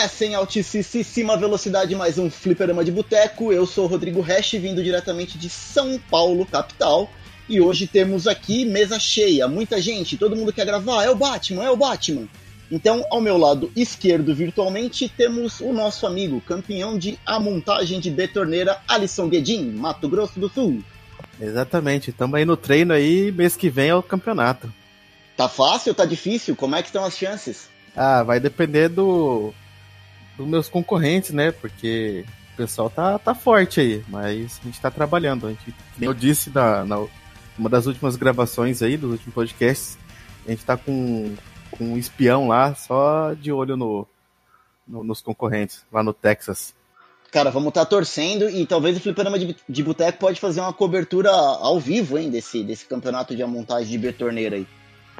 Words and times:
Recomeça 0.00 0.24
em 0.24 0.34
altíssima 0.34 1.36
velocidade 1.36 1.94
mais 1.94 2.16
um 2.16 2.30
Fliperama 2.30 2.82
de 2.82 2.90
Boteco. 2.90 3.52
Eu 3.52 3.66
sou 3.66 3.84
o 3.84 3.86
Rodrigo 3.86 4.22
Hash, 4.22 4.52
vindo 4.52 4.82
diretamente 4.82 5.36
de 5.36 5.50
São 5.50 6.00
Paulo, 6.10 6.46
capital. 6.46 7.10
E 7.46 7.60
hoje 7.60 7.86
temos 7.86 8.26
aqui 8.26 8.64
mesa 8.64 8.98
cheia, 8.98 9.46
muita 9.46 9.78
gente, 9.78 10.16
todo 10.16 10.34
mundo 10.34 10.54
quer 10.54 10.64
gravar. 10.64 11.04
É 11.04 11.10
o 11.10 11.14
Batman, 11.14 11.64
é 11.64 11.70
o 11.70 11.76
Batman. 11.76 12.26
Então, 12.70 13.04
ao 13.10 13.20
meu 13.20 13.36
lado 13.36 13.70
esquerdo, 13.76 14.34
virtualmente, 14.34 15.06
temos 15.06 15.60
o 15.60 15.70
nosso 15.70 16.06
amigo, 16.06 16.40
campeão 16.40 16.96
de 16.98 17.18
a 17.26 17.38
montagem 17.38 18.00
de 18.00 18.10
betorneira, 18.10 18.80
Alisson 18.88 19.28
Guedin, 19.28 19.70
Mato 19.72 20.08
Grosso 20.08 20.40
do 20.40 20.48
Sul. 20.48 20.82
Exatamente, 21.38 22.08
estamos 22.08 22.36
aí 22.36 22.46
no 22.46 22.56
treino 22.56 22.94
aí, 22.94 23.30
mês 23.32 23.54
que 23.54 23.68
vem 23.68 23.90
é 23.90 23.94
o 23.94 24.02
campeonato. 24.02 24.72
Tá 25.36 25.46
fácil, 25.46 25.94
tá 25.94 26.06
difícil? 26.06 26.56
Como 26.56 26.74
é 26.74 26.80
que 26.80 26.88
estão 26.88 27.04
as 27.04 27.18
chances? 27.18 27.68
Ah, 27.94 28.22
vai 28.22 28.40
depender 28.40 28.88
do 28.88 29.52
dos 30.40 30.48
meus 30.48 30.68
concorrentes, 30.68 31.32
né? 31.32 31.52
Porque 31.52 32.24
o 32.54 32.56
pessoal 32.56 32.88
tá, 32.88 33.18
tá 33.18 33.34
forte 33.34 33.80
aí, 33.80 34.02
mas 34.08 34.58
a 34.62 34.64
gente 34.64 34.80
tá 34.80 34.90
trabalhando. 34.90 35.46
A 35.46 35.50
gente, 35.50 35.74
eu 36.00 36.14
disse 36.14 36.50
na, 36.50 36.84
na 36.84 37.06
uma 37.58 37.68
das 37.68 37.86
últimas 37.86 38.16
gravações 38.16 38.80
aí, 38.80 38.96
dos 38.96 39.12
últimos 39.12 39.34
podcasts, 39.34 39.98
a 40.46 40.50
gente 40.50 40.64
tá 40.64 40.78
com, 40.78 41.34
com 41.70 41.84
um 41.92 41.98
espião 41.98 42.48
lá, 42.48 42.74
só 42.74 43.34
de 43.34 43.52
olho 43.52 43.76
no, 43.76 44.06
no 44.88 45.04
nos 45.04 45.20
concorrentes, 45.20 45.84
lá 45.92 46.02
no 46.02 46.14
Texas. 46.14 46.74
Cara, 47.30 47.50
vamos 47.50 47.68
estar 47.68 47.84
tá 47.84 47.90
torcendo 47.90 48.48
e 48.48 48.66
talvez 48.66 48.96
o 48.96 49.00
Fliperama 49.00 49.38
de, 49.38 49.54
de 49.68 49.82
Boteco 49.82 50.18
pode 50.18 50.40
fazer 50.40 50.60
uma 50.60 50.72
cobertura 50.72 51.30
ao 51.30 51.78
vivo, 51.78 52.18
hein, 52.18 52.30
desse, 52.30 52.64
desse 52.64 52.86
campeonato 52.86 53.36
de 53.36 53.44
montagem 53.44 53.90
de 53.90 53.98
betorneira 53.98 54.56
aí. 54.56 54.66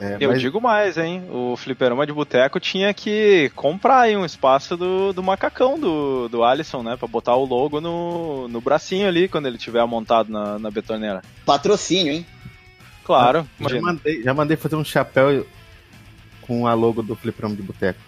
É, 0.00 0.16
eu 0.18 0.30
mas... 0.30 0.40
digo 0.40 0.60
mais, 0.60 0.96
hein? 0.96 1.24
O 1.30 1.56
fliperama 1.56 2.06
de 2.06 2.12
boteco 2.12 2.58
tinha 2.58 2.92
que 2.94 3.50
comprar 3.54 4.00
aí 4.00 4.16
um 4.16 4.24
espaço 4.24 4.76
do, 4.76 5.12
do 5.12 5.22
macacão 5.22 5.78
do, 5.78 6.28
do 6.28 6.42
Alisson, 6.42 6.82
né? 6.82 6.96
Pra 6.96 7.06
botar 7.06 7.36
o 7.36 7.44
logo 7.44 7.80
no, 7.80 8.48
no 8.48 8.60
bracinho 8.60 9.06
ali 9.06 9.28
quando 9.28 9.46
ele 9.46 9.58
tiver 9.58 9.84
montado 9.86 10.32
na, 10.32 10.58
na 10.58 10.70
betoneira. 10.70 11.20
Patrocínio, 11.44 12.14
hein? 12.14 12.26
Claro. 13.04 13.46
Ah, 13.60 13.68
já, 13.68 13.80
mandei, 13.80 14.22
já 14.22 14.34
mandei 14.34 14.56
fazer 14.56 14.76
um 14.76 14.84
chapéu 14.84 15.46
com 16.40 16.66
a 16.66 16.72
logo 16.72 17.02
do 17.02 17.14
fliperama 17.14 17.54
de 17.54 17.62
boteco. 17.62 18.00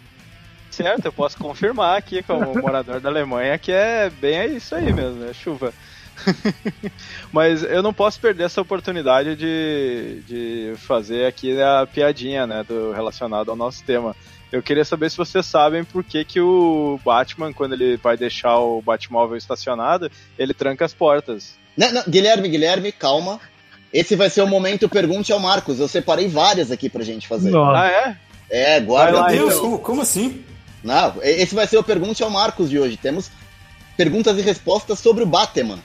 Certo, 0.71 1.05
eu 1.05 1.13
posso 1.13 1.37
confirmar 1.37 1.99
aqui 1.99 2.23
como 2.23 2.55
morador 2.59 2.99
da 2.99 3.11
Alemanha 3.11 3.59
que 3.59 3.71
é 3.71 4.09
bem 4.09 4.57
isso 4.57 4.75
aí 4.75 4.91
mesmo, 4.91 5.23
é 5.25 5.35
chuva. 5.35 5.75
Mas 7.33 7.63
eu 7.63 7.83
não 7.83 7.93
posso 7.93 8.21
perder 8.21 8.45
essa 8.45 8.61
oportunidade 8.61 9.37
de, 9.37 10.23
de 10.27 10.73
fazer 10.79 11.27
aqui 11.27 11.61
a 11.61 11.87
piadinha, 11.87 12.47
né, 12.47 12.65
do, 12.67 12.93
relacionado 12.93 13.51
ao 13.51 13.57
nosso 13.57 13.83
tema. 13.85 14.15
Eu 14.51 14.63
queria 14.63 14.85
saber 14.85 15.11
se 15.11 15.17
vocês 15.17 15.47
sabem 15.47 15.83
por 15.83 16.05
que, 16.05 16.25
que 16.25 16.41
o 16.41 17.01
Batman, 17.03 17.53
quando 17.53 17.73
ele 17.73 17.97
vai 17.97 18.17
deixar 18.17 18.59
o 18.59 18.83
Batmóvel 18.83 19.37
estacionado, 19.37 20.11
ele 20.39 20.53
tranca 20.53 20.85
as 20.85 20.93
portas. 20.93 21.55
Não, 21.77 21.91
não, 21.91 22.03
Guilherme, 22.07 22.49
Guilherme, 22.49 22.93
calma. 22.93 23.41
Esse 23.93 24.15
vai 24.15 24.29
ser 24.29 24.43
o 24.43 24.47
momento 24.47 24.89
Pergunte 24.89 25.33
ao 25.33 25.41
Marcos. 25.41 25.81
Eu 25.81 25.89
separei 25.89 26.29
várias 26.29 26.71
aqui 26.71 26.91
pra 26.91 27.03
gente 27.03 27.27
fazer. 27.27 27.51
Nossa. 27.51 27.81
Ah, 27.81 27.89
é? 27.89 28.17
É, 28.51 28.81
guarda. 28.81 29.29
Meu 29.29 29.49
Deus, 29.49 29.59
como, 29.59 29.79
como 29.79 30.03
assim? 30.03 30.45
Não, 30.85 31.15
esse 31.23 31.55
vai 31.55 31.67
ser 31.67 31.79
o 31.79 31.83
Pergunte 31.83 32.23
ao 32.23 32.31
Marcos 32.31 32.69
de 32.69 32.79
hoje. 32.79 32.99
Temos 32.99 33.31
perguntas 33.97 34.37
e 34.39 34.43
respostas 34.43 34.99
sobre 34.99 35.23
o 35.23 35.27
Batman. 35.27 35.79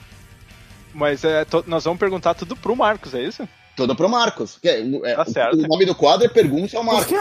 Mas 0.94 1.24
é, 1.24 1.46
nós 1.66 1.84
vamos 1.84 1.98
perguntar 1.98 2.34
tudo 2.34 2.56
pro 2.56 2.76
Marcos, 2.76 3.14
é 3.14 3.22
isso? 3.22 3.48
Tudo 3.76 3.94
pro 3.94 4.08
Marcos. 4.08 4.58
É, 4.64 4.80
é, 5.04 5.14
tá 5.14 5.24
certo. 5.24 5.56
O 5.56 5.68
nome 5.68 5.86
do 5.86 5.94
quadro 5.94 6.26
é 6.26 6.28
Pergunte 6.28 6.76
ao 6.76 6.82
Marcos. 6.82 7.16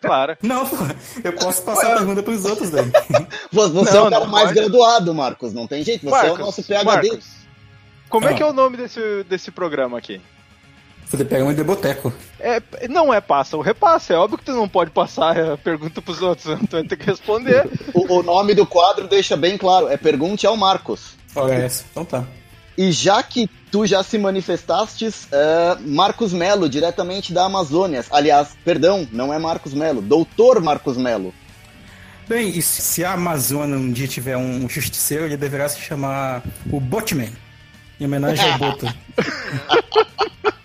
Claro. 0.00 0.36
Não, 0.42 0.68
eu 1.24 1.32
posso 1.32 1.62
passar 1.62 1.92
a 1.92 1.96
pergunta 1.98 2.22
pros 2.22 2.44
outros 2.44 2.70
daí. 2.70 2.90
Você 3.52 3.94
não, 3.94 4.04
é 4.04 4.08
o 4.08 4.10
cara 4.10 4.26
mais 4.26 4.48
pode. 4.48 4.60
graduado, 4.60 5.14
Marcos. 5.14 5.52
Não 5.52 5.66
tem 5.66 5.82
jeito. 5.82 6.04
Você 6.04 6.10
Marcos, 6.10 6.30
é 6.30 6.42
o 6.42 6.46
nosso 6.46 6.62
PHD. 6.62 6.84
Marcos, 6.84 7.26
como 8.08 8.28
é 8.28 8.34
que 8.34 8.42
é 8.42 8.46
o 8.46 8.52
nome 8.52 8.76
desse, 8.76 9.24
desse 9.28 9.50
programa 9.50 9.98
aqui? 9.98 10.20
Você 11.06 11.24
pega 11.24 11.44
um 11.44 11.52
de 11.52 11.62
boteco. 11.62 12.12
É, 12.40 12.62
não 12.88 13.12
é 13.12 13.20
passa 13.20 13.56
ou 13.56 13.62
repassa. 13.62 14.14
É 14.14 14.16
óbvio 14.16 14.38
que 14.38 14.44
tu 14.44 14.52
não 14.52 14.68
pode 14.68 14.90
passar 14.90 15.38
a 15.38 15.58
pergunta 15.58 16.00
pros 16.00 16.22
outros. 16.22 16.46
Né? 16.52 16.58
Tu 16.68 16.72
vai 16.72 16.84
ter 16.84 16.96
que 16.96 17.06
responder. 17.06 17.68
o, 17.92 18.18
o, 18.18 18.22
nome 18.22 18.54
do 18.54 18.66
quadro 18.66 19.06
deixa 19.06 19.36
bem 19.36 19.58
claro. 19.58 19.88
É 19.88 19.96
Pergunte 19.96 20.46
ao 20.46 20.56
Marcos. 20.56 21.14
Olha 21.34 21.54
essa. 21.54 21.84
Então 21.90 22.04
tá. 22.04 22.24
E 22.76 22.90
já 22.90 23.22
que 23.22 23.48
tu 23.70 23.86
já 23.86 24.02
se 24.02 24.18
manifestastes, 24.18 25.24
uh, 25.24 25.80
Marcos 25.80 26.32
Melo, 26.32 26.68
diretamente 26.68 27.32
da 27.32 27.44
Amazônia. 27.44 28.04
Aliás, 28.10 28.48
perdão, 28.64 29.06
não 29.12 29.32
é 29.32 29.38
Marcos 29.38 29.74
Melo, 29.74 30.00
doutor 30.00 30.60
Marcos 30.60 30.96
Melo. 30.96 31.34
Bem, 32.28 32.48
e 32.48 32.62
se 32.62 33.04
a 33.04 33.12
Amazônia 33.12 33.76
um 33.76 33.92
dia 33.92 34.08
tiver 34.08 34.36
um 34.36 34.68
justiceiro, 34.68 35.24
ele 35.24 35.36
deverá 35.36 35.68
se 35.68 35.80
chamar 35.80 36.42
o 36.70 36.80
Botman, 36.80 37.32
em 38.00 38.04
homenagem 38.04 38.50
ao 38.50 38.58
Boto. 38.58 38.86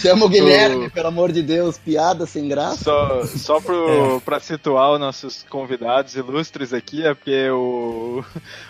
Chama 0.00 0.26
o 0.26 0.28
Guilherme, 0.28 0.86
o... 0.86 0.90
pelo 0.90 1.08
amor 1.08 1.32
de 1.32 1.42
Deus, 1.42 1.76
piada 1.76 2.26
sem 2.26 2.48
graça. 2.48 2.84
Só, 2.84 3.26
só 3.26 3.60
pro, 3.60 3.88
é. 4.16 4.20
pra 4.20 4.40
situar 4.40 4.92
os 4.92 5.00
nossos 5.00 5.44
convidados 5.48 6.14
ilustres 6.14 6.72
aqui, 6.72 7.04
é 7.04 7.14
porque 7.14 7.50
o, 7.50 8.24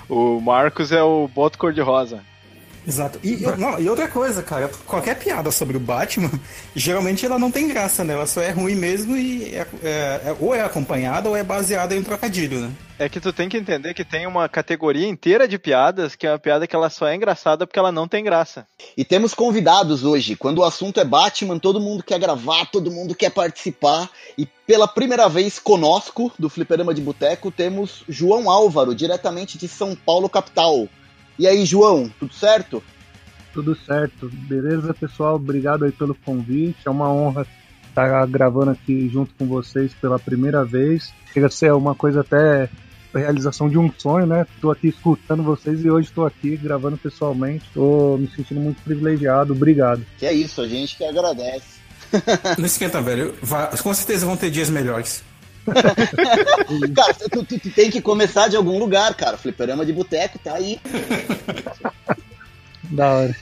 o 0.08 0.40
Marcos 0.40 0.92
é 0.92 1.02
o 1.02 1.28
boto 1.28 1.58
cor-de-rosa. 1.58 2.22
Exato. 2.88 3.20
E, 3.22 3.36
não, 3.58 3.78
e 3.78 3.86
outra 3.86 4.08
coisa, 4.08 4.42
cara, 4.42 4.70
qualquer 4.86 5.18
piada 5.18 5.50
sobre 5.50 5.76
o 5.76 5.80
Batman, 5.80 6.30
geralmente 6.74 7.26
ela 7.26 7.38
não 7.38 7.50
tem 7.50 7.68
graça, 7.68 8.02
né? 8.02 8.14
Ela 8.14 8.26
só 8.26 8.40
é 8.40 8.50
ruim 8.50 8.74
mesmo 8.74 9.14
e 9.14 9.54
é, 9.54 9.66
é, 9.82 10.20
é, 10.24 10.36
ou 10.40 10.54
é 10.54 10.62
acompanhada 10.62 11.28
ou 11.28 11.36
é 11.36 11.42
baseada 11.42 11.94
em 11.94 11.98
um 11.98 12.02
trocadilho, 12.02 12.60
né? 12.60 12.72
É 12.98 13.06
que 13.08 13.20
tu 13.20 13.30
tem 13.30 13.48
que 13.48 13.58
entender 13.58 13.92
que 13.92 14.04
tem 14.04 14.26
uma 14.26 14.48
categoria 14.48 15.06
inteira 15.06 15.46
de 15.46 15.58
piadas 15.58 16.16
que 16.16 16.26
é 16.26 16.32
uma 16.32 16.38
piada 16.38 16.66
que 16.66 16.74
ela 16.74 16.88
só 16.88 17.06
é 17.06 17.14
engraçada 17.14 17.66
porque 17.66 17.78
ela 17.78 17.92
não 17.92 18.08
tem 18.08 18.24
graça. 18.24 18.66
E 18.96 19.04
temos 19.04 19.34
convidados 19.34 20.02
hoje. 20.02 20.34
Quando 20.34 20.58
o 20.58 20.64
assunto 20.64 20.98
é 20.98 21.04
Batman, 21.04 21.58
todo 21.58 21.80
mundo 21.80 22.02
quer 22.02 22.18
gravar, 22.18 22.66
todo 22.72 22.90
mundo 22.90 23.14
quer 23.14 23.30
participar. 23.30 24.10
E 24.36 24.46
pela 24.66 24.88
primeira 24.88 25.28
vez 25.28 25.58
conosco, 25.58 26.32
do 26.38 26.48
Fliperama 26.48 26.92
de 26.92 27.02
Boteco, 27.02 27.52
temos 27.52 28.02
João 28.08 28.50
Álvaro, 28.50 28.94
diretamente 28.94 29.58
de 29.58 29.68
São 29.68 29.94
Paulo, 29.94 30.28
capital. 30.28 30.88
E 31.38 31.46
aí, 31.46 31.64
João, 31.64 32.10
tudo 32.18 32.34
certo? 32.34 32.82
Tudo 33.52 33.76
certo. 33.76 34.28
Beleza, 34.32 34.92
pessoal? 34.92 35.36
Obrigado 35.36 35.84
aí 35.84 35.92
pelo 35.92 36.14
convite. 36.14 36.78
É 36.84 36.90
uma 36.90 37.12
honra 37.12 37.46
estar 37.88 38.26
gravando 38.26 38.72
aqui 38.72 39.08
junto 39.08 39.34
com 39.34 39.46
vocês 39.46 39.92
pela 39.94 40.18
primeira 40.18 40.64
vez. 40.64 41.12
Chega 41.32 41.46
a 41.46 41.50
ser 41.50 41.72
uma 41.72 41.94
coisa 41.94 42.20
até 42.20 42.68
a 43.14 43.18
realização 43.18 43.68
de 43.68 43.78
um 43.78 43.90
sonho, 43.96 44.26
né? 44.26 44.46
Estou 44.54 44.70
aqui 44.70 44.88
escutando 44.88 45.42
vocês 45.42 45.84
e 45.84 45.90
hoje 45.90 46.08
estou 46.08 46.26
aqui 46.26 46.56
gravando 46.56 46.96
pessoalmente. 46.96 47.64
Estou 47.66 48.18
me 48.18 48.28
sentindo 48.34 48.60
muito 48.60 48.82
privilegiado. 48.82 49.52
Obrigado. 49.52 50.04
Que 50.18 50.26
é 50.26 50.32
isso, 50.32 50.60
a 50.60 50.68
gente 50.68 50.96
que 50.96 51.04
agradece. 51.04 51.78
Não 52.58 52.66
esquenta, 52.66 53.00
velho. 53.00 53.34
com 53.82 53.94
certeza 53.94 54.26
vão 54.26 54.36
ter 54.36 54.50
dias 54.50 54.70
melhores. 54.70 55.22
cara, 56.94 57.14
tu, 57.14 57.44
tu, 57.44 57.58
tu, 57.58 57.70
tem 57.70 57.90
que 57.90 58.00
começar 58.00 58.48
de 58.48 58.56
algum 58.56 58.78
lugar, 58.78 59.14
cara. 59.14 59.36
Fliperama 59.36 59.84
de 59.84 59.92
boteco 59.92 60.38
tá 60.38 60.54
aí. 60.54 60.80
da 62.84 63.12
hora. 63.12 63.36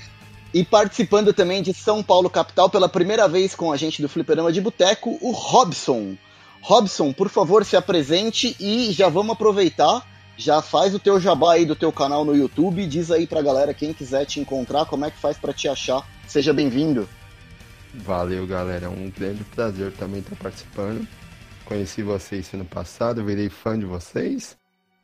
E 0.54 0.64
participando 0.64 1.32
também 1.32 1.62
de 1.62 1.74
São 1.74 2.02
Paulo 2.02 2.30
capital 2.30 2.70
pela 2.70 2.88
primeira 2.88 3.28
vez 3.28 3.54
com 3.54 3.72
a 3.72 3.76
gente 3.76 4.00
do 4.00 4.08
Fliperama 4.08 4.52
de 4.52 4.60
Boteco, 4.60 5.18
o 5.20 5.30
Robson. 5.30 6.16
Robson, 6.62 7.12
por 7.12 7.28
favor, 7.28 7.64
se 7.64 7.76
apresente 7.76 8.56
e 8.58 8.90
já 8.92 9.08
vamos 9.08 9.34
aproveitar. 9.34 10.04
Já 10.36 10.60
faz 10.60 10.94
o 10.94 10.98
teu 10.98 11.18
jabá 11.18 11.54
aí 11.54 11.64
do 11.64 11.74
teu 11.74 11.90
canal 11.90 12.24
no 12.24 12.36
YouTube, 12.36 12.86
diz 12.86 13.10
aí 13.10 13.26
pra 13.26 13.40
galera 13.40 13.72
quem 13.72 13.92
quiser 13.92 14.26
te 14.26 14.38
encontrar, 14.38 14.84
como 14.84 15.04
é 15.04 15.10
que 15.10 15.18
faz 15.18 15.38
para 15.38 15.52
te 15.52 15.66
achar. 15.68 16.06
Seja 16.26 16.52
bem-vindo. 16.52 17.08
Valeu, 17.94 18.46
galera. 18.46 18.86
É 18.86 18.88
um 18.88 19.10
grande 19.10 19.44
prazer 19.44 19.92
também 19.92 20.20
estar 20.20 20.36
participando. 20.36 21.06
Conheci 21.66 22.00
vocês 22.00 22.54
ano 22.54 22.64
passado, 22.64 23.24
virei 23.24 23.48
fã 23.48 23.76
de 23.76 23.84
vocês. 23.84 24.56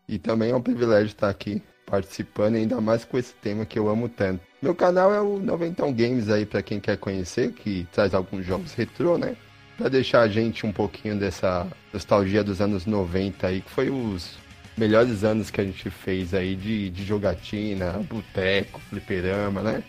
E 0.08 0.16
também 0.16 0.52
é 0.52 0.56
um 0.56 0.62
privilégio 0.62 1.08
estar 1.08 1.28
aqui 1.28 1.60
participando, 1.84 2.54
ainda 2.54 2.80
mais 2.80 3.04
com 3.04 3.18
esse 3.18 3.34
tema 3.34 3.66
que 3.66 3.76
eu 3.78 3.88
amo 3.88 4.08
tanto. 4.08 4.40
Meu 4.62 4.74
canal 4.74 5.12
é 5.12 5.20
o 5.20 5.40
Noventão 5.40 5.92
Games 5.92 6.28
aí 6.30 6.46
para 6.46 6.62
quem 6.62 6.78
quer 6.78 6.96
conhecer, 6.96 7.52
que 7.52 7.86
traz 7.92 8.14
alguns 8.14 8.46
jogos 8.46 8.72
retrô, 8.74 9.18
né? 9.18 9.36
Para 9.76 9.88
deixar 9.88 10.20
a 10.20 10.28
gente 10.28 10.64
um 10.64 10.72
pouquinho 10.72 11.18
dessa 11.18 11.66
nostalgia 11.92 12.44
dos 12.44 12.60
anos 12.60 12.86
90 12.86 13.44
aí, 13.44 13.60
que 13.60 13.70
foi 13.70 13.90
os 13.90 14.38
melhores 14.76 15.24
anos 15.24 15.50
que 15.50 15.60
a 15.60 15.64
gente 15.64 15.90
fez 15.90 16.32
aí 16.32 16.54
de, 16.54 16.90
de 16.90 17.04
jogatina, 17.04 17.94
boteco, 18.08 18.80
fliperama, 18.88 19.62
né? 19.62 19.82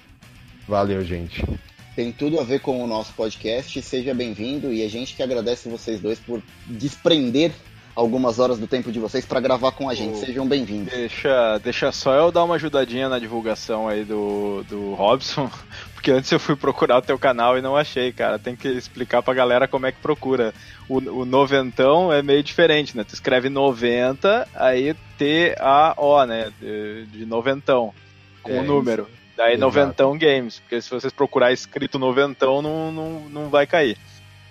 Valeu, 0.67 1.03
gente 1.03 1.45
tem 1.95 2.11
tudo 2.11 2.39
a 2.39 2.43
ver 2.43 2.59
com 2.59 2.83
o 2.83 2.87
nosso 2.87 3.13
podcast. 3.13 3.81
Seja 3.81 4.13
bem-vindo 4.13 4.73
e 4.73 4.83
a 4.83 4.89
gente 4.89 5.15
que 5.15 5.23
agradece 5.23 5.69
vocês 5.69 5.99
dois 5.99 6.19
por 6.19 6.41
desprender 6.65 7.51
algumas 7.95 8.39
horas 8.39 8.57
do 8.57 8.65
tempo 8.65 8.91
de 8.91 8.99
vocês 8.99 9.23
para 9.23 9.39
gravar 9.39 9.71
com 9.71 9.87
a 9.87 9.93
gente. 9.93 10.17
Sejam 10.17 10.47
bem-vindos. 10.47 10.91
Deixa, 10.91 11.59
deixa 11.59 11.91
só 11.91 12.13
eu 12.15 12.31
dar 12.31 12.43
uma 12.43 12.55
ajudadinha 12.55 13.07
na 13.07 13.19
divulgação 13.19 13.87
aí 13.87 14.03
do, 14.03 14.63
do 14.67 14.95
Robson, 14.95 15.49
porque 15.93 16.09
antes 16.09 16.31
eu 16.31 16.39
fui 16.39 16.55
procurar 16.55 16.97
o 16.97 17.01
teu 17.03 17.19
canal 17.19 17.57
e 17.57 17.61
não 17.61 17.77
achei, 17.77 18.11
cara. 18.11 18.39
Tem 18.39 18.55
que 18.55 18.67
explicar 18.67 19.21
pra 19.21 19.35
galera 19.35 19.67
como 19.67 19.85
é 19.85 19.91
que 19.91 19.99
procura. 19.99 20.53
O, 20.89 20.97
o 20.97 21.25
noventão 21.25 22.11
é 22.11 22.23
meio 22.23 22.41
diferente, 22.41 22.97
né? 22.97 23.03
Tu 23.03 23.13
escreve 23.13 23.47
90, 23.47 24.47
aí 24.55 24.95
T-A-O, 25.19 26.25
né? 26.25 26.51
De, 26.59 27.05
de 27.05 27.25
noventão, 27.27 27.93
com 28.41 28.53
o 28.53 28.55
É, 28.55 28.63
número. 28.63 29.07
Daí 29.35 29.53
Exato. 29.53 29.61
noventão 29.61 30.17
games, 30.17 30.59
porque 30.59 30.81
se 30.81 30.89
vocês 30.89 31.11
procurar 31.11 31.51
escrito 31.51 31.97
noventão, 31.97 32.61
não, 32.61 32.91
não, 32.91 33.19
não 33.29 33.49
vai 33.49 33.65
cair. 33.65 33.97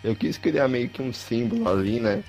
Eu 0.03 0.17
quis 0.17 0.37
criar 0.37 0.67
meio 0.67 0.89
que 0.89 1.01
um 1.01 1.13
símbolo 1.13 1.69
ali, 1.69 2.01
né? 2.01 2.23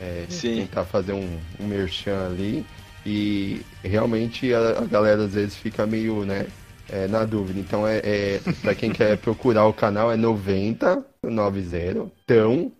É, 0.00 0.26
Sim. 0.28 0.56
Tentar 0.56 0.84
fazer 0.84 1.12
um, 1.12 1.38
um 1.60 1.66
merchan 1.66 2.26
ali. 2.26 2.66
E 3.06 3.62
realmente 3.82 4.52
a, 4.52 4.80
a 4.80 4.84
galera 4.84 5.24
às 5.24 5.34
vezes 5.34 5.56
fica 5.56 5.86
meio, 5.86 6.24
né? 6.24 6.46
é, 6.92 7.08
na 7.08 7.24
dúvida. 7.24 7.58
Então 7.58 7.86
é, 7.86 7.98
é 8.04 8.40
para 8.60 8.74
quem 8.74 8.92
quer 8.92 9.16
procurar 9.18 9.66
o 9.66 9.72
canal 9.72 10.12
é 10.12 10.16
90 10.16 11.04
90 11.22 12.10
tão 12.26 12.70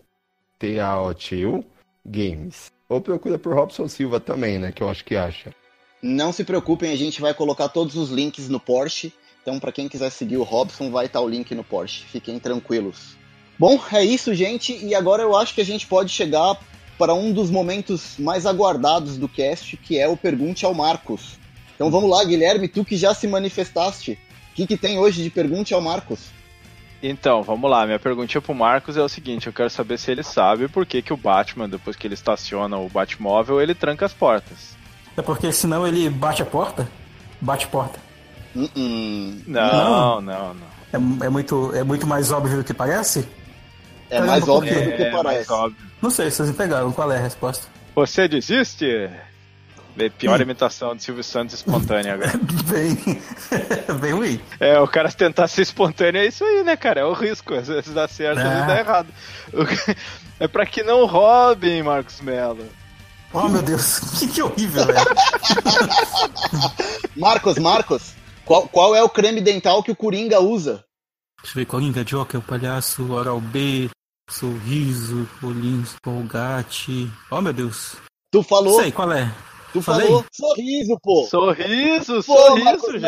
T 0.59 0.79
A 0.79 1.01
O 1.01 1.15
T 1.15 1.47
U 1.47 1.65
Games. 2.05 2.71
Ou 2.89 3.01
procura 3.01 3.39
por 3.39 3.55
Robson 3.55 3.89
Silva 3.89 4.21
também, 4.21 4.59
né? 4.59 4.71
Que 4.71 4.83
eu 4.83 4.89
acho 4.89 5.05
que 5.05 5.17
acha. 5.17 5.51
Não 6.03 6.33
se 6.33 6.43
preocupem, 6.43 6.91
a 6.91 6.97
gente 6.97 7.21
vai 7.21 7.33
colocar 7.33 7.69
todos 7.69 7.95
os 7.95 8.11
links 8.11 8.49
no 8.49 8.59
Porsche. 8.59 9.13
Então, 9.41 9.61
para 9.61 9.71
quem 9.71 9.89
quiser 9.89 10.11
seguir 10.11 10.37
o 10.37 10.43
Robson, 10.43 10.91
vai 10.91 11.07
estar 11.07 11.21
o 11.21 11.29
link 11.29 11.55
no 11.55 11.63
Porsche. 11.63 12.05
Fiquem 12.05 12.41
tranquilos. 12.41 13.17
Bom, 13.57 13.81
é 13.93 14.05
isso, 14.05 14.35
gente. 14.35 14.77
E 14.85 14.97
agora 14.97 15.23
eu 15.23 15.37
acho 15.37 15.55
que 15.55 15.61
a 15.61 15.65
gente 15.65 15.87
pode 15.87 16.11
chegar 16.11 16.59
para 16.99 17.15
um 17.15 17.33
dos 17.33 17.51
momentos 17.51 18.19
mais 18.19 18.47
aguardados 18.47 19.17
do 19.17 19.29
cast, 19.29 19.77
que 19.77 19.97
é 19.97 20.09
o 20.09 20.17
Pergunte 20.17 20.65
ao 20.65 20.75
Marcos. 20.75 21.39
Então 21.75 21.89
vamos 21.89 22.11
lá, 22.11 22.25
Guilherme, 22.25 22.67
tu 22.67 22.85
que 22.85 22.97
já 22.97 23.15
se 23.15 23.29
manifestaste. 23.29 24.19
O 24.51 24.55
que, 24.55 24.67
que 24.67 24.77
tem 24.77 24.99
hoje 24.99 25.23
de 25.23 25.31
Pergunte 25.31 25.73
ao 25.73 25.81
Marcos? 25.81 26.31
Então, 27.01 27.45
vamos 27.45 27.71
lá. 27.71 27.87
Minha 27.87 27.99
perguntinha 27.99 28.41
pro 28.41 28.55
Marcos 28.55 28.97
é 28.97 29.03
o 29.03 29.09
seguinte: 29.09 29.47
eu 29.47 29.53
quero 29.53 29.71
saber 29.71 29.99
se 29.99 30.11
ele 30.11 30.23
sabe 30.23 30.67
por 30.67 30.85
que, 30.85 31.01
que 31.01 31.13
o 31.13 31.17
Batman, 31.17 31.69
depois 31.69 31.97
que 31.97 32.07
ele 32.07 32.15
estaciona 32.15 32.77
o 32.77 32.89
Batmóvel, 32.89 33.61
ele 33.61 33.75
tranca 33.75 34.07
as 34.07 34.13
portas. 34.13 34.82
É 35.17 35.23
porque 35.23 35.53
senão 35.53 35.87
ele 35.87 36.09
bate 36.09 36.43
a 36.43 36.47
porta? 36.47 36.89
Bate 37.41 37.67
porta. 37.67 37.99
Hum, 38.57 38.69
hum, 38.77 39.43
Não, 39.47 40.21
não, 40.21 40.55
não. 40.55 40.67
É, 40.93 41.27
é 41.27 41.29
muito, 41.29 41.73
é 41.75 41.83
muito 41.83 42.07
mais 42.07 42.31
óbvio 42.31 42.59
do 42.59 42.65
que 42.65 42.75
parece? 42.75 43.27
é 44.11 44.17
Caramba, 44.17 44.33
mais 44.33 44.49
óbvio 44.49 44.75
do 44.75 44.97
que 44.97 45.03
É 45.03 45.11
mais 45.11 45.23
parece. 45.25 45.53
óbvio. 45.53 45.77
Não 46.03 46.11
sei, 46.11 46.31
vocês 46.31 46.49
me 46.49 46.55
pegaram. 46.55 46.93
Qual 46.93 47.11
é 47.11 47.17
a 47.17 47.21
resposta? 47.21 47.67
Você 47.95 48.29
desiste? 48.29 49.09
Bem, 49.97 50.11
Pior 50.11 50.41
imitação 50.41 50.97
de 50.97 51.03
Silvio 51.03 51.23
Santos 51.25 51.55
espontânea 51.57 52.15
agora. 52.15 52.33
Bem, 52.65 53.21
bem 54.01 54.13
ruim. 54.13 54.41
É, 54.59 54.79
o 54.81 54.89
cara 54.89 55.11
tentar 55.13 55.47
ser 55.49 55.63
espontâneo 55.63 56.19
é 56.21 56.27
isso 56.27 56.43
aí, 56.45 56.63
né, 56.65 56.77
cara? 56.77 57.01
É 57.01 57.05
o 57.05 57.13
risco. 57.13 57.53
Às 57.55 57.69
vezes 57.69 57.93
dá 57.93 58.09
certo, 58.09 58.39
às 58.39 58.45
vezes 58.49 58.63
É. 58.63 58.67
dá 58.67 58.79
errado. 58.81 59.09
O- 59.53 59.67
É 60.41 60.49
pra 60.49 60.67
que 60.67 60.83
não 60.83 61.07
roubem, 61.07 61.83
Marcos 61.85 62.21
Mello. 62.21 62.67
Oh, 63.35 63.49
meu 63.49 63.63
Deus. 63.63 63.99
Que, 64.19 64.27
que 64.29 64.43
horrível, 64.43 64.87
velho. 64.87 65.01
Marcos, 67.17 67.59
Marcos, 67.59 68.15
qual, 68.45 68.69
qual 68.69 68.95
é 68.95 69.03
o 69.03 69.09
creme 69.09 69.41
dental 69.41 69.83
que 69.83 69.91
o 69.91 69.97
Coringa 69.97 70.41
usa? 70.41 70.85
Deixa 71.43 71.59
eu 71.59 71.63
ver. 71.63 71.67
Coringa, 71.67 72.05
Joker, 72.05 72.41
o 72.41 72.43
palhaço, 72.43 73.11
Oral 73.13 73.41
B, 73.41 73.91
Sorriso, 74.31 75.29
Olins, 75.43 75.97
Colgate. 76.03 77.11
Oh, 77.31 77.41
meu 77.41 77.53
Deus. 77.53 77.97
Tu 78.31 78.43
falou, 78.43 78.81
Sei, 78.81 78.93
qual 78.93 79.13
é? 79.13 79.31
tu 79.73 79.83
falei? 79.83 80.07
falou 80.07 80.25
sorriso, 80.33 80.99
pô. 81.03 81.27
Sorriso, 81.29 82.23
Pô, 82.25 82.37
sorriso, 82.37 82.65
Marcos 82.65 82.93
gente. 82.93 83.07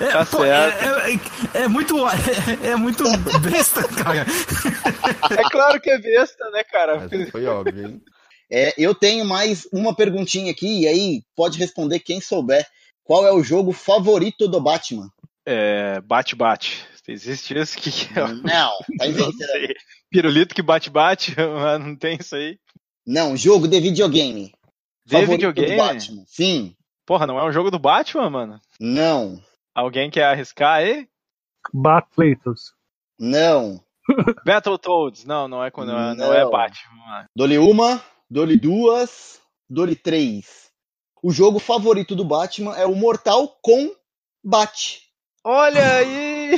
É, 0.00 0.06
Tá 0.10 0.26
pô, 0.26 0.38
certo. 0.38 0.84
é, 0.84 1.14
é- 1.14 1.62
é 1.64 1.68
muito. 1.68 1.96
É, 2.08 2.70
é 2.70 2.76
muito 2.76 3.04
besta, 3.40 3.86
cara. 3.88 4.26
É 5.30 5.42
claro 5.50 5.80
que 5.80 5.90
é 5.90 5.98
besta, 5.98 6.48
né, 6.50 6.62
cara? 6.64 7.08
Essa 7.10 7.30
foi 7.30 7.46
óbvio, 7.46 7.86
hein? 7.86 8.02
É, 8.52 8.74
eu 8.76 8.94
tenho 8.94 9.24
mais 9.24 9.66
uma 9.72 9.94
perguntinha 9.96 10.50
aqui, 10.52 10.82
e 10.82 10.86
aí 10.86 11.22
pode 11.34 11.58
responder 11.58 12.00
quem 12.00 12.20
souber. 12.20 12.66
Qual 13.02 13.26
é 13.26 13.32
o 13.32 13.42
jogo 13.42 13.72
favorito 13.72 14.46
do 14.46 14.60
Batman? 14.60 15.08
É. 15.46 16.00
Bate-bate. 16.02 16.86
Existe 17.08 17.58
isso? 17.58 17.76
Que 17.78 17.90
que 17.90 18.18
é? 18.18 18.26
Não, 18.28 18.70
tá 18.98 19.06
inventando. 19.08 19.74
Pirulito 20.10 20.54
que 20.54 20.62
bate-bate, 20.62 21.34
mas 21.36 21.80
não 21.80 21.96
tem 21.96 22.18
isso 22.20 22.36
aí. 22.36 22.58
Não, 23.06 23.36
jogo 23.36 23.66
de 23.66 23.80
videogame. 23.80 24.52
De 25.04 25.26
videogame? 25.26 25.70
do 25.70 25.76
Batman. 25.76 26.24
Sim. 26.28 26.76
Porra, 27.04 27.26
não 27.26 27.38
é 27.38 27.44
um 27.44 27.50
jogo 27.52 27.70
do 27.70 27.78
Batman, 27.78 28.30
mano? 28.30 28.60
Não. 28.78 29.42
Alguém 29.74 30.10
quer 30.10 30.24
arriscar 30.24 30.76
aí? 30.76 31.08
Batleitos. 31.72 32.72
Não. 33.18 33.80
Battletoads. 34.46 35.24
Não, 35.24 35.48
não 35.48 35.64
é 35.64 35.70
quando 35.70 35.88
não, 35.92 36.10
é- 36.10 36.14
não 36.14 36.32
é. 36.34 36.48
Batman. 36.48 37.26
Dole 37.34 37.58
uma, 37.58 38.00
dole 38.32 38.56
duas, 38.56 39.40
dole 39.68 39.94
três. 39.94 40.70
O 41.22 41.30
jogo 41.30 41.58
favorito 41.58 42.16
do 42.16 42.24
Batman 42.24 42.74
é 42.76 42.86
o 42.86 42.94
Mortal 42.94 43.46
Kombat. 43.60 45.02
Olha 45.44 45.98
aí! 45.98 46.52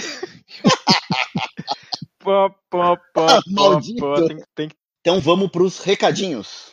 pô, 2.21 2.49
pô, 2.71 2.97
pô, 3.12 3.26
Maldito. 3.49 4.26
tem, 4.28 4.45
tem 4.54 4.71
Então 5.00 5.21
vamos 5.21 5.50
pros 5.50 5.81
recadinhos. 5.81 6.73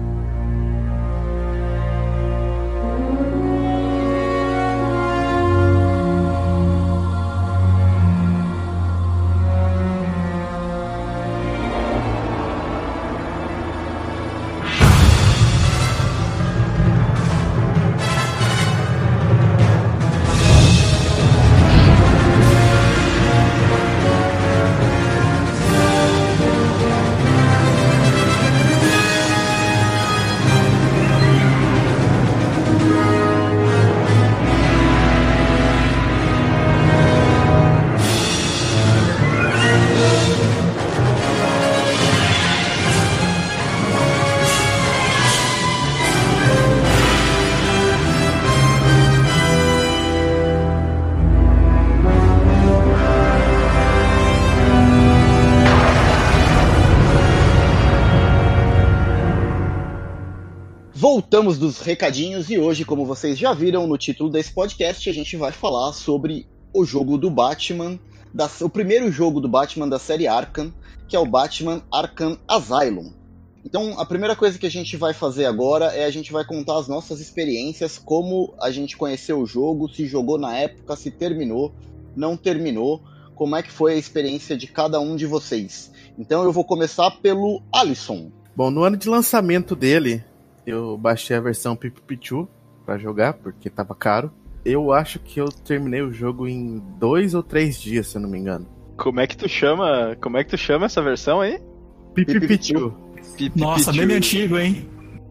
Voltamos 61.33 61.57
dos 61.57 61.79
recadinhos 61.79 62.49
e 62.49 62.59
hoje, 62.59 62.83
como 62.83 63.05
vocês 63.05 63.37
já 63.39 63.53
viram 63.53 63.87
no 63.87 63.97
título 63.97 64.29
desse 64.29 64.51
podcast, 64.51 65.09
a 65.09 65.13
gente 65.13 65.37
vai 65.37 65.53
falar 65.53 65.93
sobre 65.93 66.45
o 66.73 66.83
jogo 66.83 67.17
do 67.17 67.29
Batman, 67.29 67.97
da- 68.33 68.49
o 68.59 68.69
primeiro 68.69 69.09
jogo 69.09 69.39
do 69.39 69.47
Batman 69.47 69.87
da 69.87 69.97
série 69.97 70.27
Arkham, 70.27 70.73
que 71.07 71.15
é 71.15 71.19
o 71.19 71.25
Batman 71.25 71.81
Arkham 71.89 72.37
Asylum. 72.45 73.13
Então, 73.63 73.97
a 73.97 74.05
primeira 74.05 74.35
coisa 74.35 74.59
que 74.59 74.65
a 74.65 74.69
gente 74.69 74.97
vai 74.97 75.13
fazer 75.13 75.45
agora 75.45 75.85
é 75.95 76.03
a 76.03 76.09
gente 76.09 76.33
vai 76.33 76.43
contar 76.43 76.77
as 76.77 76.89
nossas 76.89 77.21
experiências, 77.21 77.97
como 77.97 78.53
a 78.59 78.69
gente 78.69 78.97
conheceu 78.97 79.39
o 79.39 79.45
jogo, 79.45 79.87
se 79.87 80.05
jogou 80.07 80.37
na 80.37 80.57
época, 80.57 80.97
se 80.97 81.09
terminou, 81.09 81.73
não 82.13 82.35
terminou, 82.35 83.01
como 83.35 83.55
é 83.55 83.63
que 83.63 83.71
foi 83.71 83.93
a 83.93 83.97
experiência 83.97 84.57
de 84.57 84.67
cada 84.67 84.99
um 84.99 85.15
de 85.15 85.25
vocês. 85.25 85.93
Então 86.19 86.43
eu 86.43 86.51
vou 86.51 86.65
começar 86.65 87.09
pelo 87.09 87.61
Alisson. 87.71 88.29
Bom, 88.53 88.69
no 88.69 88.83
ano 88.83 88.97
de 88.97 89.07
lançamento 89.07 89.77
dele, 89.77 90.25
eu 90.65 90.97
baixei 90.97 91.35
a 91.37 91.41
versão 91.41 91.75
Pipipichu 91.75 92.47
para 92.85 92.97
jogar, 92.97 93.33
porque 93.33 93.69
tava 93.69 93.93
caro. 93.95 94.31
Eu 94.63 94.91
acho 94.91 95.19
que 95.19 95.39
eu 95.39 95.49
terminei 95.49 96.01
o 96.01 96.11
jogo 96.13 96.47
em 96.47 96.79
dois 96.99 97.33
ou 97.33 97.41
três 97.41 97.79
dias, 97.79 98.07
se 98.07 98.17
eu 98.17 98.21
não 98.21 98.29
me 98.29 98.37
engano. 98.37 98.67
Como 98.97 99.19
é 99.19 99.25
que 99.25 99.35
tu 99.35 99.49
chama? 99.49 100.15
Como 100.21 100.37
é 100.37 100.43
que 100.43 100.51
tu 100.51 100.57
chama 100.57 100.85
essa 100.85 101.01
versão 101.01 101.41
aí? 101.41 101.59
Pipipichu. 102.13 102.93
Nossa, 103.55 103.91
meme 103.93 104.13
antigo, 104.15 104.57
hein? 104.57 104.87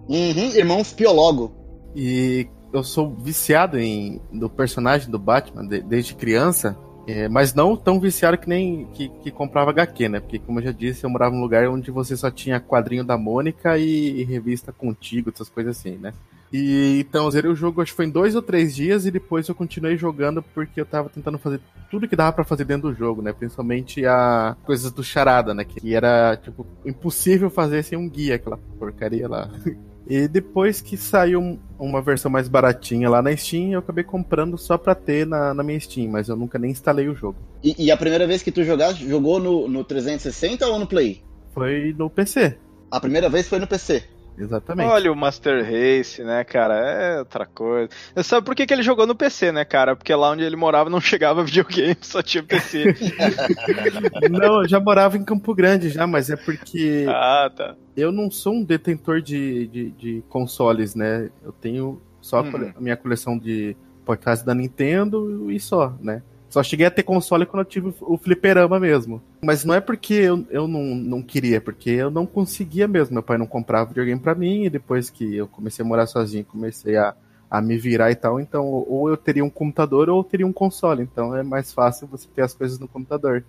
Uhum, 0.08 0.50
irmãos 0.56 0.92
Piologo. 0.92 1.52
E 1.94 2.48
eu 2.72 2.82
sou 2.82 3.14
viciado 3.14 3.78
em 3.78 4.20
do 4.32 4.48
personagem 4.50 5.10
do 5.10 5.18
Batman 5.18 5.66
de- 5.66 5.82
desde 5.82 6.14
criança, 6.14 6.76
é, 7.10 7.28
mas 7.28 7.52
não 7.52 7.76
tão 7.76 7.98
viciado 7.98 8.38
que 8.38 8.48
nem 8.48 8.86
que, 8.92 9.08
que 9.08 9.30
comprava 9.30 9.70
HQ, 9.70 10.08
né? 10.08 10.20
Porque, 10.20 10.38
como 10.38 10.60
eu 10.60 10.64
já 10.64 10.72
disse, 10.72 11.04
eu 11.04 11.10
morava 11.10 11.34
num 11.34 11.40
lugar 11.40 11.68
onde 11.68 11.90
você 11.90 12.16
só 12.16 12.30
tinha 12.30 12.60
quadrinho 12.60 13.02
da 13.02 13.18
Mônica 13.18 13.76
e, 13.76 14.20
e 14.20 14.24
revista 14.24 14.72
contigo, 14.72 15.30
essas 15.34 15.48
coisas 15.48 15.76
assim, 15.76 15.96
né? 15.96 16.12
E 16.52 17.00
então 17.00 17.24
eu 17.24 17.30
zerei 17.30 17.50
o 17.50 17.54
jogo, 17.54 17.80
acho 17.80 17.92
que 17.92 17.96
foi 17.96 18.06
em 18.06 18.10
dois 18.10 18.34
ou 18.34 18.42
três 18.42 18.74
dias, 18.74 19.06
e 19.06 19.10
depois 19.10 19.48
eu 19.48 19.54
continuei 19.54 19.96
jogando 19.96 20.42
porque 20.42 20.80
eu 20.80 20.86
tava 20.86 21.08
tentando 21.08 21.38
fazer 21.38 21.60
tudo 21.90 22.08
que 22.08 22.16
dava 22.16 22.32
pra 22.32 22.44
fazer 22.44 22.64
dentro 22.64 22.90
do 22.90 22.94
jogo, 22.94 23.22
né? 23.22 23.32
Principalmente 23.32 24.04
a 24.06 24.56
coisas 24.64 24.90
do 24.92 25.02
charada, 25.02 25.52
né? 25.52 25.64
Que 25.64 25.94
era, 25.94 26.36
tipo, 26.36 26.66
impossível 26.84 27.50
fazer 27.50 27.82
sem 27.82 27.98
um 27.98 28.08
guia, 28.08 28.36
aquela 28.36 28.56
porcaria 28.78 29.28
lá. 29.28 29.50
E 30.10 30.26
depois 30.26 30.80
que 30.80 30.96
saiu 30.96 31.38
um- 31.40 31.56
uma 31.78 32.02
versão 32.02 32.28
mais 32.28 32.48
baratinha 32.48 33.08
lá 33.08 33.22
na 33.22 33.34
Steam, 33.36 33.70
eu 33.70 33.78
acabei 33.78 34.02
comprando 34.02 34.58
só 34.58 34.76
pra 34.76 34.92
ter 34.92 35.24
na, 35.24 35.54
na 35.54 35.62
minha 35.62 35.78
Steam, 35.78 36.10
mas 36.10 36.28
eu 36.28 36.34
nunca 36.34 36.58
nem 36.58 36.72
instalei 36.72 37.08
o 37.08 37.14
jogo. 37.14 37.36
E, 37.62 37.76
e 37.86 37.90
a 37.92 37.96
primeira 37.96 38.26
vez 38.26 38.42
que 38.42 38.50
tu 38.50 38.64
jogaste, 38.64 39.08
jogou 39.08 39.38
no, 39.38 39.68
no 39.68 39.84
360 39.84 40.66
ou 40.66 40.80
no 40.80 40.86
Play? 40.86 41.22
Foi 41.54 41.94
no 41.96 42.10
PC, 42.10 42.58
A 42.90 42.98
primeira 43.00 43.28
vez 43.28 43.46
foi 43.48 43.60
no 43.60 43.68
PC. 43.68 44.02
Exatamente. 44.40 44.88
Olha 44.88 45.12
o 45.12 45.16
Master 45.16 45.64
Race, 45.64 46.22
né, 46.22 46.42
cara? 46.44 46.74
É 46.74 47.18
outra 47.18 47.46
coisa. 47.46 47.88
Você 48.14 48.22
sabe 48.22 48.44
por 48.44 48.54
que, 48.54 48.66
que 48.66 48.72
ele 48.72 48.82
jogou 48.82 49.06
no 49.06 49.14
PC, 49.14 49.52
né, 49.52 49.64
cara? 49.64 49.94
Porque 49.94 50.14
lá 50.14 50.30
onde 50.30 50.42
ele 50.42 50.56
morava 50.56 50.88
não 50.90 51.00
chegava 51.00 51.44
videogame, 51.44 51.96
só 52.00 52.22
tinha 52.22 52.42
PC. 52.42 52.94
Não, 54.30 54.62
eu 54.62 54.68
já 54.68 54.80
morava 54.80 55.16
em 55.16 55.24
Campo 55.24 55.54
Grande 55.54 55.88
já, 55.88 56.06
mas 56.06 56.30
é 56.30 56.36
porque 56.36 57.06
ah, 57.08 57.50
tá. 57.54 57.76
eu 57.96 58.12
não 58.12 58.30
sou 58.30 58.54
um 58.54 58.64
detentor 58.64 59.20
de, 59.20 59.66
de, 59.68 59.90
de 59.90 60.24
consoles, 60.28 60.94
né? 60.94 61.30
Eu 61.42 61.52
tenho 61.52 62.00
só 62.20 62.40
a 62.40 62.50
cole- 62.50 62.72
a 62.76 62.80
minha 62.80 62.96
coleção 62.96 63.38
de 63.38 63.76
portais 64.04 64.42
da 64.42 64.54
Nintendo 64.54 65.50
e 65.50 65.58
só, 65.58 65.94
né? 66.00 66.22
Só 66.50 66.64
cheguei 66.64 66.84
a 66.84 66.90
ter 66.90 67.04
console 67.04 67.46
quando 67.46 67.60
eu 67.60 67.68
tive 67.68 67.94
o 68.00 68.18
fliperama 68.18 68.80
mesmo. 68.80 69.22
Mas 69.40 69.64
não 69.64 69.72
é 69.72 69.80
porque 69.80 70.14
eu, 70.14 70.44
eu 70.50 70.66
não, 70.66 70.82
não 70.82 71.22
queria, 71.22 71.58
é 71.58 71.60
porque 71.60 71.90
eu 71.90 72.10
não 72.10 72.26
conseguia 72.26 72.88
mesmo. 72.88 73.14
Meu 73.14 73.22
pai 73.22 73.38
não 73.38 73.46
comprava 73.46 73.88
videogame 73.88 74.20
pra 74.20 74.34
mim, 74.34 74.64
e 74.64 74.70
depois 74.70 75.08
que 75.08 75.36
eu 75.36 75.46
comecei 75.46 75.84
a 75.84 75.88
morar 75.88 76.06
sozinho, 76.06 76.44
comecei 76.44 76.96
a, 76.96 77.14
a 77.48 77.62
me 77.62 77.78
virar 77.78 78.10
e 78.10 78.16
tal. 78.16 78.40
Então, 78.40 78.66
ou 78.66 79.08
eu 79.08 79.16
teria 79.16 79.44
um 79.44 79.50
computador 79.50 80.10
ou 80.10 80.18
eu 80.18 80.24
teria 80.24 80.46
um 80.46 80.52
console. 80.52 81.02
Então 81.02 81.36
é 81.36 81.42
mais 81.44 81.72
fácil 81.72 82.08
você 82.08 82.26
ter 82.34 82.42
as 82.42 82.52
coisas 82.52 82.80
no 82.80 82.88
computador. 82.88 83.44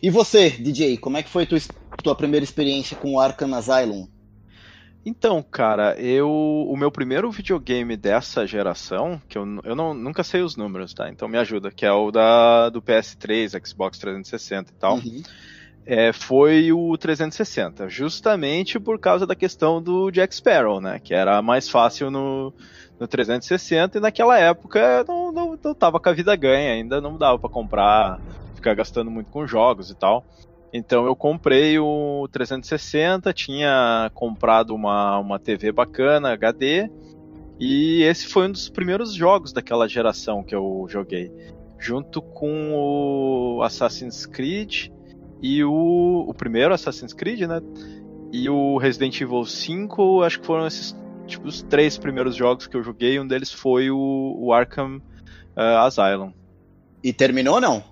E 0.00 0.08
você, 0.08 0.48
DJ, 0.48 0.96
como 0.96 1.16
é 1.16 1.22
que 1.22 1.30
foi 1.30 1.46
tua, 1.46 1.58
tua 2.02 2.14
primeira 2.14 2.44
experiência 2.44 2.96
com 2.96 3.14
o 3.14 3.20
Arkham 3.20 3.52
Asylum? 3.54 4.06
Então, 5.06 5.42
cara, 5.42 6.00
eu 6.00 6.30
o 6.30 6.74
meu 6.76 6.90
primeiro 6.90 7.30
videogame 7.30 7.94
dessa 7.94 8.46
geração, 8.46 9.20
que 9.28 9.36
eu, 9.36 9.44
eu 9.62 9.76
não, 9.76 9.92
nunca 9.92 10.24
sei 10.24 10.40
os 10.40 10.56
números, 10.56 10.94
tá? 10.94 11.10
Então 11.10 11.28
me 11.28 11.36
ajuda, 11.36 11.70
que 11.70 11.84
é 11.84 11.92
o 11.92 12.10
da 12.10 12.70
do 12.70 12.80
PS3, 12.80 13.66
Xbox 13.66 13.98
360 13.98 14.70
e 14.70 14.74
tal. 14.74 14.94
Uhum. 14.94 15.22
é, 15.84 16.10
foi 16.10 16.72
o 16.72 16.96
360, 16.96 17.86
justamente 17.88 18.80
por 18.80 18.98
causa 18.98 19.26
da 19.26 19.34
questão 19.34 19.82
do 19.82 20.10
Jack 20.10 20.34
Sparrow, 20.34 20.80
né? 20.80 20.98
Que 20.98 21.12
era 21.12 21.42
mais 21.42 21.68
fácil 21.68 22.10
no, 22.10 22.54
no 22.98 23.06
360 23.06 23.98
e 23.98 24.00
naquela 24.00 24.38
época 24.38 25.04
não, 25.06 25.30
não, 25.30 25.58
não 25.62 25.74
tava 25.74 26.00
com 26.00 26.08
a 26.08 26.14
vida 26.14 26.34
ganha, 26.34 26.72
ainda 26.72 27.02
não 27.02 27.18
dava 27.18 27.38
pra 27.38 27.50
comprar, 27.50 28.18
ficar 28.54 28.72
gastando 28.74 29.10
muito 29.10 29.30
com 29.30 29.46
jogos 29.46 29.90
e 29.90 29.94
tal. 29.94 30.24
Então 30.76 31.06
eu 31.06 31.14
comprei 31.14 31.78
o 31.78 32.26
360, 32.32 33.32
tinha 33.32 34.10
comprado 34.12 34.74
uma, 34.74 35.20
uma 35.20 35.38
TV 35.38 35.70
bacana, 35.70 36.32
HD, 36.32 36.90
e 37.60 38.02
esse 38.02 38.26
foi 38.26 38.48
um 38.48 38.50
dos 38.50 38.68
primeiros 38.68 39.14
jogos 39.14 39.52
daquela 39.52 39.88
geração 39.88 40.42
que 40.42 40.52
eu 40.52 40.84
joguei. 40.88 41.30
Junto 41.78 42.20
com 42.20 42.72
o 42.74 43.62
Assassin's 43.62 44.26
Creed 44.26 44.88
e 45.40 45.62
o, 45.62 46.24
o 46.26 46.34
primeiro 46.34 46.74
Assassin's 46.74 47.12
Creed, 47.12 47.42
né? 47.42 47.60
E 48.32 48.50
o 48.50 48.76
Resident 48.76 49.20
Evil 49.20 49.44
5, 49.44 50.22
acho 50.24 50.40
que 50.40 50.46
foram 50.46 50.66
esses 50.66 50.96
tipo, 51.24 51.46
os 51.46 51.62
três 51.62 51.96
primeiros 51.96 52.34
jogos 52.34 52.66
que 52.66 52.76
eu 52.76 52.82
joguei. 52.82 53.20
Um 53.20 53.28
deles 53.28 53.52
foi 53.52 53.92
o, 53.92 54.34
o 54.40 54.52
Arkham 54.52 55.00
eh, 55.56 55.76
Asylum. 55.76 56.32
E 57.00 57.12
terminou 57.12 57.54
ou 57.56 57.60
não? 57.60 57.84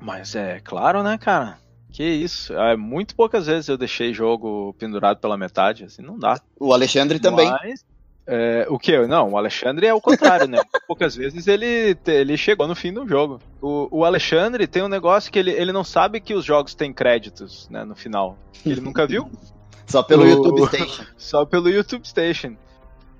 Mas 0.00 0.34
é 0.34 0.58
claro, 0.60 1.02
né, 1.02 1.18
cara? 1.18 1.58
Que 1.98 2.04
isso. 2.04 2.52
É, 2.54 2.76
muito 2.76 3.16
poucas 3.16 3.46
vezes 3.48 3.68
eu 3.68 3.76
deixei 3.76 4.14
jogo 4.14 4.72
pendurado 4.78 5.18
pela 5.18 5.36
metade, 5.36 5.82
assim, 5.82 6.00
não 6.00 6.16
dá. 6.16 6.40
O 6.60 6.72
Alexandre 6.72 7.18
também. 7.18 7.50
Mas, 7.50 7.84
é, 8.24 8.68
o 8.70 8.78
que? 8.78 8.96
Não, 9.08 9.30
o 9.32 9.36
Alexandre 9.36 9.84
é 9.84 9.92
o 9.92 10.00
contrário, 10.00 10.46
né? 10.46 10.62
Poucas 10.86 11.16
vezes 11.16 11.48
ele, 11.48 11.98
ele 12.06 12.36
chegou 12.36 12.68
no 12.68 12.76
fim 12.76 12.92
do 12.92 13.04
jogo. 13.04 13.40
O, 13.60 13.88
o 13.90 14.04
Alexandre 14.04 14.68
tem 14.68 14.80
um 14.80 14.88
negócio 14.88 15.32
que 15.32 15.40
ele, 15.40 15.50
ele 15.50 15.72
não 15.72 15.82
sabe 15.82 16.20
que 16.20 16.34
os 16.34 16.44
jogos 16.44 16.72
têm 16.72 16.92
créditos, 16.92 17.68
né, 17.68 17.82
no 17.84 17.96
final. 17.96 18.38
Ele 18.64 18.80
nunca 18.80 19.04
viu, 19.04 19.28
Só 19.84 20.00
pelo 20.00 20.22
O- 20.22 20.28
YouTube 20.28 20.66
Station. 20.70 21.04
só 21.16 21.44
pelo 21.44 21.68
YouTube 21.68 22.06
Station. 22.06 22.54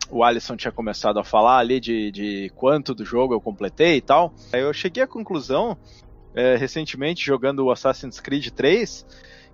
O 0.08 0.23
Alisson 0.23 0.56
tinha 0.56 0.70
começado 0.70 1.18
a 1.18 1.25
falar 1.25 1.58
ali 1.58 1.80
de, 1.80 2.12
de 2.12 2.52
quanto 2.54 2.94
do 2.94 3.04
jogo 3.04 3.35
eu 3.35 3.40
completei 3.40 3.97
e 3.97 4.00
tal. 4.00 4.32
Aí 4.52 4.61
eu 4.61 4.73
cheguei 4.73 5.02
à 5.02 5.06
conclusão, 5.08 5.76
é, 6.35 6.56
recentemente, 6.56 7.25
jogando 7.25 7.64
o 7.64 7.70
Assassin's 7.70 8.20
Creed 8.20 8.49
3, 8.50 9.06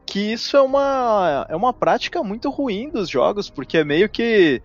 que 0.06 0.20
isso 0.32 0.56
é 0.56 0.62
uma, 0.62 1.46
é 1.48 1.56
uma 1.56 1.72
prática 1.72 2.22
muito 2.22 2.50
ruim 2.50 2.90
dos 2.90 3.08
jogos, 3.08 3.48
porque 3.48 3.78
é 3.78 3.84
meio 3.84 4.08
que 4.08 4.62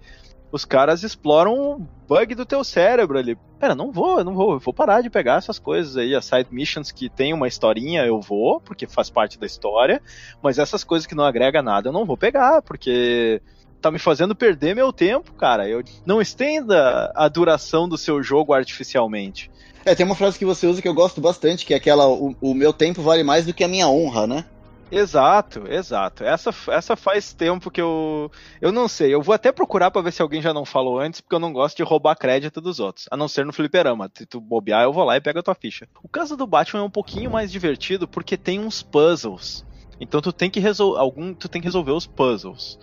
os 0.52 0.66
caras 0.66 1.04
exploram 1.04 1.54
um 1.54 1.88
bug 2.08 2.34
do 2.34 2.46
teu 2.46 2.64
cérebro 2.64 3.18
ali. 3.18 3.38
Pera, 3.60 3.76
não 3.76 3.92
vou, 3.92 4.24
não 4.24 4.34
vou, 4.34 4.54
eu 4.54 4.60
vou 4.60 4.74
parar 4.74 5.02
de 5.02 5.10
pegar 5.10 5.36
essas 5.36 5.60
coisas 5.60 5.96
aí, 5.96 6.16
as 6.16 6.26
side 6.26 6.48
missions 6.52 6.92
que 6.92 7.10
tem 7.10 7.34
uma 7.34 7.48
historinha, 7.48 8.06
eu 8.06 8.20
vou, 8.20 8.60
porque 8.60 8.88
faz 8.88 9.10
parte 9.10 9.40
da 9.40 9.46
história, 9.46 10.02
mas 10.42 10.58
essas 10.58 10.84
coisas 10.84 11.06
que 11.06 11.16
não 11.16 11.24
agrega 11.24 11.62
nada, 11.62 11.90
eu 11.90 11.94
não 11.94 12.06
vou 12.06 12.18
pegar, 12.18 12.62
porque 12.62 13.42
tá 13.80 13.92
me 13.92 14.00
fazendo 14.00 14.36
perder 14.36 14.76
meu 14.76 14.92
tempo, 14.92 15.34
cara. 15.34 15.68
Eu 15.68 15.84
não 16.06 16.22
estenda 16.22 17.12
a 17.16 17.28
duração 17.28 17.88
do 17.88 17.98
seu 17.98 18.22
jogo 18.22 18.54
artificialmente. 18.54 19.50
É, 19.90 19.96
tem 19.96 20.06
uma 20.06 20.14
frase 20.14 20.38
que 20.38 20.46
você 20.46 20.68
usa 20.68 20.84
que 20.84 20.88
eu 20.88 20.94
gosto 20.94 21.20
bastante, 21.20 21.66
que 21.66 21.74
é 21.74 21.78
aquela: 21.78 22.08
o, 22.08 22.36
o 22.40 22.54
meu 22.54 22.72
tempo 22.72 23.02
vale 23.02 23.24
mais 23.24 23.48
do 23.48 23.54
que 23.56 23.64
a 23.64 23.68
minha 23.68 23.88
honra, 23.88 24.28
né? 24.28 24.46
Exato, 24.92 25.64
exato. 25.68 26.24
Essa, 26.24 26.54
essa 26.68 26.96
faz 26.96 27.34
tempo 27.34 27.72
que 27.72 27.82
eu. 27.82 28.32
Eu 28.62 28.72
não 28.72 28.88
sei. 28.88 29.12
Eu 29.12 29.24
vou 29.24 29.34
até 29.34 29.52
procurar 29.52 29.90
pra 29.90 30.04
ver 30.04 30.14
se 30.14 30.22
alguém 30.22 30.44
já 30.44 30.54
não 30.54 30.64
falou 30.64 31.00
antes, 31.00 31.22
porque 31.22 31.34
eu 31.34 31.40
não 31.40 31.52
gosto 31.52 31.78
de 31.78 31.82
roubar 31.82 32.16
crédito 32.16 32.62
dos 32.62 32.80
outros. 32.80 33.08
A 33.10 33.18
não 33.18 33.28
ser 33.28 33.48
no 33.48 33.52
fliperama. 33.52 34.12
Se 34.16 34.28
tu 34.28 34.40
bobear, 34.40 34.84
eu 34.84 34.94
vou 34.94 35.04
lá 35.04 35.18
e 35.18 35.22
pego 35.22 35.40
a 35.40 35.44
tua 35.44 35.56
ficha. 35.56 35.88
O 36.04 36.08
caso 36.08 36.38
do 36.38 36.46
Batman 36.46 36.82
é 36.82 36.86
um 36.86 36.92
pouquinho 36.92 37.32
mais 37.32 37.52
divertido 37.52 38.08
porque 38.08 38.38
tem 38.38 38.60
uns 38.60 38.84
puzzles. 38.84 39.66
Então 40.00 40.22
tu 40.22 40.32
tem 40.32 40.52
que 40.52 40.60
resolver. 40.60 41.00
Algum. 41.00 41.34
Tu 41.34 41.50
tem 41.50 41.62
que 41.62 41.68
resolver 41.68 41.94
os 41.94 42.06
puzzles. 42.06 42.78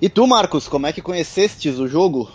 E 0.00 0.08
tu, 0.08 0.28
Marcos, 0.28 0.68
como 0.68 0.86
é 0.86 0.92
que 0.92 1.02
conhecestes 1.02 1.80
o 1.80 1.88
jogo? 1.88 2.30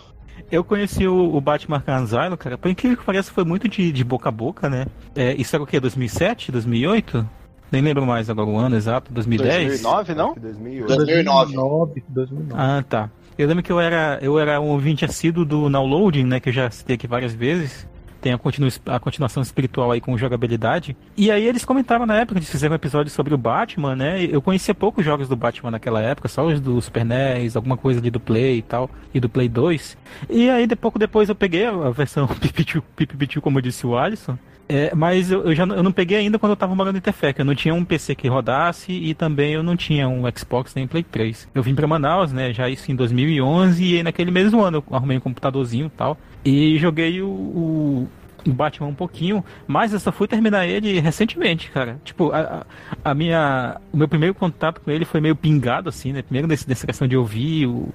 Eu 0.50 0.64
conheci 0.64 1.06
o, 1.06 1.34
o 1.34 1.40
Batman 1.40 1.76
Arkham 1.76 2.02
Asylum, 2.02 2.36
cara, 2.36 2.58
por 2.58 2.70
incrível 2.70 2.96
que 2.96 3.04
pareça, 3.04 3.32
foi 3.32 3.44
muito 3.44 3.68
de, 3.68 3.92
de 3.92 4.04
boca 4.04 4.28
a 4.28 4.32
boca, 4.32 4.68
né? 4.68 4.86
É, 5.14 5.34
isso 5.34 5.54
era 5.54 5.62
o 5.62 5.66
quê? 5.66 5.78
2007? 5.78 6.52
2008? 6.52 7.28
Nem 7.70 7.82
lembro 7.82 8.06
mais 8.06 8.30
agora 8.30 8.48
o 8.48 8.56
ano 8.56 8.76
exato, 8.76 9.12
2010? 9.12 9.82
2009, 9.82 10.14
não? 10.14 10.24
Acho 10.26 10.34
que 10.34 10.40
2008. 10.40 10.96
2009. 10.96 11.54
2009. 11.54 12.04
2009. 12.08 12.54
Ah, 12.54 12.84
tá. 12.88 13.10
Eu 13.36 13.46
lembro 13.46 13.62
que 13.62 13.70
eu 13.70 13.78
era, 13.78 14.18
eu 14.20 14.38
era 14.38 14.60
um 14.60 14.68
ouvinte 14.68 15.04
assíduo 15.04 15.44
do 15.44 15.68
Downloading, 15.68 16.24
né? 16.24 16.40
Que 16.40 16.48
eu 16.48 16.52
já 16.52 16.70
citei 16.70 16.96
aqui 16.96 17.06
várias 17.06 17.32
vezes. 17.32 17.86
Tem 18.20 18.32
a, 18.32 18.38
continu, 18.38 18.68
a 18.86 18.98
continuação 18.98 19.42
espiritual 19.42 19.92
aí 19.92 20.00
com 20.00 20.16
jogabilidade. 20.18 20.96
E 21.16 21.30
aí 21.30 21.46
eles 21.46 21.64
comentaram 21.64 22.04
na 22.04 22.16
época, 22.16 22.38
eles 22.38 22.50
fizeram 22.50 22.72
um 22.72 22.76
episódio 22.76 23.10
sobre 23.12 23.34
o 23.34 23.38
Batman, 23.38 23.94
né? 23.94 24.24
Eu 24.24 24.42
conhecia 24.42 24.74
poucos 24.74 25.04
jogos 25.04 25.28
do 25.28 25.36
Batman 25.36 25.70
naquela 25.70 26.00
época, 26.02 26.28
só 26.28 26.46
os 26.46 26.60
do 26.60 26.80
Super 26.80 27.04
NES, 27.04 27.56
alguma 27.56 27.76
coisa 27.76 28.00
ali 28.00 28.10
do 28.10 28.20
Play 28.20 28.58
e 28.58 28.62
tal, 28.62 28.90
e 29.14 29.20
do 29.20 29.28
Play 29.28 29.48
2. 29.48 29.96
E 30.28 30.50
aí, 30.50 30.66
de 30.66 30.76
pouco 30.76 30.98
depois, 30.98 31.28
eu 31.28 31.34
peguei 31.34 31.66
a 31.66 31.90
versão 31.90 32.26
Pipipichu 32.96 33.40
como 33.40 33.62
disse 33.62 33.86
o 33.86 33.96
Alisson. 33.96 34.36
É, 34.68 34.94
mas 34.94 35.30
eu, 35.30 35.44
eu 35.44 35.54
já 35.54 35.64
eu 35.64 35.82
não 35.82 35.90
peguei 35.90 36.18
ainda 36.18 36.38
quando 36.38 36.50
eu 36.50 36.56
tava 36.56 36.74
morando 36.74 36.98
em 36.98 37.00
Tefec. 37.00 37.38
Eu 37.38 37.44
não 37.44 37.54
tinha 37.54 37.74
um 37.74 37.84
PC 37.84 38.14
que 38.14 38.28
rodasse 38.28 38.92
e 38.92 39.14
também 39.14 39.54
eu 39.54 39.62
não 39.62 39.76
tinha 39.76 40.06
um 40.08 40.24
Xbox 40.36 40.74
nem 40.74 40.86
Play 40.86 41.02
3. 41.02 41.48
Eu 41.54 41.62
vim 41.62 41.74
pra 41.74 41.86
Manaus, 41.86 42.32
né? 42.32 42.52
Já 42.52 42.68
isso 42.68 42.92
em 42.92 42.94
2011 42.94 43.82
e 43.82 44.02
naquele 44.02 44.30
mesmo 44.30 44.62
ano 44.62 44.84
eu 44.86 44.96
arrumei 44.96 45.16
um 45.16 45.20
computadorzinho 45.20 45.86
e 45.86 45.90
tal. 45.90 46.18
E 46.44 46.78
joguei 46.78 47.22
o, 47.22 47.28
o, 47.28 48.08
Batman 48.52 48.88
um 48.88 48.94
pouquinho, 48.94 49.44
mas 49.66 49.92
eu 49.92 50.00
só 50.00 50.10
fui 50.10 50.26
terminar 50.26 50.66
ele 50.66 51.00
recentemente, 51.00 51.70
cara. 51.70 52.00
Tipo, 52.04 52.30
a, 52.32 52.64
a 53.04 53.14
minha. 53.14 53.80
O 53.92 53.96
meu 53.96 54.08
primeiro 54.08 54.34
contato 54.34 54.80
com 54.80 54.90
ele 54.90 55.04
foi 55.04 55.20
meio 55.20 55.36
pingado, 55.36 55.88
assim, 55.88 56.12
né? 56.12 56.22
Primeiro 56.22 56.46
nessa 56.46 56.86
questão 56.86 57.08
de 57.08 57.16
ouvir 57.16 57.66
o, 57.66 57.92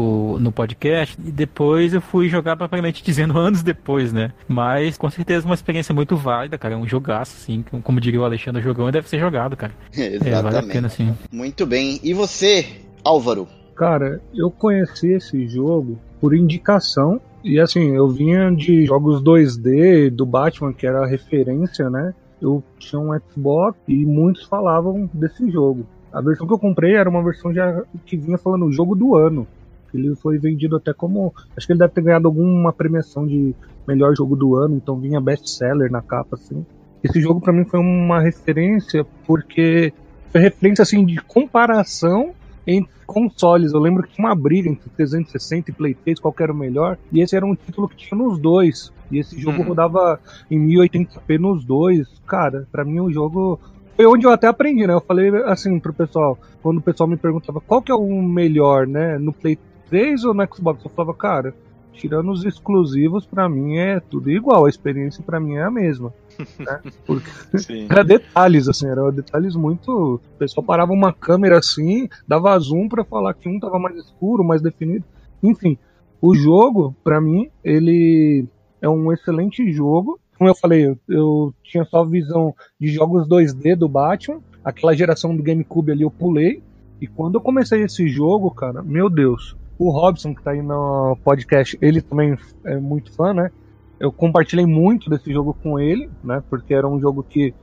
o, 0.00 0.38
no 0.38 0.52
podcast, 0.52 1.16
e 1.24 1.30
depois 1.30 1.94
eu 1.94 2.00
fui 2.00 2.28
jogar 2.28 2.56
propriamente 2.56 3.02
dizendo 3.02 3.36
anos 3.38 3.62
depois, 3.62 4.12
né? 4.12 4.32
Mas 4.48 4.96
com 4.96 5.10
certeza 5.10 5.46
uma 5.46 5.54
experiência 5.54 5.94
muito 5.94 6.16
válida, 6.16 6.58
cara. 6.58 6.74
É 6.74 6.76
um 6.76 6.86
jogaço, 6.86 7.36
assim, 7.36 7.64
como 7.82 8.00
diria 8.00 8.20
o 8.20 8.24
Alexandre 8.24 8.62
Jogão, 8.62 8.90
deve 8.90 9.08
ser 9.08 9.18
jogado, 9.18 9.56
cara. 9.56 9.72
Exatamente. 9.92 10.28
É, 10.28 10.42
vale 10.42 10.56
a 10.58 10.62
pena, 10.62 10.88
sim. 10.88 11.14
Muito 11.30 11.66
bem. 11.66 12.00
E 12.02 12.12
você, 12.14 12.66
Álvaro? 13.04 13.46
Cara, 13.74 14.20
eu 14.34 14.50
conheci 14.50 15.12
esse 15.12 15.46
jogo 15.48 15.98
por 16.20 16.34
indicação. 16.34 17.20
E 17.42 17.58
assim, 17.58 17.96
eu 17.96 18.08
vinha 18.08 18.50
de 18.50 18.86
jogos 18.86 19.22
2D 19.22 20.10
do 20.10 20.24
Batman, 20.24 20.72
que 20.72 20.86
era 20.86 21.02
a 21.02 21.06
referência, 21.06 21.90
né? 21.90 22.14
Eu 22.40 22.62
tinha 22.78 23.00
um 23.00 23.10
Xbox 23.18 23.78
e 23.88 24.04
muitos 24.06 24.44
falavam 24.44 25.10
desse 25.12 25.50
jogo. 25.50 25.86
A 26.12 26.20
versão 26.20 26.46
que 26.46 26.52
eu 26.52 26.58
comprei 26.58 26.94
era 26.94 27.08
uma 27.08 27.22
versão 27.22 27.52
já 27.52 27.82
que 28.04 28.16
vinha 28.16 28.36
falando 28.36 28.66
o 28.66 28.72
jogo 28.72 28.94
do 28.94 29.16
ano. 29.16 29.46
Ele 29.94 30.14
foi 30.16 30.38
vendido 30.38 30.76
até 30.76 30.92
como. 30.92 31.32
Acho 31.56 31.66
que 31.66 31.72
ele 31.72 31.80
deve 31.80 31.92
ter 31.92 32.02
ganhado 32.02 32.28
alguma 32.28 32.72
premiação 32.72 33.26
de 33.26 33.54
melhor 33.86 34.14
jogo 34.16 34.36
do 34.36 34.54
ano, 34.56 34.76
então 34.76 34.96
vinha 34.98 35.20
best-seller 35.20 35.90
na 35.90 36.00
capa, 36.02 36.36
assim. 36.36 36.64
Esse 37.02 37.20
jogo 37.20 37.40
para 37.40 37.52
mim 37.52 37.64
foi 37.64 37.80
uma 37.80 38.20
referência 38.20 39.04
porque 39.26 39.92
foi 40.30 40.40
referência 40.40 40.82
assim 40.82 41.04
de 41.04 41.16
comparação 41.22 42.30
entre 42.66 42.92
consoles. 43.06 43.72
Eu 43.72 43.80
lembro 43.80 44.04
que 44.04 44.14
tinha 44.14 44.26
uma 44.26 44.36
briga 44.36 44.70
entre 44.70 44.88
360 44.90 45.70
e 45.70 45.74
Play 45.74 45.94
3, 45.94 46.20
qual 46.20 46.34
era 46.38 46.52
o 46.52 46.56
melhor, 46.56 46.96
e 47.12 47.20
esse 47.20 47.34
era 47.36 47.44
um 47.44 47.54
título 47.56 47.88
que 47.88 47.96
tinha 47.96 48.16
nos 48.16 48.38
dois. 48.38 48.92
E 49.10 49.18
esse 49.18 49.38
jogo 49.38 49.60
Uhum. 49.62 49.68
rodava 49.68 50.18
em 50.50 50.58
1080p 50.58 51.38
nos 51.38 51.64
dois. 51.64 52.06
Cara, 52.26 52.66
para 52.70 52.84
mim 52.84 53.00
o 53.00 53.12
jogo 53.12 53.58
foi 53.96 54.06
onde 54.06 54.24
eu 54.24 54.30
até 54.30 54.46
aprendi, 54.46 54.86
né? 54.86 54.94
Eu 54.94 55.00
falei 55.00 55.28
assim 55.46 55.78
pro 55.78 55.92
pessoal, 55.92 56.38
quando 56.62 56.78
o 56.78 56.82
pessoal 56.82 57.08
me 57.08 57.16
perguntava 57.16 57.60
qual 57.60 57.82
que 57.82 57.92
é 57.92 57.94
o 57.94 58.22
melhor, 58.22 58.86
né, 58.86 59.18
no 59.18 59.32
Play 59.32 59.58
3 59.92 60.24
ou 60.24 60.32
no 60.32 60.42
Xbox, 60.50 60.82
eu 60.82 60.90
falava, 60.90 61.12
cara, 61.12 61.54
tirando 61.92 62.32
os 62.32 62.46
exclusivos, 62.46 63.26
pra 63.26 63.46
mim 63.46 63.76
é 63.76 64.00
tudo 64.00 64.30
igual, 64.30 64.64
a 64.64 64.70
experiência 64.70 65.22
pra 65.22 65.38
mim 65.38 65.56
é 65.56 65.64
a 65.64 65.70
mesma. 65.70 66.14
né? 66.58 66.80
Porque 67.06 67.58
Sim. 67.58 67.88
era 67.90 68.02
detalhes, 68.02 68.68
assim, 68.68 68.88
eram 68.88 69.12
detalhes 69.12 69.54
muito. 69.54 70.14
O 70.14 70.38
pessoal 70.38 70.64
parava 70.64 70.94
uma 70.94 71.12
câmera 71.12 71.58
assim, 71.58 72.08
dava 72.26 72.58
zoom 72.58 72.88
pra 72.88 73.04
falar 73.04 73.34
que 73.34 73.50
um 73.50 73.60
tava 73.60 73.78
mais 73.78 73.94
escuro, 73.98 74.42
mais 74.42 74.62
definido. 74.62 75.04
Enfim, 75.42 75.76
o 76.22 76.34
jogo, 76.34 76.96
pra 77.04 77.20
mim, 77.20 77.50
ele 77.62 78.46
é 78.80 78.88
um 78.88 79.12
excelente 79.12 79.70
jogo. 79.70 80.18
Como 80.38 80.48
eu 80.48 80.54
falei, 80.54 80.86
eu, 80.86 80.98
eu 81.06 81.54
tinha 81.62 81.84
só 81.84 82.02
visão 82.02 82.54
de 82.80 82.88
jogos 82.88 83.28
2D 83.28 83.76
do 83.76 83.90
Batman. 83.90 84.40
Aquela 84.64 84.96
geração 84.96 85.36
do 85.36 85.42
GameCube 85.42 85.92
ali 85.92 86.02
eu 86.02 86.10
pulei. 86.10 86.62
E 86.98 87.06
quando 87.06 87.34
eu 87.34 87.42
comecei 87.42 87.82
esse 87.82 88.08
jogo, 88.08 88.50
cara, 88.50 88.80
meu 88.82 89.10
Deus, 89.10 89.54
o 89.78 89.90
Robson, 89.90 90.34
que 90.34 90.42
tá 90.42 90.52
aí 90.52 90.62
no 90.62 91.16
podcast, 91.24 91.76
ele 91.80 92.00
também 92.02 92.34
é 92.64 92.76
muito 92.76 93.12
fã, 93.14 93.32
né? 93.34 93.50
Eu 93.98 94.12
compartilhei 94.12 94.66
muito 94.66 95.08
desse 95.10 95.32
jogo 95.32 95.56
com 95.62 95.78
ele, 95.78 96.10
né? 96.22 96.42
Porque 96.50 96.74
era 96.74 96.88
um 96.88 97.00
jogo 97.00 97.24
que 97.28 97.54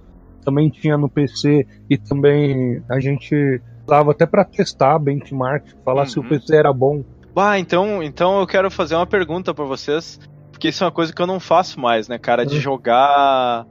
também 0.44 0.70
tinha 0.70 0.98
no 0.98 1.10
PC 1.10 1.68
e 1.90 1.98
também 1.98 2.82
a 2.90 3.00
gente 3.00 3.62
usava 3.88 4.12
até 4.12 4.26
pra 4.26 4.46
testar 4.46 5.00
benchmark, 5.00 5.64
falar 5.84 6.06
se 6.06 6.20
o 6.20 6.24
Uhum. 6.24 6.30
PC 6.30 6.56
era 6.56 6.72
bom. 6.72 7.04
Bah, 7.34 7.60
então, 7.60 8.02
então 8.02 8.40
eu 8.40 8.48
quero 8.48 8.72
fazer 8.72 8.96
uma 8.96 9.06
pergunta 9.06 9.54
pra 9.54 9.66
vocês, 9.66 10.18
porque 10.52 10.70
isso 10.70 10.84
é 10.84 10.88
uma 10.88 10.94
coisa 10.94 11.14
que 11.14 11.22
eu 11.22 11.28
não 11.28 11.40
faço 11.40 11.80
mais, 11.80 12.08
né, 12.08 12.18
cara? 12.18 12.46
De 12.46 12.58
Hum. 12.58 12.62
jogar 12.62 13.66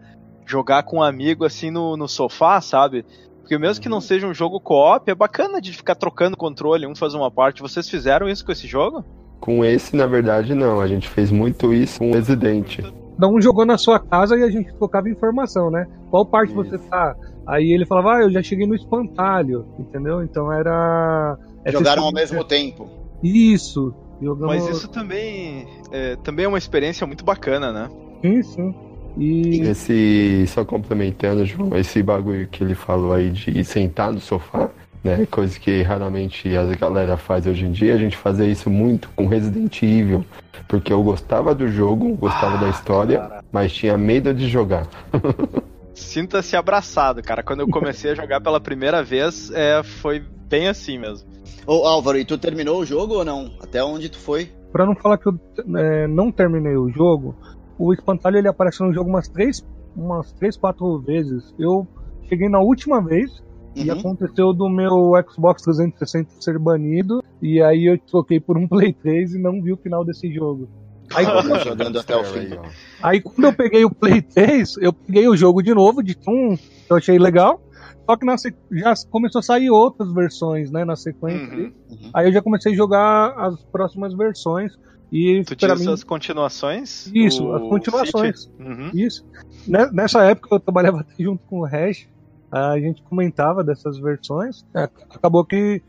jogar 0.48 0.83
com 0.83 0.98
um 0.98 1.03
amigo 1.03 1.44
assim 1.44 1.70
no, 1.70 1.96
no 1.96 2.09
sofá, 2.09 2.61
sabe? 2.61 3.05
Porque 3.49 3.57
mesmo 3.57 3.83
que 3.83 3.89
não 3.89 3.99
seja 3.99 4.27
um 4.27 4.35
jogo 4.35 4.61
co-op, 4.61 5.11
é 5.11 5.15
bacana 5.15 5.59
de 5.59 5.73
ficar 5.73 5.95
trocando 5.95 6.37
controle, 6.37 6.87
um 6.87 6.95
faz 6.95 7.15
uma 7.15 7.31
parte. 7.31 7.63
Vocês 7.63 7.89
fizeram 7.89 8.29
isso 8.29 8.45
com 8.45 8.53
esse 8.53 8.67
jogo? 8.67 9.03
Com 9.41 9.65
esse, 9.65 9.97
na 9.97 10.07
verdade, 10.07 10.55
não. 10.55 10.83
A 10.83 10.87
gente 10.87 11.09
fez 11.09 11.31
muito 11.31 11.73
isso 11.73 11.99
com 11.99 12.11
o 12.11 12.13
Resident. 12.13 12.81
Cada 12.83 13.27
um 13.27 13.41
jogou 13.41 13.65
na 13.65 13.79
sua 13.79 13.99
casa 13.99 14.37
e 14.37 14.43
a 14.43 14.51
gente 14.51 14.71
trocava 14.75 15.09
informação, 15.09 15.71
né? 15.71 15.87
Qual 16.11 16.27
parte 16.27 16.53
você 16.53 16.77
tá? 16.77 17.17
Aí 17.47 17.73
ele 17.73 17.87
falava, 17.87 18.17
ah, 18.17 18.23
eu 18.25 18.31
já 18.31 18.43
cheguei 18.43 18.67
no 18.67 18.75
espantalho, 18.75 19.65
entendeu? 19.79 20.23
Então 20.23 20.53
era. 20.53 21.39
essa 21.65 21.79
Jogaram 21.79 22.03
ao 22.03 22.13
mesmo 22.13 22.45
tempo. 22.45 22.87
Isso. 23.25 23.95
Jogamos... 24.21 24.57
Mas 24.57 24.69
isso 24.69 24.89
também 24.89 25.67
é, 25.91 26.17
também 26.17 26.45
é 26.45 26.49
uma 26.49 26.59
experiência 26.59 27.07
muito 27.07 27.25
bacana, 27.25 27.73
né? 27.73 27.89
Sim, 28.21 28.43
sim. 28.43 28.75
E. 29.18 29.61
Esse, 29.62 30.46
só 30.46 30.64
complementando, 30.64 31.44
João, 31.44 31.76
esse 31.76 32.02
bagulho 32.02 32.46
que 32.46 32.62
ele 32.62 32.74
falou 32.74 33.12
aí 33.12 33.31
de 33.31 33.64
sentar 33.64 34.12
no 34.12 34.20
sofá, 34.20 34.70
né? 35.02 35.26
Coisa 35.31 35.59
que 35.59 35.83
raramente 35.83 36.57
a 36.57 36.64
galera 36.76 37.16
faz 37.16 37.46
hoje 37.46 37.64
em 37.64 37.72
dia, 37.72 37.94
a 37.94 37.98
gente 37.98 38.16
fazia 38.16 38.46
isso 38.46 38.70
muito 38.70 39.09
com 39.16 39.26
Resident 39.26 39.83
Evil. 39.83 40.24
Porque 40.68 40.92
eu 40.92 41.02
gostava 41.02 41.54
do 41.54 41.66
jogo, 41.68 42.14
gostava 42.16 42.59
da 42.59 42.68
história, 42.68 43.42
mas 43.50 43.72
tinha 43.72 43.96
medo 43.96 44.35
de 44.35 44.48
jogar. 44.48 44.87
Sinta-se 45.94 46.57
abraçado, 46.57 47.22
cara. 47.22 47.42
Quando 47.42 47.61
eu 47.61 47.68
comecei 47.68 48.12
a 48.12 48.14
jogar 48.14 48.40
pela 48.40 48.61
primeira 48.61 49.02
vez, 49.02 49.50
é, 49.52 49.83
foi 49.83 50.22
bem 50.48 50.68
assim 50.68 50.98
mesmo. 50.98 51.28
Ô 51.66 51.87
Álvaro, 51.87 52.18
e 52.18 52.24
tu 52.24 52.38
terminou 52.38 52.81
o 52.81 52.85
jogo 52.85 53.14
ou 53.14 53.24
não? 53.24 53.50
Até 53.61 53.83
onde 53.83 54.09
tu 54.09 54.18
foi? 54.18 54.50
Pra 54.72 54.87
não 54.87 54.94
falar 54.94 55.18
que 55.18 55.28
eu 55.28 55.40
é, 55.76 56.07
não 56.07 56.31
terminei 56.31 56.76
o 56.76 56.90
jogo, 56.90 57.35
o 57.79 57.93
espantalho 57.93 58.37
ele 58.38 58.49
apareceu 58.49 58.87
no 58.87 58.93
jogo 58.93 59.09
umas 59.09 59.29
três, 59.29 59.64
umas 59.97 60.33
três, 60.33 60.57
quatro 60.57 60.99
vezes. 61.01 61.55
Eu 61.59 61.87
cheguei 62.29 62.49
na 62.49 62.61
última 62.61 63.03
vez 63.03 63.43
e 63.75 63.91
Uhum. 63.91 63.99
aconteceu 63.99 64.53
do 64.53 64.69
meu 64.69 65.12
Xbox 65.31 65.62
360 65.62 66.31
ser 66.41 66.59
banido 66.59 67.23
e 67.41 67.61
aí 67.62 67.85
eu 67.87 67.99
troquei 67.99 68.41
por 68.41 68.57
um 68.59 68.67
Play 68.69 68.93
3 68.93 69.35
e 69.35 69.38
não 69.43 69.62
vi 69.62 69.73
o 69.73 69.77
final 69.77 70.05
desse 70.05 70.33
jogo. 70.33 70.69
Aí 71.14 71.25
quando, 71.25 71.49
Tava 71.49 71.64
jogando 71.64 71.99
até 71.99 72.17
o 72.17 72.25
fim. 72.25 72.49
Aí, 73.03 73.23
quando 73.23 73.45
eu 73.45 73.53
peguei 73.55 73.83
o 73.83 73.91
Play 73.91 74.21
3, 74.21 74.77
eu 74.83 74.93
peguei 74.93 75.27
o 75.27 75.35
jogo 75.37 75.62
de 75.62 75.73
novo 75.73 76.03
de 76.03 76.14
um 76.29 76.55
que 76.55 76.62
eu 76.93 76.97
achei 76.99 77.19
legal. 77.19 77.62
Só 78.05 78.14
que 78.17 78.27
na, 78.27 78.37
se- 78.37 78.55
já 78.73 78.93
começou 79.11 79.38
a 79.38 79.43
sair 79.43 79.71
outras 79.71 80.12
versões, 80.12 80.71
né, 80.71 80.85
na 80.85 80.97
sequência. 80.97 81.47
Uhum. 81.57 81.73
Uhum. 81.91 82.11
Aí 82.12 82.27
eu 82.29 82.33
já 82.33 82.43
comecei 82.43 82.73
a 82.73 82.77
jogar 82.77 83.33
as 83.38 83.62
próximas 83.73 84.12
versões 84.14 84.73
e 85.11 85.42
Tu 85.44 85.57
diz 85.57 85.81
mim 85.81 85.92
as 85.92 86.05
continuações? 86.05 87.07
Isso, 87.14 87.44
O 87.44 87.55
as 87.55 87.62
continuações. 87.68 88.49
Uhum. 88.59 88.90
Isso. 88.94 89.23
Ne- 89.66 89.90
Nessa 89.92 90.23
época 90.25 90.55
eu 90.55 90.61
trabalhava 90.61 91.01
até 91.03 91.23
junto 91.23 91.42
com 91.47 91.61
o 91.61 91.64
Hash, 91.64 92.07
a 92.51 92.79
gente 92.79 93.03
comentava 93.03 93.62
dessas 93.64 93.99
versões. 93.99 94.64
É, 94.75 94.85
Acabou 95.11 95.44
que 95.44 95.83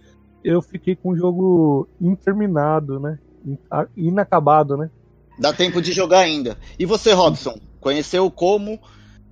eu 0.44 0.62
fiquei 0.62 0.96
com 0.96 1.10
o 1.12 1.18
jogo 1.18 1.88
interminado, 2.00 3.00
né? 3.00 3.18
Inacabado, 3.96 4.78
né? 4.78 4.90
Dá 5.38 5.54
tempo 5.54 5.82
de 5.82 5.92
jogar 5.92 6.20
ainda. 6.20 6.58
E 6.78 6.86
você, 6.86 7.14
Robson? 7.14 7.58
Conheceu 7.80 8.30
como? 8.30 8.80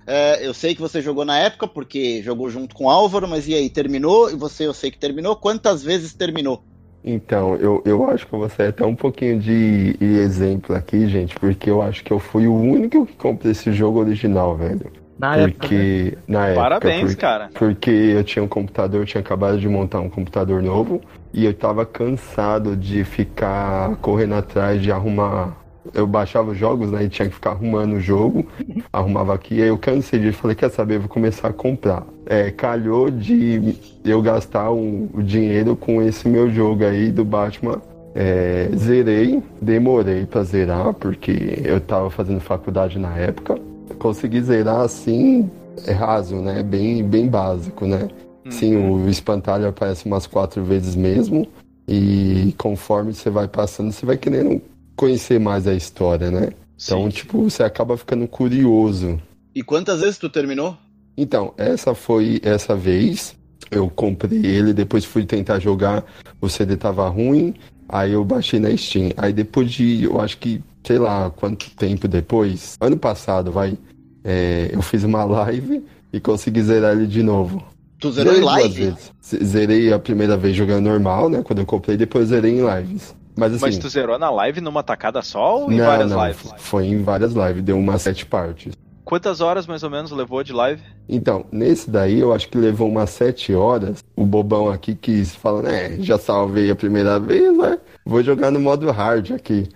É, 0.06 0.46
eu 0.46 0.54
sei 0.54 0.74
que 0.74 0.80
você 0.80 1.02
jogou 1.02 1.22
na 1.24 1.38
época, 1.38 1.68
porque 1.68 2.22
jogou 2.22 2.48
junto 2.48 2.74
com 2.74 2.84
o 2.86 2.90
Álvaro, 2.90 3.28
mas 3.28 3.46
e 3.46 3.54
aí, 3.54 3.68
terminou? 3.68 4.30
E 4.30 4.34
você, 4.34 4.66
eu 4.66 4.72
sei 4.72 4.90
que 4.90 4.98
terminou. 4.98 5.36
Quantas 5.36 5.82
vezes 5.82 6.14
terminou? 6.14 6.62
Então, 7.04 7.54
eu, 7.56 7.82
eu 7.86 8.08
acho 8.10 8.26
que 8.26 8.32
eu 8.34 8.38
vou 8.40 8.48
sair 8.48 8.68
até 8.68 8.84
um 8.84 8.94
pouquinho 8.94 9.38
de 9.38 9.94
de 9.94 10.04
exemplo 10.18 10.74
aqui, 10.74 11.06
gente, 11.08 11.34
porque 11.38 11.70
eu 11.70 11.80
acho 11.80 12.02
que 12.04 12.12
eu 12.12 12.18
fui 12.18 12.46
o 12.46 12.54
único 12.54 13.06
que 13.06 13.14
comprei 13.14 13.52
esse 13.52 13.72
jogo 13.72 14.00
original, 14.00 14.56
velho. 14.56 14.90
Na 15.18 15.36
época. 15.36 15.46
né? 15.48 15.52
Porque, 15.58 16.18
na 16.28 16.46
época, 16.46 16.62
Parabéns, 16.62 17.00
porque- 17.00 17.16
cara. 17.16 17.50
Porque 17.54 17.90
eu 17.90 18.22
tinha 18.24 18.42
um 18.42 18.48
computador, 18.48 19.00
eu 19.00 19.06
tinha 19.06 19.20
acabado 19.20 19.58
de 19.58 19.68
montar 19.68 20.00
um 20.00 20.08
computador 20.08 20.62
novo 20.62 21.00
e 21.32 21.44
eu 21.44 21.54
tava 21.54 21.84
cansado 21.84 22.76
de 22.76 23.02
ficar 23.04 23.96
correndo 23.96 24.34
atrás 24.34 24.80
de 24.80 24.92
arrumar. 24.92 25.56
Eu 25.94 26.06
baixava 26.06 26.50
os 26.52 26.58
jogos? 26.58 26.92
E 27.00 27.08
tinha 27.08 27.28
que 27.28 27.34
ficar 27.34 27.50
arrumando 27.50 27.94
o 27.94 28.00
jogo, 28.00 28.46
arrumava 28.92 29.34
aqui, 29.34 29.60
aí 29.62 29.68
eu 29.68 29.78
cansei 29.78 30.18
de 30.20 30.32
falei, 30.32 30.54
quer 30.56 30.70
saber, 30.70 30.96
eu 30.96 31.00
vou 31.00 31.08
começar 31.08 31.48
a 31.48 31.52
comprar. 31.52 32.04
É, 32.26 32.50
calhou 32.50 33.10
de 33.10 33.74
eu 34.04 34.20
gastar 34.22 34.70
um- 34.70 35.08
o 35.14 35.22
dinheiro 35.22 35.74
com 35.76 36.02
esse 36.02 36.28
meu 36.28 36.50
jogo 36.50 36.84
aí 36.84 37.10
do 37.10 37.24
Batman. 37.24 37.80
É, 38.14 38.68
zerei, 38.74 39.42
demorei 39.62 40.26
pra 40.26 40.42
zerar, 40.42 40.92
porque 40.94 41.60
eu 41.64 41.80
tava 41.80 42.10
fazendo 42.10 42.40
faculdade 42.40 42.98
na 42.98 43.14
época. 43.16 43.56
Consegui 43.98 44.40
zerar 44.42 44.80
assim, 44.80 45.48
é 45.86 45.92
raso, 45.92 46.36
né? 46.36 46.62
Bem, 46.62 47.02
bem 47.04 47.28
básico, 47.28 47.86
né? 47.86 48.08
Sim, 48.50 48.76
o 48.76 49.08
espantalho 49.08 49.68
aparece 49.68 50.06
umas 50.06 50.26
quatro 50.26 50.64
vezes 50.64 50.96
mesmo. 50.96 51.46
E 51.86 52.54
conforme 52.58 53.14
você 53.14 53.30
vai 53.30 53.46
passando, 53.46 53.92
você 53.92 54.04
vai 54.04 54.16
querendo 54.16 54.60
conhecer 54.98 55.38
mais 55.38 55.66
a 55.68 55.74
história, 55.74 56.28
né? 56.30 56.50
Então, 56.82 57.04
Sim. 57.04 57.08
tipo, 57.08 57.48
você 57.48 57.62
acaba 57.62 57.96
ficando 57.96 58.26
curioso. 58.26 59.20
E 59.54 59.62
quantas 59.62 60.00
vezes 60.00 60.18
tu 60.18 60.28
terminou? 60.28 60.76
Então, 61.16 61.54
essa 61.56 61.94
foi 61.94 62.40
essa 62.42 62.74
vez. 62.76 63.36
Eu 63.70 63.88
comprei 63.88 64.44
ele, 64.44 64.72
depois 64.72 65.04
fui 65.04 65.24
tentar 65.24 65.58
jogar, 65.58 66.04
o 66.40 66.48
CD 66.48 66.76
tava 66.76 67.08
ruim, 67.08 67.54
aí 67.88 68.12
eu 68.12 68.24
baixei 68.24 68.58
na 68.58 68.74
Steam. 68.76 69.12
Aí 69.16 69.32
depois 69.32 69.70
de, 69.70 70.04
eu 70.04 70.20
acho 70.20 70.38
que 70.38 70.62
sei 70.86 70.98
lá 70.98 71.30
quanto 71.30 71.70
tempo 71.70 72.08
depois, 72.08 72.76
ano 72.80 72.96
passado, 72.96 73.52
vai, 73.52 73.76
é, 74.24 74.70
eu 74.72 74.80
fiz 74.80 75.04
uma 75.04 75.24
live 75.24 75.84
e 76.12 76.18
consegui 76.18 76.62
zerar 76.62 76.96
ele 76.96 77.06
de 77.06 77.22
novo. 77.22 77.62
Tu 78.00 78.12
zerou 78.12 78.34
em 78.34 78.40
live? 78.40 78.74
vezes. 78.74 79.12
Zerei 79.44 79.92
a 79.92 79.98
primeira 79.98 80.36
vez 80.36 80.56
jogando 80.56 80.84
normal, 80.84 81.28
né? 81.28 81.42
Quando 81.42 81.58
eu 81.58 81.66
comprei, 81.66 81.96
depois 81.96 82.28
zerei 82.28 82.58
em 82.58 82.64
lives. 82.64 83.14
Mas 83.38 83.54
assim. 83.54 83.64
Mas 83.64 83.78
tu 83.78 83.88
zerou 83.88 84.18
na 84.18 84.28
live 84.30 84.60
numa 84.60 84.82
tacada 84.82 85.22
só 85.22 85.60
ou 85.60 85.72
em 85.72 85.76
não, 85.76 85.86
várias 85.86 86.10
não, 86.10 86.26
lives? 86.26 86.52
Foi 86.58 86.86
em 86.86 87.02
várias 87.02 87.32
lives, 87.32 87.62
deu 87.62 87.78
umas 87.78 88.02
sete 88.02 88.26
partes. 88.26 88.72
Quantas 89.04 89.40
horas 89.40 89.66
mais 89.66 89.82
ou 89.82 89.88
menos 89.88 90.10
levou 90.10 90.42
de 90.42 90.52
live? 90.52 90.82
Então, 91.08 91.46
nesse 91.50 91.88
daí 91.88 92.18
eu 92.18 92.32
acho 92.32 92.48
que 92.48 92.58
levou 92.58 92.88
umas 92.88 93.08
sete 93.10 93.54
horas. 93.54 94.04
O 94.14 94.26
bobão 94.26 94.68
aqui 94.68 94.94
quis 94.94 95.34
falar, 95.34 95.62
né? 95.62 95.96
Já 96.00 96.18
salvei 96.18 96.70
a 96.70 96.76
primeira 96.76 97.18
vez, 97.18 97.56
né? 97.56 97.78
Vou 98.04 98.22
jogar 98.22 98.50
no 98.50 98.60
modo 98.60 98.90
hard 98.90 99.30
aqui. 99.32 99.68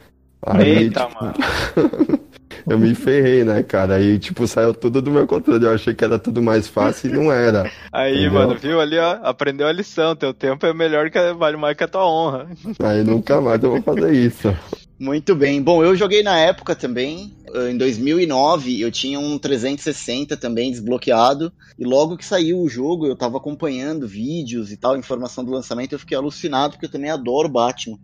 Aí, 0.45 0.69
Eita, 0.69 1.07
tipo, 1.07 1.25
mano. 1.25 1.35
eu 2.69 2.79
me 2.79 2.95
ferrei, 2.95 3.45
né, 3.45 3.63
cara? 3.63 3.97
Aí, 3.97 4.19
tipo, 4.19 4.47
saiu 4.47 4.75
tudo 4.75 5.01
do 5.03 5.11
meu 5.11 5.27
controle. 5.27 5.65
Eu 5.65 5.73
achei 5.75 5.95
que 5.95 6.05
era 6.05 6.19
tudo 6.19 6.43
mais 6.43 6.69
fácil 6.69 7.11
e 7.11 7.13
não 7.13 7.31
era. 7.33 7.73
Aí, 7.93 8.27
Entendeu? 8.27 8.33
mano, 8.33 8.57
viu 8.59 8.81
ali, 8.81 8.99
ó? 8.99 9.19
Aprendeu 9.23 9.67
a 9.67 9.73
lição. 9.73 10.17
Teu 10.17 10.33
tempo 10.35 10.65
é 10.67 10.73
melhor 10.75 11.11
que 11.11 11.33
vale 11.35 11.57
mais 11.57 11.77
que 11.77 11.85
a 11.85 11.89
tua 11.89 12.07
honra. 12.07 12.49
Aí 12.81 13.03
nunca 13.05 13.41
mais 13.41 13.63
eu 13.63 13.71
vou 13.71 13.83
fazer 13.83 14.13
isso. 14.15 14.49
Muito 14.99 15.35
bem. 15.35 15.61
Bom, 15.61 15.83
eu 15.85 15.97
joguei 15.97 16.23
na 16.23 16.39
época 16.39 16.77
também. 16.77 17.33
eh, 17.53 17.71
Em 17.71 17.77
2009, 17.77 18.81
eu 18.81 18.91
tinha 18.91 19.19
um 19.19 19.37
360 19.39 20.37
também 20.37 20.71
desbloqueado. 20.71 21.53
E 21.79 21.85
logo 21.85 22.17
que 22.17 22.25
saiu 22.25 22.61
o 22.61 22.69
jogo, 22.69 23.07
eu 23.07 23.17
tava 23.17 23.37
acompanhando 23.39 24.07
vídeos 24.07 24.71
e 24.71 24.77
tal, 24.77 24.97
informação 24.97 25.45
do 25.45 25.51
lançamento. 25.51 25.93
Eu 25.93 25.99
fiquei 25.99 26.17
alucinado, 26.17 26.73
porque 26.75 26.87
eu 26.87 26.91
também 26.91 27.11
adoro 27.11 27.49
Batman. 27.49 27.99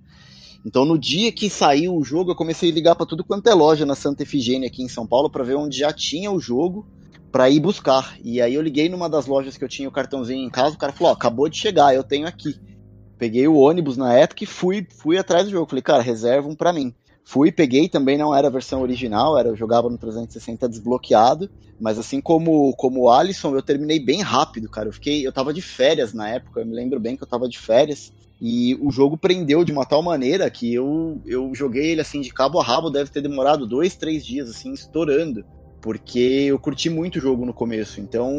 Então, 0.64 0.84
no 0.84 0.98
dia 0.98 1.32
que 1.32 1.48
saiu 1.48 1.96
o 1.96 2.04
jogo, 2.04 2.32
eu 2.32 2.36
comecei 2.36 2.70
a 2.70 2.74
ligar 2.74 2.94
pra 2.94 3.06
tudo 3.06 3.24
quanto 3.24 3.48
é 3.48 3.54
loja 3.54 3.86
na 3.86 3.94
Santa 3.94 4.22
Efigênia 4.22 4.68
aqui 4.68 4.82
em 4.82 4.88
São 4.88 5.06
Paulo 5.06 5.30
pra 5.30 5.44
ver 5.44 5.56
onde 5.56 5.78
já 5.78 5.92
tinha 5.92 6.30
o 6.30 6.40
jogo 6.40 6.86
pra 7.30 7.48
ir 7.48 7.60
buscar. 7.60 8.16
E 8.22 8.40
aí 8.40 8.54
eu 8.54 8.62
liguei 8.62 8.88
numa 8.88 9.08
das 9.08 9.26
lojas 9.26 9.56
que 9.56 9.64
eu 9.64 9.68
tinha 9.68 9.88
o 9.88 9.92
cartãozinho 9.92 10.44
em 10.44 10.50
casa. 10.50 10.74
O 10.74 10.78
cara 10.78 10.92
falou: 10.92 11.12
Ó, 11.12 11.14
acabou 11.14 11.48
de 11.48 11.56
chegar, 11.56 11.94
eu 11.94 12.02
tenho 12.02 12.26
aqui. 12.26 12.56
Peguei 13.18 13.48
o 13.48 13.56
ônibus 13.56 13.96
na 13.96 14.14
época 14.14 14.44
e 14.44 14.46
fui, 14.46 14.86
fui 14.96 15.18
atrás 15.18 15.44
do 15.44 15.50
jogo. 15.50 15.68
Falei, 15.68 15.82
cara, 15.82 16.02
reserva 16.02 16.48
um 16.48 16.54
pra 16.54 16.72
mim. 16.72 16.94
Fui, 17.24 17.52
peguei, 17.52 17.88
também 17.90 18.16
não 18.16 18.34
era 18.34 18.48
a 18.48 18.50
versão 18.50 18.80
original, 18.80 19.36
era 19.36 19.50
eu 19.50 19.56
jogava 19.56 19.90
no 19.90 19.98
360 19.98 20.66
desbloqueado, 20.66 21.50
mas 21.78 21.98
assim 21.98 22.22
como 22.22 22.74
como 22.74 23.02
o 23.02 23.10
Alisson, 23.10 23.54
eu 23.54 23.60
terminei 23.60 24.02
bem 24.02 24.22
rápido, 24.22 24.66
cara. 24.66 24.88
Eu 24.88 24.94
fiquei, 24.94 25.26
eu 25.26 25.32
tava 25.32 25.52
de 25.52 25.60
férias 25.60 26.14
na 26.14 26.26
época, 26.26 26.60
eu 26.60 26.66
me 26.66 26.74
lembro 26.74 26.98
bem 26.98 27.18
que 27.18 27.22
eu 27.22 27.28
tava 27.28 27.46
de 27.46 27.58
férias 27.58 28.10
e 28.40 28.74
o 28.80 28.90
jogo 28.90 29.18
prendeu 29.18 29.64
de 29.64 29.72
uma 29.72 29.84
tal 29.86 30.02
maneira 30.02 30.50
que 30.50 30.72
eu 30.72 31.20
eu 31.26 31.52
joguei 31.54 31.90
ele 31.92 32.00
assim 32.00 32.20
de 32.20 32.30
cabo 32.32 32.60
a 32.60 32.64
rabo, 32.64 32.90
deve 32.90 33.10
ter 33.10 33.20
demorado 33.22 33.66
dois, 33.66 33.96
três 33.96 34.24
dias 34.24 34.48
assim 34.48 34.72
estourando, 34.72 35.44
porque 35.80 36.18
eu 36.18 36.58
curti 36.58 36.88
muito 36.90 37.16
o 37.18 37.22
jogo 37.22 37.44
no 37.44 37.54
começo. 37.54 38.00
Então 38.00 38.32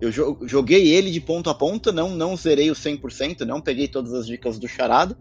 eu 0.00 0.10
jo- 0.10 0.38
joguei 0.42 0.88
ele 0.88 1.10
de 1.10 1.20
ponta 1.20 1.50
a 1.50 1.54
ponta, 1.54 1.90
não 1.92 2.10
não 2.10 2.36
zerei 2.36 2.70
o 2.70 2.74
100%, 2.74 3.44
não 3.44 3.60
peguei 3.60 3.88
todas 3.88 4.12
as 4.14 4.26
dicas 4.26 4.58
do 4.58 4.68
charada, 4.68 5.16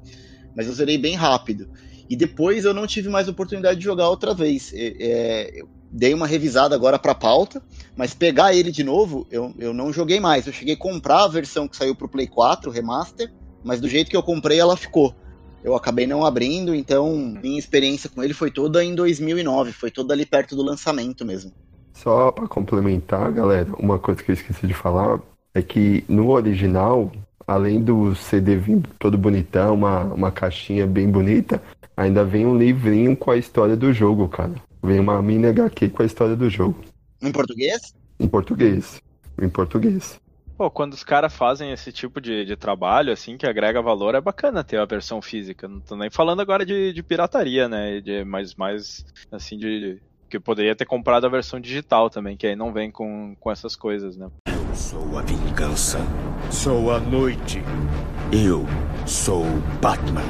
mas 0.55 0.67
eu 0.67 0.73
zerei 0.73 0.97
bem 0.97 1.15
rápido. 1.15 1.67
E 2.09 2.15
depois 2.15 2.65
eu 2.65 2.73
não 2.73 2.87
tive 2.87 3.09
mais 3.09 3.27
oportunidade 3.27 3.79
de 3.79 3.85
jogar 3.85 4.09
outra 4.09 4.33
vez. 4.33 4.71
É, 4.73 5.51
eu 5.61 5.69
dei 5.91 6.13
uma 6.13 6.27
revisada 6.27 6.75
agora 6.75 6.99
pra 6.99 7.15
pauta, 7.15 7.61
mas 7.95 8.13
pegar 8.13 8.55
ele 8.55 8.71
de 8.71 8.83
novo, 8.83 9.27
eu, 9.31 9.53
eu 9.57 9.73
não 9.73 9.93
joguei 9.93 10.19
mais. 10.19 10.47
Eu 10.47 10.53
cheguei 10.53 10.75
a 10.75 10.79
comprar 10.79 11.23
a 11.25 11.27
versão 11.29 11.67
que 11.67 11.77
saiu 11.77 11.95
pro 11.95 12.09
Play 12.09 12.27
4, 12.27 12.69
o 12.69 12.73
Remaster, 12.73 13.29
mas 13.67 13.81
do 13.81 13.89
jeito 13.89 14.09
que 14.09 14.15
eu 14.15 14.23
comprei 14.23 14.57
ela 14.57 14.77
ficou. 14.77 15.13
Eu 15.61 15.75
acabei 15.75 16.07
não 16.07 16.25
abrindo, 16.25 16.73
então 16.73 17.13
minha 17.43 17.59
experiência 17.59 18.09
com 18.09 18.23
ele 18.23 18.33
foi 18.33 18.49
toda 18.49 18.81
em 18.83 18.95
2009, 18.95 19.73
foi 19.73 19.91
toda 19.91 20.13
ali 20.13 20.25
perto 20.25 20.55
do 20.55 20.63
lançamento 20.63 21.25
mesmo. 21.25 21.51
Só 21.93 22.31
pra 22.31 22.47
complementar, 22.47 23.29
galera, 23.33 23.67
uma 23.77 23.99
coisa 23.99 24.23
que 24.23 24.31
eu 24.31 24.33
esqueci 24.33 24.65
de 24.65 24.73
falar 24.73 25.19
é 25.53 25.61
que 25.61 26.05
no 26.07 26.29
original, 26.29 27.11
além 27.45 27.81
do 27.81 28.15
CD 28.15 28.55
vir 28.55 28.81
todo 28.97 29.17
bonitão, 29.17 29.73
uma, 29.73 30.03
uma 30.05 30.31
caixinha 30.31 30.87
bem 30.87 31.09
bonita, 31.09 31.61
ainda 31.97 32.23
vem 32.23 32.45
um 32.45 32.57
livrinho 32.57 33.17
com 33.17 33.31
a 33.31 33.37
história 33.37 33.75
do 33.75 33.91
jogo, 33.91 34.29
cara. 34.29 34.53
Vem 34.81 34.99
uma 34.99 35.21
mini 35.21 35.47
HQ 35.47 35.89
com 35.89 36.03
a 36.03 36.05
história 36.05 36.35
do 36.35 36.49
jogo. 36.49 36.79
Em 37.21 37.31
português? 37.31 37.93
Em 38.17 38.27
português. 38.27 39.01
Em 39.41 39.49
português. 39.49 40.19
Pô, 40.57 40.71
quando 40.71 40.93
os 40.93 41.03
caras 41.03 41.31
fazem 41.31 41.71
esse 41.71 41.91
tipo 41.91 42.19
de, 42.19 42.43
de 42.43 42.55
trabalho, 42.55 43.13
assim, 43.13 43.37
que 43.37 43.45
agrega 43.45 43.79
valor, 43.79 44.15
é 44.15 44.21
bacana 44.21 44.63
ter 44.63 44.79
a 44.79 44.85
versão 44.85 45.21
física. 45.21 45.67
Não 45.67 45.79
tô 45.79 45.95
nem 45.95 46.09
falando 46.09 46.41
agora 46.41 46.65
de, 46.65 46.91
de 46.91 47.03
pirataria, 47.03 47.69
né? 47.69 48.01
De, 48.01 48.23
mas 48.23 48.55
mais, 48.55 49.05
assim, 49.31 49.55
de. 49.55 50.01
Que 50.27 50.37
eu 50.37 50.41
poderia 50.41 50.75
ter 50.75 50.85
comprado 50.85 51.27
a 51.27 51.29
versão 51.29 51.59
digital 51.59 52.09
também, 52.09 52.35
que 52.35 52.47
aí 52.47 52.55
não 52.55 52.73
vem 52.73 52.89
com, 52.89 53.35
com 53.39 53.51
essas 53.51 53.75
coisas, 53.75 54.17
né? 54.17 54.31
Sou 54.73 55.17
a 55.17 55.21
vingança. 55.21 55.99
Sou 56.51 56.91
a 56.91 56.99
noite. 56.99 57.61
Eu 58.33 58.65
sou 59.05 59.45
Batman. 59.79 60.23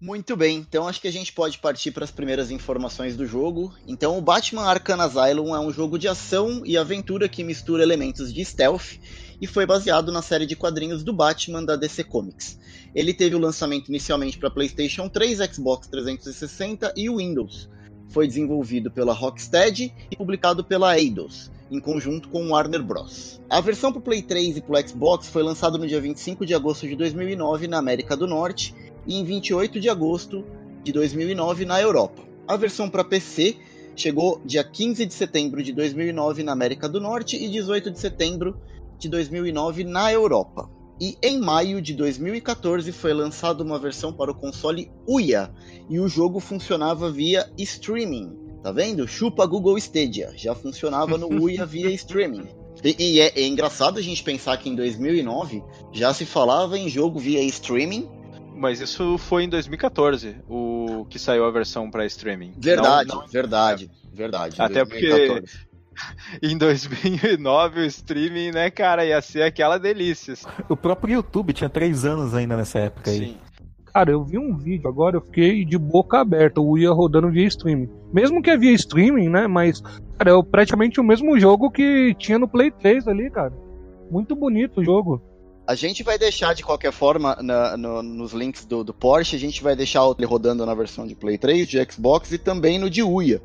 Muito 0.00 0.36
bem, 0.36 0.58
então 0.58 0.88
acho 0.88 1.00
que 1.00 1.08
a 1.08 1.12
gente 1.12 1.32
pode 1.32 1.58
partir 1.58 1.90
para 1.90 2.04
as 2.04 2.10
primeiras 2.10 2.50
informações 2.50 3.16
do 3.16 3.26
jogo. 3.26 3.72
Então, 3.86 4.18
o 4.18 4.20
Batman 4.20 4.64
Arkham 4.64 5.00
Asylum 5.00 5.54
é 5.54 5.60
um 5.60 5.72
jogo 5.72 5.98
de 5.98 6.08
ação 6.08 6.62
e 6.64 6.76
aventura 6.76 7.28
que 7.28 7.44
mistura 7.44 7.82
elementos 7.82 8.32
de 8.32 8.44
stealth 8.44 8.98
e 9.40 9.46
foi 9.46 9.66
baseado 9.66 10.12
na 10.12 10.22
série 10.22 10.46
de 10.46 10.56
quadrinhos 10.56 11.02
do 11.02 11.12
Batman 11.12 11.64
da 11.64 11.76
DC 11.76 12.04
Comics. 12.04 12.58
Ele 12.94 13.12
teve 13.12 13.34
o 13.34 13.38
lançamento 13.38 13.88
inicialmente 13.88 14.38
para 14.38 14.50
PlayStation 14.50 15.08
3, 15.08 15.38
Xbox 15.52 15.88
360 15.88 16.92
e 16.96 17.10
Windows. 17.10 17.68
Foi 18.08 18.26
desenvolvido 18.26 18.90
pela 18.90 19.12
Rocksteady 19.12 19.92
e 20.10 20.16
publicado 20.16 20.62
pela 20.62 20.98
Eidos, 20.98 21.50
em 21.70 21.80
conjunto 21.80 22.28
com 22.28 22.50
Warner 22.50 22.82
Bros. 22.82 23.40
A 23.50 23.60
versão 23.60 23.92
para 23.92 24.00
Play 24.00 24.22
3 24.22 24.58
e 24.58 24.60
para 24.60 24.86
Xbox 24.86 25.28
foi 25.28 25.42
lançada 25.42 25.76
no 25.76 25.86
dia 25.86 26.00
25 26.00 26.46
de 26.46 26.54
agosto 26.54 26.86
de 26.86 26.94
2009 26.94 27.66
na 27.66 27.78
América 27.78 28.16
do 28.16 28.26
Norte 28.26 28.74
e 29.06 29.16
em 29.16 29.24
28 29.24 29.80
de 29.80 29.88
agosto 29.88 30.44
de 30.82 30.92
2009 30.92 31.64
na 31.64 31.80
Europa. 31.80 32.22
A 32.46 32.56
versão 32.56 32.88
para 32.88 33.02
PC 33.02 33.56
chegou 33.96 34.40
dia 34.44 34.62
15 34.62 35.06
de 35.06 35.14
setembro 35.14 35.62
de 35.62 35.72
2009 35.72 36.42
na 36.42 36.52
América 36.52 36.88
do 36.88 37.00
Norte 37.00 37.36
e 37.36 37.48
18 37.48 37.90
de 37.90 37.98
setembro 37.98 38.56
de 39.04 39.10
2009 39.10 39.84
na 39.84 40.12
Europa. 40.12 40.70
E 41.00 41.16
em 41.22 41.38
maio 41.40 41.82
de 41.82 41.92
2014 41.94 42.90
foi 42.92 43.12
lançada 43.12 43.62
uma 43.62 43.78
versão 43.78 44.12
para 44.12 44.30
o 44.30 44.34
console 44.34 44.90
Uia 45.06 45.50
e 45.90 45.98
o 45.98 46.08
jogo 46.08 46.40
funcionava 46.40 47.10
via 47.10 47.50
streaming. 47.58 48.32
Tá 48.62 48.72
vendo? 48.72 49.06
Chupa 49.06 49.44
Google 49.44 49.76
Stadia. 49.76 50.32
Já 50.36 50.54
funcionava 50.54 51.18
no 51.18 51.28
Uia 51.42 51.66
via 51.66 51.90
streaming. 51.90 52.46
E, 52.82 52.96
e 52.98 53.20
é, 53.20 53.32
é 53.36 53.46
engraçado 53.46 53.98
a 53.98 54.02
gente 54.02 54.22
pensar 54.22 54.56
que 54.56 54.68
em 54.70 54.74
2009 54.74 55.62
já 55.92 56.14
se 56.14 56.24
falava 56.24 56.78
em 56.78 56.88
jogo 56.88 57.18
via 57.18 57.42
streaming 57.42 58.08
Mas 58.54 58.80
isso 58.80 59.18
foi 59.18 59.44
em 59.44 59.48
2014, 59.48 60.36
o 60.48 61.04
que 61.10 61.18
saiu 61.18 61.44
a 61.44 61.50
versão 61.50 61.90
para 61.90 62.06
streaming. 62.06 62.52
Verdade, 62.56 63.08
Não- 63.10 63.20
não- 63.20 63.26
verdade, 63.26 63.90
verdade. 64.12 64.56
Até 64.62 64.84
porque 64.84 65.08
2014. 65.08 65.73
em 66.42 66.56
2009 66.56 67.80
o 67.80 67.84
streaming, 67.86 68.50
né, 68.52 68.70
cara, 68.70 69.04
ia 69.04 69.20
ser 69.22 69.42
aquela 69.42 69.78
delícia. 69.78 70.34
O 70.68 70.76
próprio 70.76 71.14
YouTube 71.14 71.52
tinha 71.52 71.68
três 71.70 72.04
anos 72.04 72.34
ainda 72.34 72.56
nessa 72.56 72.78
época 72.78 73.10
aí. 73.10 73.18
Sim. 73.18 73.36
Cara, 73.92 74.10
eu 74.10 74.24
vi 74.24 74.36
um 74.38 74.56
vídeo 74.56 74.88
agora, 74.88 75.16
eu 75.16 75.20
fiquei 75.20 75.64
de 75.64 75.78
boca 75.78 76.18
aberta, 76.20 76.60
o 76.60 76.76
ia 76.76 76.90
rodando 76.90 77.30
via 77.30 77.46
streaming. 77.46 77.88
Mesmo 78.12 78.42
que 78.42 78.50
é 78.50 78.56
via 78.56 78.72
streaming, 78.72 79.28
né? 79.28 79.46
Mas, 79.46 79.80
cara, 80.18 80.36
é 80.36 80.42
praticamente 80.42 81.00
o 81.00 81.04
mesmo 81.04 81.38
jogo 81.38 81.70
que 81.70 82.12
tinha 82.18 82.36
no 82.36 82.48
Play 82.48 82.72
3 82.72 83.06
ali, 83.06 83.30
cara. 83.30 83.52
Muito 84.10 84.34
bonito 84.34 84.80
o 84.80 84.84
jogo. 84.84 85.22
A 85.66 85.76
gente 85.76 86.02
vai 86.02 86.18
deixar 86.18 86.54
de 86.54 86.64
qualquer 86.64 86.92
forma 86.92 87.38
na- 87.40 87.76
no- 87.76 88.02
nos 88.02 88.32
links 88.32 88.64
do, 88.66 88.82
do 88.82 88.92
Porsche, 88.92 89.36
a 89.36 89.38
gente 89.38 89.62
vai 89.62 89.76
deixar 89.76 90.02
ele 90.18 90.26
rodando 90.26 90.66
na 90.66 90.74
versão 90.74 91.06
de 91.06 91.14
Play 91.14 91.38
3, 91.38 91.66
de 91.68 91.78
Xbox 91.90 92.32
e 92.32 92.38
também 92.38 92.78
no 92.80 92.90
de 92.90 93.02
Uia. 93.02 93.40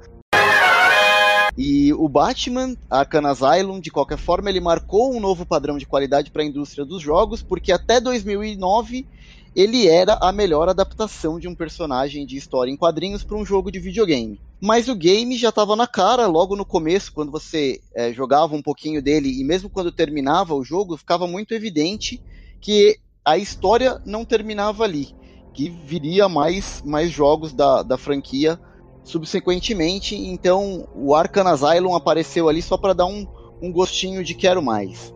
E 1.61 1.91
o 1.91 2.07
Batman, 2.07 2.73
Arkham 2.89 3.25
Asylum, 3.25 3.81
de 3.81 3.91
qualquer 3.91 4.17
forma, 4.17 4.49
ele 4.49 4.61
marcou 4.61 5.13
um 5.13 5.19
novo 5.19 5.45
padrão 5.45 5.77
de 5.77 5.85
qualidade 5.85 6.31
para 6.31 6.41
a 6.41 6.45
indústria 6.45 6.85
dos 6.85 7.01
jogos, 7.01 7.43
porque 7.43 7.73
até 7.73 7.99
2009 7.99 9.05
ele 9.53 9.85
era 9.85 10.17
a 10.21 10.31
melhor 10.31 10.69
adaptação 10.69 11.37
de 11.37 11.49
um 11.49 11.53
personagem 11.53 12.25
de 12.25 12.37
história 12.37 12.71
em 12.71 12.77
quadrinhos 12.77 13.25
para 13.25 13.35
um 13.35 13.45
jogo 13.45 13.73
de 13.73 13.77
videogame. 13.77 14.39
Mas 14.61 14.87
o 14.87 14.95
game 14.95 15.37
já 15.37 15.49
estava 15.49 15.75
na 15.75 15.85
cara 15.85 16.27
logo 16.27 16.55
no 16.55 16.63
começo, 16.63 17.11
quando 17.11 17.29
você 17.29 17.81
eh, 17.93 18.13
jogava 18.13 18.55
um 18.55 18.61
pouquinho 18.61 19.01
dele 19.01 19.29
e 19.29 19.43
mesmo 19.43 19.69
quando 19.69 19.91
terminava 19.91 20.55
o 20.55 20.63
jogo, 20.63 20.95
ficava 20.95 21.27
muito 21.27 21.53
evidente 21.53 22.21
que 22.61 22.97
a 23.25 23.37
história 23.37 24.01
não 24.05 24.23
terminava 24.23 24.85
ali, 24.85 25.09
que 25.53 25.69
viria 25.69 26.29
mais, 26.29 26.81
mais 26.85 27.11
jogos 27.11 27.51
da, 27.51 27.83
da 27.83 27.97
franquia 27.97 28.57
subsequentemente. 29.03 30.15
Então 30.15 30.87
o 30.95 31.13
Arkham 31.15 31.47
Asylum 31.47 31.95
apareceu 31.95 32.49
ali 32.49 32.61
só 32.61 32.77
para 32.77 32.93
dar 32.93 33.05
um, 33.05 33.27
um 33.61 33.71
gostinho 33.71 34.23
de 34.23 34.33
quero 34.33 34.61
mais. 34.61 35.13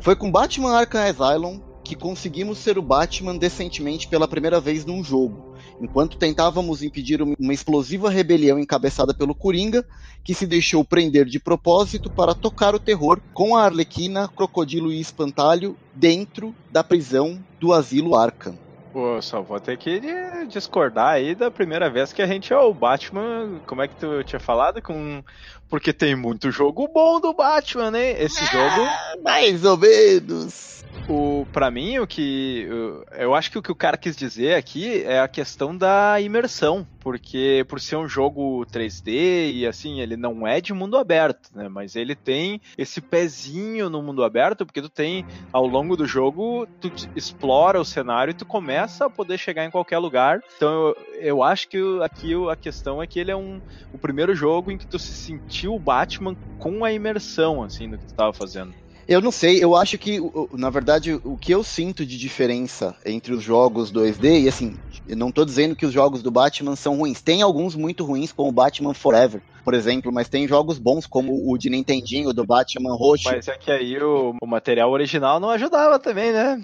Foi 0.00 0.14
com 0.14 0.30
Batman 0.30 0.72
Arkham 0.72 1.02
Asylum 1.02 1.60
que 1.86 1.94
conseguimos 1.94 2.58
ser 2.58 2.76
o 2.78 2.82
Batman 2.82 3.36
decentemente 3.36 4.08
pela 4.08 4.26
primeira 4.26 4.60
vez 4.60 4.84
num 4.84 5.04
jogo. 5.04 5.54
enquanto 5.80 6.16
tentávamos 6.16 6.82
impedir 6.82 7.20
uma 7.22 7.52
explosiva 7.52 8.08
rebelião 8.10 8.58
encabeçada 8.58 9.12
pelo 9.12 9.34
Coringa, 9.34 9.86
que 10.24 10.34
se 10.34 10.46
deixou 10.46 10.82
prender 10.82 11.26
de 11.26 11.38
propósito 11.38 12.10
para 12.10 12.34
tocar 12.34 12.74
o 12.74 12.80
terror 12.80 13.20
com 13.34 13.54
a 13.54 13.64
Arlequina, 13.64 14.26
Crocodilo 14.26 14.90
e 14.90 15.00
Espantalho 15.00 15.76
dentro 15.94 16.54
da 16.72 16.82
prisão 16.82 17.38
do 17.60 17.72
asilo 17.74 18.16
Arkham. 18.16 18.65
Pô, 18.96 19.20
só 19.20 19.42
vou 19.42 19.60
ter 19.60 19.76
que 19.76 20.00
discordar 20.48 21.08
aí 21.08 21.34
da 21.34 21.50
primeira 21.50 21.90
vez 21.90 22.14
que 22.14 22.22
a 22.22 22.26
gente 22.26 22.50
é 22.50 22.56
o 22.56 22.72
Batman. 22.72 23.60
Como 23.66 23.82
é 23.82 23.88
que 23.88 23.94
tu 23.96 24.24
tinha 24.24 24.40
falado? 24.40 24.80
Com. 24.80 25.22
Porque 25.68 25.92
tem 25.92 26.16
muito 26.16 26.50
jogo 26.50 26.88
bom 26.88 27.20
do 27.20 27.34
Batman, 27.34 27.90
né? 27.90 28.12
Esse 28.12 28.42
ah, 28.44 28.46
jogo. 28.46 29.22
Mais 29.22 29.66
ou 29.66 29.76
menos 29.76 30.82
o 31.10 31.46
para 31.52 31.70
mim 31.70 31.98
o 31.98 32.06
que 32.06 32.66
eu 33.12 33.34
acho 33.34 33.50
que 33.50 33.58
o 33.58 33.62
que 33.62 33.70
o 33.70 33.76
cara 33.76 33.98
quis 33.98 34.16
dizer 34.16 34.54
aqui 34.54 35.02
é 35.02 35.20
a 35.20 35.28
questão 35.28 35.76
da 35.76 36.18
imersão, 36.18 36.86
porque 37.06 37.64
por 37.68 37.80
ser 37.80 37.94
um 37.94 38.08
jogo 38.08 38.66
3D 38.66 39.52
e 39.54 39.64
assim, 39.64 40.00
ele 40.00 40.16
não 40.16 40.44
é 40.44 40.60
de 40.60 40.74
mundo 40.74 40.98
aberto, 40.98 41.50
né, 41.54 41.68
mas 41.68 41.94
ele 41.94 42.16
tem 42.16 42.60
esse 42.76 43.00
pezinho 43.00 43.88
no 43.88 44.02
mundo 44.02 44.24
aberto, 44.24 44.66
porque 44.66 44.82
tu 44.82 44.88
tem 44.88 45.24
ao 45.52 45.68
longo 45.68 45.96
do 45.96 46.04
jogo, 46.04 46.66
tu 46.80 46.90
explora 47.14 47.80
o 47.80 47.84
cenário 47.84 48.32
e 48.32 48.34
tu 48.34 48.44
começa 48.44 49.06
a 49.06 49.10
poder 49.10 49.38
chegar 49.38 49.64
em 49.64 49.70
qualquer 49.70 49.98
lugar. 49.98 50.40
Então 50.56 50.68
eu, 50.88 50.96
eu 51.20 51.42
acho 51.44 51.68
que 51.68 51.78
aqui 52.02 52.32
a 52.50 52.56
questão 52.56 53.00
é 53.00 53.06
que 53.06 53.20
ele 53.20 53.30
é 53.30 53.36
um 53.36 53.62
o 53.92 53.98
primeiro 53.98 54.34
jogo 54.34 54.72
em 54.72 54.76
que 54.76 54.88
tu 54.88 54.98
se 54.98 55.14
sentiu 55.14 55.76
o 55.76 55.78
Batman 55.78 56.34
com 56.58 56.84
a 56.84 56.92
imersão 56.92 57.62
assim 57.62 57.88
do 57.88 57.98
que 57.98 58.04
tu 58.04 58.10
estava 58.10 58.32
fazendo. 58.32 58.74
Eu 59.08 59.20
não 59.20 59.30
sei, 59.30 59.62
eu 59.62 59.76
acho 59.76 59.96
que, 59.98 60.18
na 60.52 60.68
verdade, 60.68 61.20
o 61.22 61.36
que 61.36 61.52
eu 61.52 61.62
sinto 61.62 62.04
de 62.04 62.18
diferença 62.18 62.96
entre 63.04 63.32
os 63.32 63.42
jogos 63.42 63.92
2D, 63.92 64.42
e 64.42 64.48
assim, 64.48 64.76
eu 65.06 65.16
não 65.16 65.30
tô 65.30 65.44
dizendo 65.44 65.76
que 65.76 65.86
os 65.86 65.92
jogos 65.92 66.22
do 66.22 66.30
Batman 66.30 66.74
são 66.74 66.96
ruins. 66.96 67.22
Tem 67.22 67.40
alguns 67.40 67.76
muito 67.76 68.04
ruins, 68.04 68.32
como 68.32 68.50
Batman 68.50 68.94
Forever, 68.94 69.40
por 69.64 69.74
exemplo, 69.74 70.12
mas 70.12 70.28
tem 70.28 70.48
jogos 70.48 70.78
bons, 70.78 71.06
como 71.06 71.32
o 71.48 71.56
de 71.56 71.70
Nintendinho, 71.70 72.32
do 72.32 72.44
Batman 72.44 72.96
Roxo. 72.96 73.28
Mas 73.30 73.46
é 73.46 73.56
que 73.56 73.70
aí 73.70 73.96
o, 74.02 74.34
o 74.42 74.46
material 74.46 74.90
original 74.90 75.38
não 75.38 75.50
ajudava 75.50 75.98
também, 75.98 76.32
né? 76.32 76.60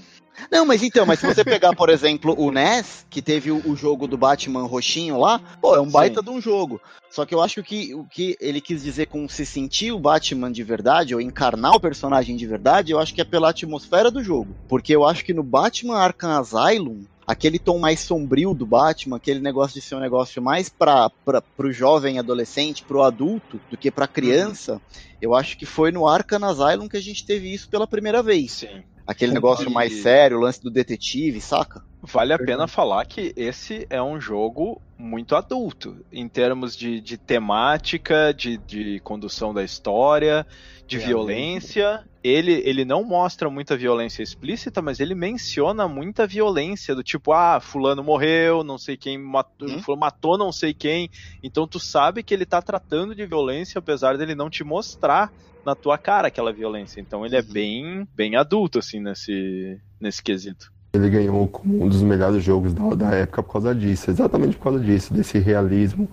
Não, 0.50 0.64
mas 0.64 0.82
então, 0.82 1.04
mas 1.04 1.18
se 1.18 1.26
você 1.26 1.44
pegar, 1.44 1.74
por 1.74 1.88
exemplo, 1.88 2.34
o 2.38 2.50
NES, 2.50 3.06
que 3.10 3.20
teve 3.20 3.50
o, 3.50 3.62
o, 3.68 3.76
jogo 3.76 4.06
do 4.06 4.16
Batman 4.16 4.66
roxinho 4.66 5.18
lá, 5.18 5.38
pô, 5.60 5.76
é 5.76 5.80
um 5.80 5.88
baita 5.88 6.20
Sim. 6.20 6.24
de 6.24 6.30
um 6.30 6.40
jogo. 6.40 6.80
Só 7.10 7.26
que 7.26 7.34
eu 7.34 7.42
acho 7.42 7.62
que 7.62 7.94
o 7.94 8.04
que 8.04 8.36
ele 8.40 8.60
quis 8.60 8.82
dizer 8.82 9.06
com 9.06 9.28
se 9.28 9.44
sentir 9.44 9.92
o 9.92 9.98
Batman 9.98 10.50
de 10.50 10.62
verdade, 10.62 11.14
ou 11.14 11.20
encarnar 11.20 11.74
o 11.74 11.80
personagem 11.80 12.36
de 12.36 12.46
verdade, 12.46 12.92
eu 12.92 12.98
acho 12.98 13.14
que 13.14 13.20
é 13.20 13.24
pela 13.24 13.50
atmosfera 13.50 14.10
do 14.10 14.22
jogo. 14.22 14.54
Porque 14.68 14.94
eu 14.94 15.04
acho 15.04 15.24
que 15.24 15.34
no 15.34 15.42
Batman 15.42 15.98
Arkham 15.98 16.38
Asylum, 16.38 17.04
aquele 17.26 17.58
tom 17.58 17.78
mais 17.78 18.00
sombrio 18.00 18.54
do 18.54 18.66
Batman, 18.66 19.16
aquele 19.16 19.40
negócio 19.40 19.78
de 19.78 19.86
ser 19.86 19.94
um 19.94 20.00
negócio 20.00 20.40
mais 20.40 20.68
para 20.68 21.10
o 21.58 21.70
jovem 21.70 22.18
adolescente, 22.18 22.82
para 22.82 22.96
o 22.96 23.02
adulto, 23.02 23.60
do 23.70 23.76
que 23.76 23.90
para 23.90 24.06
criança, 24.06 24.74
uhum. 24.74 24.80
eu 25.20 25.34
acho 25.34 25.56
que 25.56 25.66
foi 25.66 25.92
no 25.92 26.08
Arkham 26.08 26.44
Asylum 26.44 26.88
que 26.88 26.96
a 26.96 27.02
gente 27.02 27.24
teve 27.24 27.52
isso 27.52 27.68
pela 27.68 27.86
primeira 27.86 28.22
vez. 28.22 28.52
Sim. 28.52 28.82
Aquele 29.06 29.32
negócio 29.32 29.70
mais 29.70 30.02
sério, 30.02 30.38
o 30.38 30.40
lance 30.40 30.62
do 30.62 30.70
detetive, 30.70 31.40
saca? 31.40 31.82
Vale 32.02 32.32
a 32.32 32.38
pena 32.38 32.66
falar 32.66 33.04
que 33.04 33.32
esse 33.36 33.86
é 33.90 34.02
um 34.02 34.20
jogo 34.20 34.80
muito 34.96 35.34
adulto, 35.34 36.04
em 36.12 36.28
termos 36.28 36.76
de, 36.76 37.00
de 37.00 37.18
temática, 37.18 38.32
de, 38.32 38.56
de 38.56 39.00
condução 39.00 39.52
da 39.52 39.64
história, 39.64 40.46
de 40.86 40.96
é 40.96 41.00
violência. 41.00 42.04
Ele, 42.22 42.52
ele 42.64 42.84
não 42.84 43.02
mostra 43.02 43.50
muita 43.50 43.76
violência 43.76 44.22
explícita, 44.22 44.80
mas 44.80 45.00
ele 45.00 45.14
menciona 45.14 45.88
muita 45.88 46.26
violência, 46.26 46.94
do 46.94 47.02
tipo, 47.02 47.32
ah, 47.32 47.58
fulano 47.60 48.02
morreu, 48.02 48.62
não 48.62 48.78
sei 48.78 48.96
quem 48.96 49.18
matou, 49.18 49.68
hum? 49.68 49.96
matou 49.96 50.38
não 50.38 50.52
sei 50.52 50.72
quem. 50.72 51.10
Então 51.42 51.66
tu 51.66 51.80
sabe 51.80 52.22
que 52.22 52.32
ele 52.32 52.46
tá 52.46 52.62
tratando 52.62 53.14
de 53.14 53.26
violência, 53.26 53.78
apesar 53.78 54.16
dele 54.16 54.34
não 54.34 54.48
te 54.48 54.62
mostrar 54.62 55.32
na 55.64 55.74
tua 55.74 55.98
cara 55.98 56.28
aquela 56.28 56.52
violência. 56.52 57.00
Então 57.00 57.26
ele 57.26 57.36
é 57.36 57.40
uhum. 57.40 57.52
bem, 57.52 58.08
bem 58.14 58.36
adulto, 58.36 58.78
assim, 58.78 59.00
nesse, 59.00 59.80
nesse 60.00 60.22
quesito. 60.22 60.72
Ele 60.92 61.08
ganhou 61.08 61.48
como 61.48 61.84
um 61.84 61.88
dos 61.88 62.02
melhores 62.02 62.44
jogos 62.44 62.74
da, 62.74 62.94
da 62.94 63.14
época 63.14 63.42
por 63.42 63.52
causa 63.54 63.74
disso, 63.74 64.10
exatamente 64.10 64.56
por 64.56 64.64
causa 64.64 64.80
disso, 64.80 65.12
desse 65.12 65.38
realismo. 65.38 66.08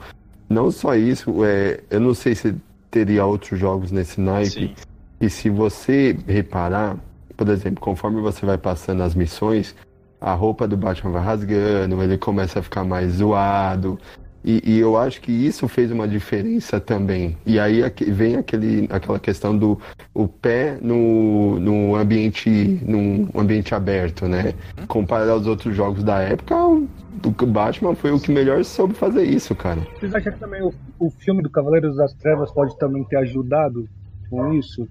Não 0.50 0.72
só 0.72 0.96
isso, 0.96 1.44
é, 1.44 1.82
eu 1.90 2.00
não 2.00 2.14
sei 2.14 2.34
se 2.34 2.56
teria 2.90 3.26
outros 3.26 3.60
jogos 3.60 3.92
nesse 3.92 4.20
naipe. 4.20 4.50
Sim. 4.52 4.76
E 5.22 5.30
se 5.30 5.50
você 5.50 6.18
reparar, 6.28 6.98
por 7.36 7.50
exemplo, 7.50 7.82
conforme 7.82 8.22
você 8.22 8.46
vai 8.46 8.58
passando 8.58 9.04
as 9.04 9.14
missões, 9.14 9.76
a 10.20 10.34
roupa 10.34 10.68
do 10.68 10.78
Batman 10.78 11.12
vai 11.12 11.24
rasgando, 11.24 12.02
ele 12.02 12.18
começa 12.18 12.60
a 12.60 12.62
ficar 12.62 12.84
mais 12.84 13.14
zoado, 13.14 14.00
e, 14.44 14.62
e, 14.66 14.80
eu 14.80 14.98
acho 14.98 15.22
que 15.22 15.32
isso 15.32 15.68
fez 15.68 15.92
uma 15.92 16.08
diferença 16.08 16.80
também. 16.80 17.38
E 17.46 17.60
aí 17.60 17.82
vem 18.08 18.38
aquele, 18.38 18.88
aquela 18.90 19.20
questão 19.20 19.58
do 19.58 19.80
o 20.14 20.28
pé 20.28 20.78
no, 20.82 21.60
no 21.60 21.96
ambiente 21.96 22.50
num 22.86 23.30
ambiente 23.36 23.76
aberto, 23.76 24.28
né? 24.28 24.54
Comparado 24.88 25.32
aos 25.32 25.48
outros 25.48 25.76
jogos 25.76 26.04
da 26.04 26.20
época, 26.20 26.56
o, 26.56 26.88
o 27.26 27.46
Batman 27.46 27.96
foi 27.96 28.12
o 28.12 28.20
que 28.20 28.32
melhor 28.32 28.64
soube 28.64 28.94
fazer 28.94 29.24
isso, 29.24 29.54
cara. 29.56 29.82
Vocês 30.00 30.14
acham 30.16 30.32
que 30.32 30.40
também 30.40 30.62
o, 30.62 30.74
o 30.98 31.10
filme 31.10 31.42
do 31.42 31.50
Cavaleiros 31.50 31.98
das 31.98 32.14
Trevas 32.14 32.52
pode 32.52 32.78
também 32.78 33.04
ter 33.04 33.18
ajudado 33.18 33.88
com 34.30 34.54
isso. 34.54 34.88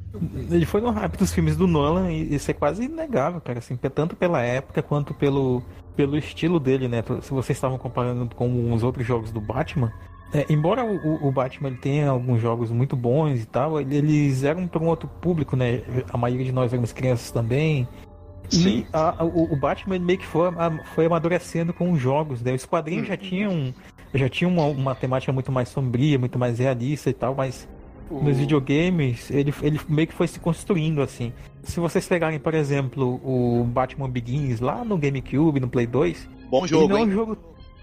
Ele 0.51 0.67
foi 0.67 0.81
no 0.81 0.91
hype 0.91 1.17
dos 1.17 1.33
filmes 1.33 1.57
do 1.57 1.67
Nolan 1.67 2.11
e 2.11 2.35
isso 2.35 2.51
é 2.51 2.55
quase 2.55 2.85
inegável, 2.85 3.41
cara, 3.41 3.59
assim, 3.59 3.77
tanto 3.77 4.17
pela 4.17 4.43
época 4.43 4.83
quanto 4.83 5.15
pelo, 5.15 5.63
pelo 5.97 6.17
estilo 6.17 6.59
dele, 6.59 6.89
né? 6.89 7.03
Se 7.23 7.31
vocês 7.31 7.57
estavam 7.57 7.79
comparando 7.79 8.35
com 8.35 8.73
os 8.73 8.83
outros 8.83 9.07
jogos 9.07 9.31
do 9.31 9.41
Batman, 9.41 9.93
é, 10.33 10.45
embora 10.51 10.85
o, 10.85 11.27
o, 11.27 11.33
Batman 11.33 11.73
tenha 11.73 12.11
alguns 12.11 12.41
jogos 12.41 12.71
muito 12.71 12.95
bons 12.95 13.41
e 13.41 13.47
tal, 13.47 13.81
eles 13.81 14.45
eram 14.45 14.67
para 14.67 14.83
um 14.83 14.87
outro 14.87 15.09
público, 15.09 15.57
né? 15.57 15.83
A 16.13 16.19
maioria 16.19 16.45
de 16.45 16.53
nós 16.53 16.73
éramos 16.73 16.93
crianças 16.93 17.31
também. 17.31 17.89
Sim. 18.51 18.81
E 18.81 18.87
a, 18.93 19.25
o, 19.25 19.55
o, 19.55 19.57
Batman 19.57 19.99
meio 19.99 20.19
que 20.19 20.27
foi, 20.27 20.51
foi 20.95 21.07
amadurecendo 21.07 21.73
com 21.73 21.93
os 21.93 22.01
jogos, 22.01 22.43
né? 22.43 22.53
Os 22.53 22.67
quadrinhos 22.67 23.05
hum. 23.05 23.09
já 23.09 23.17
tinham 23.17 23.75
já 24.15 24.29
tinham 24.29 24.51
uma, 24.51 24.65
uma 24.65 24.95
temática 24.95 25.33
muito 25.33 25.53
mais 25.53 25.69
sombria, 25.69 26.19
muito 26.19 26.39
mais 26.39 26.59
realista 26.59 27.11
e 27.11 27.13
tal, 27.13 27.35
mas 27.35 27.69
o... 28.11 28.23
nos 28.23 28.37
videogames, 28.37 29.31
ele, 29.31 29.53
ele 29.63 29.81
meio 29.89 30.09
que 30.09 30.15
foi 30.15 30.27
se 30.27 30.39
construindo 30.39 31.03
assim. 31.03 31.33
Se 31.63 31.81
vocês 31.81 32.07
pegarem, 32.07 32.39
por 32.39 32.55
exemplo, 32.55 33.21
o 33.25 33.65
Batman 33.65 34.09
Begins 34.09 34.61
lá 34.61 34.85
no 34.85 34.97
GameCube, 34.97 35.61
no 35.61 35.69
Play 35.69 35.87
2, 35.87 36.29
bom 36.51 36.67
jogo, 36.67 36.85
ele 36.85 36.93
não 36.93 36.99
hein? 36.99 37.05
é 37.05 37.07
um 37.07 37.11
jogo 37.11 37.39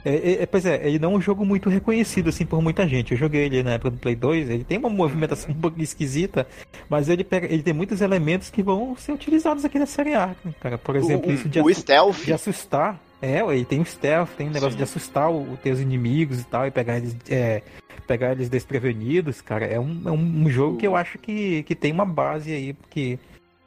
é, 0.05 0.43
é, 0.43 0.45
pois 0.45 0.67
é, 0.67 0.87
ele 0.87 0.99
não 0.99 1.13
é 1.13 1.15
um 1.15 1.21
jogo 1.21 1.43
muito 1.43 1.67
reconhecido 1.67 2.29
assim 2.29 2.45
por 2.45 2.61
muita 2.61 2.87
gente. 2.87 3.13
Eu 3.13 3.17
joguei 3.17 3.45
ele 3.45 3.63
na 3.63 3.71
época 3.71 3.89
do 3.89 3.97
Play 3.97 4.15
2, 4.15 4.51
ele 4.51 4.63
tem 4.63 4.77
uma 4.77 4.89
movimentação 4.89 5.49
um 5.57 5.59
pouco 5.59 5.81
esquisita, 5.81 6.47
mas 6.87 7.09
ele 7.09 7.23
pega, 7.23 7.51
ele 7.51 7.63
tem 7.63 7.73
muitos 7.73 8.01
elementos 8.01 8.51
que 8.51 8.61
vão 8.61 8.95
ser 8.95 9.13
utilizados 9.13 9.65
aqui 9.65 9.79
na 9.79 9.87
série 9.87 10.13
A, 10.13 10.35
cara. 10.61 10.77
Por 10.77 10.95
exemplo, 10.95 11.31
o, 11.31 11.33
isso 11.33 11.49
de, 11.49 11.59
o 11.59 11.73
stealth. 11.73 12.23
de 12.23 12.31
assustar. 12.31 13.01
É, 13.19 13.39
ele 13.39 13.65
tem 13.65 13.81
o 13.81 13.85
stealth, 13.85 14.29
tem 14.37 14.45
o 14.45 14.49
um 14.51 14.53
negócio 14.53 14.73
Sim. 14.73 14.77
de 14.77 14.83
assustar 14.83 15.31
os 15.31 15.59
teus 15.61 15.79
inimigos 15.79 16.41
e 16.41 16.43
tal, 16.43 16.67
e 16.67 16.71
pegar 16.71 16.97
eles, 16.97 17.15
é, 17.27 17.63
pegar 18.05 18.31
eles 18.31 18.49
desprevenidos, 18.49 19.41
cara. 19.41 19.65
É 19.65 19.79
um, 19.79 20.01
é 20.05 20.11
um 20.11 20.49
jogo 20.49 20.77
que 20.77 20.87
eu 20.87 20.95
acho 20.95 21.17
que, 21.17 21.63
que 21.63 21.75
tem 21.75 21.91
uma 21.91 22.05
base 22.05 22.53
aí 22.53 22.75
que, 22.89 23.19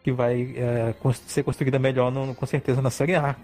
que 0.03 0.12
vai 0.12 0.55
é, 0.57 0.94
ser 1.27 1.42
construída 1.42 1.79
melhor, 1.79 2.11
no, 2.11 2.35
com 2.35 2.46
certeza, 2.46 2.81
na 2.81 2.90
série 2.90 3.14
A. 3.14 3.37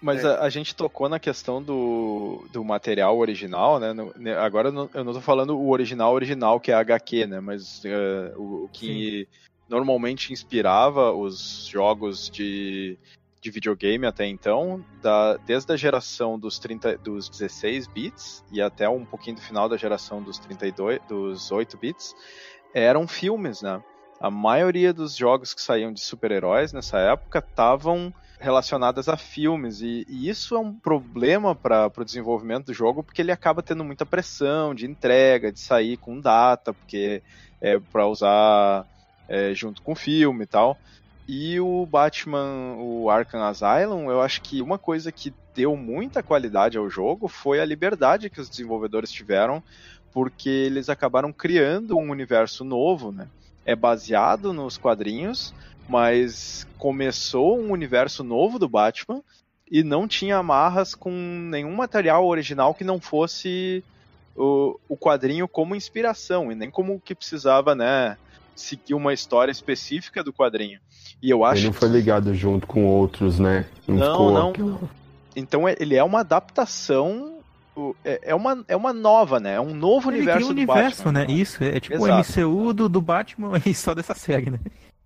Mas 0.00 0.24
é. 0.24 0.28
a, 0.28 0.40
a, 0.40 0.50
gente 0.50 0.74
tocou 0.74 1.08
na 1.08 1.20
questão 1.20 1.62
do, 1.62 2.44
do 2.52 2.64
material 2.64 3.16
original, 3.16 3.78
né? 3.78 3.92
No, 3.92 4.12
né, 4.16 4.36
agora 4.36 4.68
eu 4.68 4.72
não, 4.72 4.90
eu 4.92 5.04
não 5.04 5.12
tô 5.12 5.20
falando 5.20 5.56
o 5.56 5.70
original 5.70 6.12
original, 6.12 6.58
que 6.58 6.72
é 6.72 6.74
a 6.74 6.80
HQ, 6.80 7.26
né? 7.26 7.40
Mas 7.40 7.82
uh, 7.84 8.38
o, 8.40 8.64
o, 8.64 8.68
que 8.68 9.28
Sim. 9.30 9.46
normalmente 9.68 10.32
inspirava 10.32 11.12
os 11.12 11.66
jogos 11.66 12.28
de, 12.28 12.98
de 13.42 13.50
videogame 13.50 14.06
até 14.06 14.24
então, 14.24 14.84
da, 15.02 15.36
desde 15.38 15.72
a 15.72 15.76
geração 15.76 16.38
dos, 16.38 16.60
30, 16.60 16.96
dos 16.98 17.28
16 17.28 17.88
bits 17.88 18.44
e 18.52 18.62
até 18.62 18.88
um 18.88 19.04
pouquinho 19.04 19.36
do 19.36 19.42
final 19.42 19.68
da 19.68 19.76
geração 19.76 20.22
dos 20.22 20.38
32, 20.38 21.00
dos 21.08 21.50
8 21.50 21.76
bits, 21.76 22.14
eram 22.72 23.08
filmes, 23.08 23.60
né? 23.60 23.82
A 24.20 24.30
maioria 24.30 24.92
dos 24.92 25.16
jogos 25.16 25.52
que 25.52 25.60
saíam 25.60 25.92
de 25.92 26.00
super-heróis 26.00 26.72
nessa 26.72 26.96
época 27.00 27.40
estavam 27.40 28.14
relacionadas 28.38 29.08
a 29.08 29.16
filmes. 29.16 29.80
E, 29.80 30.06
e 30.08 30.28
isso 30.28 30.54
é 30.54 30.60
um 30.60 30.72
problema 30.72 31.52
para 31.52 31.90
o 31.96 32.04
desenvolvimento 32.04 32.66
do 32.66 32.74
jogo, 32.74 33.02
porque 33.02 33.20
ele 33.20 33.32
acaba 33.32 33.60
tendo 33.60 33.82
muita 33.82 34.06
pressão 34.06 34.72
de 34.72 34.86
entrega, 34.86 35.50
de 35.50 35.58
sair 35.58 35.96
com 35.96 36.20
data, 36.20 36.72
porque 36.72 37.20
é 37.60 37.80
para 37.80 38.06
usar 38.06 38.86
é, 39.28 39.52
junto 39.52 39.82
com 39.82 39.92
o 39.92 39.96
filme 39.96 40.44
e 40.44 40.46
tal. 40.46 40.78
E 41.34 41.58
o 41.58 41.86
Batman, 41.86 42.76
o 42.76 43.08
Arkham 43.08 43.42
Asylum, 43.42 44.10
eu 44.10 44.20
acho 44.20 44.42
que 44.42 44.60
uma 44.60 44.76
coisa 44.76 45.10
que 45.10 45.32
deu 45.54 45.74
muita 45.74 46.22
qualidade 46.22 46.76
ao 46.76 46.90
jogo 46.90 47.26
foi 47.26 47.58
a 47.58 47.64
liberdade 47.64 48.28
que 48.28 48.38
os 48.38 48.50
desenvolvedores 48.50 49.10
tiveram, 49.10 49.62
porque 50.12 50.50
eles 50.50 50.90
acabaram 50.90 51.32
criando 51.32 51.96
um 51.96 52.10
universo 52.10 52.64
novo, 52.64 53.10
né? 53.10 53.28
É 53.64 53.74
baseado 53.74 54.52
nos 54.52 54.76
quadrinhos, 54.76 55.54
mas 55.88 56.66
começou 56.76 57.58
um 57.58 57.70
universo 57.70 58.22
novo 58.22 58.58
do 58.58 58.68
Batman 58.68 59.22
e 59.70 59.82
não 59.82 60.06
tinha 60.06 60.36
amarras 60.36 60.94
com 60.94 61.10
nenhum 61.10 61.74
material 61.74 62.26
original 62.26 62.74
que 62.74 62.84
não 62.84 63.00
fosse 63.00 63.82
o, 64.36 64.78
o 64.86 64.98
quadrinho 64.98 65.48
como 65.48 65.74
inspiração 65.74 66.52
e 66.52 66.54
nem 66.54 66.70
como 66.70 67.00
que 67.00 67.14
precisava, 67.14 67.74
né, 67.74 68.18
seguir 68.54 68.94
uma 68.94 69.12
história 69.12 69.50
específica 69.52 70.22
do 70.22 70.32
quadrinho. 70.32 70.78
E 71.22 71.30
eu 71.30 71.44
acho 71.44 71.60
Ele 71.60 71.66
não 71.68 71.72
foi 71.72 71.88
ligado 71.88 72.34
junto 72.34 72.66
com 72.66 72.84
outros, 72.84 73.38
né? 73.38 73.66
Não, 73.86 74.32
não. 74.32 74.50
aquilo- 74.50 74.90
Então 75.36 75.68
é- 75.68 75.76
ele 75.78 75.94
é 75.94 76.02
uma 76.04 76.20
adaptação, 76.20 77.38
o- 77.76 77.94
é 78.04 78.20
é 78.30 78.34
uma, 78.34 78.64
é 78.68 78.76
uma 78.76 78.92
nova, 78.92 79.38
né? 79.40 79.54
É 79.54 79.60
um 79.60 79.74
novo 79.74 80.10
Ele 80.10 80.18
universo 80.18 80.38
cria 80.38 80.46
um 80.46 80.54
do 80.54 80.72
universo, 80.72 81.04
Batman. 81.04 81.26
né? 81.26 81.32
Isso, 81.32 81.62
é 81.64 81.80
tipo 81.80 81.96
o 82.02 82.06
Exato. 82.06 82.20
MCU 82.40 82.72
do, 82.72 82.88
do 82.88 83.00
Batman 83.00 83.52
e 83.64 83.74
só 83.74 83.94
dessa 83.94 84.14
série, 84.14 84.50
né? 84.50 84.58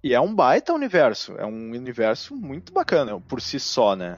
E 0.03 0.15
é 0.15 0.21
um 0.21 0.35
baita 0.35 0.73
universo. 0.73 1.35
É 1.39 1.45
um 1.45 1.71
universo 1.73 2.35
muito 2.37 2.73
bacana 2.73 3.19
por 3.29 3.41
si 3.41 3.59
só, 3.59 3.95
né? 3.97 4.17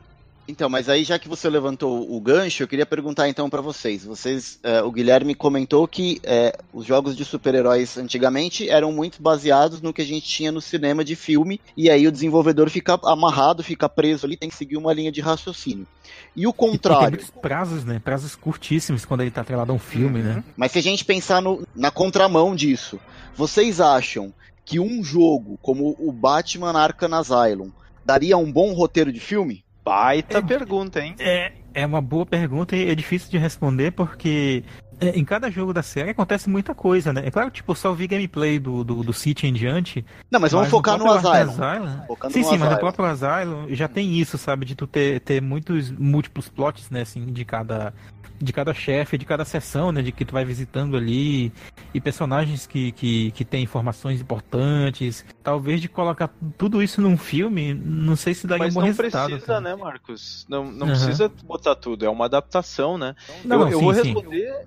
Então, 0.51 0.69
mas 0.71 0.89
aí 0.89 1.05
já 1.05 1.19
que 1.19 1.29
você 1.29 1.49
levantou 1.51 2.11
o 2.11 2.19
gancho, 2.19 2.63
eu 2.63 2.69
queria 2.69 2.87
perguntar 2.87 3.29
então 3.29 3.51
pra 3.51 3.61
vocês. 3.61 4.03
Vocês, 4.07 4.59
eh, 4.63 4.81
o 4.83 4.91
Guilherme 4.91 5.35
comentou 5.35 5.87
que 5.87 6.19
eh, 6.25 6.57
os 6.73 6.87
jogos 6.87 7.15
de 7.15 7.23
super-heróis 7.23 7.99
antigamente 7.99 8.67
eram 8.69 8.91
muito 8.91 9.21
baseados 9.21 9.83
no 9.83 9.93
que 9.93 10.01
a 10.01 10.05
gente 10.07 10.27
tinha 10.27 10.51
no 10.51 10.63
cinema 10.63 11.05
de 11.05 11.15
filme, 11.15 11.61
e 11.77 11.91
aí 11.91 12.07
o 12.07 12.13
desenvolvedor 12.13 12.71
fica 12.71 12.99
amarrado, 13.05 13.63
fica 13.63 13.91
preso 13.91 14.25
ali, 14.25 14.39
tem 14.39 14.49
que 14.49 14.57
seguir 14.57 14.79
uma 14.79 14.93
linha 14.95 15.13
de 15.13 15.21
raciocínio. 15.21 15.87
E 16.35 16.47
o 16.47 16.51
E 16.51 16.53
tem 16.53 16.71
contrário. 16.71 17.11
muitos 17.11 17.31
prazos, 17.31 17.85
né? 17.85 18.01
Prazos 18.03 18.35
curtíssimos 18.35 19.05
quando 19.05 19.21
ele 19.21 19.31
tá 19.31 19.43
atrelado 19.43 19.71
a 19.71 19.75
um 19.75 19.79
filme, 19.79 20.23
né? 20.23 20.43
Mas 20.57 20.73
se 20.73 20.79
a 20.79 20.83
gente 20.83 21.05
pensar 21.05 21.43
no- 21.43 21.63
na 21.77 21.91
contramão 21.91 22.57
disso, 22.57 22.99
vocês 23.37 23.83
acham 23.83 24.33
que 24.65 24.81
um 24.81 25.05
jogo 25.05 25.59
como 25.61 25.95
o 25.99 26.11
Batman 26.11 26.73
Arkham 26.73 27.13
Asylum 27.15 27.71
daria 28.03 28.39
um 28.39 28.51
bom 28.51 28.73
roteiro 28.73 29.13
de 29.13 29.21
filme? 29.21 29.63
Baita 29.89 30.43
pergunta, 30.43 31.01
hein? 31.01 31.15
É, 31.19 31.53
é 31.75 31.87
uma 31.87 32.01
boa 32.01 32.27
pergunta 32.27 32.77
e 32.77 32.91
é 32.91 32.95
difícil 32.95 33.31
de 33.31 33.39
responder 33.39 33.91
porque 33.93 34.63
é, 35.01 35.11
em 35.19 35.25
cada 35.25 35.51
jogo 35.51 35.73
da 35.73 35.83
série 35.83 36.11
acontece 36.11 36.51
muita 36.51 36.75
coisa, 36.75 37.13
né? 37.13 37.23
É 37.25 37.31
claro 37.31 37.51
que 37.51 37.57
tipo, 37.57 37.75
só 37.75 37.93
vi 37.93 38.07
gameplay 38.07 38.59
do, 38.59 38.83
do, 38.85 39.03
do 39.03 39.13
City 39.13 39.47
em 39.47 39.53
diante. 39.53 40.05
Não, 40.31 40.41
mas 40.41 40.53
vamos 40.53 40.69
focar 40.69 40.99
no 40.99 41.05
próprio 41.05 41.31
Asylum. 41.31 41.51
Asylum- 41.53 42.31
sim, 42.31 42.41
no 42.41 42.45
sim, 42.45 42.51
mas 42.51 42.61
no 42.61 42.67
Asylum. 42.67 42.79
próprio 42.79 43.05
Asylum 43.07 43.67
já 43.71 43.89
tem 43.89 44.15
isso, 44.19 44.37
sabe? 44.37 44.67
De 44.67 44.75
tu 44.75 44.87
ter, 44.87 45.21
ter 45.21 45.41
muitos 45.41 45.91
múltiplos 45.93 46.49
plots, 46.49 46.91
né? 46.91 47.03
Assim, 47.03 47.27
de 47.27 47.45
cada, 47.45 47.95
de 48.41 48.53
cada 48.53 48.73
chefe, 48.73 49.19
de 49.19 49.25
cada 49.25 49.45
sessão, 49.45 49.91
né? 49.93 50.03
De 50.03 50.13
que 50.13 50.25
tu 50.25 50.33
vai 50.33 50.45
visitando 50.45 50.97
ali. 50.97 51.53
E 51.93 52.01
personagens 52.01 52.67
que, 52.67 52.93
que, 52.93 53.31
que 53.33 53.45
têm 53.45 53.63
informações 53.65 54.21
importantes. 54.21 55.25
Talvez 55.43 55.81
de 55.81 55.89
colocar 55.89 56.31
tudo 56.57 56.83
isso 56.83 57.01
num 57.01 57.17
filme, 57.17 57.75
não 57.75 58.15
sei 58.17 58.35
se 58.35 58.47
daria 58.47 58.67
Mas 58.67 58.75
um 58.75 58.81
bom 58.81 58.81
não 58.81 58.87
resultado. 58.89 59.31
precisa, 59.31 59.47
cara. 59.47 59.61
né, 59.61 59.75
Marcos? 59.75 60.47
Não, 60.49 60.65
não 60.71 60.87
Aham. 60.87 60.97
precisa 60.97 61.33
botar 61.45 61.75
tudo. 61.75 62.05
É 62.05 62.11
uma 62.11 62.27
adaptação, 62.27 62.97
né? 62.99 63.15
Não, 63.45 63.57
eu 63.57 63.61
não, 63.65 63.71
eu 63.71 63.79
sim, 63.79 63.85
vou 63.85 63.95
sim. 63.95 64.03
responder. 64.15 64.67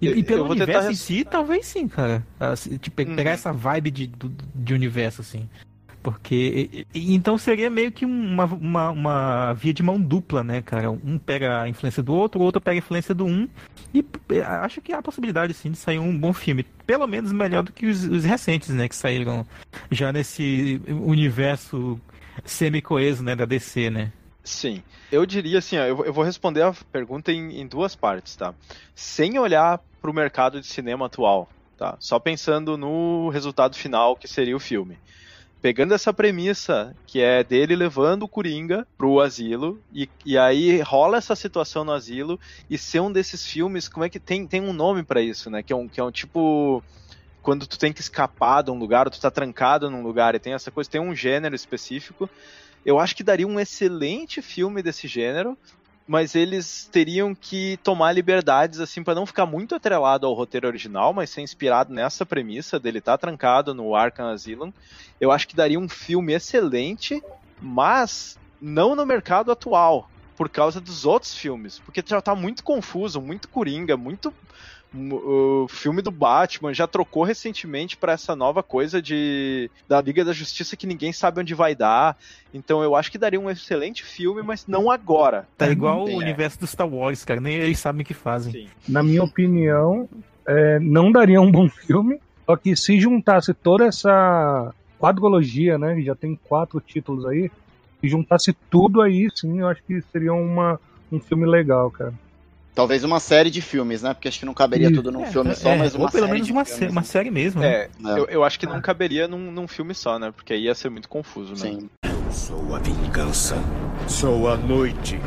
E, 0.00 0.06
e 0.06 0.18
Eu- 0.20 0.24
pelo 0.24 0.42
tentar 0.50 0.50
universo 0.52 0.90
em 0.92 0.94
si, 0.94 1.24
talvez 1.24 1.66
sim, 1.66 1.88
cara. 1.88 2.24
Se- 2.56 2.78
Tipo, 2.78 3.02
Uhum. 3.02 3.16
pegar 3.16 3.32
essa 3.32 3.52
vibe 3.52 3.90
de, 3.90 4.12
de 4.54 4.74
universo, 4.74 5.22
assim. 5.22 5.48
Porque. 6.12 6.86
então 6.94 7.36
seria 7.38 7.68
meio 7.70 7.92
que 7.92 8.04
uma, 8.04 8.44
uma, 8.44 8.90
uma 8.90 9.52
via 9.54 9.72
de 9.72 9.82
mão 9.82 10.00
dupla, 10.00 10.42
né, 10.42 10.62
cara? 10.62 10.90
Um 10.90 11.18
pega 11.18 11.62
a 11.62 11.68
influência 11.68 12.02
do 12.02 12.14
outro, 12.14 12.40
o 12.40 12.44
outro 12.44 12.60
pega 12.60 12.76
a 12.76 12.78
influência 12.78 13.14
do 13.14 13.24
um. 13.26 13.48
E 13.94 14.04
acho 14.62 14.80
que 14.80 14.92
há 14.92 14.98
a 14.98 15.02
possibilidade, 15.02 15.54
sim, 15.54 15.70
de 15.70 15.78
sair 15.78 15.98
um 15.98 16.16
bom 16.16 16.32
filme. 16.32 16.64
Pelo 16.86 17.06
menos 17.06 17.32
melhor 17.32 17.62
do 17.62 17.72
que 17.72 17.86
os, 17.86 18.04
os 18.04 18.24
recentes, 18.24 18.68
né? 18.70 18.88
Que 18.88 18.96
saíram 18.96 19.46
já 19.90 20.12
nesse 20.12 20.80
universo 20.88 22.00
semi-coeso, 22.44 23.22
né, 23.22 23.34
da 23.34 23.44
DC, 23.44 23.90
né? 23.90 24.12
Sim. 24.44 24.82
Eu 25.12 25.26
diria 25.26 25.58
assim, 25.58 25.76
ó, 25.78 25.84
eu, 25.84 26.12
vou- 26.12 26.24
responder 26.24 26.62
a 26.62 26.72
pergunta 26.92 27.32
em, 27.32 27.60
em 27.60 27.66
duas 27.66 27.94
partes, 27.94 28.34
tá? 28.36 28.54
Sem 28.94 29.38
olhar 29.38 29.80
pro 30.00 30.12
mercado 30.14 30.60
de 30.60 30.66
cinema 30.66 31.06
atual, 31.06 31.50
tá? 31.76 31.96
Só 31.98 32.18
pensando 32.18 32.76
no 32.76 33.28
resultado 33.28 33.76
final 33.76 34.16
que 34.16 34.26
seria 34.28 34.56
o 34.56 34.60
filme. 34.60 34.98
Pegando 35.60 35.92
essa 35.92 36.14
premissa, 36.14 36.94
que 37.04 37.20
é 37.20 37.42
dele 37.42 37.74
levando 37.74 38.22
o 38.22 38.28
Coringa 38.28 38.86
pro 38.96 39.20
asilo, 39.20 39.80
e, 39.92 40.08
e 40.24 40.38
aí 40.38 40.80
rola 40.82 41.18
essa 41.18 41.34
situação 41.34 41.84
no 41.84 41.92
asilo, 41.92 42.38
e 42.70 42.78
ser 42.78 43.00
um 43.00 43.10
desses 43.10 43.44
filmes, 43.44 43.88
como 43.88 44.04
é 44.04 44.08
que 44.08 44.20
tem, 44.20 44.46
tem 44.46 44.60
um 44.60 44.72
nome 44.72 45.02
pra 45.02 45.20
isso, 45.20 45.50
né? 45.50 45.62
Que 45.62 45.72
é 45.72 45.76
um, 45.76 45.88
que 45.88 46.00
é 46.00 46.04
um 46.04 46.12
tipo. 46.12 46.82
Quando 47.42 47.66
tu 47.66 47.78
tem 47.78 47.92
que 47.92 48.00
escapar 48.00 48.62
de 48.62 48.70
um 48.70 48.78
lugar, 48.78 49.08
tu 49.10 49.20
tá 49.20 49.30
trancado 49.30 49.90
num 49.90 50.02
lugar 50.02 50.34
e 50.34 50.38
tem 50.38 50.52
essa 50.52 50.70
coisa, 50.70 50.90
tem 50.90 51.00
um 51.00 51.14
gênero 51.14 51.54
específico. 51.54 52.28
Eu 52.84 52.98
acho 52.98 53.16
que 53.16 53.24
daria 53.24 53.46
um 53.46 53.58
excelente 53.58 54.40
filme 54.40 54.82
desse 54.82 55.08
gênero, 55.08 55.58
mas 56.08 56.34
eles 56.34 56.88
teriam 56.90 57.34
que 57.34 57.76
tomar 57.84 58.12
liberdades 58.12 58.80
assim 58.80 59.04
para 59.04 59.14
não 59.14 59.26
ficar 59.26 59.44
muito 59.44 59.74
atrelado 59.74 60.26
ao 60.26 60.32
roteiro 60.32 60.66
original, 60.66 61.12
mas 61.12 61.28
ser 61.28 61.42
inspirado 61.42 61.92
nessa 61.92 62.24
premissa 62.24 62.80
dele 62.80 62.98
estar 62.98 63.18
trancado 63.18 63.74
no 63.74 63.94
Arkham 63.94 64.30
Asylum. 64.30 64.72
Eu 65.20 65.30
acho 65.30 65.46
que 65.46 65.54
daria 65.54 65.78
um 65.78 65.86
filme 65.88 66.32
excelente, 66.32 67.22
mas 67.60 68.38
não 68.58 68.96
no 68.96 69.04
mercado 69.04 69.52
atual, 69.52 70.08
por 70.34 70.48
causa 70.48 70.80
dos 70.80 71.04
outros 71.04 71.36
filmes, 71.36 71.78
porque 71.80 72.02
já 72.04 72.22
tá 72.22 72.34
muito 72.34 72.64
confuso, 72.64 73.20
muito 73.20 73.46
coringa, 73.46 73.94
muito 73.94 74.32
o 74.94 75.66
filme 75.68 76.00
do 76.00 76.10
Batman 76.10 76.72
já 76.72 76.86
trocou 76.86 77.22
recentemente 77.22 77.96
para 77.96 78.12
essa 78.12 78.34
nova 78.34 78.62
coisa 78.62 79.02
de 79.02 79.70
da 79.86 80.00
Liga 80.00 80.24
da 80.24 80.32
Justiça 80.32 80.76
que 80.76 80.86
ninguém 80.86 81.12
sabe 81.12 81.40
onde 81.40 81.54
vai 81.54 81.74
dar. 81.74 82.16
Então 82.54 82.82
eu 82.82 82.96
acho 82.96 83.10
que 83.10 83.18
daria 83.18 83.38
um 83.38 83.50
excelente 83.50 84.02
filme, 84.02 84.42
mas 84.42 84.66
não 84.66 84.90
agora. 84.90 85.46
Tá 85.58 85.68
igual 85.68 86.04
o 86.04 86.10
é. 86.10 86.14
universo 86.14 86.58
do 86.60 86.66
Star 86.66 86.88
Wars, 86.88 87.24
cara. 87.24 87.40
Nem 87.40 87.56
eles 87.56 87.78
sabem 87.78 88.02
o 88.02 88.04
que 88.04 88.14
fazem. 88.14 88.52
Sim. 88.52 88.68
Na 88.88 89.02
minha 89.02 89.22
opinião, 89.22 90.08
é, 90.46 90.78
não 90.80 91.12
daria 91.12 91.40
um 91.40 91.50
bom 91.50 91.68
filme. 91.86 92.18
Só 92.46 92.56
que 92.56 92.74
se 92.74 92.98
juntasse 92.98 93.52
toda 93.52 93.84
essa 93.84 94.74
quadrologia, 94.98 95.76
né? 95.76 95.94
que 95.96 96.02
Já 96.02 96.14
tem 96.14 96.34
quatro 96.34 96.80
títulos 96.80 97.26
aí. 97.26 97.50
Se 98.00 98.08
juntasse 98.08 98.56
tudo 98.70 99.02
aí, 99.02 99.28
sim, 99.34 99.60
eu 99.60 99.68
acho 99.68 99.82
que 99.82 100.00
seria 100.10 100.32
uma, 100.32 100.80
um 101.12 101.20
filme 101.20 101.44
legal, 101.44 101.90
cara. 101.90 102.14
Talvez 102.78 103.02
uma 103.02 103.18
série 103.18 103.50
de 103.50 103.60
filmes, 103.60 104.02
né? 104.02 104.14
Porque 104.14 104.28
acho 104.28 104.38
que 104.38 104.46
não 104.46 104.54
caberia 104.54 104.86
Isso. 104.86 104.94
tudo 104.94 105.10
num 105.10 105.24
É, 105.24 105.26
filme 105.32 105.52
só, 105.52 105.70
é, 105.70 105.76
mas 105.78 105.96
uma 105.96 106.04
ou 106.04 106.10
pelo 106.12 106.26
série 106.26 106.32
menos 106.34 106.46
de 106.46 106.52
uma, 106.52 106.64
filmes, 106.64 106.92
uma 106.92 107.00
né? 107.00 107.06
série 107.08 107.28
mesmo, 107.28 107.60
né? 107.60 107.68
É, 107.68 107.88
É. 108.06 108.18
eu, 108.20 108.24
eu 108.26 108.44
acho 108.44 108.56
que 108.56 108.66
não 108.66 108.80
caberia 108.80 109.26
num, 109.26 109.50
num 109.50 109.66
filme 109.66 109.92
só, 109.96 110.16
né? 110.16 110.30
Porque 110.30 110.52
aí 110.52 110.62
ia 110.62 110.74
ser 110.76 110.88
muito 110.88 111.08
confuso, 111.08 111.54
né? 111.54 111.72
Sim. 111.72 111.90
Eu 112.04 112.32
sou 112.32 112.76
a 112.76 112.78
vingança. 112.78 113.56
Sou 114.06 114.48
a 114.48 114.56
noite. 114.56 115.18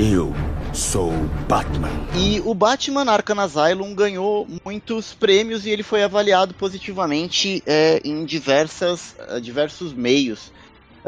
Eu 0.00 0.32
sou 0.72 1.12
Batman. 1.46 1.90
E 2.16 2.40
o 2.42 2.54
Batman 2.54 3.04
Arkham 3.10 3.38
Asylum 3.38 3.94
ganhou 3.94 4.48
muitos 4.64 5.12
prêmios 5.12 5.66
e 5.66 5.70
ele 5.70 5.82
foi 5.82 6.02
avaliado 6.02 6.54
positivamente 6.54 7.62
é, 7.66 8.00
em 8.02 8.24
diversas, 8.24 9.14
diversos 9.42 9.92
meios. 9.92 10.50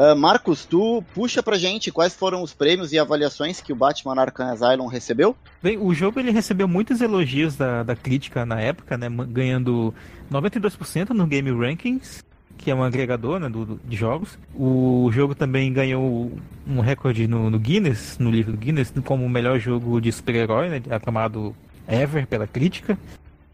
Ah, 0.02 0.14
Marcos, 0.14 0.64
tu 0.64 1.04
puxa 1.14 1.42
pra 1.42 1.58
gente 1.58 1.92
quais 1.92 2.14
foram 2.14 2.42
os 2.42 2.54
prêmios 2.54 2.90
e 2.90 2.98
avaliações 2.98 3.60
que 3.60 3.70
o 3.70 3.76
Batman 3.76 4.18
Arkham 4.18 4.50
Asylum 4.50 4.86
recebeu? 4.86 5.36
Bem, 5.62 5.76
o 5.76 5.92
jogo 5.92 6.18
ele 6.18 6.30
recebeu 6.30 6.66
muitos 6.66 7.02
elogios 7.02 7.54
da, 7.54 7.82
da 7.82 7.94
crítica 7.94 8.46
na 8.46 8.58
época, 8.58 8.96
né? 8.96 9.08
Ganhando 9.28 9.92
92% 10.32 11.10
no 11.10 11.26
Game 11.26 11.50
Rankings, 11.50 12.24
que 12.56 12.70
é 12.70 12.74
um 12.74 12.82
agregador 12.82 13.38
né, 13.38 13.50
do, 13.50 13.78
de 13.84 13.94
jogos. 13.94 14.38
O 14.54 15.10
jogo 15.12 15.34
também 15.34 15.70
ganhou 15.70 16.32
um 16.66 16.80
recorde 16.80 17.26
no, 17.28 17.50
no 17.50 17.58
Guinness, 17.58 18.16
no 18.18 18.30
livro 18.30 18.56
Guinness, 18.56 18.90
como 19.04 19.26
o 19.26 19.28
melhor 19.28 19.58
jogo 19.58 20.00
de 20.00 20.10
super-herói, 20.10 20.70
né? 20.70 20.82
Aclamado 20.88 21.54
ever 21.86 22.26
pela 22.26 22.46
crítica. 22.46 22.98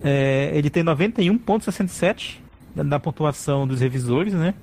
É, 0.01 0.53
ele 0.55 0.71
tem 0.71 0.85
91,67 0.85 2.37
na- 2.73 2.85
na 2.85 3.01
pontuação 3.01 3.67
dos 3.67 3.81
revisores, 3.81 4.33
né? 4.33 4.55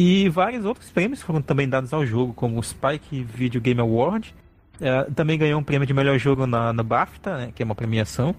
E 0.00 0.28
vários 0.28 0.64
outros 0.64 0.88
prêmios 0.90 1.20
foram 1.20 1.42
também 1.42 1.68
dados 1.68 1.92
ao 1.92 2.06
jogo, 2.06 2.32
como 2.32 2.60
o 2.60 2.62
Spike 2.62 3.20
Video 3.20 3.60
Game 3.60 3.80
Award. 3.80 4.32
É, 4.80 5.02
também 5.12 5.36
ganhou 5.36 5.58
um 5.58 5.64
prêmio 5.64 5.84
de 5.84 5.92
melhor 5.92 6.16
jogo 6.20 6.46
na, 6.46 6.72
na 6.72 6.84
BAFTA, 6.84 7.36
né, 7.36 7.52
que 7.52 7.64
é 7.64 7.64
uma 7.64 7.74
premiação. 7.74 8.32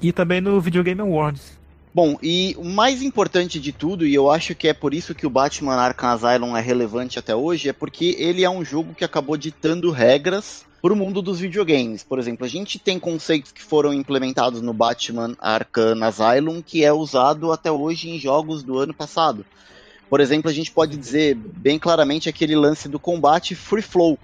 E 0.00 0.12
também 0.12 0.40
no 0.40 0.60
Video 0.60 0.80
Game 0.84 1.00
Awards. 1.00 1.58
Bom, 1.92 2.16
e 2.22 2.54
o 2.56 2.64
mais 2.64 3.02
importante 3.02 3.58
de 3.58 3.72
tudo, 3.72 4.06
e 4.06 4.14
eu 4.14 4.30
acho 4.30 4.54
que 4.54 4.68
é 4.68 4.72
por 4.72 4.94
isso 4.94 5.12
que 5.12 5.26
o 5.26 5.30
Batman 5.30 5.74
Arkham 5.74 6.10
Asylum 6.10 6.56
é 6.56 6.60
relevante 6.60 7.18
até 7.18 7.34
hoje, 7.34 7.68
é 7.68 7.72
porque 7.72 8.14
ele 8.16 8.44
é 8.44 8.48
um 8.48 8.64
jogo 8.64 8.94
que 8.94 9.04
acabou 9.04 9.36
ditando 9.36 9.90
regras 9.90 10.64
para 10.80 10.92
o 10.92 10.96
mundo 10.96 11.20
dos 11.20 11.40
videogames. 11.40 12.04
Por 12.04 12.20
exemplo, 12.20 12.46
a 12.46 12.48
gente 12.48 12.78
tem 12.78 13.00
conceitos 13.00 13.50
que 13.50 13.60
foram 13.60 13.92
implementados 13.92 14.62
no 14.62 14.72
Batman 14.72 15.36
Arkham 15.40 16.00
Asylum 16.04 16.62
que 16.62 16.84
é 16.84 16.92
usado 16.92 17.50
até 17.50 17.72
hoje 17.72 18.08
em 18.08 18.20
jogos 18.20 18.62
do 18.62 18.78
ano 18.78 18.94
passado. 18.94 19.44
Por 20.12 20.20
exemplo, 20.20 20.50
a 20.50 20.52
gente 20.52 20.70
pode 20.70 20.94
dizer 20.98 21.34
bem 21.34 21.78
claramente 21.78 22.28
aquele 22.28 22.54
lance 22.54 22.86
do 22.86 22.98
combate 22.98 23.54
free 23.54 23.80
flow, 23.80 24.18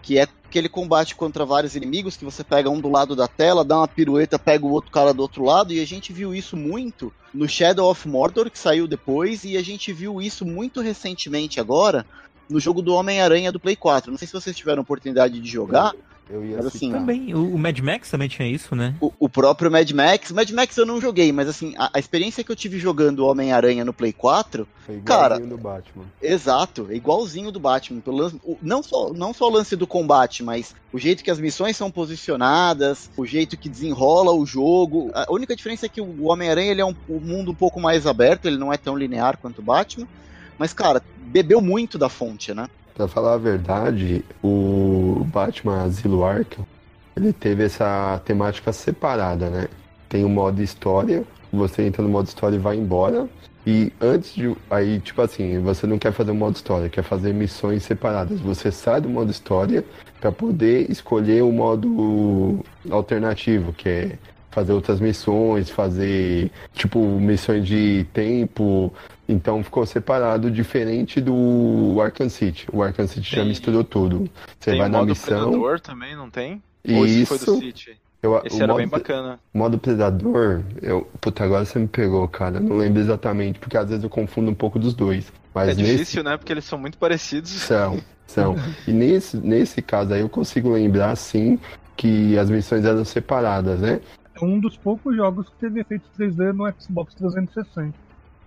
que 0.00 0.16
é 0.16 0.22
aquele 0.22 0.68
combate 0.68 1.16
contra 1.16 1.44
vários 1.44 1.74
inimigos 1.74 2.16
que 2.16 2.24
você 2.24 2.44
pega 2.44 2.70
um 2.70 2.80
do 2.80 2.88
lado 2.88 3.16
da 3.16 3.26
tela, 3.26 3.64
dá 3.64 3.78
uma 3.78 3.88
pirueta, 3.88 4.38
pega 4.38 4.64
o 4.64 4.70
outro 4.70 4.92
cara 4.92 5.12
do 5.12 5.20
outro 5.20 5.42
lado, 5.42 5.72
e 5.72 5.80
a 5.80 5.84
gente 5.84 6.12
viu 6.12 6.32
isso 6.32 6.56
muito 6.56 7.12
no 7.34 7.48
Shadow 7.48 7.90
of 7.90 8.06
Mordor, 8.06 8.52
que 8.52 8.56
saiu 8.56 8.86
depois, 8.86 9.42
e 9.42 9.56
a 9.56 9.62
gente 9.64 9.92
viu 9.92 10.22
isso 10.22 10.46
muito 10.46 10.80
recentemente 10.80 11.58
agora 11.58 12.06
no 12.48 12.60
jogo 12.60 12.80
do 12.80 12.94
Homem-Aranha 12.94 13.50
do 13.50 13.58
Play 13.58 13.74
4. 13.74 14.12
Não 14.12 14.18
sei 14.18 14.28
se 14.28 14.34
vocês 14.34 14.56
tiveram 14.56 14.82
oportunidade 14.82 15.40
de 15.40 15.50
jogar. 15.50 15.92
Eu 16.30 16.44
ia 16.44 16.56
Mas 16.56 16.66
assim. 16.66 16.90
Também, 16.90 17.34
o, 17.34 17.58
Mad 17.58 17.78
Max 17.80 18.10
também 18.10 18.28
tinha 18.28 18.48
isso, 18.48 18.74
né? 18.74 18.94
O, 19.00 19.12
o 19.18 19.28
próprio 19.28 19.70
Mad 19.70 19.90
Max. 19.90 20.30
Mad 20.30 20.50
Max 20.50 20.76
eu 20.76 20.86
não 20.86 21.00
joguei, 21.00 21.30
mas 21.32 21.48
assim, 21.48 21.74
a, 21.76 21.90
a 21.94 21.98
experiência 21.98 22.42
que 22.42 22.50
eu 22.50 22.56
tive 22.56 22.78
jogando 22.78 23.20
o 23.20 23.26
Homem-Aranha 23.26 23.84
no 23.84 23.92
Play 23.92 24.12
4, 24.12 24.66
Foi 24.86 25.00
cara, 25.00 25.34
igualzinho 25.36 25.56
do 25.56 25.62
Batman. 25.62 26.04
exato, 26.22 26.86
é 26.90 26.94
igualzinho 26.94 27.50
do 27.52 27.60
Batman. 27.60 28.00
Pelo 28.00 28.16
lance, 28.16 28.40
o- 28.44 28.56
não, 28.62 28.82
só, 28.82 29.12
não 29.12 29.34
só 29.34 29.46
o 29.48 29.52
lance 29.52 29.76
do 29.76 29.86
combate, 29.86 30.42
mas 30.42 30.74
o 30.92 30.98
jeito 30.98 31.22
que 31.24 31.30
as 31.30 31.38
missões 31.40 31.76
são 31.76 31.90
posicionadas, 31.90 33.10
o 33.16 33.26
jeito 33.26 33.56
que 33.56 33.68
desenrola 33.68 34.32
o 34.32 34.46
jogo. 34.46 35.10
A 35.14 35.26
única 35.30 35.54
diferença 35.54 35.86
é 35.86 35.88
que 35.88 36.00
o 36.00 36.24
Homem-Aranha 36.24 36.70
ele 36.70 36.80
é 36.80 36.86
um, 36.86 36.94
um 37.08 37.20
mundo 37.20 37.50
um 37.50 37.54
pouco 37.54 37.80
mais 37.80 38.06
aberto, 38.06 38.46
ele 38.46 38.56
não 38.58 38.72
é 38.72 38.76
tão 38.76 38.96
linear 38.96 39.36
quanto 39.36 39.58
o 39.58 39.62
Batman. 39.62 40.06
Mas, 40.58 40.72
cara, 40.72 41.02
bebeu 41.18 41.60
muito 41.60 41.98
da 41.98 42.08
fonte, 42.08 42.54
né? 42.54 42.68
Pra 42.94 43.08
falar 43.08 43.34
a 43.34 43.38
verdade, 43.38 44.24
o 44.42 45.26
Batman 45.32 45.82
Asilo 45.84 46.24
Arkham, 46.24 46.66
ele 47.16 47.32
teve 47.32 47.64
essa 47.64 48.20
temática 48.24 48.72
separada, 48.72 49.48
né? 49.48 49.68
Tem 50.08 50.24
o 50.24 50.28
modo 50.28 50.62
história, 50.62 51.24
você 51.52 51.82
entra 51.82 52.02
no 52.02 52.08
modo 52.08 52.26
história 52.26 52.56
e 52.56 52.58
vai 52.58 52.76
embora. 52.76 53.28
E 53.66 53.92
antes 54.00 54.34
de. 54.34 54.54
Aí, 54.70 54.98
tipo 55.00 55.22
assim, 55.22 55.60
você 55.60 55.86
não 55.86 55.98
quer 55.98 56.12
fazer 56.12 56.32
o 56.32 56.34
modo 56.34 56.56
história, 56.56 56.88
quer 56.88 57.02
fazer 57.02 57.32
missões 57.32 57.84
separadas. 57.84 58.40
Você 58.40 58.72
sai 58.72 59.00
do 59.00 59.08
modo 59.08 59.30
história 59.30 59.84
pra 60.20 60.32
poder 60.32 60.90
escolher 60.90 61.42
o 61.42 61.52
modo 61.52 62.64
alternativo, 62.90 63.72
que 63.72 63.88
é 63.88 64.18
fazer 64.52 64.72
outras 64.72 65.00
missões, 65.00 65.68
fazer, 65.70 66.50
tipo, 66.72 67.00
missões 67.00 67.66
de 67.66 68.06
tempo. 68.12 68.92
Então 69.28 69.62
ficou 69.64 69.84
separado, 69.86 70.50
diferente 70.50 71.20
do 71.20 71.98
Arkham 72.00 72.28
City. 72.28 72.66
O 72.72 72.82
Arkham 72.82 73.06
City 73.08 73.28
já 73.30 73.38
Tem- 73.38 73.48
misturou 73.48 73.82
tudo. 73.82 74.28
Você 74.60 74.76
vai 74.76 74.86
o 74.88 74.92
na 74.92 74.98
modo 74.98 75.08
missão. 75.10 75.48
Predador 75.50 75.80
também, 75.80 76.14
não 76.14 76.30
tem? 76.30 76.62
E 76.84 76.94
Ou 76.94 77.06
esse 77.06 77.26
foi 77.26 77.36
isso. 77.38 77.46
do 77.46 77.58
City? 77.58 77.96
Eu, 78.22 78.40
Esse 78.44 78.60
o 78.60 78.62
era 78.62 78.74
bem 78.74 78.86
bacana. 78.86 79.40
modo 79.52 79.78
Predador, 79.78 80.62
eu. 80.80 81.08
Puta, 81.20 81.42
agora 81.42 81.64
você 81.64 81.76
me 81.78 81.88
pegou, 81.88 82.28
cara. 82.28 82.58
Eu 82.58 82.62
Não 82.62 82.76
lembro 82.76 83.00
exatamente, 83.00 83.58
porque 83.58 83.76
às 83.76 83.88
vezes 83.88 84.04
eu 84.04 84.10
confundo 84.10 84.48
um 84.48 84.54
pouco 84.54 84.78
dos 84.78 84.94
dois. 84.94 85.32
Mas 85.52 85.70
é 85.70 85.74
nesse. 85.74 85.90
difícil, 85.92 86.22
né? 86.22 86.36
Porque 86.36 86.52
eles 86.52 86.64
são 86.64 86.78
muito 86.78 86.98
parecidos. 86.98 87.50
São, 87.50 87.98
são. 88.26 88.54
E 88.86 88.92
nesse, 88.92 89.36
nesse 89.36 89.82
caso 89.82 90.14
aí 90.14 90.20
eu 90.20 90.28
consigo 90.28 90.70
lembrar, 90.70 91.16
sim, 91.16 91.58
que 91.96 92.38
as 92.38 92.48
missões 92.48 92.84
eram 92.84 93.04
separadas, 93.04 93.80
né? 93.80 94.00
É 94.40 94.44
um 94.44 94.58
dos 94.58 94.76
poucos 94.76 95.14
jogos 95.16 95.48
que 95.48 95.56
teve 95.60 95.80
efeito 95.80 96.08
3D 96.18 96.52
no 96.52 96.72
Xbox 96.80 97.14
360. 97.14 97.94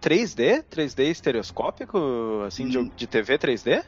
3D? 0.02 0.64
3D 0.70 1.10
estereoscópico? 1.10 2.44
Assim, 2.46 2.68
de, 2.68 2.78
Hum. 2.78 2.92
de 2.96 3.08
TV 3.08 3.38
3D? 3.38 3.84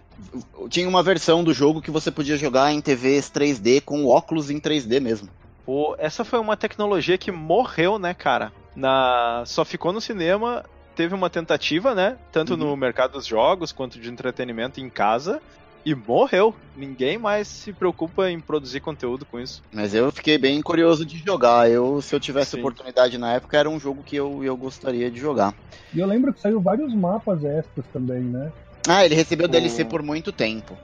Tinha 0.69 0.87
uma 0.89 1.03
versão 1.03 1.43
do 1.43 1.53
jogo 1.53 1.81
que 1.81 1.91
você 1.91 2.09
podia 2.11 2.37
jogar 2.37 2.71
em 2.71 2.81
TVs 2.81 3.29
3D 3.29 3.81
com 3.81 4.05
óculos 4.05 4.49
em 4.49 4.59
3D 4.59 4.99
mesmo. 4.99 5.29
Pô, 5.65 5.95
essa 5.99 6.23
foi 6.23 6.39
uma 6.39 6.55
tecnologia 6.57 7.17
que 7.17 7.31
morreu, 7.31 7.99
né, 7.99 8.13
cara? 8.13 8.51
Na... 8.75 9.43
Só 9.45 9.63
ficou 9.65 9.91
no 9.91 9.99
cinema, 10.01 10.63
teve 10.95 11.13
uma 11.13 11.29
tentativa, 11.29 11.93
né? 11.93 12.17
Tanto 12.31 12.51
Uhum. 12.53 12.57
no 12.59 12.75
mercado 12.77 13.11
dos 13.13 13.25
jogos 13.25 13.71
quanto 13.71 13.99
de 13.99 14.09
entretenimento 14.09 14.79
em 14.79 14.89
casa. 14.89 15.41
E 15.87 15.95
morreu. 15.95 16.53
Ninguém 16.75 17.17
mais 17.17 17.47
se 17.47 17.71
preocupa 17.71 18.29
em 18.29 18.41
produzir 18.41 18.81
conteúdo 18.81 19.25
com 19.25 19.39
isso. 19.39 19.61
Mas 19.73 19.93
eu 19.93 20.11
fiquei 20.11 20.37
bem 20.37 20.61
curioso 20.61 21.05
de 21.05 21.17
jogar. 21.17 21.71
Eu, 21.71 22.01
se 22.01 22.13
eu 22.13 22.19
tivesse 22.19 22.51
Sim. 22.51 22.59
oportunidade 22.59 23.17
na 23.17 23.31
época, 23.35 23.57
era 23.57 23.69
um 23.69 23.79
jogo 23.79 24.03
que 24.03 24.17
eu, 24.17 24.43
eu 24.43 24.57
gostaria 24.57 25.09
de 25.09 25.17
jogar. 25.17 25.55
E 25.93 25.99
eu 25.99 26.05
lembro 26.05 26.33
que 26.33 26.41
saiu 26.41 26.59
vários 26.59 26.93
mapas 26.93 27.41
extras 27.45 27.85
também, 27.93 28.19
né? 28.19 28.51
Ah, 28.85 29.05
ele 29.05 29.15
recebeu 29.15 29.45
O- 29.45 29.49
DLC 29.49 29.85
por 29.85 30.03
muito 30.03 30.33
tempo. 30.33 30.77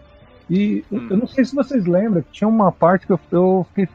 E 0.49 0.85
eu- 0.89 0.99
Hum. 1.01 1.07
eu 1.09 1.17
não 1.17 1.27
sei 1.27 1.43
se 1.43 1.53
vocês 1.53 1.85
lembram 1.85 2.21
que 2.21 2.31
tinha 2.31 2.47
uma 2.47 2.71
parte 2.71 3.05
que 3.05 3.11
eu, 3.11 3.19
eu 3.29 3.67
fiquei. 3.75 3.89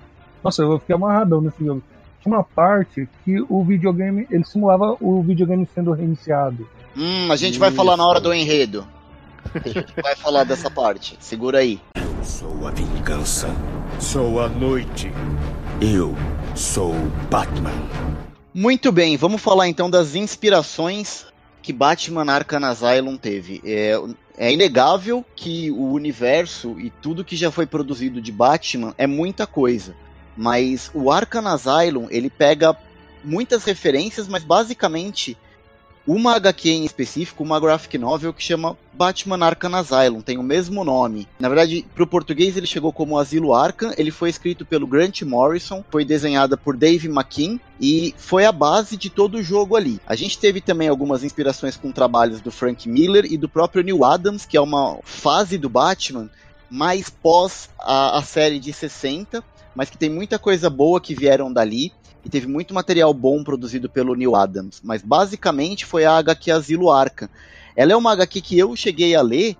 Nossa, 0.44 0.60
eu 0.60 0.78
fiquei 0.78 0.94
amarradão 0.94 1.40
nesse 1.40 1.64
jogo. 1.64 1.82
Tinha 2.20 2.34
uma 2.34 2.44
parte 2.44 3.08
que 3.24 3.40
o 3.48 3.64
videogame. 3.64 4.26
Ele 4.30 4.44
simulava 4.44 4.94
o 5.00 5.22
videogame 5.22 5.66
sendo 5.74 5.92
reiniciado. 5.92 6.68
Hum, 6.94 7.32
a 7.32 7.36
gente 7.36 7.58
vai 7.58 7.70
falar 7.70 7.96
na 7.96 8.06
hora 8.06 8.18
Isso. 8.18 8.24
do 8.28 8.34
enredo. 8.34 8.86
A 9.54 9.68
gente 9.68 9.92
vai 10.02 10.14
falar 10.16 10.44
dessa 10.44 10.70
parte. 10.70 11.16
Segura 11.20 11.58
aí. 11.58 11.80
Eu 11.96 12.24
sou 12.24 12.66
a 12.66 12.70
vingança. 12.70 13.48
Sou 14.00 14.40
a 14.40 14.48
noite. 14.48 15.10
Eu 15.80 16.14
sou 16.54 16.94
Batman. 17.30 17.72
Muito 18.52 18.90
bem, 18.90 19.16
vamos 19.16 19.40
falar 19.40 19.68
então 19.68 19.88
das 19.88 20.14
inspirações 20.14 21.26
que 21.62 21.72
Batman 21.72 22.32
Arkham 22.32 22.64
Asylum 22.64 23.16
teve. 23.16 23.60
É, 23.64 23.94
é 24.36 24.52
inegável 24.52 25.24
que 25.36 25.70
o 25.70 25.92
universo 25.92 26.78
e 26.80 26.90
tudo 26.90 27.24
que 27.24 27.36
já 27.36 27.50
foi 27.50 27.66
produzido 27.66 28.20
de 28.20 28.32
Batman 28.32 28.94
é 28.96 29.06
muita 29.06 29.46
coisa. 29.46 29.94
Mas 30.36 30.90
o 30.94 31.10
Arkham 31.10 31.46
Asylum, 31.46 32.06
ele 32.10 32.30
pega 32.30 32.76
muitas 33.22 33.64
referências, 33.64 34.26
mas 34.28 34.42
basicamente 34.42 35.36
uma 36.08 36.36
HQ 36.36 36.70
em 36.70 36.84
específico, 36.86 37.44
uma 37.44 37.60
graphic 37.60 37.98
novel 37.98 38.32
que 38.32 38.42
chama 38.42 38.78
Batman 38.94 39.44
Arkham 39.44 39.74
Asylum, 39.74 40.22
tem 40.22 40.38
o 40.38 40.42
mesmo 40.42 40.82
nome. 40.82 41.28
Na 41.38 41.50
verdade, 41.50 41.84
para 41.94 42.02
o 42.02 42.06
português 42.06 42.56
ele 42.56 42.66
chegou 42.66 42.90
como 42.94 43.18
Asilo 43.18 43.52
Arkham, 43.52 43.92
ele 43.98 44.10
foi 44.10 44.30
escrito 44.30 44.64
pelo 44.64 44.86
Grant 44.86 45.20
Morrison, 45.20 45.84
foi 45.90 46.06
desenhada 46.06 46.56
por 46.56 46.78
Dave 46.78 47.08
McKean 47.08 47.60
e 47.78 48.14
foi 48.16 48.46
a 48.46 48.52
base 48.52 48.96
de 48.96 49.10
todo 49.10 49.34
o 49.34 49.42
jogo 49.42 49.76
ali. 49.76 50.00
A 50.06 50.16
gente 50.16 50.38
teve 50.38 50.62
também 50.62 50.88
algumas 50.88 51.22
inspirações 51.22 51.76
com 51.76 51.92
trabalhos 51.92 52.40
do 52.40 52.50
Frank 52.50 52.88
Miller 52.88 53.26
e 53.30 53.36
do 53.36 53.48
próprio 53.48 53.84
Neil 53.84 54.02
Adams, 54.02 54.46
que 54.46 54.56
é 54.56 54.60
uma 54.62 54.98
fase 55.04 55.58
do 55.58 55.68
Batman 55.68 56.30
mais 56.70 57.10
pós 57.10 57.68
a, 57.78 58.16
a 58.16 58.22
série 58.22 58.58
de 58.58 58.72
60, 58.72 59.44
mas 59.74 59.90
que 59.90 59.98
tem 59.98 60.08
muita 60.08 60.38
coisa 60.38 60.70
boa 60.70 61.00
que 61.00 61.14
vieram 61.14 61.52
dali 61.52 61.92
e 62.24 62.28
teve 62.28 62.46
muito 62.46 62.74
material 62.74 63.12
bom 63.14 63.42
produzido 63.42 63.88
pelo 63.88 64.14
Neil 64.14 64.34
Adams, 64.34 64.80
mas 64.82 65.02
basicamente 65.02 65.84
foi 65.84 66.04
a 66.04 66.16
HQ 66.18 66.50
Asilo 66.50 66.90
Arkham. 66.90 67.28
Ela 67.76 67.92
é 67.92 67.96
uma 67.96 68.12
HQ 68.12 68.40
que 68.40 68.58
eu 68.58 68.74
cheguei 68.74 69.14
a 69.14 69.22
ler 69.22 69.56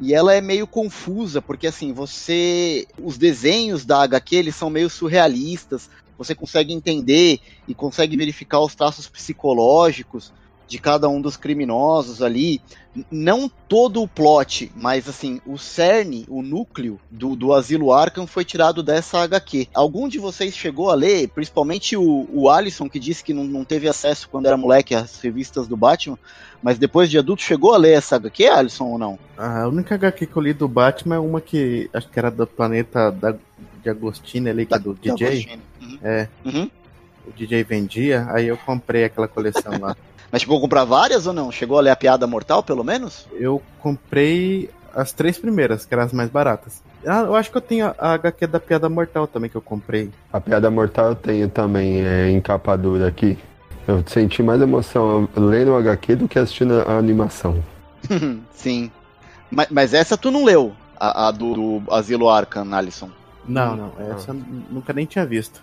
e 0.00 0.14
ela 0.14 0.34
é 0.34 0.40
meio 0.40 0.66
confusa, 0.66 1.40
porque 1.40 1.66
assim, 1.66 1.92
você 1.92 2.86
os 3.02 3.16
desenhos 3.16 3.84
da 3.84 4.02
HQ, 4.02 4.36
eles 4.36 4.56
são 4.56 4.68
meio 4.68 4.90
surrealistas, 4.90 5.88
você 6.18 6.34
consegue 6.34 6.72
entender 6.72 7.40
e 7.66 7.74
consegue 7.74 8.16
verificar 8.16 8.60
os 8.60 8.74
traços 8.74 9.08
psicológicos 9.08 10.32
de 10.72 10.78
cada 10.78 11.06
um 11.06 11.20
dos 11.20 11.36
criminosos 11.36 12.22
ali. 12.22 12.58
Não 13.10 13.46
todo 13.68 14.02
o 14.02 14.08
plot, 14.08 14.72
mas 14.74 15.06
assim, 15.06 15.38
o 15.46 15.58
cerne, 15.58 16.24
o 16.28 16.40
núcleo 16.42 16.98
do, 17.10 17.36
do 17.36 17.52
Asilo 17.52 17.92
Arkham 17.92 18.26
foi 18.26 18.42
tirado 18.42 18.82
dessa 18.82 19.18
HQ. 19.22 19.68
Algum 19.74 20.08
de 20.08 20.18
vocês 20.18 20.56
chegou 20.56 20.90
a 20.90 20.94
ler, 20.94 21.28
principalmente 21.28 21.94
o, 21.94 22.26
o 22.32 22.48
Alisson, 22.48 22.88
que 22.88 22.98
disse 22.98 23.22
que 23.22 23.34
não, 23.34 23.44
não 23.44 23.64
teve 23.64 23.86
acesso 23.86 24.28
quando 24.30 24.46
era 24.46 24.56
moleque 24.56 24.94
às 24.94 25.20
revistas 25.20 25.68
do 25.68 25.76
Batman, 25.76 26.18
mas 26.62 26.78
depois 26.78 27.10
de 27.10 27.18
adulto 27.18 27.42
chegou 27.42 27.74
a 27.74 27.76
ler 27.76 27.92
essa 27.92 28.16
HQ, 28.16 28.46
Alisson, 28.46 28.84
ou 28.84 28.98
não? 28.98 29.18
A 29.36 29.68
única 29.68 29.94
HQ 29.94 30.26
que 30.26 30.36
eu 30.36 30.42
li 30.42 30.54
do 30.54 30.68
Batman 30.68 31.16
é 31.16 31.18
uma 31.18 31.40
que 31.40 31.90
acho 31.92 32.08
que 32.08 32.18
era 32.18 32.30
do 32.30 32.46
planeta 32.46 33.10
da, 33.10 33.34
de 33.82 33.90
Agostini 33.90 34.48
ali, 34.48 34.64
que 34.64 34.74
é 34.74 34.78
do 34.78 34.94
Da 34.94 35.14
DJ. 35.14 35.58
Uhum. 35.82 35.98
É, 36.02 36.28
Uhum. 36.44 36.70
o 37.26 37.32
DJ 37.32 37.62
vendia, 37.62 38.26
aí 38.30 38.48
eu 38.48 38.56
comprei 38.56 39.04
aquela 39.04 39.28
coleção 39.28 39.78
lá. 39.78 39.94
Mas 40.32 40.40
chegou 40.42 40.56
a 40.56 40.60
comprar 40.62 40.84
várias 40.84 41.26
ou 41.26 41.32
não? 41.34 41.52
Chegou 41.52 41.76
a 41.78 41.82
ler 41.82 41.90
a 41.90 41.96
piada 41.96 42.26
mortal, 42.26 42.62
pelo 42.62 42.82
menos? 42.82 43.28
Eu 43.34 43.60
comprei 43.80 44.70
as 44.94 45.12
três 45.12 45.36
primeiras, 45.38 45.84
que 45.84 45.92
eram 45.92 46.04
as 46.04 46.12
mais 46.12 46.30
baratas. 46.30 46.82
Ah, 47.06 47.20
eu 47.20 47.34
acho 47.34 47.50
que 47.50 47.56
eu 47.56 47.60
tenho 47.60 47.86
a- 47.98 48.14
HQ 48.14 48.46
da 48.46 48.58
Piada 48.60 48.88
Mortal 48.88 49.26
também 49.26 49.50
que 49.50 49.56
eu 49.56 49.60
comprei. 49.62 50.10
A 50.32 50.40
piada 50.40 50.70
mortal 50.70 51.08
eu 51.10 51.14
tenho 51.14 51.48
também, 51.48 52.00
é 52.06 52.30
encapadura 52.30 53.08
aqui. 53.08 53.36
Eu 53.88 54.02
senti 54.06 54.42
mais 54.42 54.60
emoção 54.62 55.28
lendo 55.36 55.72
o 55.72 55.76
HQ 55.76 56.14
do 56.16 56.28
que 56.28 56.38
assistindo 56.38 56.80
a 56.86 56.96
animação. 56.96 57.62
Sim. 58.52 58.90
Mas, 59.50 59.66
mas 59.70 59.94
essa 59.94 60.16
tu 60.16 60.30
não 60.30 60.44
leu, 60.44 60.72
a, 60.98 61.28
a 61.28 61.30
do, 61.32 61.80
do 61.80 61.92
Asilo 61.94 62.28
Arkham, 62.28 62.72
Alisson. 62.72 63.10
Não, 63.46 63.76
não, 63.76 63.92
essa 63.98 64.30
eu 64.30 64.40
nunca 64.70 64.92
nem 64.92 65.04
tinha 65.04 65.26
visto. 65.26 65.62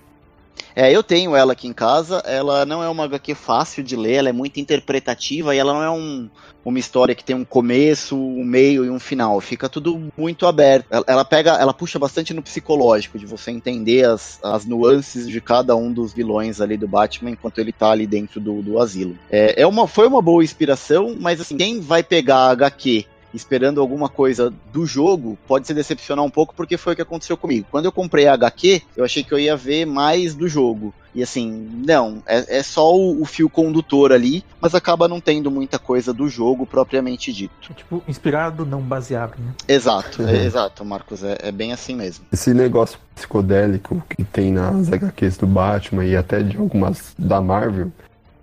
É, 0.76 0.92
eu 0.92 1.04
tenho 1.04 1.36
ela 1.36 1.54
aqui 1.54 1.68
em 1.68 1.74
casa. 1.74 2.18
Ela 2.26 2.66
não 2.66 2.84
é 2.84 2.90
uma 2.90 3.06
HQ 3.06 3.36
fácil 3.36 3.84
de 3.84 3.96
ler, 3.96 4.16
ela 4.16 4.30
é 4.30 4.34
muito 4.34 4.60
interpretativa 4.60 5.56
e 5.56 5.58
ela 5.58 5.74
não 5.74 5.84
é 5.84 5.90
um, 5.90 6.30
uma 6.64 6.80
história 6.80 7.16
que 7.16 7.24
tem 7.24 7.36
um 7.36 7.46
começo, 7.46 8.16
um 8.18 8.44
meio 8.44 8.86
e 8.86 8.90
um 8.90 9.00
final. 9.00 9.40
Fica 9.42 9.68
tudo 9.68 10.12
muito 10.18 10.46
aberto. 10.46 10.86
Ela, 10.90 11.06
ela 11.08 11.26
pega, 11.26 11.52
ela 11.52 11.74
puxa 11.74 12.00
bastante 12.00 12.34
no 12.34 12.42
psicológico, 12.42 13.18
de 13.18 13.26
você 13.26 13.52
entender 13.52 14.06
as, 14.06 14.40
as 14.44 14.66
nuances 14.66 15.28
de 15.28 15.42
cada 15.42 15.76
um 15.76 15.92
dos 15.92 16.14
vilões 16.14 16.62
ali 16.62 16.78
do 16.78 16.88
Batman 16.88 17.32
enquanto 17.32 17.60
ele 17.60 17.72
tá 17.72 17.92
ali 17.92 18.06
dentro 18.06 18.40
do, 18.40 18.62
do 18.62 18.80
asilo. 18.80 19.18
É, 19.30 19.62
é 19.62 19.68
uma, 19.68 19.88
foi 19.88 20.08
uma 20.08 20.22
boa 20.22 20.44
inspiração, 20.44 21.16
mas 21.20 21.42
assim, 21.42 21.58
quem 21.58 21.80
vai 21.80 22.04
pegar 22.04 22.38
a 22.38 22.52
HQ 22.52 23.06
esperando 23.34 23.80
alguma 23.80 24.10
coisa 24.10 24.52
do 24.72 24.86
jogo, 24.86 25.38
pode 25.48 25.68
se 25.68 25.74
decepcionar 25.74 26.24
um 26.24 26.30
pouco 26.30 26.54
porque 26.56 26.78
foi 26.78 26.94
o 26.94 26.96
que 26.96 27.02
aconteceu 27.02 27.38
comigo. 27.38 27.68
Quando 27.70 27.86
eu 27.86 27.92
comprei 27.92 28.28
a 28.28 28.34
HQ, 28.34 28.82
eu 28.96 29.04
achei 29.04 29.24
que 29.24 29.34
eu 29.34 29.40
ia 29.40 29.56
ver 29.56 29.86
mais 29.86 30.34
do 30.34 30.48
jogo. 30.48 30.94
E 31.14 31.24
assim, 31.24 31.68
não, 31.86 32.22
é, 32.26 32.60
é 32.60 32.64
só 32.64 32.96
o, 32.96 33.22
o, 33.22 33.26
fio 33.26 33.50
condutor 33.50 34.12
ali, 34.12 34.44
mas 34.62 34.76
acaba 34.76 35.08
não 35.08 35.20
tendo 35.20 35.50
muita 35.50 35.80
coisa 35.80 36.14
do 36.14 36.30
jogo 36.30 36.68
propriamente 36.68 37.34
dito. 37.34 37.54
É 37.72 37.74
tipo, 37.74 38.04
inspirado, 38.08 38.64
não 38.64 38.80
baseado, 38.80 39.34
né? 39.40 39.54
Exato, 39.68 40.22
uhum. 40.22 40.30
é, 40.30 40.46
exato, 40.46 40.86
Marcos, 40.86 41.24
é, 41.24 41.38
é, 41.42 41.52
bem 41.52 41.74
assim 41.74 41.96
mesmo. 41.96 42.26
Esse 42.32 42.54
negócio 42.54 43.00
psicodélico 43.16 44.02
que 44.08 44.24
tem 44.24 44.52
nas 44.52 44.92
HQs 44.94 45.38
do 45.38 45.48
Batman 45.48 46.06
e 46.06 46.16
até 46.16 46.44
de 46.44 46.58
algumas 46.58 47.14
da 47.18 47.42
Marvel 47.42 47.92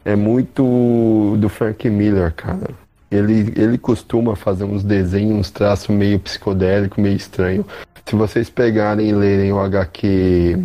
é 0.04 0.16
muito 0.16 1.36
do 1.38 1.48
Frank 1.48 1.88
Miller, 1.88 2.32
cara. 2.34 2.70
Ele, 3.10 3.52
ele 3.56 3.78
costuma 3.78 4.34
fazer 4.34 4.64
uns 4.64 4.82
desenhos, 4.82 5.38
uns 5.38 5.50
traços 5.50 5.88
meio 5.88 6.18
psicodélico, 6.18 7.00
meio 7.00 7.16
estranho. 7.16 7.64
Se 8.04 8.14
vocês 8.14 8.50
pegarem 8.50 9.08
e 9.08 9.12
lerem 9.12 9.52
o 9.52 9.60
HQ 9.60 10.58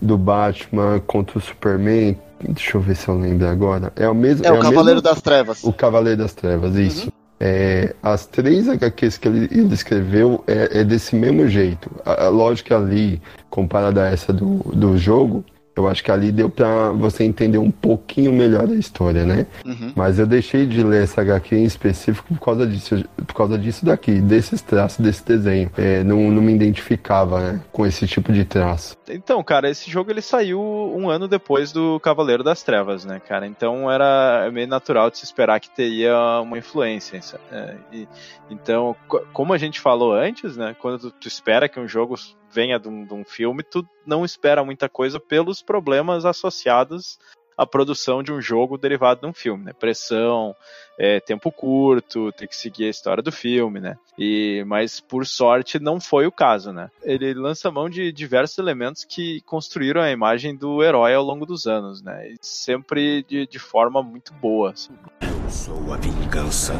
do 0.00 0.18
Batman 0.18 1.00
contra 1.06 1.38
o 1.38 1.40
Superman. 1.40 2.16
Deixa 2.40 2.76
eu 2.76 2.80
ver 2.80 2.96
se 2.96 3.08
eu 3.08 3.18
lembro 3.18 3.48
agora. 3.48 3.92
É 3.96 4.08
o 4.08 4.14
mesmo. 4.14 4.44
É, 4.44 4.48
é 4.48 4.52
o 4.52 4.58
Cavaleiro 4.58 5.00
mesmo... 5.00 5.02
das 5.02 5.22
Trevas. 5.22 5.64
O 5.64 5.72
Cavaleiro 5.72 6.18
das 6.18 6.34
Trevas, 6.34 6.76
isso. 6.76 7.06
Uhum. 7.06 7.12
É, 7.40 7.94
as 8.02 8.26
três 8.26 8.68
HQs 8.68 9.18
que 9.18 9.28
ele, 9.28 9.48
ele 9.50 9.74
escreveu 9.74 10.42
é, 10.46 10.80
é, 10.80 10.84
desse 10.84 11.16
mesmo 11.16 11.48
jeito. 11.48 11.90
A, 12.04 12.24
a 12.24 12.28
lógica 12.28 12.76
ali, 12.76 13.20
comparada 13.50 14.04
a 14.04 14.06
essa 14.08 14.32
do, 14.32 14.58
do 14.74 14.96
jogo, 14.96 15.44
eu 15.76 15.88
acho 15.88 16.04
que 16.04 16.10
ali 16.10 16.30
deu 16.30 16.48
pra 16.48 16.90
você 16.90 17.24
entender 17.24 17.58
um 17.58 17.70
pouquinho 17.70 18.32
melhor 18.32 18.68
a 18.68 18.74
história, 18.74 19.24
né? 19.24 19.46
Uhum. 19.64 19.92
Mas 19.96 20.18
eu 20.18 20.26
deixei 20.26 20.66
de 20.66 20.82
ler 20.82 21.02
essa 21.02 21.20
HQ 21.20 21.56
em 21.56 21.64
específico 21.64 22.32
por 22.34 22.40
causa 22.40 22.66
disso, 22.66 23.04
por 23.26 23.34
causa 23.34 23.58
disso 23.58 23.84
daqui, 23.84 24.20
desses 24.20 24.62
traços, 24.62 25.04
desse 25.04 25.24
desenho. 25.24 25.70
É, 25.76 26.04
não, 26.04 26.30
não 26.30 26.42
me 26.42 26.54
identificava, 26.54 27.40
né, 27.40 27.60
com 27.72 27.84
esse 27.84 28.06
tipo 28.06 28.32
de 28.32 28.44
traço. 28.44 28.96
Então, 29.08 29.42
cara, 29.42 29.68
esse 29.68 29.90
jogo 29.90 30.10
ele 30.10 30.22
saiu 30.22 30.60
um 30.60 31.10
ano 31.10 31.26
depois 31.26 31.72
do 31.72 31.98
Cavaleiro 32.00 32.44
das 32.44 32.62
Trevas, 32.62 33.04
né, 33.04 33.20
cara? 33.20 33.46
Então 33.46 33.90
era 33.90 34.48
meio 34.52 34.68
natural 34.68 35.10
de 35.10 35.18
se 35.18 35.24
esperar 35.24 35.58
que 35.58 35.70
teria 35.70 36.40
uma 36.40 36.56
influência. 36.56 37.20
É, 37.50 37.74
e, 37.92 38.08
então, 38.48 38.94
como 39.32 39.52
a 39.52 39.58
gente 39.58 39.80
falou 39.80 40.12
antes, 40.12 40.56
né, 40.56 40.76
quando 40.78 40.98
tu, 40.98 41.10
tu 41.10 41.28
espera 41.28 41.68
que 41.68 41.80
um 41.80 41.88
jogo 41.88 42.14
venha 42.54 42.78
de 42.78 42.88
um, 42.88 43.04
de 43.04 43.12
um 43.12 43.24
filme, 43.24 43.62
tu 43.62 43.86
não 44.06 44.24
espera 44.24 44.64
muita 44.64 44.88
coisa 44.88 45.18
pelos 45.18 45.60
problemas 45.60 46.24
associados 46.24 47.18
à 47.56 47.66
produção 47.66 48.22
de 48.22 48.32
um 48.32 48.40
jogo 48.40 48.78
derivado 48.78 49.20
de 49.20 49.26
um 49.26 49.32
filme, 49.32 49.64
né? 49.64 49.72
Pressão, 49.72 50.54
é, 50.98 51.20
tempo 51.20 51.50
curto, 51.50 52.32
tem 52.32 52.48
que 52.48 52.56
seguir 52.56 52.86
a 52.86 52.90
história 52.90 53.22
do 53.22 53.32
filme, 53.32 53.80
né? 53.80 53.96
E, 54.18 54.64
mas 54.66 55.00
por 55.00 55.26
sorte 55.26 55.78
não 55.78 56.00
foi 56.00 56.26
o 56.26 56.32
caso, 56.32 56.72
né? 56.72 56.90
Ele 57.02 57.32
lança 57.34 57.70
mão 57.70 57.88
de 57.88 58.12
diversos 58.12 58.58
elementos 58.58 59.04
que 59.04 59.40
construíram 59.42 60.00
a 60.00 60.10
imagem 60.10 60.56
do 60.56 60.82
herói 60.82 61.14
ao 61.14 61.24
longo 61.24 61.46
dos 61.46 61.66
anos, 61.66 62.02
né? 62.02 62.28
E 62.28 62.36
sempre 62.40 63.22
de, 63.24 63.46
de 63.46 63.58
forma 63.58 64.02
muito 64.02 64.32
boa. 64.34 64.72
Assim. 64.72 64.92
Eu 65.22 65.50
sou 65.50 65.92
a 65.92 65.96
vingança, 65.96 66.74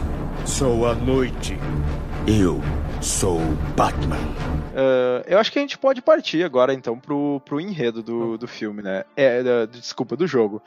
sou 0.44 0.86
a 0.86 0.94
noite. 0.94 1.56
Eu 2.26 2.60
sou 3.04 3.38
Batman. 3.76 4.16
Uh, 4.16 5.22
eu 5.26 5.38
acho 5.38 5.52
que 5.52 5.58
a 5.58 5.62
gente 5.62 5.76
pode 5.76 6.00
partir 6.00 6.42
agora 6.42 6.72
então 6.72 6.98
pro, 6.98 7.38
pro 7.44 7.60
enredo 7.60 8.02
do, 8.02 8.38
do 8.38 8.48
filme, 8.48 8.82
né? 8.82 9.04
É, 9.14 9.42
uh, 9.42 9.66
desculpa, 9.66 10.16
do 10.16 10.26
jogo. 10.26 10.62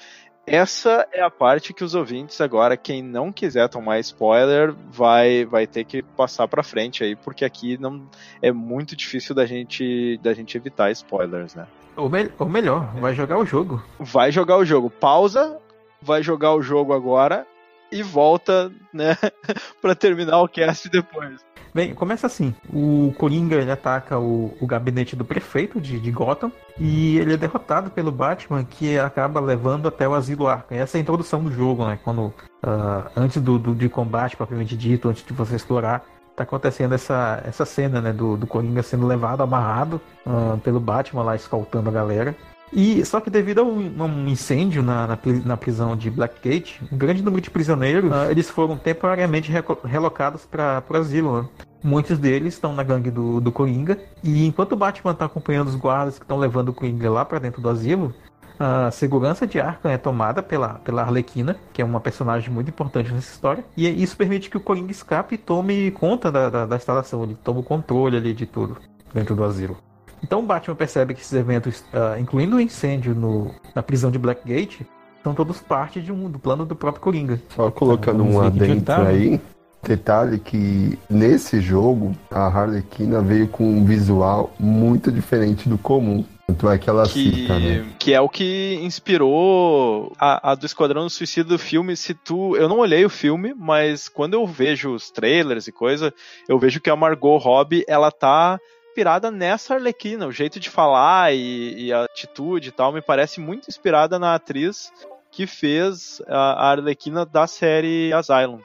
Essa 0.46 1.08
é 1.12 1.22
a 1.22 1.32
parte 1.32 1.74
que 1.74 1.84
os 1.84 1.96
ouvintes 1.96 2.40
agora, 2.40 2.78
quem 2.78 3.02
não 3.02 3.34
quiser 3.34 3.68
tomar 3.68 4.00
spoiler, 4.00 4.74
vai 4.90 5.46
vai 5.46 5.66
ter 5.66 5.84
que 5.84 6.04
passar 6.04 6.48
para 6.48 6.64
frente 6.64 7.04
aí, 7.04 7.16
porque 7.16 7.44
aqui 7.44 7.76
não 7.78 8.08
é 8.40 8.52
muito 8.52 8.96
difícil 8.96 9.34
da 9.34 9.46
gente 9.46 10.18
da 10.22 10.32
gente 10.34 10.56
evitar 10.56 10.92
spoilers, 10.92 11.56
né? 11.56 11.68
Ou, 11.96 12.08
me 12.08 12.30
ou 12.38 12.48
melhor, 12.48 12.94
vai 13.02 13.16
jogar 13.16 13.40
o 13.40 13.46
jogo. 13.46 13.84
Vai 14.00 14.32
jogar 14.32 14.58
o 14.58 14.64
jogo. 14.64 14.92
Pausa, 14.92 15.58
vai 16.02 16.22
jogar 16.22 16.54
o 16.54 16.62
jogo 16.62 16.94
agora 16.94 17.48
e 17.92 18.04
volta, 18.04 18.72
né, 18.94 19.18
para 19.82 19.96
terminar 19.96 20.42
o 20.42 20.48
cast 20.48 20.90
depois. 20.90 21.48
Bem, 21.74 21.94
começa 21.94 22.26
assim. 22.26 22.56
O 22.74 23.14
Coringa 23.18 23.56
ele 23.56 23.70
ataca 23.70 24.18
o, 24.18 24.56
o 24.60 24.66
gabinete 24.66 25.16
do 25.16 25.24
prefeito 25.24 25.80
de, 25.80 26.00
de, 26.00 26.12
Gotham 26.12 26.52
e 26.80 27.20
ele 27.20 27.34
é 27.34 27.38
derrotado 27.38 27.92
pelo 27.92 28.12
Batman, 28.12 28.64
que 28.64 28.98
acaba 28.98 29.40
levando 29.40 29.88
até 29.88 30.08
o 30.08 30.16
asilo 30.16 30.48
Arkham. 30.48 30.76
Essa 30.76 30.98
é 30.98 31.00
a 31.00 31.02
introdução 31.02 31.44
do 31.44 31.52
jogo, 31.52 31.86
né? 31.86 32.00
Quando 32.04 32.28
uh, 32.28 33.12
antes 33.16 33.40
do, 33.42 33.60
do, 33.60 33.76
de 33.76 33.90
combate 33.90 34.36
propriamente 34.36 34.76
dito, 34.76 35.08
antes 35.08 35.24
de 35.24 35.34
você 35.34 35.56
explorar, 35.56 36.04
tá 36.36 36.44
acontecendo 36.44 36.96
essa, 36.96 37.44
essa 37.46 37.64
cena, 37.64 38.02
né? 38.02 38.12
Do, 38.12 38.38
do 38.38 38.48
Coringa 38.48 38.82
sendo 38.82 39.06
levado, 39.06 39.44
amarrado 39.44 40.02
uh, 40.26 40.58
pelo 40.60 40.80
Batman 40.80 41.22
lá 41.22 41.36
escoltando 41.36 41.90
a 41.90 41.94
galera. 41.94 42.36
E 42.72 43.04
só 43.06 43.22
que 43.22 43.30
devido 43.30 43.60
a 43.60 43.64
um, 43.64 44.04
um 44.04 44.28
incêndio 44.28 44.84
na, 44.84 45.08
na, 45.08 45.20
na, 45.46 45.58
prisão 45.58 45.96
de 45.96 46.10
Blackgate, 46.10 46.82
um 46.92 46.98
grande 46.98 47.22
número 47.22 47.42
de 47.42 47.50
prisioneiros 47.50 48.12
uh, 48.12 48.30
eles 48.30 48.50
foram 48.50 48.78
temporariamente 48.78 49.52
relocados 49.86 50.46
para 50.46 50.84
o 50.90 50.98
asilo. 50.98 51.42
Né? 51.42 51.50
Muitos 51.84 52.18
deles 52.18 52.56
estão 52.56 52.74
na 52.74 52.84
gangue 52.84 53.10
do, 53.10 53.40
do 53.40 53.52
Coringa. 53.52 53.98
E 54.24 54.46
enquanto 54.46 54.74
o 54.74 54.76
Batman 54.76 55.12
está 55.12 55.26
acompanhando 55.26 55.70
os 55.70 55.76
guardas 55.76 56.18
que 56.18 56.26
estão 56.26 56.38
levando 56.38 56.70
o 56.70 56.74
Coringa 56.74 57.10
lá 57.10 57.24
para 57.24 57.40
dentro 57.40 57.62
do 57.62 57.70
asilo, 57.70 58.14
a 58.60 58.90
segurança 58.92 59.46
de 59.46 59.60
Arkham 59.60 59.92
é 59.92 59.98
tomada 59.98 60.42
pela, 60.42 60.76
pela 60.80 61.04
Arlequina, 61.04 61.56
que 61.72 61.82
é 61.82 61.86
uma 61.86 62.00
personagem 62.00 62.50
muito 62.50 62.70
importante 62.70 63.14
nessa 63.14 63.32
história. 63.32 63.64
E 63.78 63.88
isso 64.02 64.18
permite 64.18 64.50
que 64.50 64.58
o 64.58 64.62
Coringa 64.62 64.92
escape 64.92 65.36
e 65.36 65.38
tome 65.38 65.92
conta 65.92 66.32
da, 66.32 66.50
da, 66.50 66.66
da 66.66 66.76
instalação. 66.76 67.24
Ele 67.24 67.38
toma 67.44 67.60
o 67.60 67.64
controle 67.64 68.18
ali 68.18 68.34
de 68.34 68.46
tudo 68.46 68.78
dentro 69.14 69.36
do 69.36 69.44
asilo. 69.44 69.78
Então 70.24 70.40
o 70.40 70.44
Batman 70.44 70.76
percebe 70.76 71.14
que 71.14 71.22
esses 71.22 71.34
eventos, 71.34 71.82
uh, 71.94 72.20
incluindo 72.20 72.56
o 72.56 72.62
incêndio 72.62 73.14
no, 73.14 73.54
na 73.76 73.84
prisão 73.84 74.10
de 74.10 74.18
Blackgate, 74.18 74.86
são 75.24 75.34
todos 75.34 75.60
parte 75.60 76.02
de 76.02 76.12
um, 76.12 76.30
do 76.30 76.40
plano 76.40 76.66
do 76.66 76.76
próprio 76.76 77.02
Coringa. 77.02 77.42
Só 77.56 77.70
colocando 77.70 78.24
um 78.24 78.40
adentro 78.40 79.02
aí, 79.02 79.42
detalhe 79.84 80.40
que 80.40 80.98
nesse 81.10 81.60
jogo 81.60 82.16
a 82.32 82.48
Harlequina 82.48 83.22
veio 83.22 83.48
com 83.48 83.64
um 83.64 83.86
visual 83.86 84.54
muito 84.60 85.12
diferente 85.12 85.68
do 85.68 85.78
comum. 85.78 86.24
Tanto 86.48 86.70
é 86.70 86.78
que 86.78 86.90
ela 86.90 87.04
que, 87.04 87.10
cita, 87.10 87.60
né? 87.60 87.86
Que 88.00 88.14
é 88.14 88.22
o 88.22 88.30
que 88.30 88.80
inspirou 88.82 90.14
a, 90.18 90.52
a, 90.52 90.56
do 90.56 90.66
Esquadrão 90.66 91.10
Suicida 91.10 91.50
do 91.50 91.60
filme. 91.60 91.94
Se 91.98 92.14
tu. 92.14 92.56
Eu 92.56 92.70
não 92.70 92.80
olhei 92.80 93.04
o 93.04 93.10
filme, 93.10 93.54
mas 93.54 94.08
quando 94.08 94.36
eu 94.36 94.48
vejo 94.48 94.94
os 94.94 95.12
trailers 95.12 95.68
e 95.68 95.74
coisa, 95.74 96.14
eu 96.48 96.58
vejo 96.58 96.80
que 96.80 96.90
a 96.90 96.96
Margot 96.96 97.38
Robbie, 97.38 97.84
ela 97.86 98.12
tá 98.12 98.58
inspirada 98.98 99.30
nessa 99.30 99.76
Arlequina. 99.76 100.26
O 100.26 100.32
jeito 100.32 100.60
de 100.60 100.72
falar 100.72 101.32
e, 101.32 101.86
e, 101.86 101.94
a 101.94 102.06
atitude 102.06 102.70
e 102.70 102.72
tal 102.72 102.92
me 102.92 103.02
parece 103.02 103.40
muito 103.40 103.70
inspirada 103.70 104.18
na 104.18 104.34
atriz 104.34 104.92
que 105.32 105.46
fez 105.46 106.20
a, 106.28 106.72
Arlequina 106.72 107.24
da 107.24 107.46
série 107.46 108.12
Asylum. 108.12 108.60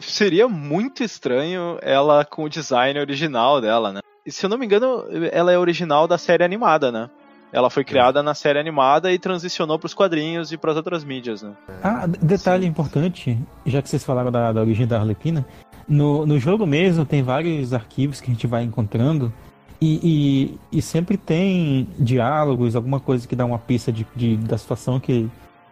Seria 0.00 0.46
muito 0.46 1.02
estranho 1.02 1.78
ela 1.80 2.22
com 2.22 2.44
o 2.44 2.50
design 2.50 3.00
original 3.00 3.62
dela, 3.62 3.90
né? 3.90 4.00
E 4.26 4.30
se 4.30 4.44
eu 4.44 4.50
não 4.50 4.58
me 4.58 4.66
engano, 4.66 5.06
ela 5.32 5.50
é 5.50 5.58
original 5.58 6.06
da 6.06 6.18
série 6.18 6.44
animada, 6.44 6.92
né? 6.92 7.08
Ela 7.50 7.70
foi 7.70 7.82
criada 7.82 8.22
na 8.22 8.34
série 8.34 8.58
animada 8.58 9.10
e 9.10 9.18
transicionou 9.18 9.78
para 9.78 9.86
os 9.86 9.94
quadrinhos 9.94 10.52
e 10.52 10.58
para 10.58 10.72
as 10.72 10.76
outras 10.76 11.02
mídias, 11.02 11.40
né? 11.40 11.52
Ah, 11.82 12.06
detalhe 12.06 12.64
Sim. 12.64 12.68
importante, 12.68 13.38
já 13.64 13.80
que 13.80 13.88
vocês 13.88 14.04
falaram 14.04 14.30
da, 14.30 14.52
da 14.52 14.60
origem 14.60 14.86
da 14.86 14.98
Arlequina, 14.98 15.46
no, 15.88 16.26
no 16.26 16.38
jogo 16.38 16.66
mesmo 16.66 17.06
tem 17.06 17.22
vários 17.22 17.72
arquivos 17.72 18.20
que 18.20 18.30
a 18.30 18.34
gente 18.34 18.46
vai 18.46 18.64
encontrando 18.64 19.32
e, 19.80 20.58
e, 20.72 20.78
e, 20.78 20.82
sempre 20.82 21.16
tem 21.16 21.88
diálogos, 21.98 22.74
alguma 22.74 22.98
coisa 22.98 23.26
que 23.28 23.36
dá 23.36 23.44
uma 23.44 23.58
pista 23.58 23.92
de, 23.92 24.06
de, 24.14 24.36
da 24.36 24.58
situação 24.58 24.98
que, 24.98 25.28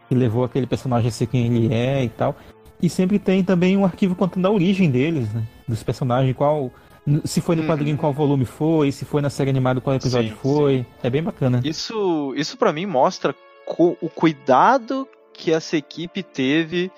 que 0.08 0.14
levou 0.14 0.44
aquele 0.44 0.66
personagem 0.66 1.08
a 1.08 1.12
ser 1.12 1.26
quem 1.26 1.46
ele 1.46 1.74
é 1.74 2.04
e 2.04 2.08
tal. 2.08 2.36
E 2.80 2.88
sempre 2.88 3.18
tem 3.18 3.42
também 3.42 3.76
um 3.76 3.84
arquivo 3.84 4.14
contando 4.14 4.46
a 4.46 4.50
origem 4.50 4.90
deles, 4.90 5.32
né? 5.32 5.42
Dos 5.66 5.82
personagens, 5.82 6.36
qual. 6.36 6.70
Se 7.24 7.40
foi 7.40 7.54
no 7.54 7.62
uhum. 7.62 7.68
quadrinho, 7.68 7.96
qual 7.96 8.12
volume 8.12 8.44
foi, 8.44 8.90
se 8.90 9.04
foi 9.04 9.22
na 9.22 9.30
série 9.30 9.50
animada, 9.50 9.80
qual 9.80 9.94
episódio 9.94 10.30
sim, 10.30 10.36
foi. 10.36 10.78
Sim. 10.78 10.86
É 11.02 11.10
bem 11.10 11.22
bacana. 11.22 11.60
Isso, 11.64 12.34
isso 12.36 12.56
para 12.56 12.72
mim 12.72 12.84
mostra 12.84 13.34
o 13.78 14.08
cuidado 14.08 15.08
que 15.32 15.52
essa 15.52 15.76
equipe 15.76 16.22
teve 16.22 16.90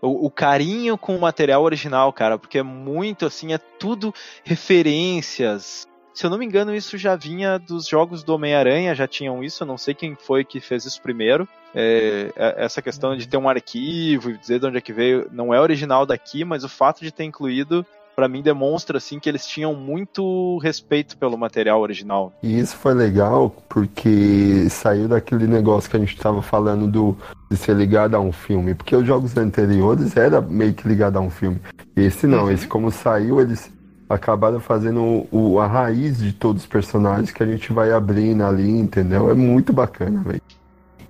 o, 0.00 0.30
carinho 0.30 0.96
com 0.96 1.16
o 1.16 1.20
material 1.20 1.62
original, 1.62 2.12
cara, 2.12 2.38
porque 2.38 2.58
é 2.58 2.62
muito 2.62 3.26
assim, 3.26 3.52
é 3.52 3.58
tudo 3.58 4.14
referências, 4.44 5.88
se 6.16 6.24
eu 6.24 6.30
não 6.30 6.38
me 6.38 6.46
engano, 6.46 6.74
isso 6.74 6.96
já 6.96 7.14
vinha 7.14 7.58
dos 7.58 7.86
jogos 7.86 8.24
do 8.24 8.34
Homem-Aranha, 8.34 8.94
já 8.94 9.06
tinham 9.06 9.44
isso, 9.44 9.62
eu 9.62 9.66
não 9.66 9.76
sei 9.76 9.92
quem 9.92 10.14
foi 10.14 10.44
que 10.44 10.60
fez 10.60 10.86
isso 10.86 11.00
primeiro. 11.02 11.46
É, 11.74 12.32
é, 12.34 12.64
essa 12.64 12.80
questão 12.80 13.14
de 13.14 13.28
ter 13.28 13.36
um 13.36 13.46
arquivo 13.46 14.30
e 14.30 14.38
dizer 14.38 14.58
de 14.58 14.66
onde 14.66 14.78
é 14.78 14.80
que 14.80 14.94
veio, 14.94 15.28
não 15.30 15.52
é 15.52 15.60
original 15.60 16.06
daqui, 16.06 16.42
mas 16.42 16.64
o 16.64 16.70
fato 16.70 17.02
de 17.02 17.12
ter 17.12 17.24
incluído 17.24 17.84
para 18.16 18.28
mim 18.28 18.40
demonstra 18.40 18.96
assim 18.96 19.20
que 19.20 19.28
eles 19.28 19.46
tinham 19.46 19.74
muito 19.74 20.56
respeito 20.62 21.18
pelo 21.18 21.36
material 21.36 21.82
original. 21.82 22.32
E 22.42 22.58
isso 22.58 22.74
foi 22.76 22.94
legal 22.94 23.54
porque 23.68 24.70
saiu 24.70 25.06
daquele 25.06 25.46
negócio 25.46 25.90
que 25.90 25.98
a 25.98 26.00
gente 26.00 26.16
estava 26.16 26.40
falando 26.40 26.86
do 26.86 27.14
de 27.50 27.58
ser 27.58 27.76
ligado 27.76 28.16
a 28.16 28.20
um 28.20 28.32
filme, 28.32 28.74
porque 28.74 28.96
os 28.96 29.06
jogos 29.06 29.36
anteriores 29.36 30.16
era 30.16 30.40
meio 30.40 30.72
que 30.72 30.88
ligado 30.88 31.18
a 31.18 31.20
um 31.20 31.30
filme. 31.30 31.60
Esse 31.94 32.26
não, 32.26 32.44
uhum. 32.44 32.50
esse 32.50 32.66
como 32.66 32.90
saiu, 32.90 33.38
eles 33.38 33.70
acabaram 34.08 34.60
fazendo 34.60 35.26
o, 35.30 35.58
a 35.58 35.66
raiz 35.66 36.18
de 36.18 36.32
todos 36.32 36.62
os 36.62 36.68
personagens 36.68 37.30
que 37.30 37.42
a 37.42 37.46
gente 37.46 37.72
vai 37.72 37.92
abrindo 37.92 38.44
ali, 38.44 38.70
entendeu? 38.70 39.30
É 39.30 39.34
muito 39.34 39.72
bacana, 39.72 40.22
velho. 40.22 40.42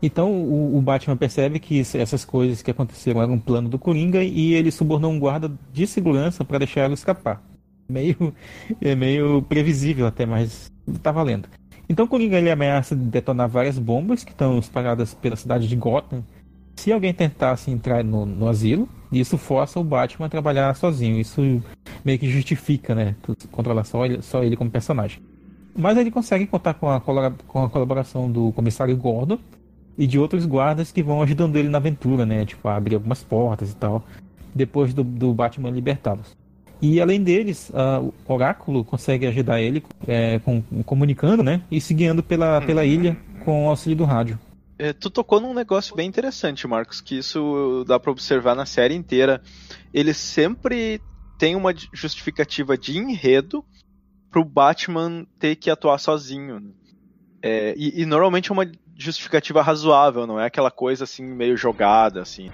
Então 0.02 0.30
o, 0.30 0.76
o, 0.76 0.82
Batman 0.82 1.16
percebe 1.16 1.58
que 1.58 1.80
essas 1.80 2.24
coisas 2.24 2.62
que 2.62 2.70
aconteceram 2.70 3.22
eram 3.22 3.34
um 3.34 3.38
plano 3.38 3.68
do 3.68 3.78
Coringa 3.78 4.22
e 4.22 4.52
ele 4.54 4.70
subornou 4.70 5.10
um 5.10 5.18
guarda 5.18 5.50
de 5.72 5.86
segurança 5.86 6.44
para 6.44 6.58
deixar 6.58 6.82
ela 6.82 6.94
escapar. 6.94 7.42
Meio, 7.88 8.34
é 8.80 8.94
meio 8.94 9.42
previsível 9.42 10.06
até, 10.06 10.26
mas 10.26 10.72
tá 11.02 11.10
valendo. 11.10 11.48
Então 11.88 12.04
o 12.04 12.08
Coringa 12.08 12.36
ele 12.36 12.50
ameaça 12.50 12.94
detonar 12.94 13.48
várias 13.48 13.78
bombas 13.78 14.24
que 14.24 14.32
estão 14.32 14.58
espalhadas 14.58 15.14
pela 15.14 15.36
cidade 15.36 15.68
de 15.68 15.76
Gotham. 15.76 16.24
Se 16.74 16.92
alguém 16.92 17.14
tentasse 17.14 17.70
entrar 17.70 18.04
no, 18.04 18.26
no 18.26 18.48
asilo, 18.48 18.88
isso 19.12 19.38
força 19.38 19.78
o 19.78 19.84
Batman 19.84 20.26
a 20.26 20.30
trabalhar 20.30 20.74
sozinho. 20.74 21.20
Isso 21.20 21.62
meio 22.04 22.18
que 22.18 22.28
justifica, 22.28 22.94
né? 22.94 23.14
Controlar 23.50 23.84
só 23.84 24.04
ele, 24.04 24.22
só 24.22 24.42
ele 24.42 24.56
como 24.56 24.70
personagem. 24.70 25.20
Mas 25.76 25.96
ele 25.98 26.10
consegue 26.10 26.46
contar 26.46 26.74
com 26.74 26.90
a, 26.90 27.00
com 27.00 27.64
a 27.64 27.68
colaboração 27.70 28.30
do 28.30 28.52
comissário 28.52 28.96
Gordon 28.96 29.38
e 29.98 30.06
de 30.06 30.18
outros 30.18 30.46
guardas 30.46 30.90
que 30.90 31.02
vão 31.02 31.22
ajudando 31.22 31.56
ele 31.56 31.68
na 31.68 31.78
aventura, 31.78 32.24
né? 32.24 32.44
Tipo, 32.44 32.68
abrir 32.68 32.94
algumas 32.94 33.22
portas 33.22 33.72
e 33.72 33.76
tal, 33.76 34.02
depois 34.54 34.92
do, 34.94 35.04
do 35.04 35.32
Batman 35.32 35.70
libertá-los. 35.70 36.36
E 36.80 37.00
além 37.00 37.22
deles, 37.22 37.70
uh, 37.70 38.12
o 38.26 38.32
Oráculo 38.32 38.84
consegue 38.84 39.26
ajudar 39.26 39.60
ele 39.60 39.82
é, 40.06 40.38
com, 40.40 40.62
comunicando, 40.84 41.42
né? 41.42 41.62
E 41.70 41.80
se 41.80 41.94
guiando 41.94 42.22
pela, 42.22 42.60
pela 42.60 42.82
uhum. 42.82 42.86
ilha 42.86 43.16
com 43.44 43.66
o 43.66 43.68
auxílio 43.68 43.96
do 43.96 44.04
rádio. 44.04 44.38
É, 44.78 44.92
tu 44.92 45.08
tocou 45.08 45.40
num 45.40 45.54
negócio 45.54 45.96
bem 45.96 46.06
interessante, 46.06 46.66
Marcos, 46.66 47.00
que 47.00 47.16
isso 47.18 47.84
dá 47.86 47.98
para 47.98 48.10
observar 48.10 48.54
na 48.54 48.66
série 48.66 48.94
inteira. 48.94 49.40
Ele 49.92 50.12
sempre 50.12 51.00
tem 51.38 51.56
uma 51.56 51.74
justificativa 51.92 52.76
de 52.76 52.98
enredo 52.98 53.64
pro 54.30 54.44
Batman 54.44 55.26
ter 55.38 55.56
que 55.56 55.70
atuar 55.70 55.98
sozinho. 55.98 56.74
É, 57.42 57.74
e, 57.76 58.02
e, 58.02 58.06
normalmente 58.06 58.50
é 58.50 58.52
uma 58.52 58.70
justificativa 58.96 59.62
razoável, 59.62 60.26
não 60.26 60.40
é 60.40 60.46
aquela 60.46 60.70
coisa 60.70 61.04
assim 61.04 61.24
meio 61.24 61.56
jogada, 61.56 62.20
assim. 62.20 62.50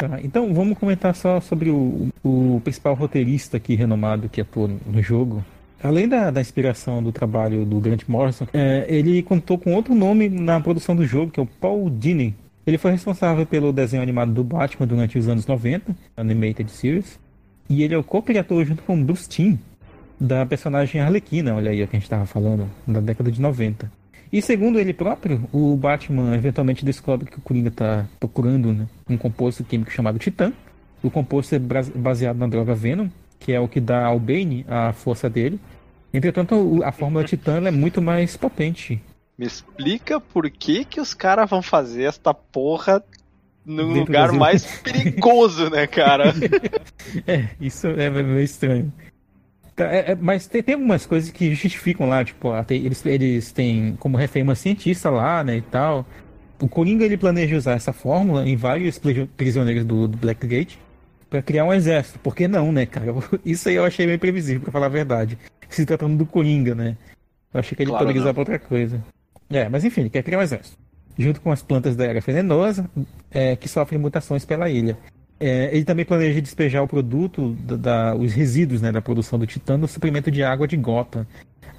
Tá, 0.00 0.20
então 0.22 0.52
vamos 0.52 0.76
comentar 0.76 1.14
só 1.14 1.40
sobre 1.40 1.70
o, 1.70 2.08
o 2.24 2.60
principal 2.64 2.94
roteirista 2.94 3.56
aqui 3.56 3.74
renomado 3.74 4.28
que 4.28 4.40
atuou 4.40 4.68
no 4.68 5.02
jogo. 5.02 5.44
Além 5.82 6.08
da, 6.08 6.30
da 6.30 6.40
inspiração 6.40 7.02
do 7.02 7.10
trabalho 7.10 7.64
do 7.64 7.80
Grant 7.80 8.02
Morrison, 8.06 8.46
é, 8.52 8.86
ele 8.88 9.22
contou 9.22 9.58
com 9.58 9.74
outro 9.74 9.94
nome 9.94 10.28
na 10.28 10.60
produção 10.60 10.94
do 10.94 11.04
jogo, 11.04 11.32
que 11.32 11.40
é 11.40 11.42
o 11.42 11.46
Paul 11.46 11.90
Dini. 11.90 12.34
Ele 12.66 12.78
foi 12.78 12.92
responsável 12.92 13.44
pelo 13.44 13.72
desenho 13.72 14.02
animado 14.02 14.32
do 14.32 14.44
Batman 14.44 14.86
durante 14.86 15.18
os 15.18 15.28
anos 15.28 15.46
90, 15.46 15.94
Animated 16.16 16.70
Series, 16.70 17.18
e 17.68 17.82
ele 17.82 17.94
é 17.94 17.98
o 17.98 18.04
co-criador 18.04 18.64
junto 18.64 18.82
com 18.82 19.02
Bruce 19.02 19.28
Timm 19.28 19.58
da 20.22 20.46
personagem 20.46 21.00
Arlequina, 21.00 21.54
olha 21.54 21.72
aí 21.72 21.82
o 21.82 21.88
que 21.88 21.96
a 21.96 21.98
gente 21.98 22.06
estava 22.06 22.24
falando, 22.24 22.70
da 22.86 23.00
década 23.00 23.30
de 23.30 23.40
90. 23.40 23.90
E 24.32 24.40
segundo 24.40 24.78
ele 24.78 24.94
próprio, 24.94 25.42
o 25.52 25.76
Batman 25.76 26.34
eventualmente 26.34 26.84
descobre 26.84 27.28
que 27.28 27.38
o 27.38 27.40
Coringa 27.42 27.68
está 27.68 28.06
procurando 28.20 28.72
né, 28.72 28.86
um 29.08 29.16
composto 29.16 29.64
químico 29.64 29.90
chamado 29.90 30.18
Titã. 30.18 30.52
O 31.02 31.10
composto 31.10 31.54
é 31.54 31.58
baseado 31.58 32.38
na 32.38 32.46
droga 32.46 32.74
Venom, 32.74 33.08
que 33.38 33.52
é 33.52 33.60
o 33.60 33.66
que 33.66 33.80
dá 33.80 34.06
ao 34.06 34.18
Bane 34.18 34.64
a 34.68 34.92
força 34.92 35.28
dele. 35.28 35.60
Entretanto, 36.12 36.80
a 36.84 36.92
fórmula 36.92 37.24
Titã 37.24 37.56
é 37.66 37.70
muito 37.70 38.02
mais 38.02 38.36
potente. 38.36 39.02
Me 39.38 39.46
explica 39.46 40.20
por 40.20 40.48
que, 40.50 40.84
que 40.84 41.00
os 41.00 41.14
caras 41.14 41.48
vão 41.48 41.62
fazer 41.62 42.04
esta 42.04 42.34
porra 42.34 43.02
no 43.64 43.88
Dentro 43.88 44.00
lugar 44.00 44.32
mais 44.32 44.64
perigoso, 44.82 45.70
né, 45.70 45.86
cara? 45.86 46.34
é, 47.26 47.48
isso 47.60 47.86
é 47.86 48.10
meio 48.10 48.40
estranho. 48.40 48.92
Tá, 49.74 49.84
é, 49.86 50.12
é, 50.12 50.14
mas 50.14 50.46
tem, 50.46 50.62
tem, 50.62 50.74
algumas 50.74 51.06
coisas 51.06 51.30
que 51.30 51.54
justificam 51.54 52.08
lá, 52.08 52.22
tipo, 52.22 52.48
eles, 52.68 53.04
eles 53.06 53.52
têm 53.52 53.96
como 53.98 54.18
refém 54.18 54.42
uma 54.42 54.54
cientista 54.54 55.08
lá, 55.08 55.42
né, 55.42 55.56
e 55.56 55.62
tal. 55.62 56.06
O 56.60 56.68
Coringa 56.68 57.04
ele 57.04 57.16
planeja 57.16 57.56
usar 57.56 57.72
essa 57.72 57.92
fórmula 57.92 58.46
em 58.46 58.54
vários 58.54 59.00
prisioneiros 59.36 59.84
do, 59.84 60.06
do 60.06 60.16
Blackgate 60.16 60.78
para 61.28 61.42
criar 61.42 61.64
um 61.64 61.72
exército. 61.72 62.18
Por 62.18 62.36
que 62.36 62.46
não, 62.46 62.70
né, 62.70 62.84
cara? 62.84 63.14
Isso 63.44 63.68
aí 63.68 63.76
eu 63.76 63.84
achei 63.84 64.06
meio 64.06 64.18
previsível, 64.18 64.60
para 64.60 64.72
falar 64.72 64.86
a 64.86 64.90
verdade. 64.90 65.38
Se 65.74 65.86
tratando 65.86 66.16
do 66.16 66.26
Coringa, 66.26 66.74
né? 66.74 66.96
Eu 67.52 67.60
achei 67.60 67.76
que 67.76 67.82
ele 67.82 67.90
claro, 67.90 68.04
poderia 68.04 68.22
usar 68.22 68.32
pra 68.32 68.40
outra 68.40 68.58
coisa. 68.58 69.02
É, 69.50 69.68
mas 69.68 69.84
enfim, 69.84 70.02
ele 70.02 70.10
quer 70.10 70.22
criar 70.22 70.38
um 70.38 70.42
exército. 70.42 70.76
Junto 71.18 71.40
com 71.40 71.50
as 71.50 71.62
plantas 71.62 71.94
da 71.94 72.04
era 72.06 72.20
venenosa, 72.20 72.88
é, 73.30 73.54
que 73.56 73.68
sofrem 73.68 74.00
mutações 74.00 74.44
pela 74.44 74.70
ilha. 74.70 74.96
É, 75.38 75.74
ele 75.74 75.84
também 75.84 76.04
planeja 76.04 76.40
despejar 76.40 76.82
o 76.82 76.88
produto, 76.88 77.56
da, 77.60 77.76
da, 77.76 78.14
os 78.14 78.32
resíduos 78.32 78.80
né, 78.80 78.92
da 78.92 79.02
produção 79.02 79.38
do 79.38 79.46
Titã 79.46 79.76
no 79.76 79.88
suprimento 79.88 80.30
de 80.30 80.42
água 80.42 80.68
de 80.68 80.76
Gotham. 80.76 81.26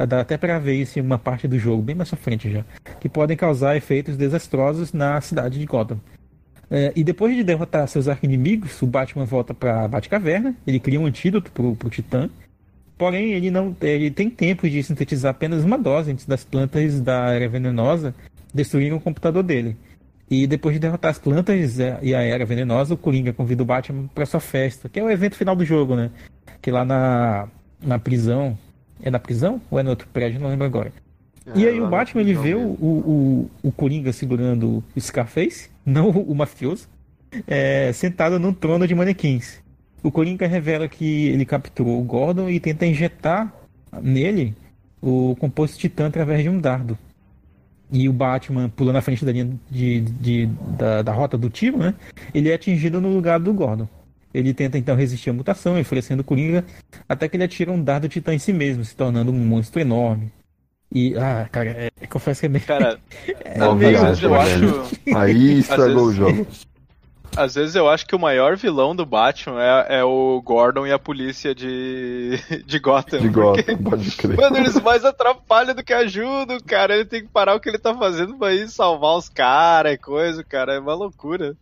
Dá 0.08 0.22
até 0.22 0.38
para 0.38 0.60
ver 0.60 0.76
isso 0.76 1.00
em 1.00 1.02
uma 1.02 1.18
parte 1.18 1.48
do 1.48 1.58
jogo, 1.58 1.82
bem 1.82 1.96
mais 1.96 2.12
à 2.12 2.18
frente 2.18 2.52
já. 2.52 2.66
Que 3.00 3.08
podem 3.08 3.38
causar 3.38 3.78
efeitos 3.78 4.18
desastrosos 4.18 4.91
na 4.91 5.22
cidade 5.22 5.60
de 5.60 5.66
Gotham. 5.66 6.00
É, 6.70 6.91
e 6.96 7.04
depois 7.04 7.36
de 7.36 7.44
derrotar 7.44 7.88
seus 7.88 8.08
arquinimigos, 8.08 8.82
o 8.82 8.88
Batman 8.88 9.26
volta 9.26 9.54
para 9.54 9.86
a 9.86 9.88
Batcaverna. 9.88 10.56
Ele 10.66 10.80
cria 10.80 11.00
um 11.00 11.06
antídoto 11.06 11.52
para 11.52 11.64
o 11.64 11.89
Titã. 11.89 12.30
Porém, 12.98 13.34
ele 13.34 13.50
não 13.50 13.76
ele 13.82 14.12
tem 14.12 14.30
tempo 14.30 14.70
de 14.70 14.82
sintetizar 14.84 15.32
apenas 15.32 15.64
uma 15.64 15.78
dose 15.78 16.12
antes 16.12 16.26
das 16.26 16.44
plantas 16.44 17.02
da 17.02 17.32
era 17.32 17.50
venenosa 17.50 18.14
destruírem 18.54 18.94
o 18.94 19.02
computador 19.02 19.44
dele. 19.44 19.76
E 20.30 20.48
depois 20.48 20.74
de 20.74 20.80
derrotar 20.80 21.12
as 21.12 21.20
plantas 21.20 21.78
e 22.02 22.16
a 22.16 22.22
Era 22.22 22.46
Venenosa, 22.46 22.94
o 22.94 22.98
Coringa 22.98 23.34
convida 23.34 23.62
o 23.62 23.66
Batman 23.66 24.08
para 24.16 24.26
sua 24.26 24.39
festa, 24.39 24.89
que 24.89 25.00
é 25.00 25.04
o 25.04 25.10
evento 25.10 25.36
final 25.36 25.56
do 25.56 25.66
jogo, 25.66 25.96
né? 25.96 26.10
Que 26.62 26.72
lá 26.72 26.86
na, 26.86 27.48
na 27.82 28.00
prisão. 28.00 28.58
É 29.02 29.12
na 29.12 29.20
prisão 29.20 29.62
ou 29.70 29.78
é 29.78 29.84
no 29.84 29.89
outro 29.89 30.08
prédio? 30.08 30.39
Não 30.39 30.50
lembro 30.50 30.66
agora. 30.66 30.94
É, 31.46 31.60
e 31.60 31.68
aí 31.68 31.82
o 31.82 31.89
Batman 31.89 32.22
ele 32.22 32.34
vê 32.34 32.56
o, 32.56 32.62
o, 32.62 33.52
o, 33.62 33.72
Coringa 33.72 34.14
segurando 34.14 34.84
o 34.96 35.00
Scarface, 35.00 35.70
não 35.86 36.10
o 36.10 36.34
mafioso, 36.34 36.88
é, 37.46 37.91
sentado 37.91 38.39
num 38.39 38.54
trono 38.54 38.88
de 38.88 38.96
manequins. 38.96 39.62
O 40.04 40.12
Coringa 40.12 40.45
revela 40.45 40.88
que 40.88 41.28
ele 41.30 41.45
capturou 41.45 41.99
o 41.99 42.04
Gordon 42.04 42.49
e 42.49 42.60
tenta 42.60 42.86
injetar 42.86 43.51
nele 44.01 44.54
o 45.01 45.36
composto 45.39 45.78
titã 45.78 46.08
através 46.08 46.43
de 46.43 46.49
um 46.49 46.60
dardo 46.60 46.97
e 47.93 48.10
o 48.10 48.14
Batman 48.14 48.70
pulando 48.70 48.95
na 48.95 49.01
frente 49.01 49.24
da 49.24 49.32
linha 49.32 49.49
de, 49.70 50.01
de, 50.01 50.45
da, 50.78 51.04
da 51.04 51.14
rota 51.14 51.38
do 51.38 51.49
tiro, 51.49 51.78
né? 51.78 51.93
Ele 52.34 52.49
é 52.49 52.56
atingido 52.56 52.99
no 52.99 53.14
lugar 53.14 53.39
do 53.39 53.54
Gordon. 53.54 53.88
Ele 54.34 54.51
tenta 54.51 54.80
então 54.80 54.95
resistir 54.95 55.30
à 55.30 55.34
mutação, 55.34 55.78
enfurecendo 55.78 56.22
o 56.22 56.26
Coringa, 56.26 56.66
até 57.08 57.30
que 57.30 57.38
ele 57.38 57.43
atira 57.43 57.72
um 57.72 57.82
dardo 57.82 58.10
titã 58.10 58.34
em 58.34 58.39
si 58.39 58.51
mesmo, 58.51 58.84
se 58.84 58.95
tornando 58.95 59.32
um 59.32 59.38
monstro 59.38 59.80
enorme. 59.80 60.32
E, 60.91 61.16
ah, 61.18 61.47
cara, 61.51 61.91
é, 62.01 62.08
confesso 62.08 62.39
que 62.39 62.45
é 62.47 62.49
meio. 62.49 62.66
Cara, 62.66 62.99
é 63.45 63.58
não, 63.60 63.76
meio, 63.76 63.97
eu 63.97 64.36
acho. 64.36 64.97
Aí 65.16 65.60
estragou 65.60 66.06
o 66.06 66.14
jogo. 66.14 66.47
Às 67.36 67.55
vezes 67.55 67.75
eu 67.75 67.89
acho 67.89 68.05
que 68.05 68.15
o 68.15 68.19
maior 68.19 68.55
vilão 68.55 68.95
do 68.95 69.05
Batman 69.05 69.61
é, 69.61 69.99
é 69.99 70.03
o 70.03 70.41
Gordon 70.41 70.86
e 70.86 70.91
a 70.91 70.99
polícia 70.99 71.53
de, 71.53 72.39
de 72.65 72.79
Gotham. 72.79 73.19
De 73.19 73.29
Gotham, 73.29 73.77
pode 73.77 74.11
crer. 74.11 74.38
Mano, 74.38 74.57
eles 74.57 74.79
mais 74.81 75.03
atrapalham 75.03 75.73
do 75.73 75.84
que 75.84 75.93
ajudam, 75.93 76.57
cara. 76.65 76.95
Ele 76.95 77.05
tem 77.05 77.21
que 77.21 77.29
parar 77.29 77.55
o 77.55 77.59
que 77.59 77.69
ele 77.69 77.79
tá 77.79 77.95
fazendo 77.95 78.36
pra 78.38 78.53
ir 78.53 78.69
salvar 78.69 79.17
os 79.17 79.29
caras 79.29 79.93
e 79.93 79.97
coisa, 79.97 80.43
cara. 80.43 80.75
É 80.75 80.79
uma 80.79 80.93
loucura. 80.93 81.55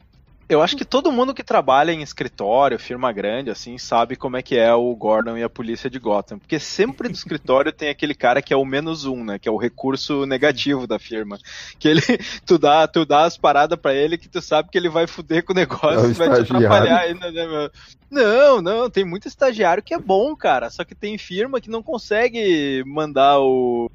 Eu 0.51 0.61
acho 0.61 0.75
que 0.75 0.83
todo 0.83 1.13
mundo 1.13 1.33
que 1.33 1.45
trabalha 1.45 1.93
em 1.93 2.01
escritório, 2.01 2.77
firma 2.77 3.09
grande, 3.13 3.49
assim, 3.49 3.77
sabe 3.77 4.17
como 4.17 4.35
é 4.35 4.41
que 4.41 4.57
é 4.57 4.73
o 4.73 4.93
Gordon 4.93 5.37
e 5.37 5.43
a 5.43 5.49
polícia 5.49 5.89
de 5.89 5.97
Gotham. 5.97 6.37
Porque 6.37 6.59
sempre 6.59 7.07
no 7.07 7.13
escritório 7.13 7.71
tem 7.71 7.87
aquele 7.87 8.13
cara 8.13 8.41
que 8.41 8.53
é 8.53 8.57
o 8.57 8.65
menos 8.65 9.05
um, 9.05 9.23
né? 9.23 9.39
Que 9.39 9.47
é 9.47 9.51
o 9.51 9.55
recurso 9.55 10.25
negativo 10.25 10.85
da 10.85 10.99
firma. 10.99 11.39
Que 11.79 11.87
ele, 11.87 12.01
tu 12.45 12.57
dá, 12.57 12.85
tu 12.85 13.05
dá 13.05 13.23
as 13.23 13.37
paradas 13.37 13.79
para 13.79 13.93
ele 13.93 14.17
que 14.17 14.27
tu 14.27 14.41
sabe 14.41 14.67
que 14.69 14.77
ele 14.77 14.89
vai 14.89 15.07
fuder 15.07 15.45
com 15.45 15.53
o 15.53 15.55
negócio 15.55 16.05
é 16.05 16.09
e 16.09 16.13
vai 16.13 16.27
te 16.27 16.41
atrapalhar 16.41 16.99
ainda, 16.99 17.31
né, 17.31 17.47
meu? 17.47 17.71
Não, 18.11 18.61
não, 18.61 18.89
tem 18.89 19.05
muito 19.05 19.29
estagiário 19.29 19.81
que 19.81 19.93
é 19.93 19.97
bom, 19.99 20.35
cara. 20.35 20.69
Só 20.69 20.83
que 20.83 20.93
tem 20.93 21.17
firma 21.17 21.61
que 21.61 21.69
não 21.69 21.81
consegue 21.81 22.83
mandar 22.85 23.39
o, 23.39 23.89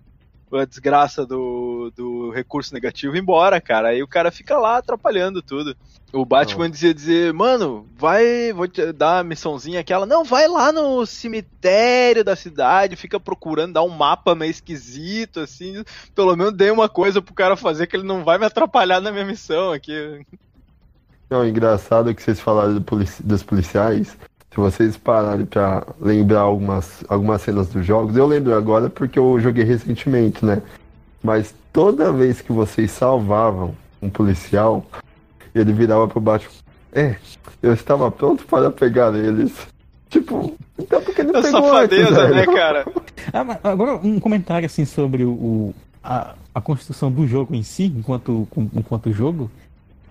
a 0.52 0.64
desgraça 0.64 1.26
do, 1.26 1.92
do 1.94 2.30
recurso 2.30 2.72
negativo 2.72 3.14
embora, 3.14 3.60
cara. 3.60 3.88
Aí 3.88 4.02
o 4.02 4.08
cara 4.08 4.30
fica 4.30 4.56
lá 4.56 4.78
atrapalhando 4.78 5.42
tudo. 5.42 5.76
O 6.16 6.24
Batman 6.24 6.70
dizia 6.70 6.94
dizer, 6.94 7.34
mano, 7.34 7.86
vai, 7.94 8.50
vou 8.50 8.66
te 8.66 8.90
dar 8.90 9.18
uma 9.18 9.24
missãozinha 9.24 9.80
aquela. 9.80 10.06
Não, 10.06 10.24
vai 10.24 10.48
lá 10.48 10.72
no 10.72 11.04
cemitério 11.04 12.24
da 12.24 12.34
cidade, 12.34 12.96
fica 12.96 13.20
procurando, 13.20 13.74
dá 13.74 13.82
um 13.82 13.90
mapa 13.90 14.34
meio 14.34 14.50
esquisito, 14.50 15.40
assim. 15.40 15.84
Pelo 16.14 16.34
menos 16.34 16.54
dê 16.54 16.70
uma 16.70 16.88
coisa 16.88 17.20
pro 17.20 17.34
cara 17.34 17.54
fazer 17.54 17.86
que 17.86 17.94
ele 17.94 18.06
não 18.06 18.24
vai 18.24 18.38
me 18.38 18.46
atrapalhar 18.46 18.98
na 18.98 19.12
minha 19.12 19.26
missão 19.26 19.72
aqui. 19.72 20.24
Não, 21.28 21.46
engraçado 21.46 22.14
que 22.14 22.22
vocês 22.22 22.40
falaram 22.40 22.72
do 22.72 22.80
polici 22.80 23.22
dos 23.22 23.42
policiais. 23.42 24.16
Se 24.50 24.56
vocês 24.56 24.96
pararem 24.96 25.44
pra 25.44 25.86
lembrar 26.00 26.40
algumas, 26.40 27.04
algumas 27.10 27.42
cenas 27.42 27.68
dos 27.68 27.84
jogos, 27.84 28.16
eu 28.16 28.26
lembro 28.26 28.54
agora 28.54 28.88
porque 28.88 29.18
eu 29.18 29.38
joguei 29.38 29.64
recentemente, 29.64 30.42
né? 30.42 30.62
Mas 31.22 31.54
toda 31.74 32.10
vez 32.10 32.40
que 32.40 32.52
vocês 32.52 32.90
salvavam 32.90 33.76
um 34.00 34.08
policial, 34.08 34.82
ele 35.58 35.72
virava 35.72 36.06
pro 36.08 36.20
baixo. 36.20 36.50
É, 36.92 37.16
eu 37.62 37.72
estava 37.72 38.10
pronto 38.10 38.44
para 38.46 38.70
pegar 38.70 39.14
eles. 39.14 39.52
Tipo, 40.08 40.54
então 40.78 41.02
porque 41.02 41.20
ele 41.20 41.30
é 41.36 41.42
pegou 41.42 41.62
safadeza, 41.62 42.22
antes, 42.22 42.36
né, 42.36 42.46
cara? 42.46 42.86
Ah, 43.32 43.58
agora 43.64 43.96
um 44.02 44.20
comentário 44.20 44.66
assim 44.66 44.84
sobre 44.84 45.24
o, 45.24 45.74
a, 46.02 46.34
a 46.54 46.60
construção 46.60 47.10
do 47.10 47.26
jogo 47.26 47.54
em 47.54 47.62
si, 47.62 47.92
enquanto, 47.96 48.48
enquanto 48.74 49.12
jogo, 49.12 49.50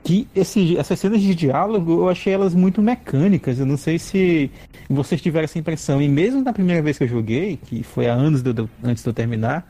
que 0.03 0.27
esse, 0.35 0.77
essas 0.77 0.99
cenas 0.99 1.21
de 1.21 1.33
diálogo 1.33 2.01
eu 2.01 2.09
achei 2.09 2.33
elas 2.33 2.53
muito 2.53 2.81
mecânicas. 2.81 3.59
Eu 3.59 3.65
não 3.65 3.77
sei 3.77 3.97
se 3.97 4.51
vocês 4.87 5.19
tiveram 5.21 5.45
essa 5.45 5.57
impressão. 5.57 6.01
E 6.01 6.07
mesmo 6.07 6.43
na 6.43 6.53
primeira 6.53 6.81
vez 6.81 6.97
que 6.97 7.05
eu 7.05 7.07
joguei, 7.07 7.57
que 7.57 7.81
foi 7.81 8.07
há 8.07 8.13
anos 8.13 8.43
de, 8.43 8.53
de, 8.53 8.69
antes 8.83 9.01
de 9.01 9.09
eu 9.09 9.13
terminar, 9.13 9.67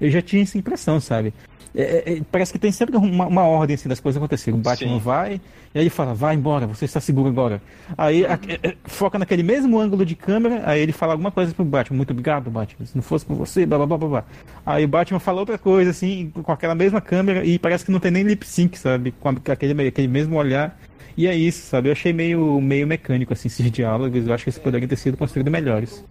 eu 0.00 0.10
já 0.10 0.22
tinha 0.22 0.42
essa 0.42 0.58
impressão, 0.58 1.00
sabe? 1.00 1.32
É, 1.74 1.82
é, 1.82 2.12
é, 2.14 2.22
parece 2.30 2.52
que 2.52 2.58
tem 2.58 2.72
sempre 2.72 2.96
uma, 2.96 3.26
uma, 3.26 3.42
ordem 3.42 3.74
assim, 3.74 3.88
das 3.88 4.00
coisas 4.00 4.16
acontecerem. 4.16 4.58
O 4.58 4.62
Batman 4.62 4.94
Sim. 4.94 4.98
vai, 4.98 5.40
e 5.74 5.78
aí 5.78 5.82
ele 5.84 5.90
fala, 5.90 6.14
vai 6.14 6.34
embora, 6.34 6.66
você 6.66 6.84
está 6.84 7.00
seguro 7.00 7.28
agora. 7.28 7.60
Aí 7.96 8.24
a, 8.24 8.34
a, 8.34 8.38
é, 8.62 8.74
foca 8.84 9.18
naquele 9.18 9.42
mesmo 9.42 9.78
ângulo 9.78 10.04
de 10.04 10.16
câmera, 10.16 10.62
aí 10.64 10.80
ele 10.80 10.92
fala 10.92 11.12
alguma 11.12 11.30
coisa 11.30 11.54
pro 11.54 11.64
Batman, 11.64 11.96
muito 11.98 12.10
obrigado, 12.10 12.50
Batman. 12.50 12.86
Se 12.86 12.96
não 12.96 13.02
fosse 13.02 13.24
por 13.24 13.36
você, 13.36 13.66
blá 13.66 13.78
blá 13.78 13.98
blá 13.98 14.08
blá. 14.08 14.24
Aí 14.64 14.84
o 14.84 14.88
Batman 14.88 15.20
fala 15.20 15.40
outra 15.40 15.58
coisa, 15.58 15.90
assim, 15.90 16.32
com 16.42 16.50
aquela 16.50 16.74
mesma 16.74 17.00
câmera, 17.00 17.44
e 17.44 17.58
parece 17.58 17.84
que 17.84 17.92
não 17.92 18.00
tem 18.00 18.10
nem 18.10 18.22
lip 18.22 18.46
sync, 18.46 18.78
sabe? 18.78 19.12
Com 19.12 19.28
aquele, 19.28 19.88
aquele 19.88 20.08
mesmo 20.08 20.36
olhar. 20.36 20.78
E 21.16 21.26
é 21.26 21.34
isso, 21.34 21.66
sabe? 21.66 21.88
Eu 21.88 21.92
achei 21.92 22.12
meio, 22.12 22.60
meio 22.60 22.86
mecânico, 22.86 23.32
assim, 23.32 23.48
esses 23.48 23.70
diálogos. 23.72 24.26
Eu 24.26 24.32
acho 24.32 24.44
que 24.44 24.50
eles 24.50 24.58
poderiam 24.58 24.88
ter 24.88 24.96
sido 24.96 25.16
construídos 25.16 25.52
melhores. 25.52 26.04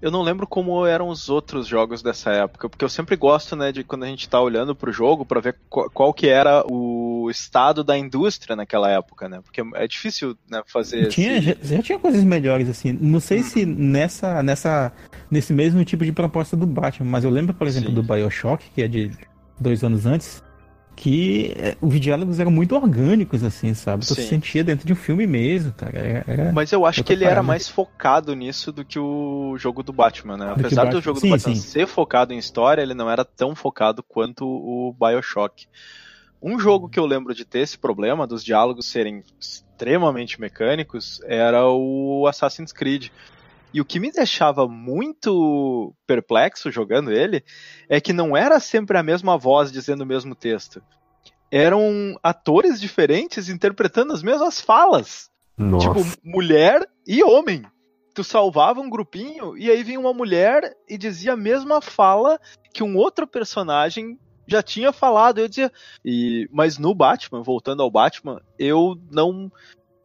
Eu 0.00 0.10
não 0.10 0.22
lembro 0.22 0.46
como 0.46 0.86
eram 0.86 1.08
os 1.08 1.28
outros 1.28 1.66
jogos 1.66 2.02
dessa 2.02 2.30
época, 2.30 2.68
porque 2.68 2.84
eu 2.84 2.88
sempre 2.88 3.16
gosto, 3.16 3.54
né, 3.54 3.70
de 3.70 3.84
quando 3.84 4.04
a 4.04 4.06
gente 4.06 4.28
tá 4.28 4.40
olhando 4.40 4.74
pro 4.74 4.90
jogo 4.90 5.26
para 5.26 5.40
ver 5.40 5.56
qual, 5.68 5.90
qual, 5.90 6.14
que 6.14 6.26
era 6.26 6.64
o 6.70 7.28
estado 7.30 7.84
da 7.84 7.98
indústria 7.98 8.56
naquela 8.56 8.90
época, 8.90 9.28
né? 9.28 9.40
Porque 9.42 9.62
é 9.74 9.86
difícil, 9.86 10.36
né, 10.48 10.62
fazer 10.66 11.08
tinha, 11.08 11.36
esse... 11.36 11.46
já, 11.46 11.76
já, 11.76 11.82
tinha 11.82 11.98
coisas 11.98 12.24
melhores 12.24 12.68
assim. 12.68 12.96
Não 12.98 13.20
sei 13.20 13.42
se 13.42 13.64
uhum. 13.64 13.74
nessa 13.76 14.42
nessa 14.42 14.92
nesse 15.30 15.52
mesmo 15.52 15.84
tipo 15.84 16.04
de 16.04 16.12
proposta 16.12 16.56
do 16.56 16.66
Batman, 16.66 17.10
mas 17.10 17.24
eu 17.24 17.30
lembro, 17.30 17.52
por 17.54 17.66
exemplo, 17.66 17.90
Sim. 17.90 17.94
do 17.94 18.02
BioShock, 18.02 18.70
que 18.74 18.82
é 18.82 18.88
de 18.88 19.10
dois 19.60 19.84
anos 19.84 20.06
antes, 20.06 20.42
que 20.96 21.54
é, 21.56 21.76
os 21.80 21.98
diálogos 21.98 22.38
eram 22.38 22.50
muito 22.50 22.74
orgânicos, 22.74 23.42
assim, 23.42 23.72
sabe? 23.72 24.06
Tu 24.06 24.14
se 24.14 24.22
sentia 24.26 24.62
dentro 24.62 24.86
de 24.86 24.92
um 24.92 24.96
filme 24.96 25.26
mesmo, 25.26 25.72
cara. 25.72 26.24
Era 26.26 26.52
Mas 26.52 26.72
eu 26.72 26.84
acho 26.84 27.02
que 27.02 27.12
ele 27.12 27.24
parada. 27.24 27.40
era 27.40 27.42
mais 27.42 27.68
focado 27.68 28.34
nisso 28.34 28.70
do 28.70 28.84
que 28.84 28.98
o 28.98 29.56
jogo 29.58 29.82
do 29.82 29.92
Batman, 29.92 30.36
né? 30.36 30.46
Do 30.46 30.60
Apesar 30.60 30.84
do 30.84 31.00
jogo 31.00 31.18
sim, 31.18 31.28
do 31.28 31.30
Batman 31.32 31.54
sim. 31.54 31.60
ser 31.60 31.86
focado 31.86 32.32
em 32.32 32.38
história, 32.38 32.82
ele 32.82 32.94
não 32.94 33.10
era 33.10 33.24
tão 33.24 33.54
focado 33.54 34.02
quanto 34.02 34.46
o 34.46 34.94
Bioshock. 34.98 35.66
Um 36.42 36.58
jogo 36.58 36.88
que 36.88 36.98
eu 36.98 37.06
lembro 37.06 37.34
de 37.34 37.44
ter 37.44 37.60
esse 37.60 37.78
problema, 37.78 38.26
dos 38.26 38.44
diálogos 38.44 38.86
serem 38.86 39.22
extremamente 39.38 40.40
mecânicos, 40.40 41.20
era 41.24 41.66
o 41.66 42.26
Assassin's 42.26 42.72
Creed. 42.72 43.08
E 43.72 43.80
o 43.80 43.84
que 43.84 44.00
me 44.00 44.10
deixava 44.10 44.66
muito 44.66 45.94
perplexo 46.06 46.70
jogando 46.70 47.12
ele 47.12 47.44
é 47.88 48.00
que 48.00 48.12
não 48.12 48.36
era 48.36 48.58
sempre 48.58 48.98
a 48.98 49.02
mesma 49.02 49.38
voz 49.38 49.70
dizendo 49.70 50.02
o 50.02 50.06
mesmo 50.06 50.34
texto. 50.34 50.82
Eram 51.50 52.18
atores 52.22 52.80
diferentes 52.80 53.48
interpretando 53.48 54.12
as 54.12 54.22
mesmas 54.22 54.60
falas. 54.60 55.30
Nossa. 55.56 55.88
Tipo, 55.88 56.00
mulher 56.24 56.88
e 57.06 57.22
homem. 57.22 57.62
Tu 58.12 58.24
salvava 58.24 58.80
um 58.80 58.90
grupinho 58.90 59.56
e 59.56 59.70
aí 59.70 59.84
vinha 59.84 60.00
uma 60.00 60.12
mulher 60.12 60.74
e 60.88 60.98
dizia 60.98 61.34
a 61.34 61.36
mesma 61.36 61.80
fala 61.80 62.40
que 62.74 62.82
um 62.82 62.96
outro 62.96 63.26
personagem 63.26 64.18
já 64.46 64.62
tinha 64.62 64.92
falado. 64.92 65.38
Eu 65.38 65.48
dizia. 65.48 65.70
E, 66.04 66.48
mas 66.52 66.76
no 66.76 66.92
Batman, 66.92 67.42
voltando 67.42 67.82
ao 67.82 67.90
Batman, 67.90 68.40
eu 68.58 68.96
não 69.10 69.50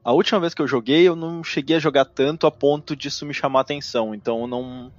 a 0.05 0.13
última 0.13 0.39
vez 0.39 0.53
que 0.53 0.61
eu 0.61 0.67
joguei, 0.67 1.07
eu 1.07 1.15
não 1.15 1.43
cheguei 1.43 1.77
a 1.77 1.79
jogar 1.79 2.05
tanto 2.05 2.45
a 2.45 2.51
ponto 2.51 2.95
disso 2.95 3.25
me 3.25 3.33
chamar 3.33 3.61
atenção. 3.61 4.13
Então 4.13 4.41
eu 4.41 4.47
não, 4.47 4.91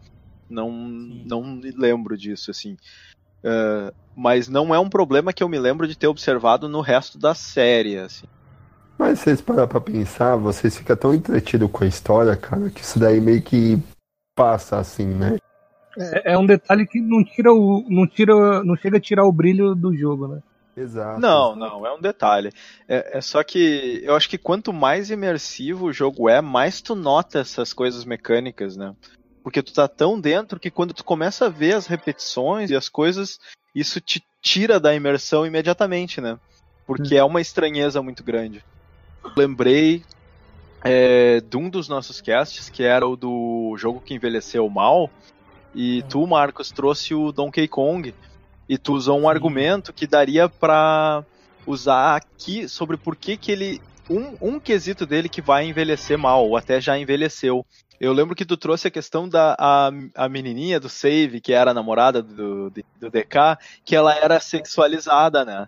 não, 0.50 0.70
não 0.72 1.44
me 1.44 1.70
lembro 1.70 2.18
disso, 2.18 2.50
assim. 2.50 2.76
Uh, 3.38 3.94
mas 4.16 4.48
não 4.48 4.74
é 4.74 4.80
um 4.80 4.88
problema 4.88 5.32
que 5.32 5.44
eu 5.44 5.48
me 5.48 5.61
lembro 5.61 5.86
de 5.86 5.96
ter 5.96 6.09
observado 6.09 6.68
no 6.68 6.80
resto 6.80 7.18
da 7.18 7.36
série, 7.36 7.96
assim. 7.98 8.26
Mas 8.98 9.20
vocês 9.20 9.40
parar 9.40 9.68
pra 9.68 9.80
pensar, 9.80 10.34
vocês 10.34 10.76
ficam 10.76 10.96
tão 10.96 11.14
entretidos 11.14 11.70
com 11.70 11.84
a 11.84 11.86
história, 11.86 12.34
cara, 12.34 12.68
que 12.68 12.80
isso 12.80 12.98
daí 12.98 13.20
meio 13.20 13.42
que 13.42 13.80
passa 14.34 14.78
assim, 14.78 15.07
né? 15.07 15.38
É, 15.96 16.32
é 16.32 16.38
um 16.38 16.46
detalhe 16.46 16.84
que 16.84 17.00
não 17.00 17.22
tira 17.22 17.52
o. 17.52 17.84
não 17.88 18.09
tira. 18.09 18.64
não 18.64 18.74
chega 18.74 18.96
a 18.96 19.00
tirar 19.00 19.24
o 19.24 19.32
brilho 19.32 19.72
do 19.76 19.96
jogo, 19.96 20.26
né? 20.26 20.42
Exato. 20.76 21.18
Não, 21.18 21.56
não, 21.56 21.86
é 21.86 21.94
um 21.94 22.00
detalhe. 22.00 22.52
É, 22.86 23.16
é, 23.16 23.20
só 23.22 23.42
que 23.42 24.02
eu 24.04 24.14
acho 24.14 24.28
que 24.28 24.36
quanto 24.36 24.74
mais 24.74 25.10
imersivo 25.10 25.86
o 25.86 25.92
jogo 25.92 26.28
é, 26.28 26.42
mais 26.42 26.82
tu 26.82 26.94
nota 26.94 27.38
essas 27.38 27.72
coisas 27.72 28.04
mecânicas, 28.04 28.76
né? 28.76 28.94
Porque 29.42 29.62
tu 29.62 29.72
tá 29.72 29.88
tão 29.88 30.20
dentro 30.20 30.60
que 30.60 30.70
quando 30.70 30.92
tu 30.92 31.02
começa 31.02 31.46
a 31.46 31.48
ver 31.48 31.74
as 31.74 31.86
repetições 31.86 32.70
e 32.70 32.76
as 32.76 32.90
coisas, 32.90 33.40
isso 33.74 34.00
te 34.00 34.22
tira 34.42 34.78
da 34.78 34.94
imersão 34.94 35.46
imediatamente, 35.46 36.20
né? 36.20 36.38
Porque 36.86 37.14
hum. 37.14 37.18
é 37.18 37.24
uma 37.24 37.40
estranheza 37.40 38.02
muito 38.02 38.22
grande. 38.22 38.62
Lembrei 39.34 40.04
é, 40.84 41.40
de 41.40 41.56
um 41.56 41.70
dos 41.70 41.88
nossos 41.88 42.20
casts, 42.20 42.68
que 42.68 42.82
era 42.82 43.06
o 43.08 43.16
do 43.16 43.74
jogo 43.78 44.00
que 44.00 44.14
envelheceu 44.14 44.68
mal, 44.68 45.10
e 45.74 46.02
hum. 46.02 46.08
tu, 46.08 46.26
Marcos, 46.26 46.70
trouxe 46.70 47.14
o 47.14 47.32
Donkey 47.32 47.66
Kong 47.66 48.12
e 48.68 48.76
tu 48.76 48.94
usou 48.94 49.18
um 49.20 49.28
argumento 49.28 49.92
que 49.92 50.06
daria 50.06 50.48
para 50.48 51.24
usar 51.66 52.16
aqui 52.16 52.68
sobre 52.68 52.96
por 52.96 53.16
que, 53.16 53.36
que 53.36 53.52
ele. 53.52 53.80
Um, 54.08 54.36
um 54.40 54.60
quesito 54.60 55.04
dele 55.04 55.28
que 55.28 55.42
vai 55.42 55.66
envelhecer 55.66 56.16
mal, 56.16 56.46
ou 56.46 56.56
até 56.56 56.80
já 56.80 56.96
envelheceu. 56.96 57.66
Eu 58.00 58.12
lembro 58.12 58.36
que 58.36 58.44
tu 58.44 58.56
trouxe 58.56 58.86
a 58.86 58.90
questão 58.90 59.28
da 59.28 59.56
a, 59.58 59.90
a 60.14 60.28
menininha 60.28 60.78
do 60.78 60.88
Save, 60.88 61.40
que 61.40 61.52
era 61.52 61.70
a 61.70 61.74
namorada 61.74 62.22
do, 62.22 62.70
do 62.70 63.10
DK, 63.10 63.58
que 63.84 63.96
ela 63.96 64.14
era 64.14 64.38
sexualizada, 64.38 65.44
né? 65.44 65.66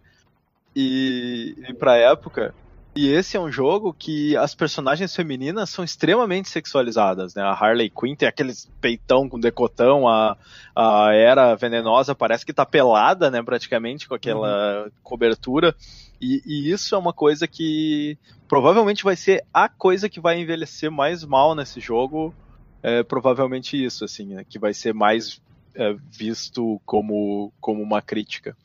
E, 0.76 1.57
e 1.68 1.74
pra 1.74 1.96
época, 1.96 2.55
e 2.99 3.12
esse 3.12 3.36
é 3.36 3.40
um 3.40 3.53
jogo 3.53 3.94
que 3.94 4.36
as 4.36 4.57
personagens 4.57 5.14
femininas 5.14 5.70
são 5.70 5.84
extremamente 5.84 6.49
sexualizadas, 6.49 7.32
né? 7.32 7.42
A 7.42 7.53
Harley 7.53 7.88
Quinn 7.88 8.16
tem 8.16 8.28
aqueles 8.28 8.68
peitão 8.80 9.28
com 9.28 9.38
decotão, 9.38 10.09
a, 10.09 10.36
a 10.74 11.14
Era 11.14 11.55
Venenosa 11.55 12.12
parece 12.12 12.44
que 12.44 12.53
tá 12.53 12.66
pelada, 12.66 13.30
né? 13.30 13.40
Praticamente 13.40 14.09
com 14.09 14.16
aquela 14.16 14.82
uhum. 14.82 14.90
cobertura. 15.01 15.76
E, 16.20 16.42
e, 16.44 16.72
isso 16.72 16.92
é 16.92 16.99
uma 16.99 17.12
coisa 17.12 17.46
que 17.46 18.18
provavelmente 18.49 19.05
vai 19.05 19.14
ser 19.14 19.44
a 19.55 19.68
coisa 19.68 20.09
que 20.09 20.18
vai 20.18 20.40
envelhecer 20.40 20.90
mais 20.90 21.22
mal 21.24 21.55
nesse 21.55 21.78
jogo. 21.78 22.34
É 22.82 23.05
provavelmente 23.05 23.80
isso, 23.80 24.05
assim, 24.05 24.34
né? 24.34 24.44
que 24.49 24.59
vai 24.59 24.74
ser 24.74 24.92
mais 24.92 25.40
é, 25.76 25.94
visto 26.11 26.80
como, 26.84 27.53
como 27.61 27.80
uma 27.80 28.03
crítica. 28.03 28.57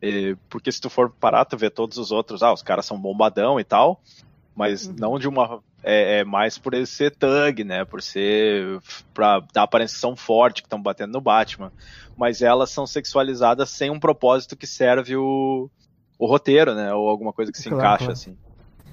E, 0.00 0.36
porque 0.48 0.70
se 0.70 0.80
tu 0.80 0.88
for 0.88 1.10
parar, 1.10 1.44
tu 1.44 1.56
vê 1.56 1.70
todos 1.70 1.98
os 1.98 2.10
outros, 2.12 2.42
ah, 2.42 2.52
os 2.52 2.62
caras 2.62 2.86
são 2.86 3.00
bombadão 3.00 3.58
e 3.58 3.64
tal, 3.64 4.00
mas 4.54 4.86
uhum. 4.86 4.94
não 4.98 5.18
de 5.18 5.28
uma. 5.28 5.60
É, 5.82 6.18
é, 6.18 6.24
mais 6.24 6.58
por 6.58 6.74
ele 6.74 6.86
ser 6.86 7.14
thug, 7.14 7.62
né? 7.62 7.84
Por 7.84 8.02
ser. 8.02 8.80
pra 9.14 9.40
dar 9.52 9.62
aparência 9.62 9.98
são 9.98 10.16
forte, 10.16 10.62
que 10.62 10.66
estão 10.66 10.82
batendo 10.82 11.12
no 11.12 11.20
Batman. 11.20 11.72
Mas 12.16 12.42
elas 12.42 12.70
são 12.70 12.86
sexualizadas 12.86 13.70
sem 13.70 13.90
um 13.90 14.00
propósito 14.00 14.56
que 14.56 14.66
serve 14.66 15.16
o, 15.16 15.70
o 16.18 16.26
roteiro, 16.26 16.74
né? 16.74 16.92
Ou 16.92 17.08
alguma 17.08 17.32
coisa 17.32 17.52
que 17.52 17.58
se 17.58 17.68
claro, 17.68 17.78
encaixa, 17.78 17.98
claro. 17.98 18.12
assim. 18.12 18.36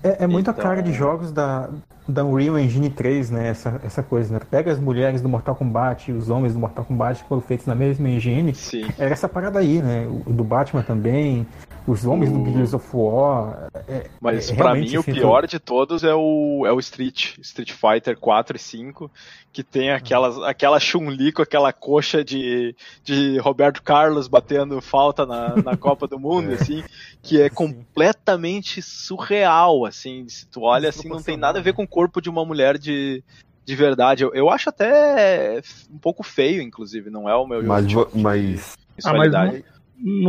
É, 0.03 0.23
é 0.23 0.27
muita 0.27 0.51
então... 0.51 0.63
cara 0.63 0.81
de 0.81 0.93
jogos 0.93 1.31
da, 1.31 1.69
da 2.07 2.23
Unreal 2.23 2.59
Engine 2.59 2.89
3, 2.89 3.31
né? 3.31 3.47
Essa, 3.49 3.81
essa 3.83 4.03
coisa, 4.03 4.33
né? 4.33 4.39
Pega 4.49 4.71
as 4.71 4.79
mulheres 4.79 5.21
do 5.21 5.29
Mortal 5.29 5.55
Kombat 5.55 6.11
e 6.11 6.13
os 6.13 6.29
homens 6.29 6.53
do 6.53 6.59
Mortal 6.59 6.85
Kombat 6.85 7.23
que 7.23 7.29
foram 7.29 7.41
feitos 7.41 7.65
na 7.65 7.75
mesma 7.75 8.07
engine. 8.09 8.53
Sim. 8.53 8.85
Era 8.97 9.11
essa 9.11 9.27
parada 9.27 9.59
aí, 9.59 9.81
né? 9.81 10.07
O 10.25 10.31
do 10.31 10.43
Batman 10.43 10.83
também, 10.83 11.47
os 11.87 12.05
homens 12.05 12.31
do 12.31 12.43
Gears 12.51 12.73
of 12.73 12.87
War. 12.93 13.69
É, 13.87 14.09
Mas 14.19 14.51
é, 14.51 14.55
para 14.55 14.73
mim 14.73 14.97
o 14.97 15.03
pior 15.03 15.47
de 15.47 15.59
todos 15.59 16.03
é 16.03 16.13
o, 16.13 16.63
é 16.65 16.71
o 16.71 16.79
Street, 16.79 17.37
Street 17.39 17.71
Fighter 17.71 18.17
4 18.17 18.55
e 18.55 18.59
5, 18.59 19.11
que 19.53 19.63
tem 19.63 19.91
aquelas, 19.91 20.37
aquela 20.39 20.79
Chun-Li 20.79 21.31
com 21.31 21.41
aquela 21.41 21.71
coxa 21.71 22.23
de, 22.23 22.75
de 23.03 23.37
Roberto 23.39 23.81
Carlos 23.81 24.27
batendo 24.27 24.81
falta 24.81 25.25
na, 25.25 25.55
na 25.55 25.77
Copa 25.77 26.07
do 26.07 26.19
Mundo, 26.19 26.51
é. 26.51 26.55
assim, 26.55 26.83
que 27.21 27.41
é 27.41 27.49
completamente 27.49 28.81
surreal, 28.81 29.85
assim, 29.85 29.94
se 29.95 30.47
tu 30.51 30.61
olha 30.61 30.89
assim, 30.89 31.07
não 31.07 31.21
tem 31.21 31.37
nada 31.37 31.59
a 31.59 31.61
ver 31.61 31.73
com 31.73 31.83
o 31.83 31.87
corpo 31.87 32.21
de 32.21 32.29
uma 32.29 32.45
mulher 32.45 32.77
de, 32.77 33.23
de 33.63 33.75
verdade. 33.75 34.23
Eu, 34.23 34.33
eu 34.33 34.49
acho 34.49 34.69
até 34.69 35.61
um 35.91 35.97
pouco 35.97 36.23
feio, 36.23 36.61
inclusive, 36.61 37.09
não 37.09 37.29
é 37.29 37.35
o 37.35 37.47
meu 37.47 37.63
mas, 37.63 37.87
tipo 37.87 38.09
mas... 38.13 38.77
Ah, 39.03 39.13
mas 39.13 39.31
não, 39.31 39.63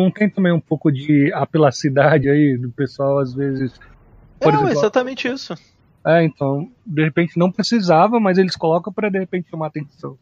não, 0.04 0.10
tem 0.10 0.28
também 0.28 0.52
um 0.52 0.60
pouco 0.60 0.90
de 0.90 1.32
apelacidade 1.32 2.28
aí 2.28 2.56
do 2.56 2.70
pessoal, 2.70 3.18
às 3.18 3.34
vezes. 3.34 3.78
Por 4.40 4.52
não, 4.52 4.60
exemplo, 4.60 4.78
exatamente 4.78 5.28
isso. 5.28 5.54
É, 6.04 6.22
então, 6.24 6.70
de 6.84 7.04
repente 7.04 7.38
não 7.38 7.50
precisava, 7.50 8.20
mas 8.20 8.38
eles 8.38 8.56
colocam 8.56 8.92
para 8.92 9.10
de 9.10 9.18
repente 9.18 9.50
chamar 9.50 9.66
atenção. 9.66 10.16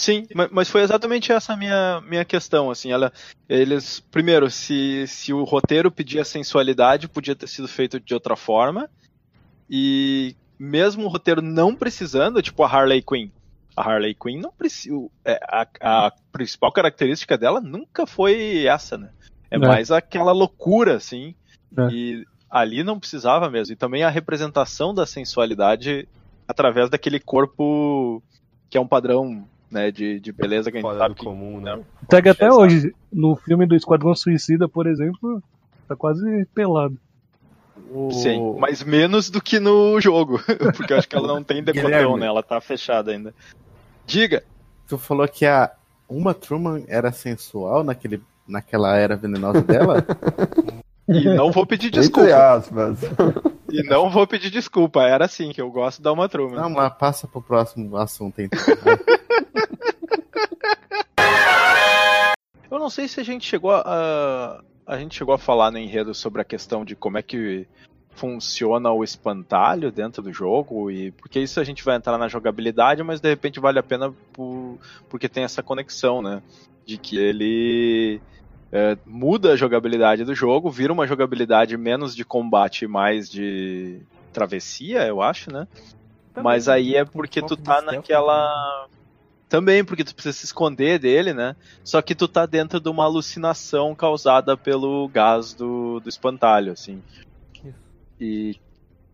Sim, 0.00 0.26
mas 0.50 0.70
foi 0.70 0.80
exatamente 0.80 1.30
essa 1.30 1.54
minha 1.54 2.00
minha 2.08 2.24
questão, 2.24 2.70
assim, 2.70 2.90
ela, 2.90 3.12
eles, 3.46 4.00
primeiro, 4.00 4.50
se, 4.50 5.06
se 5.06 5.30
o 5.32 5.44
roteiro 5.44 5.90
pedia 5.90 6.24
sensualidade, 6.24 7.06
podia 7.06 7.36
ter 7.36 7.46
sido 7.46 7.68
feito 7.68 8.00
de 8.00 8.14
outra 8.14 8.34
forma, 8.34 8.88
e 9.68 10.34
mesmo 10.58 11.04
o 11.04 11.08
roteiro 11.08 11.42
não 11.42 11.74
precisando, 11.76 12.40
tipo 12.40 12.62
a 12.62 12.66
Harley 12.66 13.02
Quinn, 13.02 13.30
A 13.76 13.82
Harley 13.82 14.14
Quinn 14.14 14.40
não 14.40 14.50
precisa. 14.50 14.94
é, 15.24 15.38
A, 15.46 15.66
a 16.06 16.12
principal 16.32 16.72
característica 16.72 17.36
dela 17.36 17.60
nunca 17.60 18.06
foi 18.06 18.66
essa, 18.66 18.96
né? 18.96 19.10
É, 19.50 19.56
É. 19.56 19.58
mais 19.58 19.90
aquela 19.90 20.32
loucura, 20.32 20.96
assim. 20.96 21.34
É. 21.76 21.88
E 21.92 22.26
ali 22.50 22.82
não 22.82 22.98
precisava 22.98 23.50
mesmo. 23.50 23.74
E 23.74 23.76
também 23.76 24.02
a 24.02 24.08
representação 24.08 24.94
da 24.94 25.04
sensualidade 25.04 26.08
através 26.48 26.88
daquele 26.88 27.20
corpo 27.20 28.22
que 28.68 28.78
é 28.78 28.80
um 28.80 28.86
padrão, 28.88 29.46
né, 29.70 29.90
de, 29.90 30.18
de 30.20 30.32
beleza 30.32 30.70
que 30.70 30.76
a 30.78 30.80
gente 30.80 30.88
Fora 30.88 30.98
sabe 30.98 31.14
que 31.14 31.24
comum, 31.24 31.60
né? 31.60 31.80
Pega 32.08 32.32
até 32.32 32.52
hoje. 32.52 32.94
No 33.12 33.36
filme 33.36 33.66
do 33.66 33.76
Esquadrão 33.76 34.14
Suicida, 34.14 34.68
por 34.68 34.86
exemplo, 34.86 35.42
tá 35.88 35.94
quase 35.96 36.44
pelado. 36.54 36.96
O- 37.92 38.10
Sim, 38.12 38.56
mas 38.58 38.82
menos 38.82 39.30
do 39.30 39.40
que 39.40 39.58
no 39.60 40.00
jogo. 40.00 40.40
Porque 40.76 40.92
eu 40.92 40.98
acho 40.98 41.08
que 41.08 41.16
ela 41.16 41.26
não 41.28 41.42
tem 41.42 41.62
decotão, 41.62 42.16
né? 42.16 42.26
Ela 42.26 42.42
tá 42.42 42.60
fechada 42.60 43.10
ainda. 43.12 43.34
Diga! 44.06 44.42
Tu 44.88 44.98
falou 44.98 45.26
que 45.28 45.46
a 45.46 45.70
Uma 46.08 46.34
Truman 46.34 46.82
era 46.88 47.10
sensual 47.12 47.82
naquele, 47.84 48.20
naquela 48.46 48.96
era 48.96 49.16
venenosa 49.16 49.62
dela? 49.62 50.04
E 51.12 51.24
não 51.24 51.50
vou 51.50 51.66
pedir 51.66 51.88
Entre 51.88 52.02
desculpa. 52.02 52.52
aspas. 52.52 53.00
E 53.68 53.82
não 53.82 54.08
vou 54.08 54.24
pedir 54.28 54.48
desculpa. 54.48 55.02
Era 55.02 55.24
assim, 55.24 55.50
que 55.50 55.60
eu 55.60 55.68
gosto 55.68 56.00
da 56.00 56.12
uma 56.12 56.28
Truman. 56.28 56.54
Não, 56.54 56.70
mas 56.70 56.92
passa 56.94 57.26
pro 57.26 57.42
próximo 57.42 57.96
assunto 57.96 58.40
então. 58.40 58.56
Eu 62.70 62.78
não 62.78 62.90
sei 62.90 63.08
se 63.08 63.20
a 63.20 63.24
gente 63.24 63.46
chegou 63.46 63.72
a. 63.72 64.62
A 64.86 64.98
gente 64.98 65.16
chegou 65.16 65.34
a 65.34 65.38
falar 65.38 65.70
no 65.70 65.78
enredo 65.78 66.14
sobre 66.14 66.42
a 66.42 66.44
questão 66.44 66.84
de 66.84 66.96
como 66.96 67.16
é 67.16 67.22
que 67.22 67.66
funciona 68.10 68.90
o 68.90 69.04
espantalho 69.04 69.92
dentro 69.92 70.22
do 70.22 70.32
jogo, 70.32 70.90
e 70.90 71.12
porque 71.12 71.40
isso 71.40 71.60
a 71.60 71.64
gente 71.64 71.84
vai 71.84 71.96
entrar 71.96 72.18
na 72.18 72.28
jogabilidade, 72.28 73.02
mas 73.02 73.20
de 73.20 73.28
repente 73.28 73.60
vale 73.60 73.78
a 73.78 73.82
pena 73.82 74.12
por, 74.32 74.78
porque 75.08 75.28
tem 75.28 75.44
essa 75.44 75.62
conexão, 75.62 76.20
né? 76.20 76.42
De 76.84 76.98
que 76.98 77.16
ele 77.16 78.20
é, 78.72 78.96
muda 79.06 79.52
a 79.52 79.56
jogabilidade 79.56 80.24
do 80.24 80.34
jogo, 80.34 80.70
vira 80.70 80.92
uma 80.92 81.06
jogabilidade 81.06 81.76
menos 81.76 82.14
de 82.14 82.24
combate 82.24 82.84
e 82.84 82.88
mais 82.88 83.28
de 83.28 84.00
travessia, 84.32 85.06
eu 85.06 85.22
acho, 85.22 85.52
né? 85.52 85.66
Mas 86.42 86.68
aí 86.68 86.96
é 86.96 87.04
porque 87.04 87.42
tu 87.42 87.56
tá 87.56 87.82
naquela. 87.82 88.86
Também, 89.50 89.84
porque 89.84 90.04
tu 90.04 90.14
precisa 90.14 90.38
se 90.38 90.44
esconder 90.44 91.00
dele, 91.00 91.34
né? 91.34 91.56
Só 91.82 92.00
que 92.00 92.14
tu 92.14 92.28
tá 92.28 92.46
dentro 92.46 92.78
de 92.78 92.88
uma 92.88 93.02
alucinação 93.04 93.96
causada 93.96 94.56
pelo 94.56 95.08
gás 95.08 95.52
do, 95.52 95.98
do 95.98 96.08
espantalho, 96.08 96.72
assim. 96.72 97.02
E. 98.20 98.56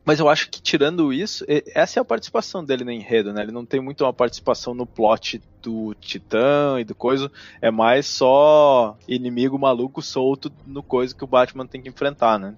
Mas 0.04 0.20
eu 0.20 0.28
acho 0.28 0.50
que 0.50 0.60
tirando 0.60 1.10
isso, 1.12 1.44
essa 1.74 1.98
é 1.98 2.00
a 2.00 2.04
participação 2.04 2.62
dele 2.62 2.84
no 2.84 2.92
enredo, 2.92 3.32
né? 3.32 3.42
Ele 3.42 3.50
não 3.50 3.64
tem 3.64 3.80
muito 3.80 4.04
uma 4.04 4.12
participação 4.12 4.74
no 4.74 4.86
plot 4.86 5.40
do 5.62 5.94
Titã 5.94 6.76
e 6.78 6.84
do 6.84 6.94
coisa. 6.94 7.32
É 7.60 7.70
mais 7.70 8.06
só 8.06 8.96
inimigo 9.08 9.58
maluco 9.58 10.02
solto 10.02 10.52
no 10.66 10.82
coisa 10.82 11.14
que 11.14 11.24
o 11.24 11.26
Batman 11.26 11.66
tem 11.66 11.80
que 11.80 11.88
enfrentar, 11.88 12.38
né? 12.38 12.54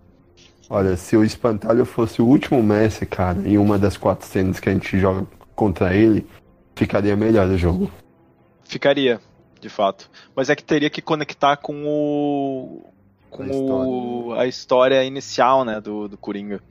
Olha, 0.69 0.97
se 0.97 1.17
o 1.17 1.25
Espantalho 1.25 1.87
fosse 1.87 2.21
o 2.21 2.27
último 2.27 2.61
Messi, 2.63 3.07
cara, 3.07 3.39
em 3.49 3.57
uma 3.57 3.79
das 3.79 3.97
quatro 3.97 4.27
cenas 4.27 4.61
que 4.61 4.69
a 4.69 4.73
gente 4.73 4.99
joga 4.99 5.27
contra 5.55 5.95
ele, 5.95 6.27
ficaria 6.79 7.17
melhor 7.17 7.49
o 7.49 7.59
jogo. 7.59 7.91
Ficaria, 8.65 9.21
de 9.61 9.69
fato. 9.69 10.09
Mas 10.35 10.49
é 10.49 10.55
que 10.55 10.63
teria 10.63 10.89
que 10.89 11.03
conectar 11.03 11.57
com 11.57 11.85
o. 11.85 12.85
com 13.29 13.43
A 13.43 13.87
o, 13.87 14.33
a 14.35 14.47
história 14.47 15.03
inicial, 15.05 15.65
né, 15.65 15.81
do, 15.81 16.09
do 16.09 16.17
Coringa. 16.17 16.63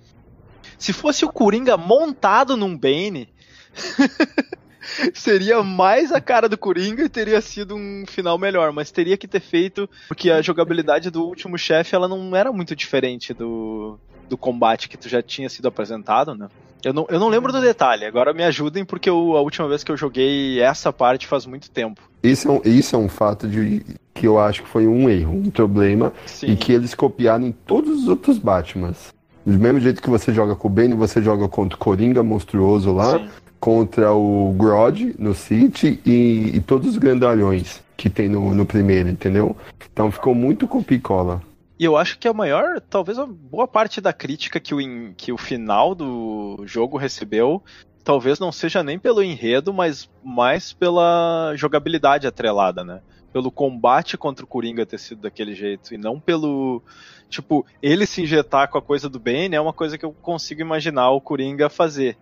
Se 0.78 0.94
fosse 0.94 1.26
o 1.26 1.32
Coringa 1.32 1.76
montado 1.76 2.56
num 2.56 2.78
Bane, 2.78 3.28
seria 5.14 5.62
mais 5.62 6.12
a 6.12 6.22
cara 6.22 6.48
do 6.48 6.58
Coringa 6.58 7.04
e 7.04 7.10
teria 7.10 7.42
sido 7.42 7.76
um 7.76 8.06
final 8.08 8.38
melhor. 8.38 8.72
Mas 8.72 8.92
teria 8.92 9.18
que 9.18 9.28
ter 9.28 9.42
feito, 9.42 9.90
porque 10.08 10.32
a 10.32 10.42
jogabilidade 10.42 11.10
do 11.10 11.26
último 11.26 11.58
chefe 11.58 11.96
ela 11.96 12.08
não 12.08 12.36
era 12.36 12.52
muito 12.54 12.76
diferente 12.76 13.34
do, 13.34 14.00
do 14.30 14.38
combate 14.38 14.90
que 14.90 14.98
tu 14.98 15.08
já 15.10 15.22
tinha 15.22 15.50
sido 15.50 15.68
apresentado, 15.68 16.36
né? 16.36 16.48
Eu 16.84 16.94
não, 16.94 17.08
eu 17.10 17.20
não 17.20 17.28
lembro 17.28 17.52
do 17.52 17.60
detalhe, 17.60 18.06
agora 18.06 18.34
me 18.34 18.44
ajudem, 18.44 18.86
porque 18.86 19.10
eu- 19.10 19.36
a 19.36 19.42
última 19.42 19.68
vez 19.68 19.84
que 19.84 19.92
eu 19.92 19.98
joguei 19.98 20.62
essa 20.62 20.94
parte 20.94 21.26
faz 21.26 21.46
muito 21.46 21.70
tempo. 21.72 22.02
Isso 22.22 22.48
é 22.48 22.52
um, 22.52 22.62
isso 22.64 22.96
é 22.96 23.00
um 23.00 23.10
fato 23.10 23.48
de 23.48 23.84
que 24.14 24.28
eu 24.28 24.40
acho 24.40 24.64
que 24.64 24.70
foi 24.70 24.88
um 24.88 25.10
erro, 25.10 25.34
um 25.34 25.50
problema, 25.50 26.14
Sim. 26.26 26.48
e 26.52 26.56
que 26.56 26.72
eles 26.72 26.94
copiaram 26.94 27.46
em 27.48 27.52
todos 27.52 28.04
os 28.04 28.08
outros 28.08 28.38
Batmans. 28.38 29.14
Do 29.46 29.58
mesmo 29.58 29.80
jeito 29.80 30.02
que 30.02 30.10
você 30.10 30.34
joga 30.34 30.56
com 30.56 30.68
o 30.68 30.72
Bane, 30.72 30.94
você 30.94 31.22
joga 31.22 31.48
contra 31.48 31.76
o 31.76 31.80
Coringa 31.80 32.22
monstruoso 32.22 32.94
lá, 32.94 33.18
Sim. 33.18 33.28
contra 33.60 34.12
o 34.14 34.54
Grodd 34.58 35.16
no 35.18 35.34
City 35.34 36.00
e, 36.06 36.52
e 36.56 36.60
todos 36.62 36.90
os 36.90 36.98
grandalhões 36.98 37.82
que 37.96 38.10
tem 38.10 38.30
no, 38.30 38.54
no 38.54 38.66
primeiro, 38.66 39.10
entendeu? 39.10 39.56
Então 39.92 40.12
ficou 40.12 40.36
muito 40.36 40.68
copia 40.68 40.98
e 40.98 41.02
cola. 41.02 41.42
E 41.80 41.84
eu 41.86 41.96
acho 41.96 42.18
que 42.18 42.28
a 42.28 42.34
maior, 42.34 42.82
talvez 42.82 43.20
a 43.20 43.26
boa 43.26 43.68
parte 43.68 44.02
da 44.02 44.12
crítica 44.12 44.60
que 44.60 44.74
o, 44.74 44.82
in- 44.82 45.14
que 45.16 45.32
o 45.32 45.38
final 45.38 45.94
do 45.94 46.64
jogo 46.66 46.98
recebeu, 46.98 47.64
talvez 48.04 48.40
não 48.40 48.52
seja 48.52 48.82
nem 48.84 48.98
pelo 48.98 49.22
enredo, 49.22 49.72
mas 49.74 50.10
mais 50.24 50.74
pela 50.74 51.54
jogabilidade 51.56 52.26
atrelada, 52.26 52.84
né? 52.84 53.02
Pelo 53.32 53.52
combate 53.52 54.18
contra 54.18 54.44
o 54.44 54.48
Coringa 54.48 54.86
ter 54.86 54.98
sido 54.98 55.22
daquele 55.22 55.54
jeito, 55.54 55.94
e 55.94 55.98
não 55.98 56.20
pelo. 56.20 56.82
Tipo, 57.30 57.66
ele 57.82 58.06
se 58.08 58.22
injetar 58.22 58.70
com 58.70 58.78
a 58.78 58.82
coisa 58.82 59.08
do 59.10 59.20
Bane 59.20 59.54
é 59.56 59.62
uma 59.62 59.74
coisa 59.74 59.98
que 59.98 60.06
eu 60.06 60.16
consigo 60.22 60.62
imaginar 60.62 61.12
o 61.12 61.22
Coringa 61.22 61.70
fazer. 61.70 62.18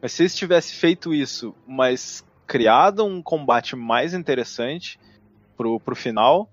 Mas 0.00 0.12
se 0.12 0.22
eles 0.22 0.36
tivesse 0.36 0.74
feito 0.74 1.14
isso, 1.14 1.54
mas 1.66 2.22
criado 2.46 3.04
um 3.04 3.22
combate 3.22 3.74
mais 3.74 4.14
interessante 4.14 4.98
pro, 5.56 5.80
pro 5.80 5.96
final, 5.96 6.48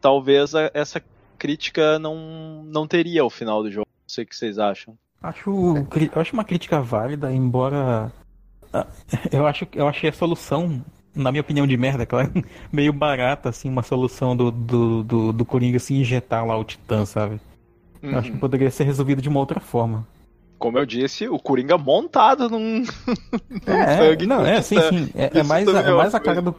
talvez 0.00 0.54
a- 0.54 0.70
essa 0.74 1.00
crítica 1.42 1.98
não, 1.98 2.62
não 2.64 2.86
teria 2.86 3.24
o 3.24 3.30
final 3.30 3.64
do 3.64 3.70
jogo. 3.70 3.88
Não 3.88 4.08
sei 4.08 4.22
o 4.22 4.26
que 4.28 4.36
vocês 4.36 4.60
acham. 4.60 4.96
Acho, 5.20 5.50
eu 6.14 6.20
acho 6.20 6.32
uma 6.34 6.44
crítica 6.44 6.80
válida, 6.80 7.32
embora 7.32 8.12
ah, 8.72 8.86
eu 9.32 9.44
acho 9.44 9.66
eu 9.72 9.88
achei 9.88 10.08
a 10.08 10.12
solução, 10.12 10.84
na 11.12 11.32
minha 11.32 11.40
opinião 11.40 11.66
de 11.66 11.76
merda, 11.76 12.06
claro, 12.06 12.30
meio 12.72 12.92
barata 12.92 13.48
assim, 13.48 13.68
uma 13.68 13.82
solução 13.82 14.36
do, 14.36 14.52
do, 14.52 15.02
do, 15.02 15.32
do 15.32 15.44
Coringa 15.44 15.80
se 15.80 15.94
injetar 15.94 16.46
lá 16.46 16.56
o 16.56 16.62
Titã, 16.62 17.04
sabe? 17.04 17.40
Eu 18.00 18.16
acho 18.18 18.28
que 18.28 18.34
Uhum. 18.34 18.40
poderia 18.40 18.70
ser 18.70 18.84
resolvido 18.84 19.20
de 19.20 19.28
uma 19.28 19.40
outra 19.40 19.58
forma. 19.58 20.06
Como 20.58 20.78
eu 20.78 20.86
disse, 20.86 21.28
o 21.28 21.40
Coringa 21.40 21.76
montado 21.76 22.48
num. 22.48 22.84
É, 23.66 23.96
sangue 23.96 24.26
não, 24.26 24.46
é, 24.46 24.62
sim, 24.62 24.76
sim. 24.80 25.10
É, 25.14 25.40
é 25.40 25.42
mais, 25.42 25.66
a, 25.68 25.82
é 25.82 25.90
é 25.90 25.92
mais 25.92 26.14
a 26.14 26.20
cara 26.20 26.40
do. 26.40 26.54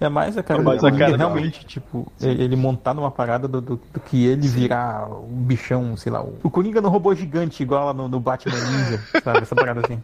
É 0.00 0.08
mais 0.08 0.38
a 0.38 0.42
cara 0.42 0.60
É 0.60 0.62
mais 0.62 0.84
a 0.84 0.92
cara 0.92 1.16
realmente, 1.16 1.66
tipo, 1.66 2.10
ele 2.20 2.44
ele 2.44 2.56
montar 2.56 2.94
numa 2.94 3.10
parada 3.10 3.48
do, 3.48 3.60
do, 3.60 3.76
do 3.92 4.00
que 4.00 4.26
ele 4.26 4.46
virar 4.46 5.08
um 5.08 5.42
bichão, 5.42 5.96
sei 5.96 6.12
lá. 6.12 6.22
O, 6.22 6.38
o 6.42 6.50
Coringa 6.50 6.80
no 6.80 6.88
robô 6.88 7.14
gigante, 7.14 7.62
igual 7.62 7.86
lá 7.86 7.92
no, 7.92 8.08
no 8.08 8.20
Batman 8.20 8.54
Ninja, 8.54 9.02
sabe? 9.22 9.38
Essa 9.38 9.56
parada 9.56 9.80
assim. 9.80 10.00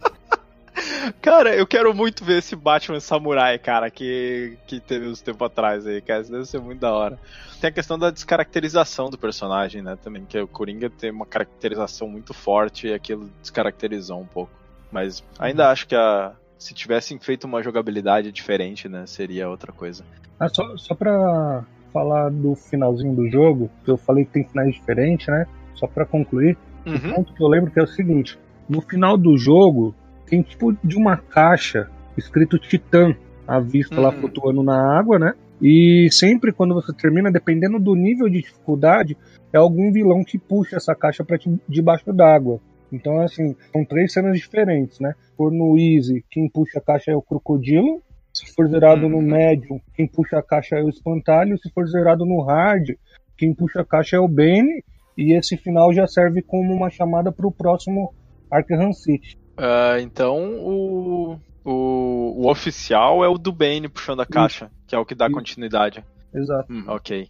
Cara, 1.21 1.55
eu 1.55 1.65
quero 1.65 1.93
muito 1.93 2.25
ver 2.25 2.39
esse 2.39 2.55
Batman 2.55 2.99
Samurai, 2.99 3.57
cara, 3.57 3.89
que, 3.89 4.57
que 4.67 4.79
teve 4.79 5.07
uns 5.07 5.21
tempos 5.21 5.45
atrás 5.45 5.85
aí, 5.87 6.01
cara. 6.01 6.21
Isso 6.21 6.31
deve 6.31 6.45
ser 6.45 6.59
muito 6.59 6.79
da 6.79 6.91
hora. 6.91 7.17
Tem 7.61 7.69
a 7.69 7.73
questão 7.73 7.97
da 7.97 8.11
descaracterização 8.11 9.09
do 9.09 9.17
personagem, 9.17 9.81
né, 9.81 9.97
também, 10.03 10.25
que 10.25 10.37
o 10.37 10.47
Coringa 10.47 10.89
tem 10.89 11.11
uma 11.11 11.25
caracterização 11.25 12.07
muito 12.07 12.33
forte 12.33 12.87
e 12.87 12.93
aquilo 12.93 13.29
descaracterizou 13.41 14.19
um 14.19 14.25
pouco. 14.25 14.51
Mas 14.91 15.23
ainda 15.39 15.69
acho 15.71 15.87
que 15.87 15.95
a, 15.95 16.33
se 16.57 16.73
tivessem 16.73 17.19
feito 17.19 17.45
uma 17.45 17.61
jogabilidade 17.61 18.31
diferente, 18.31 18.87
né, 18.89 19.05
seria 19.05 19.49
outra 19.49 19.71
coisa. 19.71 20.03
Ah, 20.39 20.49
só, 20.49 20.75
só 20.77 20.93
pra 20.95 21.63
falar 21.93 22.29
do 22.29 22.55
finalzinho 22.55 23.15
do 23.15 23.29
jogo, 23.29 23.69
que 23.83 23.91
eu 23.91 23.97
falei 23.97 24.25
que 24.25 24.31
tem 24.31 24.43
finais 24.43 24.73
diferentes, 24.73 25.27
né? 25.27 25.45
Só 25.75 25.87
pra 25.87 26.05
concluir, 26.05 26.57
o 26.85 26.89
Uhum. 26.89 27.13
ponto 27.15 27.33
que 27.33 27.41
eu 27.43 27.47
lembro 27.47 27.71
que 27.71 27.79
é 27.79 27.83
o 27.83 27.87
seguinte: 27.87 28.37
no 28.69 28.81
final 28.81 29.17
do 29.17 29.37
jogo, 29.37 29.95
tem 30.25 30.41
tipo 30.41 30.73
de 30.83 30.97
uma 30.97 31.17
caixa 31.17 31.89
escrito 32.17 32.57
Titã 32.59 33.15
à 33.47 33.59
vista 33.59 33.99
lá 34.01 34.09
Uhum. 34.09 34.19
flutuando 34.19 34.63
na 34.63 34.97
água, 34.97 35.17
né? 35.19 35.33
E 35.61 36.09
sempre 36.11 36.51
quando 36.51 36.73
você 36.73 36.91
termina, 36.93 37.31
dependendo 37.31 37.79
do 37.79 37.95
nível 37.95 38.27
de 38.29 38.41
dificuldade, 38.41 39.17
é 39.53 39.57
algum 39.57 39.91
vilão 39.91 40.23
que 40.23 40.37
puxa 40.37 40.75
essa 40.75 40.93
caixa 40.93 41.23
pra 41.23 41.37
ti- 41.37 41.59
debaixo 41.67 42.11
d'água. 42.11 42.59
Então, 42.95 43.19
assim, 43.19 43.55
são 43.71 43.83
três 43.85 44.13
cenas 44.13 44.37
diferentes, 44.39 44.99
né? 44.99 45.13
Se 45.29 45.35
for 45.35 45.51
no 45.51 45.77
Easy, 45.77 46.23
quem 46.31 46.49
puxa 46.49 46.79
a 46.79 46.81
caixa 46.81 47.11
é 47.11 47.15
o 47.15 47.21
Crocodilo. 47.21 48.01
Se 48.33 48.53
for 48.53 48.67
zerado 48.67 49.07
no 49.07 49.17
Uhum. 49.17 49.23
Medium, 49.23 49.79
quem 49.93 50.07
puxa 50.07 50.37
a 50.37 50.43
caixa 50.43 50.75
é 50.77 50.83
o 50.83 50.89
Espantalho. 50.89 51.57
Se 51.57 51.69
for 51.71 51.87
zerado 51.87 52.25
no 52.25 52.41
Hard, 52.41 52.91
quem 53.37 53.53
puxa 53.53 53.81
a 53.81 53.85
caixa 53.85 54.15
é 54.17 54.19
o 54.19 54.27
Bane. 54.27 54.83
E 55.17 55.33
esse 55.33 55.55
final 55.55 55.93
já 55.93 56.05
serve 56.07 56.41
como 56.41 56.73
uma 56.73 56.89
chamada 56.89 57.31
pro 57.31 57.51
próximo 57.51 58.13
Arkham 58.51 58.91
City. 58.91 59.37
Ah, 59.57 59.97
então 60.01 60.37
o, 60.59 61.39
o, 61.63 62.43
o 62.43 62.49
oficial 62.51 63.23
é 63.23 63.27
o 63.29 63.37
do 63.37 63.53
Bane 63.53 63.87
puxando 63.87 64.21
a 64.21 64.25
caixa, 64.25 64.69
que 64.85 64.93
é 64.93 64.99
o 64.99 65.05
que 65.05 65.15
dá 65.15 65.27
Isso. 65.27 65.35
continuidade. 65.35 66.03
Exato. 66.33 66.71
Hum, 66.71 66.83
ok. 66.87 67.29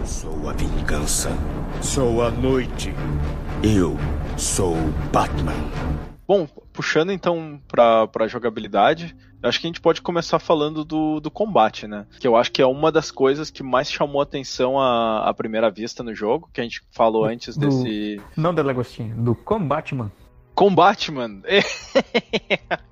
Eu 0.00 0.06
sou 0.06 0.48
a 0.48 0.52
vingança. 0.52 1.30
Sou 1.82 2.22
a 2.22 2.30
noite. 2.30 2.92
Eu 3.62 3.96
sou 4.36 4.74
Batman. 5.12 5.52
Bom, 6.26 6.46
puxando 6.72 7.12
então 7.12 7.60
pra, 7.68 8.06
pra 8.06 8.26
jogabilidade, 8.28 9.14
acho 9.42 9.60
que 9.60 9.66
a 9.66 9.68
gente 9.68 9.80
pode 9.80 10.00
começar 10.00 10.38
falando 10.38 10.84
do, 10.84 11.20
do 11.20 11.30
combate, 11.30 11.86
né? 11.86 12.06
Que 12.18 12.26
eu 12.26 12.36
acho 12.36 12.50
que 12.52 12.62
é 12.62 12.66
uma 12.66 12.90
das 12.92 13.10
coisas 13.10 13.50
que 13.50 13.62
mais 13.62 13.90
chamou 13.90 14.22
atenção 14.22 14.80
à, 14.80 15.28
à 15.28 15.34
primeira 15.34 15.70
vista 15.70 16.02
no 16.02 16.14
jogo, 16.14 16.48
que 16.52 16.60
a 16.60 16.64
gente 16.64 16.82
falou 16.90 17.24
antes 17.24 17.56
Do- 17.56 17.66
desse. 17.68 18.20
Não 18.36 18.54
do 18.54 18.62
Lagostinho, 18.62 19.14
do 19.16 19.34
Combatman. 19.34 20.10
Combate, 20.54 21.10
mano! 21.12 21.42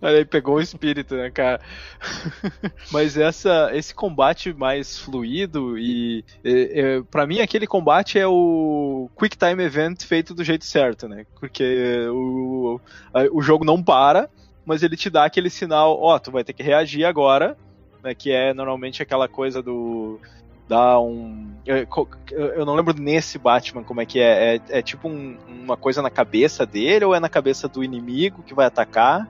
Olha 0.00 0.18
aí, 0.18 0.24
pegou 0.24 0.56
o 0.56 0.60
espírito, 0.60 1.14
né, 1.14 1.30
cara? 1.30 1.60
Mas 2.90 3.16
essa, 3.16 3.70
esse 3.72 3.94
combate 3.94 4.52
mais 4.52 4.98
fluido 4.98 5.78
e, 5.78 6.24
e, 6.44 6.50
e 6.50 7.02
para 7.10 7.26
mim 7.26 7.40
aquele 7.40 7.66
combate 7.66 8.18
é 8.18 8.26
o 8.26 9.08
Quick 9.18 9.36
Time 9.36 9.62
Event 9.62 10.04
feito 10.04 10.34
do 10.34 10.44
jeito 10.44 10.64
certo, 10.64 11.08
né? 11.08 11.26
Porque 11.38 12.06
o, 12.10 12.80
o 13.32 13.42
jogo 13.42 13.64
não 13.64 13.82
para, 13.82 14.28
mas 14.64 14.82
ele 14.82 14.96
te 14.96 15.10
dá 15.10 15.24
aquele 15.24 15.50
sinal, 15.50 15.98
ó, 16.00 16.18
tu 16.18 16.30
vai 16.30 16.44
ter 16.44 16.52
que 16.52 16.62
reagir 16.62 17.04
agora, 17.04 17.56
né? 18.02 18.14
Que 18.14 18.32
é 18.32 18.52
normalmente 18.52 19.02
aquela 19.02 19.28
coisa 19.28 19.62
do 19.62 20.20
dá 20.68 20.98
um. 21.00 21.52
Eu, 22.30 22.66
não 22.66 22.74
lembro 22.74 22.94
nesse 22.98 23.38
Batman 23.38 23.84
como 23.84 24.00
é 24.00 24.06
que 24.06 24.18
é. 24.20 24.56
É, 24.56 24.60
é 24.78 24.82
tipo 24.82 25.08
um- 25.08 25.36
uma 25.48 25.76
coisa 25.76 26.02
na 26.02 26.10
cabeça 26.10 26.66
dele 26.66 27.04
ou 27.04 27.14
é 27.14 27.20
na 27.20 27.28
cabeça 27.28 27.68
do 27.68 27.84
inimigo 27.84 28.42
que 28.42 28.54
vai 28.54 28.66
atacar 28.66 29.28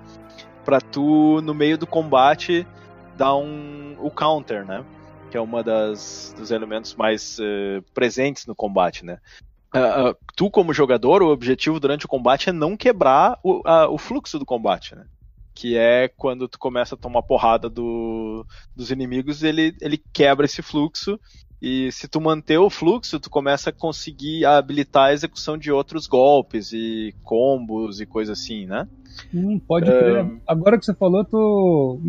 pra 0.65 0.81
tu, 0.81 1.41
no 1.43 1.55
meio 1.55 1.77
do 1.77 1.87
combate, 1.87 2.67
dar 3.17 3.35
um, 3.37 3.97
o 4.01 4.11
counter, 4.11 4.65
né? 4.65 4.85
Que 5.31 5.37
é 5.37 5.41
uma 5.41 5.63
das 5.63 6.35
dos 6.39 6.51
elementos 6.51 6.95
mais 6.95 7.39
eh, 7.41 7.83
presentes 7.93 8.47
no 8.47 8.55
combate, 8.55 9.05
né? 9.05 9.19
Ah, 9.75 10.11
ah, 10.11 10.17
tu, 10.37 10.51
como 10.51 10.75
jogador, 10.75 11.23
o 11.23 11.33
objetivo 11.33 11.81
durante 11.81 12.05
o 12.05 12.09
combate 12.09 12.51
é 12.51 12.53
não 12.53 12.77
quebrar 12.77 13.39
o, 13.43 13.63
o 13.91 13.99
fluxo 13.99 14.39
do 14.39 14.45
combate, 14.45 14.95
né? 14.95 15.07
Que 15.55 15.77
é 15.77 16.09
quando 16.09 16.49
tu 16.49 16.59
começa 16.59 16.95
a 16.95 16.99
tomar 16.99 17.23
porrada 17.23 17.69
do, 17.69 18.47
dos 18.75 18.91
inimigos, 18.91 19.43
ele, 19.43 19.75
ele 19.81 20.03
quebra 20.13 20.47
esse 20.47 20.63
fluxo. 20.63 21.19
E 21.61 21.93
se 21.93 22.09
tu 22.09 22.21
manter 22.21 22.59
o 22.59 22.69
fluxo, 22.69 23.21
tu 23.21 23.31
começa 23.31 23.71
a 23.71 23.73
conseguir 23.73 24.45
habilitar 24.45 25.11
a 25.11 25.13
execução 25.13 25.57
de 25.57 25.71
outros 25.71 26.09
golpes 26.09 26.73
e 26.73 27.15
combos 27.23 28.01
e 28.01 28.07
coisa 28.07 28.33
assim, 28.33 28.67
né? 28.67 28.89
Hum, 29.33 29.61
pode 29.67 29.87
crer. 29.87 30.27
Agora 30.47 30.79
que 30.79 30.85
você 30.85 30.95
falou, 30.95 31.21
eu 31.21 31.25
tô 31.25 32.01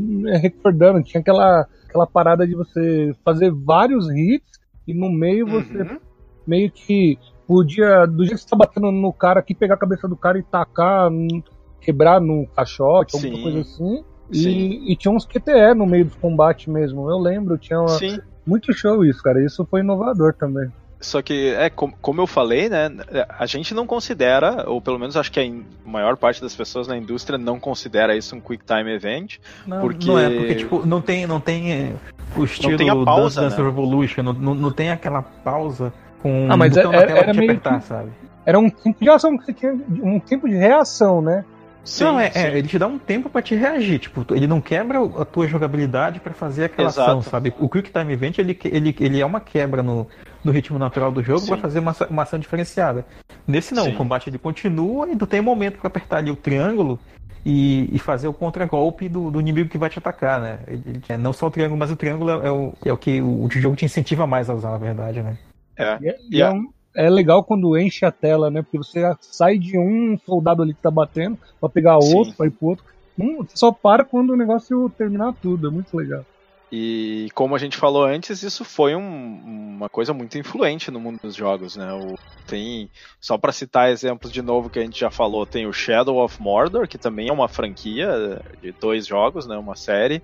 recordando. 0.42 1.04
Tinha 1.04 1.22
aquela, 1.22 1.68
aquela 1.88 2.08
parada 2.08 2.48
de 2.48 2.56
você 2.56 3.16
fazer 3.24 3.52
vários 3.52 4.10
hits 4.10 4.60
e 4.88 4.94
no 4.94 5.12
meio 5.12 5.46
você 5.48 5.78
Uhum. 5.78 6.00
meio 6.48 6.72
que 6.72 7.18
podia, 7.48 8.06
do 8.06 8.26
jeito 8.26 8.38
que 8.38 8.44
você 8.44 8.50
tá 8.50 8.56
batendo 8.56 8.92
no 8.92 9.14
cara 9.14 9.40
aqui, 9.40 9.54
pegar 9.54 9.76
a 9.76 9.80
cabeça 9.80 10.08
do 10.08 10.18
cara 10.18 10.40
e 10.40 10.44
tacar, 10.44 11.12
hum, 11.12 11.42
quebrar 11.84 12.22
no 12.22 12.48
caixote, 12.56 13.16
alguma 13.16 13.36
Sim. 13.36 13.44
coisa 13.44 13.60
assim. 13.62 14.04
Sim. 14.32 14.50
E, 14.50 14.94
e 14.94 14.96
tinha 14.96 15.12
uns 15.14 15.26
QTE 15.26 15.74
no 15.76 15.86
meio 15.86 16.06
do 16.06 16.16
combate 16.18 16.70
mesmo. 16.70 17.10
Eu 17.10 17.18
lembro, 17.20 17.58
tinha 17.58 17.80
uma- 17.80 17.90
Sim. 17.90 18.20
muito 18.48 18.74
show 18.74 19.04
isso, 19.06 19.22
cara. 19.22 19.44
Isso 19.44 19.66
foi 19.70 19.82
inovador 19.82 20.34
também. 20.34 20.70
Só 21.00 21.22
que, 21.22 21.50
é, 21.50 21.70
com- 21.70 21.92
como 22.02 22.22
eu 22.22 22.26
falei, 22.26 22.70
né, 22.70 22.90
a 23.38 23.46
gente 23.46 23.74
não 23.74 23.86
considera, 23.86 24.64
ou 24.70 24.82
pelo 24.82 24.98
menos 24.98 25.18
acho 25.18 25.30
que 25.30 25.40
a 25.42 25.44
in- 25.44 25.66
maior 25.86 26.16
parte 26.16 26.42
das 26.42 26.56
pessoas 26.56 26.88
na 26.88 26.96
indústria 26.98 27.38
não 27.38 27.60
considera 27.60 28.16
isso 28.16 28.34
um 28.38 28.40
Quick 28.40 28.64
Time 28.66 28.90
Event. 28.90 29.36
Não, 29.68 29.82
Porque- 29.82 30.08
não 30.08 30.18
é, 30.18 30.30
porque 30.30 30.56
tipo, 30.56 30.86
não 30.86 31.02
tem, 31.02 31.28
não 31.28 31.42
tem 31.42 31.94
o 32.38 32.46
estilo 32.46 32.78
tem 32.78 32.90
a 32.90 32.96
pausa, 32.96 33.42
Dance 33.42 33.58
Dance 33.58 33.58
né? 33.62 33.68
Revolution, 33.68 34.24
não, 34.24 34.32
não, 34.34 34.56
não 34.56 34.72
tem 34.72 34.92
aquela 34.92 35.22
pausa 35.22 35.92
com 36.22 36.48
Ah, 36.50 36.56
mas 36.56 36.72
um 36.72 36.76
botão 36.78 36.94
é- 36.94 36.96
na 37.02 37.06
tela 37.06 37.20
era 37.20 37.34
meio 37.34 37.52
apertar, 37.52 37.80
que- 37.82 37.86
sabe? 37.86 38.10
Era 38.46 38.58
um 38.60 38.70
tempo 38.70 38.98
de 39.02 39.10
ação 39.10 39.38
que 39.38 39.44
você 39.46 39.54
tinha, 39.54 39.74
um 40.02 40.20
tempo 40.22 40.48
de 40.48 40.56
reação, 40.56 41.22
né? 41.22 41.44
Sim, 41.84 42.04
não, 42.06 42.20
é, 42.20 42.32
sim. 42.32 42.40
é, 42.40 42.58
ele 42.58 42.68
te 42.68 42.80
dá 42.80 42.88
um 42.88 42.98
tempo 42.98 43.30
pra 43.30 43.42
te 43.42 43.56
reagir, 43.56 44.00
tipo, 44.00 44.26
ele 44.34 44.48
não 44.48 44.62
quebra 44.62 45.00
a 45.04 45.26
tua 45.26 45.48
jogabilidade 45.48 46.20
pra 46.22 46.34
fazer 46.34 46.66
aquela 46.66 46.88
Exato. 46.88 47.10
ação, 47.10 47.22
sabe? 47.22 47.54
O 47.60 47.68
Quick 47.68 47.92
Time 47.92 48.14
Event, 48.14 48.38
ele, 48.38 48.58
ele, 48.66 48.96
ele 49.00 49.20
é 49.20 49.26
uma 49.26 49.42
quebra 49.42 49.84
no, 49.84 50.08
no 50.44 50.52
ritmo 50.52 50.80
natural 50.80 51.12
do 51.12 51.22
jogo 51.22 51.46
pra 51.46 51.58
fazer 51.58 51.80
uma, 51.80 51.94
uma 52.10 52.24
ação 52.24 52.40
diferenciada. 52.40 53.06
Nesse 53.46 53.74
não, 53.74 53.84
Sim. 53.86 53.94
o 53.94 53.98
combate 53.98 54.30
ele 54.30 54.38
continua 54.38 55.10
e 55.12 55.16
tu 55.18 55.28
tem 55.28 55.42
um 55.42 55.44
momento 55.44 55.78
pra 55.78 55.88
apertar 55.88 56.18
ali 56.20 56.32
o 56.32 56.36
triângulo 56.38 56.98
e, 57.46 57.90
e 57.94 58.00
fazer 58.00 58.30
o 58.30 58.34
contragolpe 58.34 59.10
do, 59.10 59.30
do 59.30 59.42
inimigo 59.42 59.70
que 59.70 59.78
vai 59.78 59.90
te 59.90 60.00
atacar, 60.00 60.40
né? 60.40 60.60
Ele, 60.66 60.84
ele- 60.86 61.02
é 61.10 61.18
não 61.18 61.34
só 61.34 61.48
o 61.48 61.52
triângulo, 61.52 61.78
mas 61.78 61.92
o 61.92 61.98
triângulo 61.98 62.30
é, 62.32 62.48
é 62.48 62.52
o, 62.52 62.74
é 62.86 62.94
o 62.94 62.98
que 62.98 63.22
o, 63.22 63.44
o 63.44 63.52
jogo 63.52 63.76
te 63.76 63.84
incentiva 63.84 64.26
mais 64.26 64.50
a 64.50 64.54
usar, 64.54 64.72
na 64.72 64.78
verdade, 64.78 65.22
né? 65.22 65.38
É. 65.78 65.98
E, 66.02 66.08
é- 66.08 66.16
e 66.32 66.42
é, 66.42 66.50
um- 66.50 66.70
é 66.96 67.10
legal 67.10 67.44
quando 67.44 67.78
enche 67.78 68.06
a 68.06 68.12
tela, 68.12 68.50
né? 68.50 68.62
Porque 68.62 68.78
você 68.78 69.02
sai 69.22 69.58
de 69.58 69.78
um 69.78 70.18
soldado 70.26 70.62
ali 70.62 70.74
que 70.76 70.82
tá 70.82 70.92
batendo 70.92 71.38
pra 71.60 71.70
pegar 71.70 72.00
Sim. 72.02 72.16
outro, 72.18 72.36
pra 72.36 72.48
ir 72.48 72.52
pro 72.52 72.68
outro. 72.70 72.86
Hum, 73.20 73.46
só 73.56 73.72
para 73.72 74.04
quando 74.04 74.32
o 74.32 74.38
negócio 74.38 74.90
terminar 74.98 75.34
tudo. 75.42 75.68
É 75.68 75.72
muito 75.72 75.96
legal. 75.96 76.24
E 76.72 77.28
como 77.36 77.56
a 77.56 77.60
gente 77.60 77.78
falou 77.78 78.04
antes, 78.04 78.42
isso 78.42 78.66
foi 78.66 78.96
um- 78.96 79.44
uma 79.78 79.88
coisa 79.90 80.14
muito 80.14 80.38
influente 80.38 80.90
no 80.90 81.00
mundo 81.00 81.18
dos 81.24 81.36
jogos, 81.36 81.76
né? 81.76 81.94
O- 81.94 82.16
tem, 82.46 82.90
só 83.22 83.38
para 83.38 83.52
citar 83.54 83.90
exemplos 83.90 84.32
de 84.32 84.42
novo 84.42 84.70
que 84.70 84.80
a 84.80 84.82
gente 84.82 85.00
já 85.00 85.10
falou, 85.10 85.46
tem 85.46 85.66
o 85.66 85.72
Shadow 85.72 86.18
of 86.18 86.42
Mordor, 86.42 86.88
que 86.88 86.98
também 86.98 87.30
é 87.30 87.32
uma 87.34 87.48
franquia 87.48 88.42
de 88.60 88.74
dois 88.74 89.06
jogos, 89.08 89.48
né? 89.48 89.56
Uma 89.58 89.76
série. 89.76 90.22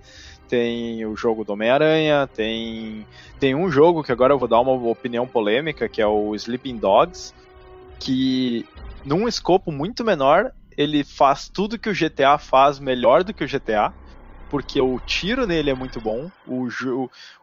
Tem 0.50 1.06
o 1.06 1.16
jogo 1.16 1.44
do 1.44 1.52
Homem-Aranha, 1.52 2.26
tem, 2.28 3.08
tem 3.38 3.54
um 3.54 3.70
jogo 3.70 4.02
que 4.02 4.12
agora 4.12 4.34
eu 4.34 4.38
vou 4.38 4.48
dar 4.48 4.60
uma 4.60 4.72
opinião 4.72 5.28
polêmica, 5.28 5.88
que 5.88 6.02
é 6.02 6.06
o 6.06 6.34
Sleeping 6.34 6.78
Dogs, 6.80 7.32
que 7.98 8.68
num 9.04 9.28
escopo 9.28 9.72
muito 9.72 10.04
menor, 10.04 10.52
ele 10.76 11.04
faz 11.04 11.48
tudo 11.48 11.78
que 11.78 11.88
o 11.88 11.94
GTA 11.94 12.38
faz 12.38 12.78
melhor 12.78 13.24
do 13.24 13.34
que 13.34 13.44
o 13.44 13.48
GTA 13.48 13.94
porque 14.48 14.80
o 14.80 14.98
tiro 15.00 15.46
nele 15.46 15.70
é 15.70 15.74
muito 15.74 16.00
bom. 16.00 16.32
O, 16.44 16.66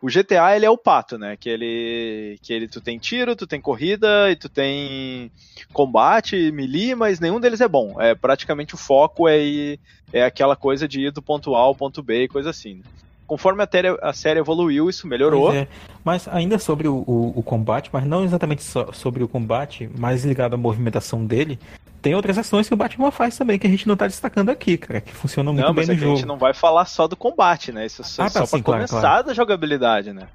o 0.01 0.09
GTA 0.09 0.55
ele 0.55 0.65
é 0.65 0.69
o 0.69 0.77
pato, 0.77 1.17
né? 1.17 1.37
Que 1.37 1.49
ele, 1.49 2.37
que 2.43 2.51
ele 2.53 2.67
tu 2.67 2.81
tem 2.81 2.99
tiro, 2.99 3.35
tu 3.35 3.47
tem 3.47 3.61
corrida 3.61 4.29
e 4.29 4.35
tu 4.35 4.49
tem 4.49 5.31
combate, 5.71 6.51
melee, 6.51 6.95
mas 6.95 7.19
nenhum 7.19 7.39
deles 7.39 7.61
é 7.61 7.67
bom. 7.67 7.99
É 8.01 8.13
praticamente 8.15 8.75
o 8.75 8.77
foco 8.77 9.27
é 9.27 9.39
ir- 9.39 9.79
é 10.13 10.23
aquela 10.23 10.55
coisa 10.55 10.87
de 10.87 11.01
ir 11.07 11.11
do 11.11 11.21
ponto 11.21 11.55
A 11.55 11.59
ao 11.59 11.75
ponto 11.75 12.01
B 12.01 12.23
e 12.23 12.27
coisa 12.27 12.49
assim. 12.49 12.75
né? 12.75 12.81
Conforme 13.25 13.61
a, 13.61 13.67
a 14.09 14.13
série 14.13 14.39
evoluiu, 14.39 14.89
isso 14.89 15.05
melhorou. 15.05 15.53
É. 15.53 15.67
Mas 16.03 16.27
ainda 16.29 16.57
sobre 16.57 16.87
o, 16.87 17.03
o- 17.05 17.33
o 17.35 17.43
combate, 17.43 17.89
mas 17.91 18.05
não 18.05 18.23
exatamente 18.23 18.63
só 18.63 18.91
sobre 18.93 19.21
o 19.21 19.27
combate, 19.27 19.89
mas 19.97 20.23
ligado 20.23 20.53
à 20.53 20.57
movimentação 20.57 21.25
dele, 21.25 21.59
tem 22.01 22.15
outras 22.15 22.37
ações 22.37 22.69
que 22.69 22.73
o 22.73 22.77
Batman 22.77 23.11
faz 23.11 23.37
também, 23.37 23.59
que 23.59 23.67
a 23.67 23.69
gente 23.69 23.85
não 23.85 23.97
tá 23.97 24.07
destacando 24.07 24.49
aqui, 24.49 24.77
cara, 24.77 25.01
que 25.01 25.11
funcionam 25.13 25.51
muito 25.51 25.65
Não, 25.65 25.73
bem 25.73 25.85
mas 25.85 25.87
no 25.89 25.93
é 25.93 25.97
que 25.97 26.01
a 26.03 26.05
jogo. 26.05 26.17
gente 26.17 26.25
não 26.27 26.37
vai 26.37 26.53
falar 26.53 26.85
só 26.85 27.05
do 27.05 27.17
combate, 27.17 27.73
né? 27.73 27.85
Isso 27.85 28.01
é 28.01 28.05
só, 28.05 28.21
Ah, 28.23 28.25
tá, 28.29 28.39
só 28.39 28.45
sim, 28.45 28.51
pra 28.57 28.63
claro, 28.63 28.79
começar 28.87 29.01
claro. 29.01 29.27
da 29.27 29.33
jogabilidade, 29.33 30.13
né? 30.13 30.29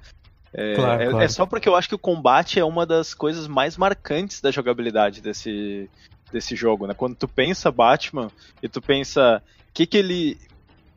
É, 0.53 0.75
Claro, 0.75 1.03
é- 1.03 1.07
claro. 1.09 1.25
é 1.25 1.29
só 1.29 1.47
porque 1.47 1.67
eu 1.67 1.75
acho 1.75 1.89
que 1.89 1.95
o 1.95 1.99
combate 1.99 2.61
é 2.61 2.65
uma 2.65 2.85
das 2.85 3.15
coisas 3.15 3.49
mais 3.49 3.79
marcantes 3.79 4.39
da 4.43 4.51
jogabilidade 4.51 5.23
desse, 5.23 5.89
desse 6.31 6.55
jogo, 6.55 6.87
né? 6.87 6.93
Quando 6.93 7.15
tu 7.15 7.27
pensa 7.27 7.71
Batman 7.73 8.31
e 8.63 8.69
tu 8.69 8.83
pensa 8.83 9.43
que 9.75 9.87
que 9.87 9.97
ele 9.99 10.39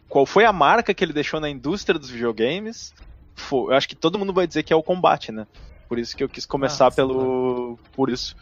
qual 0.07 0.25
foi 0.25 0.45
a 0.45 0.53
marca 0.53 0.93
que 0.93 1.03
ele 1.03 1.13
deixou 1.13 1.39
na 1.39 1.49
indústria 1.49 1.99
dos 1.99 2.09
videogames, 2.09 2.93
fo- 3.35 3.71
eu 3.71 3.77
acho 3.77 3.87
que 3.87 3.95
todo 3.95 4.19
mundo 4.19 4.33
vai 4.33 4.47
dizer 4.47 4.63
que 4.63 4.73
é 4.73 4.75
o 4.75 4.83
combate, 4.83 5.31
né? 5.31 5.47
Por 5.87 5.99
isso 5.99 6.15
que 6.15 6.23
eu 6.23 6.29
quis 6.29 6.45
começar 6.45 6.89
Ah, 6.89 6.91
sim, 6.91 7.31
pelo 7.31 7.79
por 7.95 8.09
isso. 8.09 8.35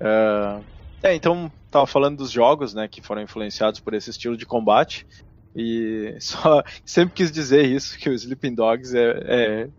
É, 0.00 1.10
é, 1.10 1.14
então 1.14 1.52
tava 1.70 1.86
falando 1.86 2.18
dos 2.18 2.30
jogos, 2.30 2.74
né, 2.74 2.88
que 2.88 3.02
foram 3.02 3.22
influenciados 3.22 3.80
por 3.80 3.94
esse 3.94 4.10
estilo 4.10 4.36
de 4.36 4.46
combate 4.46 5.06
e 5.54 6.16
só 6.20 6.62
sempre 6.84 7.14
quis 7.14 7.30
dizer 7.32 7.64
isso 7.66 7.98
que 7.98 8.08
o 8.08 8.14
Sleeping 8.14 8.54
Dogs 8.54 8.94
é, 8.96 9.64
é 9.64 9.70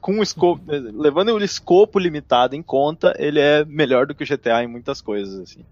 com 0.00 0.18
o 0.20 0.22
escopo, 0.22 0.64
levando 0.70 1.30
o 1.34 1.44
escopo 1.44 1.98
limitado 1.98 2.54
em 2.56 2.62
conta, 2.62 3.14
ele 3.18 3.40
é 3.40 3.64
melhor 3.64 4.06
do 4.06 4.14
que 4.14 4.22
o 4.24 4.26
GTA 4.26 4.62
em 4.62 4.68
muitas 4.68 5.00
coisas 5.02 5.40
assim. 5.40 5.66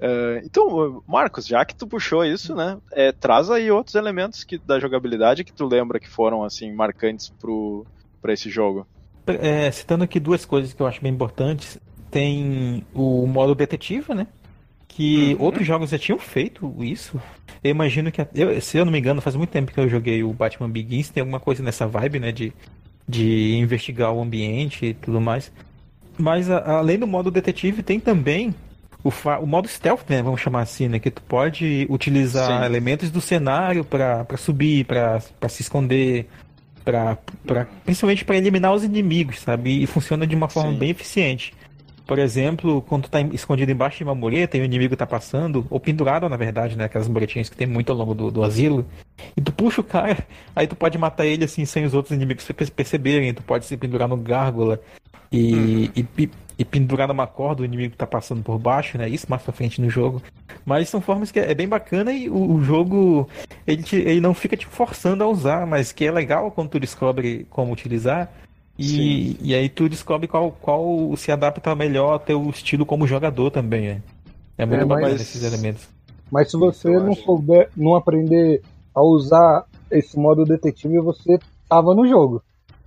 É, 0.00 0.40
então, 0.44 1.02
Marcos, 1.06 1.46
já 1.46 1.62
que 1.64 1.74
tu 1.74 1.86
puxou 1.86 2.24
isso, 2.24 2.54
né, 2.54 2.78
é, 2.92 3.12
traz 3.12 3.50
aí 3.50 3.70
outros 3.70 3.94
elementos 3.96 4.44
que, 4.44 4.56
da 4.58 4.80
jogabilidade 4.80 5.44
que 5.44 5.52
tu 5.52 5.66
lembra 5.66 6.00
que 6.00 6.08
foram 6.08 6.42
assim 6.42 6.72
marcantes 6.72 7.30
para 8.22 8.32
esse 8.32 8.48
jogo. 8.48 8.86
É, 9.26 9.70
citando 9.70 10.04
aqui 10.04 10.18
duas 10.18 10.44
coisas 10.44 10.72
que 10.72 10.80
eu 10.80 10.86
acho 10.86 11.02
bem 11.02 11.12
importantes. 11.12 11.78
Tem 12.10 12.84
o 12.94 13.26
modo 13.26 13.54
detetive, 13.54 14.14
né? 14.14 14.26
Que 14.88 15.34
Uhum. 15.34 15.44
outros 15.44 15.64
jogos 15.66 15.90
já 15.90 15.98
tinham 15.98 16.18
feito 16.18 16.74
isso. 16.82 17.20
Eu 17.62 17.70
imagino 17.70 18.10
que, 18.10 18.20
eu- 18.34 18.60
se 18.60 18.78
eu 18.78 18.84
não 18.84 18.90
me 18.90 18.98
engano, 18.98 19.20
faz 19.20 19.36
muito 19.36 19.50
tempo 19.50 19.70
que 19.70 19.78
eu 19.78 19.88
joguei 19.88 20.24
o 20.24 20.32
Batman 20.32 20.68
Begins. 20.68 21.10
Tem 21.10 21.20
alguma 21.20 21.38
coisa 21.38 21.62
nessa 21.62 21.86
vibe, 21.86 22.18
né? 22.18 22.32
De, 22.32 22.52
de 23.06 23.54
investigar 23.56 24.12
o 24.12 24.20
ambiente 24.20 24.86
e 24.86 24.94
tudo 24.94 25.20
mais. 25.20 25.52
Mas 26.18 26.50
a- 26.50 26.78
além 26.78 26.98
do 26.98 27.06
modo 27.06 27.30
detetive, 27.30 27.82
tem 27.84 28.00
também 28.00 28.52
o, 29.02 29.10
o 29.40 29.46
modo 29.46 29.68
stealth, 29.68 30.08
né? 30.08 30.22
Vamos 30.22 30.40
chamar 30.40 30.62
assim, 30.62 30.88
né? 30.88 30.98
Que 30.98 31.10
tu 31.10 31.22
pode 31.22 31.86
utilizar 31.88 32.60
Sim. 32.60 32.66
elementos 32.66 33.10
do 33.10 33.20
cenário 33.20 33.84
pra 33.84 34.24
pra 34.24 34.36
subir, 34.36 34.84
pra 34.84 35.20
pra 35.38 35.48
se 35.48 35.62
esconder, 35.62 36.28
pra, 36.84 37.18
pra, 37.46 37.66
principalmente 37.84 38.24
para 38.24 38.36
eliminar 38.36 38.72
os 38.74 38.84
inimigos, 38.84 39.40
sabe? 39.40 39.82
E 39.82 39.86
funciona 39.86 40.26
de 40.26 40.34
uma 40.34 40.48
forma 40.48 40.72
Sim. 40.72 40.78
bem 40.78 40.90
eficiente. 40.90 41.54
Por 42.06 42.18
exemplo, 42.18 42.82
quando 42.82 43.04
tu 43.04 43.10
tá 43.10 43.20
escondido 43.20 43.70
embaixo 43.70 43.98
de 43.98 44.04
uma 44.04 44.16
mureta 44.16 44.56
e 44.56 44.60
o 44.60 44.64
inimigo 44.64 44.96
tá 44.96 45.06
passando, 45.06 45.64
ou 45.70 45.78
pendurado, 45.78 46.28
na 46.28 46.36
verdade, 46.36 46.76
né? 46.76 46.86
Aquelas 46.86 47.06
muretinhas 47.06 47.48
que 47.48 47.56
tem 47.56 47.68
muito 47.68 47.92
ao 47.92 47.96
longo 47.96 48.14
do, 48.14 48.32
do 48.32 48.42
asilo. 48.42 48.84
E 49.36 49.40
tu 49.40 49.52
puxa 49.52 49.80
o 49.80 49.84
cara, 49.84 50.18
aí 50.56 50.66
tu 50.66 50.74
pode 50.74 50.98
matar 50.98 51.24
ele 51.24 51.44
assim 51.44 51.64
sem 51.64 51.84
os 51.84 51.94
outros 51.94 52.12
inimigos 52.12 52.44
perceberem. 52.74 53.32
Tu 53.32 53.42
pode 53.42 53.64
se 53.64 53.76
pendurar 53.76 54.08
no 54.08 54.16
gárgula 54.16 54.80
e, 55.30 55.90
e, 55.94 56.06
e, 56.18 56.30
e 56.60 56.64
pendurar 56.64 57.08
numa 57.08 57.26
corda 57.26 57.62
o 57.62 57.64
inimigo 57.64 57.96
tá 57.96 58.06
passando 58.06 58.42
por 58.42 58.58
baixo, 58.58 58.98
né? 58.98 59.08
Isso 59.08 59.24
mais 59.30 59.40
pra 59.42 59.50
frente 59.50 59.80
no 59.80 59.88
jogo. 59.88 60.20
Mas 60.62 60.90
são 60.90 61.00
formas 61.00 61.30
que 61.32 61.40
é 61.40 61.54
bem 61.54 61.66
bacana 61.66 62.12
e 62.12 62.28
o, 62.28 62.52
o 62.56 62.62
jogo 62.62 63.26
ele, 63.66 63.82
te, 63.82 63.96
ele 63.96 64.20
não 64.20 64.34
fica 64.34 64.58
te 64.58 64.66
forçando 64.66 65.24
a 65.24 65.26
usar, 65.26 65.66
mas 65.66 65.90
que 65.90 66.04
é 66.04 66.10
legal 66.12 66.50
quando 66.50 66.68
tu 66.68 66.78
descobre 66.78 67.46
como 67.48 67.72
utilizar. 67.72 68.30
E, 68.78 69.38
e 69.40 69.54
aí 69.54 69.70
tu 69.70 69.88
descobre 69.88 70.28
qual, 70.28 70.52
qual 70.60 71.16
se 71.16 71.32
adapta 71.32 71.74
melhor 71.74 72.12
ao 72.12 72.18
teu 72.18 72.46
estilo 72.50 72.84
como 72.84 73.06
jogador 73.06 73.50
também, 73.50 73.88
né? 73.88 74.02
É 74.58 74.66
muito 74.66 74.82
É, 74.82 74.84
bacana 74.84 75.08
mas- 75.12 75.20
esses 75.22 75.42
elementos. 75.42 75.88
Mas 76.30 76.50
se 76.50 76.58
você 76.58 76.90
não 76.90 77.14
souber, 77.14 77.70
não 77.74 77.96
aprender 77.96 78.60
a 78.94 79.02
usar 79.02 79.64
esse 79.90 80.18
modo 80.18 80.44
detetive, 80.44 80.98
você 81.00 81.38
tava 81.68 81.94
no 81.94 82.06
jogo. 82.06 82.42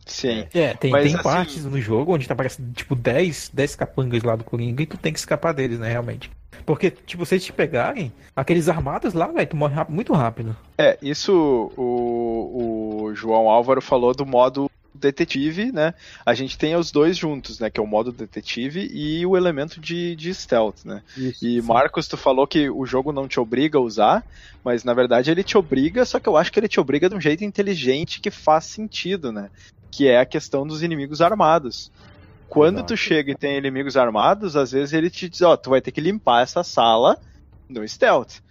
Sim. 0.06 0.46
É, 0.54 0.74
tem, 0.74 0.92
Mas, 0.92 1.04
tem 1.06 1.14
assim- 1.16 1.24
partes 1.24 1.66
no 1.66 1.80
jogo 1.80 2.14
onde 2.14 2.28
tá 2.28 2.34
aparecendo 2.34 2.72
tipo 2.74 2.96
10, 2.96 3.50
10 3.54 3.76
capangas 3.76 4.24
lá 4.24 4.36
do 4.36 4.44
Coringa 4.44 4.84
e 4.84 4.86
tu 4.86 4.98
tem 4.98 5.14
que 5.14 5.20
escapar 5.20 5.54
deles, 5.54 5.80
né, 5.80 5.90
realmente. 5.90 6.30
Porque, 6.66 6.92
tipo, 6.92 7.26
se 7.26 7.36
eles 7.36 7.46
te 7.46 7.52
pegarem, 7.54 8.12
aqueles 8.36 8.70
armados 8.70 9.14
lá, 9.14 9.28
velho, 9.28 9.48
tu 9.48 9.56
morre 9.56 9.74
rápido- 9.76 9.96
muito 9.96 10.14
rápido. 10.14 10.56
É, 10.78 10.98
isso 11.02 11.72
o, 11.78 13.04
o 13.08 13.16
João 13.16 13.50
Álvaro 13.50 13.82
falou 13.82 14.14
do 14.14 14.26
modo 14.26 14.70
detetive, 14.94 15.72
né? 15.72 15.94
A 16.26 16.34
gente 16.34 16.58
tem 16.58 16.76
os 16.76 16.92
dois 16.92 17.18
juntos, 17.18 17.60
né? 17.60 17.70
Que 17.70 17.80
é 17.80 17.84
o 17.84 17.88
modo 17.88 18.12
detetive 18.12 18.88
e 18.94 19.26
o 19.26 19.36
elemento 19.36 19.82
de, 19.82 20.16
de 20.16 20.34
stealth, 20.34 20.86
né? 20.86 21.02
Isso. 21.18 21.46
E 21.46 21.62
Marcos, 21.62 22.08
tu 22.08 22.16
falou 22.16 22.48
que 22.48 22.70
o 22.70 22.86
jogo 22.86 23.12
não 23.12 23.28
te 23.28 23.40
obriga 23.40 23.78
a 23.78 23.82
usar, 23.82 24.24
mas 24.64 24.84
na 24.84 24.94
verdade 24.94 25.32
ele 25.32 25.44
te 25.44 25.58
obriga, 25.58 26.06
só 26.06 26.20
que 26.20 26.30
eu 26.30 26.38
acho 26.38 26.52
que 26.52 26.60
ele 26.60 26.68
te 26.70 26.80
obriga 26.80 27.10
de 27.10 27.16
um 27.16 27.20
jeito 27.22 27.44
inteligente 27.44 28.22
que 28.22 28.32
faz 28.32 28.66
sentido, 28.66 29.32
né? 29.32 29.50
Que 29.96 30.08
é 30.08 30.20
a 30.20 30.26
questão 30.26 30.66
dos 30.66 30.82
inimigos 30.82 31.22
armados. 31.22 31.92
Quando 32.50 32.78
Exato. 32.78 32.94
tu 32.94 32.98
chega 32.98 33.32
e 33.32 33.36
tem 33.36 33.58
inimigos 33.58 33.96
armados, 33.96 34.56
às 34.56 34.72
vezes 34.72 34.92
ele 34.92 35.10
te 35.10 35.30
diz, 35.30 35.42
ó, 35.42 35.56
tu 35.56 35.70
vai 35.70 35.82
ter 35.82 35.92
que 35.92 36.02
limpar 36.02 36.42
essa 36.42 36.64
sala 36.64 37.20
no 37.70 37.88
stealth. 37.88 38.42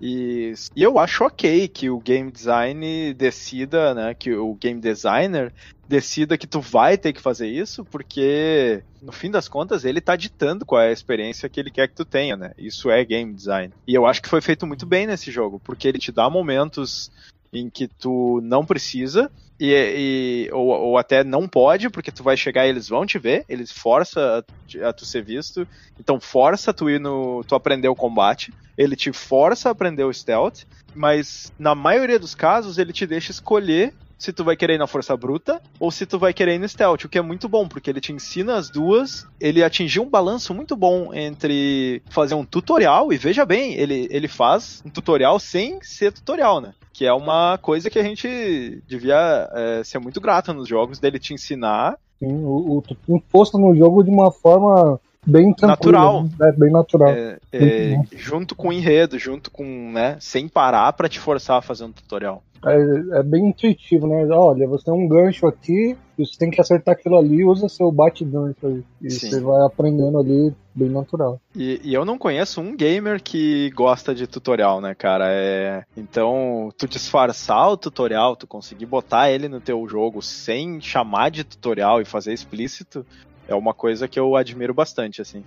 E, 0.00 0.52
e 0.74 0.82
eu 0.82 0.98
acho 0.98 1.24
ok 1.24 1.68
que 1.68 1.88
o 1.88 2.00
game 2.00 2.30
design 2.30 3.14
decida, 3.14 3.94
né, 3.94 4.12
que 4.12 4.34
o 4.34 4.52
game 4.54 4.80
designer 4.80 5.52
decida 5.88 6.36
que 6.36 6.46
tu 6.46 6.60
vai 6.60 6.98
ter 6.98 7.12
que 7.12 7.20
fazer 7.20 7.46
isso, 7.46 7.84
porque 7.84 8.82
no 9.00 9.12
fim 9.12 9.30
das 9.30 9.46
contas 9.46 9.84
ele 9.84 10.00
tá 10.00 10.16
ditando 10.16 10.66
qual 10.66 10.82
é 10.82 10.88
a 10.88 10.92
experiência 10.92 11.48
que 11.48 11.60
ele 11.60 11.70
quer 11.70 11.86
que 11.86 11.94
tu 11.94 12.04
tenha, 12.04 12.36
né? 12.36 12.52
Isso 12.58 12.90
é 12.90 13.04
game 13.04 13.32
design. 13.32 13.72
E 13.86 13.94
eu 13.94 14.04
acho 14.04 14.20
que 14.20 14.28
foi 14.28 14.40
feito 14.40 14.66
muito 14.66 14.84
bem 14.84 15.06
nesse 15.06 15.30
jogo, 15.30 15.60
porque 15.62 15.86
ele 15.86 15.98
te 15.98 16.10
dá 16.10 16.28
momentos 16.28 17.12
em 17.52 17.68
que 17.68 17.86
tu 17.86 18.40
não 18.42 18.64
precisa 18.64 19.30
e, 19.64 20.46
e- 20.48 20.52
ou, 20.52 20.66
ou 20.68 20.98
até 20.98 21.22
não 21.22 21.46
pode, 21.46 21.88
porque 21.88 22.10
tu 22.10 22.24
vai 22.24 22.36
chegar 22.36 22.66
e 22.66 22.70
eles 22.70 22.88
vão 22.88 23.06
te 23.06 23.18
ver, 23.18 23.44
eles 23.48 23.70
forçam 23.70 24.20
a, 24.22 24.88
a 24.88 24.92
tu 24.92 25.06
ser 25.06 25.22
visto, 25.22 25.66
então 26.00 26.20
força 26.20 26.74
tu 26.74 26.90
ir 26.90 26.98
no, 26.98 27.44
tu 27.44 27.54
aprender 27.54 27.88
o 27.88 27.94
combate, 27.94 28.52
ele 28.76 28.96
te 28.96 29.12
força 29.12 29.68
a 29.68 29.72
aprender 29.72 30.02
o 30.02 30.12
stealth, 30.12 30.62
mas 30.94 31.52
na 31.58 31.74
maioria 31.74 32.18
dos 32.18 32.34
casos 32.34 32.76
ele 32.78 32.92
te 32.92 33.06
deixa 33.06 33.30
escolher 33.30 33.92
se 34.22 34.32
tu 34.32 34.44
vai 34.44 34.54
querer 34.54 34.74
ir 34.74 34.78
na 34.78 34.86
força 34.86 35.16
bruta 35.16 35.60
ou 35.80 35.90
se 35.90 36.06
tu 36.06 36.16
vai 36.16 36.32
querer 36.32 36.54
ir 36.54 36.58
no 36.60 36.68
stealth, 36.68 37.04
o 37.04 37.08
que 37.08 37.18
é 37.18 37.22
muito 37.22 37.48
bom, 37.48 37.66
porque 37.66 37.90
ele 37.90 38.00
te 38.00 38.12
ensina 38.12 38.54
as 38.54 38.70
duas, 38.70 39.26
ele 39.40 39.64
atingiu 39.64 40.04
um 40.04 40.08
balanço 40.08 40.54
muito 40.54 40.76
bom 40.76 41.12
entre 41.12 42.00
fazer 42.08 42.36
um 42.36 42.44
tutorial, 42.44 43.12
e 43.12 43.16
veja 43.16 43.44
bem, 43.44 43.74
ele, 43.74 44.06
ele 44.12 44.28
faz 44.28 44.80
um 44.86 44.90
tutorial 44.90 45.40
sem 45.40 45.82
ser 45.82 46.12
tutorial, 46.12 46.60
né? 46.60 46.72
Que 46.92 47.04
é 47.04 47.12
uma 47.12 47.58
coisa 47.58 47.90
que 47.90 47.98
a 47.98 48.02
gente 48.04 48.80
devia 48.86 49.50
é, 49.52 49.82
ser 49.82 49.98
muito 49.98 50.20
grato 50.20 50.54
nos 50.54 50.68
jogos, 50.68 51.00
dele 51.00 51.18
te 51.18 51.34
ensinar 51.34 51.98
Sim, 52.20 52.44
o, 52.44 52.78
o, 52.78 53.16
imposto 53.16 53.58
no 53.58 53.74
jogo 53.74 54.04
de 54.04 54.10
uma 54.10 54.30
forma 54.30 55.00
bem. 55.26 55.54
Natural. 55.60 56.24
né? 56.24 56.30
É, 56.40 56.52
bem 56.52 56.70
natural. 56.70 57.10
é, 57.10 57.38
é, 57.52 58.00
junto 58.16 58.54
com 58.54 58.68
o 58.68 58.72
enredo, 58.72 59.18
junto 59.18 59.50
com, 59.50 59.92
né, 59.92 60.16
sem 60.20 60.48
parar 60.48 60.92
pra 60.92 61.08
te 61.08 61.18
forçar 61.18 61.58
a 61.58 61.62
fazer 61.62 61.84
um 61.84 61.92
tutorial. 61.92 62.42
É, 62.64 63.18
é 63.18 63.22
bem 63.24 63.48
intuitivo, 63.48 64.06
né? 64.06 64.24
Olha, 64.30 64.68
você 64.68 64.84
tem 64.84 64.94
um 64.94 65.08
gancho 65.08 65.48
aqui 65.48 65.96
e 66.16 66.24
você 66.24 66.38
tem 66.38 66.48
que 66.48 66.60
acertar 66.60 66.94
aquilo 66.94 67.18
ali, 67.18 67.44
usa 67.44 67.68
seu 67.68 67.90
bate-gancho 67.90 68.64
aí. 68.64 68.84
E 69.02 69.10
Sim. 69.10 69.30
você 69.30 69.40
vai 69.40 69.66
aprendendo 69.66 70.18
ali 70.18 70.54
bem 70.72 70.88
natural. 70.88 71.40
E, 71.56 71.80
e 71.82 71.92
eu 71.92 72.04
não 72.04 72.16
conheço 72.16 72.60
um 72.60 72.76
gamer 72.76 73.20
que 73.20 73.70
gosta 73.70 74.14
de 74.14 74.28
tutorial, 74.28 74.80
né, 74.80 74.94
cara? 74.94 75.26
É... 75.28 75.82
Então, 75.96 76.70
tu 76.78 76.86
disfarçar 76.86 77.68
o 77.68 77.76
tutorial, 77.76 78.36
tu 78.36 78.46
conseguir 78.46 78.86
botar 78.86 79.28
ele 79.28 79.48
no 79.48 79.60
teu 79.60 79.86
jogo 79.88 80.22
sem 80.22 80.80
chamar 80.80 81.30
de 81.30 81.42
tutorial 81.42 82.00
e 82.00 82.04
fazer 82.04 82.32
explícito, 82.32 83.04
é 83.52 83.56
uma 83.56 83.74
coisa 83.74 84.08
que 84.08 84.18
eu 84.18 84.34
admiro 84.36 84.72
bastante, 84.74 85.20
assim. 85.22 85.44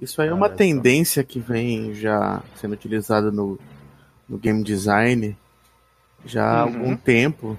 Isso 0.00 0.20
aí 0.22 0.28
é 0.28 0.32
uma 0.32 0.48
tendência 0.48 1.22
que 1.22 1.38
vem 1.38 1.92
já 1.94 2.42
sendo 2.56 2.72
utilizada 2.72 3.30
no, 3.30 3.58
no 4.28 4.38
game 4.38 4.62
design 4.62 5.36
já 6.24 6.46
há 6.46 6.64
Uhum. 6.66 6.74
algum 6.74 6.96
tempo. 6.96 7.58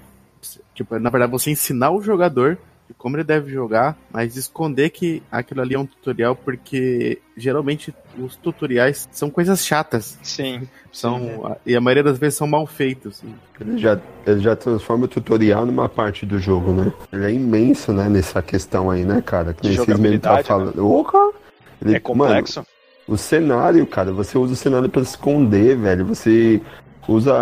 Tipo, 0.74 0.98
na 0.98 1.10
verdade, 1.10 1.30
você 1.30 1.50
ensinar 1.50 1.90
o 1.92 2.02
jogador 2.02 2.58
de 2.88 2.94
como 2.94 3.16
ele 3.16 3.24
deve 3.24 3.50
jogar, 3.50 3.96
mas 4.10 4.36
esconder 4.36 4.90
que 4.90 5.22
aquilo 5.30 5.60
ali 5.60 5.74
é 5.74 5.78
um 5.78 5.86
tutorial, 5.86 6.36
porque 6.36 7.20
geralmente 7.36 7.94
os 8.18 8.36
tutoriais 8.36 9.08
são 9.12 9.30
coisas 9.30 9.64
chatas. 9.64 10.18
Sim. 10.22 10.62
São, 10.92 11.56
e 11.64 11.74
a 11.74 11.80
maioria 11.80 12.02
das 12.02 12.18
vezes 12.18 12.36
são 12.36 12.46
mal 12.46 12.66
feitos. 12.66 13.22
Ele 13.58 13.78
já, 13.78 13.98
ele 14.26 14.40
já 14.40 14.54
transforma 14.54 15.06
o 15.06 15.08
tutorial 15.08 15.64
numa 15.64 15.88
parte 15.88 16.26
do 16.26 16.38
jogo, 16.38 16.70
né? 16.70 16.92
Ele 17.10 17.24
é 17.24 17.32
imenso, 17.32 17.94
né, 17.94 18.10
nessa 18.10 18.42
questão 18.42 18.90
aí, 18.90 19.02
né, 19.02 19.22
cara? 19.22 19.54
Que 19.54 19.68
vocês 19.68 19.78
mesmo 19.78 19.86
tá 19.86 19.92
jogabilidade, 19.94 20.48
falando. 20.48 21.04
Cara! 21.04 21.32
Ele, 21.80 21.96
É 21.96 21.98
complexo. 21.98 22.58
Mano, 22.60 22.68
o 23.08 23.16
cenário, 23.16 23.86
cara, 23.86 24.12
você 24.12 24.38
usa 24.38 24.52
o 24.52 24.56
cenário 24.56 24.88
pra 24.88 25.02
esconder, 25.02 25.76
velho. 25.76 26.04
Você 26.06 26.60
usa 27.08 27.34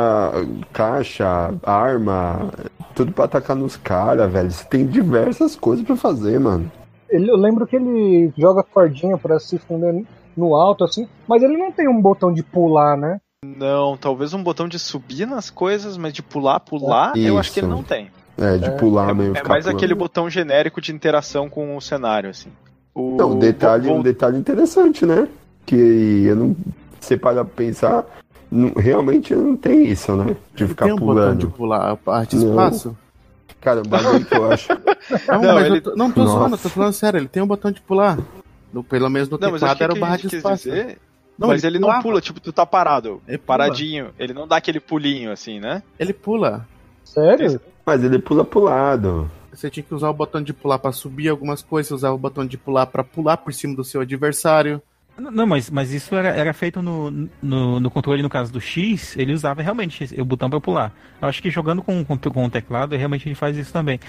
caixa, 0.72 1.54
arma, 1.64 2.50
tudo 2.94 3.12
pra 3.12 3.24
atacar 3.24 3.56
nos 3.56 3.76
caras, 3.76 4.30
velho. 4.30 4.50
Você 4.50 4.64
tem 4.64 4.87
diversas 4.87 5.57
coisas 5.57 5.84
pra 5.84 5.96
fazer, 5.96 6.38
mano. 6.38 6.70
Ele, 7.08 7.30
eu 7.30 7.37
lembro 7.37 7.66
que 7.66 7.76
ele 7.76 8.32
joga 8.38 8.62
cordinha 8.62 9.18
pra 9.18 9.38
se 9.38 9.57
esconder 9.57 10.04
no 10.37 10.54
alto, 10.54 10.84
assim, 10.84 11.08
mas 11.26 11.42
ele 11.42 11.57
não 11.57 11.72
tem 11.72 11.88
um 11.88 12.00
botão 12.00 12.32
de 12.32 12.42
pular, 12.42 12.96
né? 12.96 13.20
Não, 13.45 13.96
talvez 13.96 14.32
um 14.34 14.42
botão 14.42 14.68
de 14.68 14.78
subir 14.78 15.26
nas 15.26 15.50
coisas, 15.50 15.96
mas 15.96 16.12
de 16.12 16.22
pular, 16.22 16.61
pular, 16.61 17.16
eu 17.16 17.38
acho 17.38 17.53
que 17.53 17.61
ele 17.61 17.66
não 17.66 17.82
tem. 17.82 18.11
É, 18.38 18.57
de 18.57 18.66
É, 18.66 18.70
pular 18.70 19.14
mesmo. 19.14 19.34
É 19.34 19.38
ficar 19.38 19.49
mais 19.49 19.64
pulando. 19.64 19.76
aquele 19.76 19.95
botão 19.95 20.30
genérico 20.30 20.80
de 20.80 20.92
interação 20.92 21.49
com 21.49 21.76
o 21.76 21.80
cenário, 21.80 22.30
assim. 22.30 22.50
O... 22.95 23.16
Não, 23.16 23.32
um 23.32 23.38
detalhe, 23.38 23.88
um 23.88 24.03
detalhe 24.03 24.38
interessante, 24.38 25.04
né? 25.04 25.28
Que 25.66 26.24
eu 26.26 26.37
não. 26.37 26.57
Você 26.99 27.16
para 27.16 27.45
pra 27.45 27.54
pensar, 27.54 28.04
realmente 28.76 29.34
não 29.34 29.56
tem 29.56 29.86
isso, 29.86 30.14
né? 30.16 30.36
De 30.54 30.66
ficar 30.66 30.86
Tem 30.86 30.94
um 30.94 30.98
botão 30.98 31.36
de 31.36 31.46
pulando. 31.46 31.50
pular 31.56 31.90
a 31.92 31.96
parte 31.96 32.36
Não. 32.36 32.48
espaço? 32.50 32.96
Cara, 33.60 33.80
o 33.80 33.88
bagulho 33.88 34.24
que 34.24 34.34
eu 34.34 34.50
acho. 34.50 34.68
Não, 35.28 35.40
Não, 35.42 35.54
mas 35.54 35.66
ele- 35.66 35.76
eu 35.78 35.82
tô, 35.82 35.96
não 35.96 36.10
tô 36.10 36.20
Nossa. 36.24 36.32
zoando, 36.38 36.54
eu 36.54 36.58
tô 36.58 36.68
falando 36.68 36.92
sério, 36.94 37.18
ele 37.18 37.28
tem 37.28 37.42
um 37.42 37.46
botão 37.46 37.70
de 37.70 37.80
pular. 37.80 38.18
No, 38.72 38.82
pelo 38.82 39.08
menos 39.10 39.28
no 39.28 39.36
Não, 39.38 39.50
mas 39.52 39.74
que 39.74 39.82
era 39.82 39.92
o 39.92 39.98
barra 39.98 40.16
de 40.16 40.34
espaço. 40.34 40.68
dizer 40.70 40.98
Não, 41.38 41.48
mas 41.48 41.62
ele 41.64 41.78
não 41.78 41.88
pulava. 41.88 42.02
pula, 42.02 42.20
tipo, 42.20 42.40
tu 42.40 42.52
tá 42.52 42.64
parado, 42.64 43.20
Ele 43.28 43.36
pula. 43.38 43.46
paradinho. 43.46 44.08
Ele 44.18 44.32
não 44.32 44.46
dá 44.48 44.56
aquele 44.56 44.80
pulinho, 44.80 45.30
assim, 45.32 45.58
né? 45.60 45.82
Ele 45.98 46.12
pula. 46.12 46.66
Sério? 47.04 47.60
Mas 47.84 48.02
ele 48.04 48.18
pula 48.18 48.44
pro 48.44 48.60
lado. 48.60 49.30
Você 49.52 49.68
tinha 49.68 49.82
que 49.82 49.94
usar 49.94 50.08
o 50.08 50.14
botão 50.14 50.40
de 50.42 50.52
pular 50.54 50.78
pra 50.78 50.92
subir 50.92 51.28
algumas 51.28 51.60
coisas, 51.60 51.88
você 51.88 51.94
usava 51.94 52.14
o 52.14 52.18
botão 52.18 52.46
de 52.46 52.56
pular 52.56 52.86
pra 52.86 53.02
pular 53.02 53.36
por 53.36 53.52
cima 53.52 53.74
do 53.74 53.82
seu 53.84 54.00
adversário. 54.00 54.80
Não, 55.21 55.47
mas, 55.47 55.68
mas 55.68 55.92
isso 55.92 56.14
era, 56.14 56.29
era 56.29 56.53
feito 56.53 56.80
no, 56.80 57.11
no, 57.42 57.79
no 57.79 57.91
controle, 57.91 58.22
no 58.22 58.30
caso 58.30 58.53
do 58.53 58.61
X, 58.61 59.17
ele 59.17 59.33
usava 59.33 59.61
realmente 59.61 60.09
o 60.18 60.25
botão 60.25 60.49
pra 60.49 60.61
pular. 60.61 60.92
Eu 61.21 61.29
acho 61.29 61.42
que 61.42 61.51
jogando 61.51 61.83
com, 61.83 62.05
com, 62.05 62.17
com 62.17 62.45
o 62.47 62.51
teclado, 62.51 62.97
realmente 62.97 63.29
ele 63.29 63.34
faz 63.34 63.57
isso 63.57 63.72
também. 63.72 64.01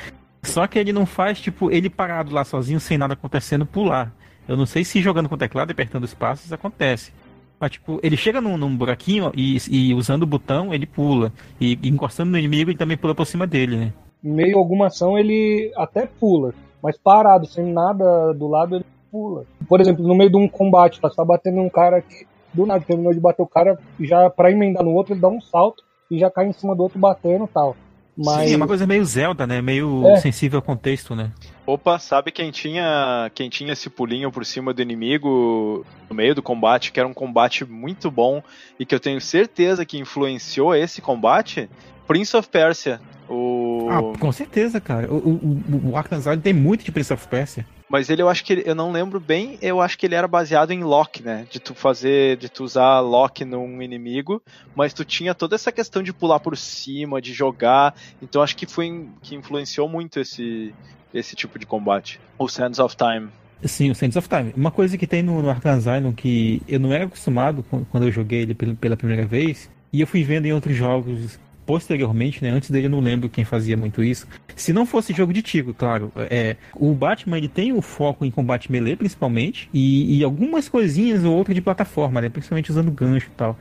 Só 0.43 0.65
que 0.67 0.79
ele 0.79 0.93
não 0.93 1.05
faz, 1.05 1.39
tipo, 1.39 1.69
ele 1.69 1.89
parado 1.89 2.33
lá 2.33 2.43
sozinho, 2.43 2.79
sem 2.79 2.97
nada 2.97 3.13
acontecendo, 3.13 3.65
pular. 3.65 4.13
Eu 4.47 4.57
não 4.57 4.65
sei 4.65 4.83
se 4.83 5.01
jogando 5.01 5.29
com 5.29 5.35
o 5.35 5.37
teclado 5.37 5.69
e 5.69 5.73
apertando 5.73 6.03
os 6.03 6.13
passos 6.13 6.45
isso 6.45 6.55
acontece. 6.55 7.11
Mas, 7.59 7.71
tipo, 7.71 7.99
ele 8.01 8.17
chega 8.17 8.41
num, 8.41 8.57
num 8.57 8.75
buraquinho 8.75 9.31
e, 9.35 9.57
e 9.69 9.93
usando 9.93 10.23
o 10.23 10.27
botão, 10.27 10.73
ele 10.73 10.87
pula. 10.87 11.31
E, 11.59 11.77
e 11.81 11.89
encostando 11.89 12.31
no 12.31 12.37
inimigo, 12.37 12.71
ele 12.71 12.77
também 12.77 12.97
pula 12.97 13.13
por 13.13 13.25
cima 13.25 13.45
dele, 13.45 13.77
né? 13.77 13.93
Meio 14.23 14.57
alguma 14.57 14.87
ação 14.87 15.17
ele 15.17 15.71
até 15.75 16.07
pula, 16.07 16.53
mas 16.81 16.97
parado, 16.97 17.45
sem 17.45 17.71
nada 17.71 18.33
do 18.33 18.47
lado, 18.47 18.75
ele 18.77 18.85
pula. 19.11 19.45
Por 19.67 19.81
exemplo, 19.81 20.07
no 20.07 20.15
meio 20.15 20.29
de 20.29 20.37
um 20.37 20.47
combate, 20.47 20.99
você 21.01 21.15
tá 21.15 21.25
batendo 21.25 21.61
um 21.61 21.69
cara 21.69 22.01
que 22.01 22.25
do 22.53 22.65
nada 22.65 22.83
terminou 22.85 23.13
de 23.13 23.19
bater 23.19 23.41
o 23.41 23.47
cara, 23.47 23.79
já 23.99 24.29
pra 24.29 24.51
emendar 24.51 24.83
no 24.83 24.93
outro, 24.93 25.13
ele 25.13 25.21
dá 25.21 25.29
um 25.29 25.41
salto 25.41 25.83
e 26.09 26.19
já 26.19 26.29
cai 26.29 26.47
em 26.47 26.53
cima 26.53 26.75
do 26.75 26.83
outro 26.83 26.99
batendo 26.99 27.45
e 27.45 27.47
tal. 27.47 27.75
Mas 28.17 28.49
Sim, 28.49 28.53
é 28.53 28.57
uma 28.57 28.67
coisa 28.67 28.85
meio 28.85 29.05
Zelda, 29.05 29.47
né? 29.47 29.61
Meio 29.61 30.05
É. 30.05 30.17
sensível 30.17 30.57
ao 30.57 30.61
contexto, 30.63 31.15
né? 31.15 31.31
Opa, 31.65 31.97
sabe 31.97 32.31
quem 32.31 32.51
tinha 32.51 33.31
quem 33.33 33.49
tinha 33.49 33.71
esse 33.71 33.89
pulinho 33.89 34.31
por 34.31 34.45
cima 34.45 34.73
do 34.73 34.81
inimigo 34.81 35.85
no 36.09 36.15
meio 36.15 36.35
do 36.35 36.43
combate, 36.43 36.91
que 36.91 36.99
era 36.99 37.07
um 37.07 37.13
combate 37.13 37.63
muito 37.63 38.11
bom 38.11 38.43
e 38.77 38.85
que 38.85 38.93
eu 38.93 38.99
tenho 38.99 39.21
certeza 39.21 39.85
que 39.85 39.97
influenciou 39.97 40.75
esse 40.75 41.01
combate? 41.01 41.69
Prince 42.11 42.35
of 42.35 42.49
Persia. 42.49 42.99
O... 43.29 43.87
Ah, 43.89 44.17
com 44.19 44.31
certeza, 44.31 44.81
cara. 44.81 45.11
O, 45.11 45.15
o, 45.17 45.89
o- 45.91 45.97
Arkansas 45.97 46.37
tem 46.41 46.51
muito 46.53 46.83
de 46.83 46.91
Prince 46.91 47.13
of 47.13 47.25
Persia. 47.27 47.65
Mas 47.89 48.09
ele 48.09 48.21
eu 48.21 48.27
acho 48.27 48.43
que 48.43 48.51
ele- 48.53 48.63
eu 48.65 48.75
não 48.75 48.91
lembro 48.91 49.19
bem, 49.19 49.57
eu 49.61 49.79
acho 49.79 49.97
que 49.97 50.05
ele 50.05 50.15
era 50.15 50.27
baseado 50.27 50.71
em 50.71 50.83
lock, 50.83 51.23
né? 51.23 51.45
De 51.49 51.59
tu 51.59 51.73
fazer, 51.73 52.35
de 52.37 52.49
tu 52.49 52.63
usar 52.65 52.99
lock 52.99 53.45
num 53.45 53.81
inimigo, 53.81 54.41
mas 54.75 54.93
tu 54.93 55.05
tinha 55.05 55.33
toda 55.33 55.55
essa 55.55 55.71
questão 55.71 56.03
de 56.03 56.11
pular 56.11 56.39
por 56.41 56.57
cima, 56.57 57.21
de 57.21 57.33
jogar. 57.33 57.95
Então 58.21 58.41
acho 58.41 58.55
que 58.57 58.65
foi 58.65 59.07
que 59.21 59.35
influenciou 59.35 59.87
muito 59.87 60.19
esse 60.19 60.73
esse 61.13 61.35
tipo 61.35 61.57
de 61.59 61.65
combate. 61.65 62.19
O 62.37 62.47
Sands 62.47 62.79
of 62.79 62.95
Time. 62.95 63.29
Sim, 63.63 63.91
o 63.91 63.95
Sands 63.95 64.15
of 64.17 64.27
Time. 64.27 64.53
Uma 64.55 64.71
coisa 64.71 64.97
que 64.97 65.05
tem 65.07 65.21
no, 65.21 65.41
no 65.41 65.49
Arkham 65.49 66.11
que 66.13 66.61
eu 66.67 66.79
não 66.79 66.91
era 66.91 67.05
acostumado 67.05 67.63
quando 67.89 68.03
eu 68.05 68.11
joguei 68.11 68.41
ele 68.41 68.55
pela 68.55 68.97
primeira 68.97 69.25
vez, 69.25 69.69
e 69.93 70.01
eu 70.01 70.07
fui 70.07 70.23
vendo 70.23 70.45
em 70.45 70.53
outros 70.53 70.75
jogos 70.75 71.37
posteriormente, 71.65 72.43
né? 72.43 72.49
Antes 72.49 72.69
dele 72.69 72.87
eu 72.87 72.91
não 72.91 72.99
lembro 72.99 73.29
quem 73.29 73.45
fazia 73.45 73.77
muito 73.77 74.03
isso. 74.03 74.27
Se 74.55 74.73
não 74.73 74.85
fosse 74.85 75.13
jogo 75.13 75.33
de 75.33 75.41
tiro, 75.41 75.73
claro. 75.73 76.11
É, 76.15 76.55
o 76.75 76.93
Batman 76.93 77.37
ele 77.37 77.47
tem 77.47 77.71
o 77.73 77.81
foco 77.81 78.25
em 78.25 78.31
combate 78.31 78.71
melee, 78.71 78.95
principalmente, 78.95 79.69
e, 79.73 80.17
e 80.19 80.23
algumas 80.23 80.67
coisinhas 80.67 81.23
ou 81.23 81.35
outras 81.35 81.55
de 81.55 81.61
plataforma, 81.61 82.21
né? 82.21 82.29
Principalmente 82.29 82.71
usando 82.71 82.91
gancho 82.91 83.27
e 83.27 83.35
tal. 83.35 83.57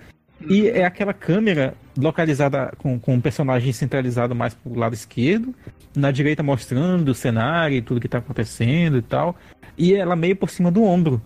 E 0.49 0.69
é 0.69 0.85
aquela 0.85 1.13
câmera 1.13 1.75
localizada 1.99 2.73
com, 2.79 2.99
com 2.99 3.15
um 3.15 3.21
personagem 3.21 3.73
centralizado 3.73 4.35
mais 4.35 4.55
pro 4.55 4.79
lado 4.79 4.95
esquerdo, 4.95 5.55
na 5.95 6.11
direita 6.11 6.43
mostrando 6.43 7.11
o 7.11 7.15
cenário 7.15 7.77
e 7.77 7.83
tudo 7.83 8.01
que 8.01 8.09
tá 8.09 8.19
acontecendo 8.19 8.99
e 8.99 9.03
tal, 9.03 9.37
e 9.77 9.95
ela 9.95 10.17
meio 10.17 10.37
por 10.37 10.49
cima 10.49 10.71
do 10.71 10.83
ombro. 10.83 11.21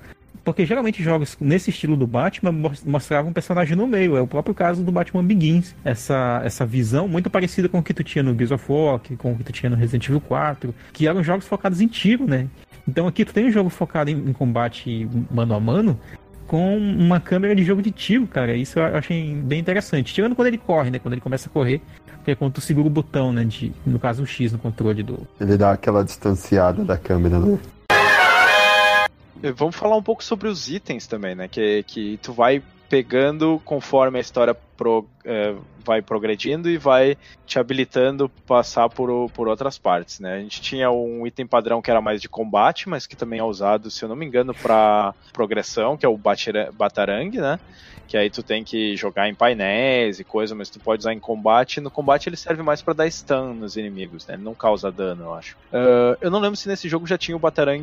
Porque 0.44 0.66
geralmente 0.66 1.02
jogos 1.02 1.36
nesse 1.40 1.70
estilo 1.70 1.96
do 1.96 2.06
Batman 2.06 2.52
mos- 2.52 2.84
mostravam 2.84 3.30
um 3.30 3.32
personagem 3.32 3.74
no 3.76 3.86
meio. 3.86 4.16
É 4.16 4.20
o 4.20 4.26
próprio 4.26 4.54
caso 4.54 4.82
do 4.84 4.92
Batman 4.92 5.24
Begins. 5.24 5.74
Essa, 5.84 6.42
essa 6.44 6.66
visão 6.66 7.08
muito 7.08 7.30
parecida 7.30 7.68
com 7.68 7.78
o 7.78 7.82
que 7.82 7.94
tu 7.94 8.04
tinha 8.04 8.22
no 8.22 8.34
Gears 8.34 8.50
of 8.50 8.64
War, 8.70 9.00
com 9.16 9.32
o 9.32 9.36
que 9.36 9.44
tu 9.44 9.52
tinha 9.52 9.70
no 9.70 9.76
Resident 9.76 10.06
Evil 10.06 10.20
4, 10.20 10.74
que 10.92 11.08
eram 11.08 11.22
jogos 11.22 11.46
focados 11.46 11.80
em 11.80 11.86
tiro, 11.86 12.26
né? 12.26 12.46
Então 12.86 13.06
aqui 13.06 13.24
tu 13.24 13.32
tem 13.32 13.46
um 13.46 13.50
jogo 13.50 13.70
focado 13.70 14.10
em, 14.10 14.14
em 14.14 14.32
combate 14.34 15.08
mano 15.30 15.54
a 15.54 15.60
mano, 15.60 15.98
com 16.46 16.76
uma 16.76 17.18
câmera 17.18 17.56
de 17.56 17.64
jogo 17.64 17.80
de 17.80 17.90
tiro, 17.90 18.26
cara. 18.26 18.54
Isso 18.54 18.78
eu 18.78 18.84
achei 18.98 19.34
bem 19.34 19.58
interessante. 19.60 20.12
Tirando 20.12 20.34
quando 20.34 20.48
ele 20.48 20.58
corre, 20.58 20.90
né? 20.90 20.98
Quando 20.98 21.14
ele 21.14 21.22
começa 21.22 21.48
a 21.48 21.52
correr, 21.52 21.80
que 22.22 22.30
é 22.30 22.34
quando 22.34 22.52
tu 22.52 22.60
segura 22.60 22.86
o 22.86 22.90
botão, 22.90 23.32
né? 23.32 23.44
De, 23.44 23.72
no 23.86 23.98
caso, 23.98 24.22
o 24.22 24.26
X 24.26 24.52
no 24.52 24.58
controle 24.58 25.02
do. 25.02 25.26
Ele 25.40 25.56
dá 25.56 25.72
aquela 25.72 26.04
distanciada 26.04 26.84
da 26.84 26.98
câmera, 26.98 27.38
né? 27.38 27.58
E 29.44 29.52
Vamos 29.52 29.76
falar 29.76 29.94
um 29.94 30.02
pouco 30.02 30.24
sobre 30.24 30.48
os 30.48 30.70
itens 30.70 31.06
também, 31.06 31.34
né? 31.34 31.48
Que, 31.48 31.82
que 31.82 32.18
tu 32.22 32.32
vai 32.32 32.62
pegando 32.88 33.60
conforme 33.62 34.16
a 34.16 34.20
história 34.22 34.54
pro- 34.76 35.08
eh, 35.24 35.54
vai 35.84 36.02
progredindo 36.02 36.68
e 36.68 36.76
vai 36.78 37.16
te 37.46 37.58
habilitando 37.58 38.30
passar 38.46 38.88
por, 38.88 39.30
por 39.30 39.48
outras 39.48 39.78
partes, 39.78 40.18
né? 40.20 40.36
A 40.36 40.40
gente 40.40 40.60
tinha 40.60 40.90
um 40.90 41.26
item 41.26 41.46
padrão 41.46 41.80
que 41.82 41.90
era 41.90 42.00
mais 42.00 42.20
de 42.20 42.28
combate, 42.28 42.88
mas 42.88 43.06
que 43.06 43.16
também 43.16 43.38
é 43.40 43.44
usado, 43.44 43.90
se 43.90 44.04
eu 44.04 44.08
não 44.08 44.16
me 44.16 44.24
engano, 44.26 44.54
para 44.54 45.14
progressão, 45.32 45.96
que 45.96 46.06
é 46.06 46.08
o 46.08 46.18
Batarang, 46.72 47.36
né? 47.38 47.58
Que 48.06 48.16
aí 48.18 48.28
tu 48.30 48.42
tem 48.42 48.62
que 48.62 48.96
jogar 48.96 49.28
em 49.28 49.34
painéis 49.34 50.20
e 50.20 50.24
coisa, 50.24 50.54
mas 50.54 50.68
tu 50.68 50.78
pode 50.78 51.00
usar 51.00 51.12
em 51.14 51.20
combate. 51.20 51.80
No 51.80 51.90
combate 51.90 52.28
ele 52.28 52.36
serve 52.36 52.62
mais 52.62 52.82
para 52.82 52.94
dar 52.94 53.10
stun 53.10 53.54
nos 53.54 53.76
inimigos, 53.76 54.26
né? 54.26 54.34
Ele 54.34 54.42
não 54.42 54.54
causa 54.54 54.92
dano, 54.92 55.24
eu 55.24 55.34
acho. 55.34 55.56
Ah, 55.72 56.16
eu 56.20 56.30
não 56.30 56.38
lembro 56.40 56.56
se 56.56 56.68
nesse 56.68 56.88
jogo 56.88 57.06
já 57.06 57.16
tinha 57.16 57.36
o 57.36 57.40
Batarang 57.40 57.82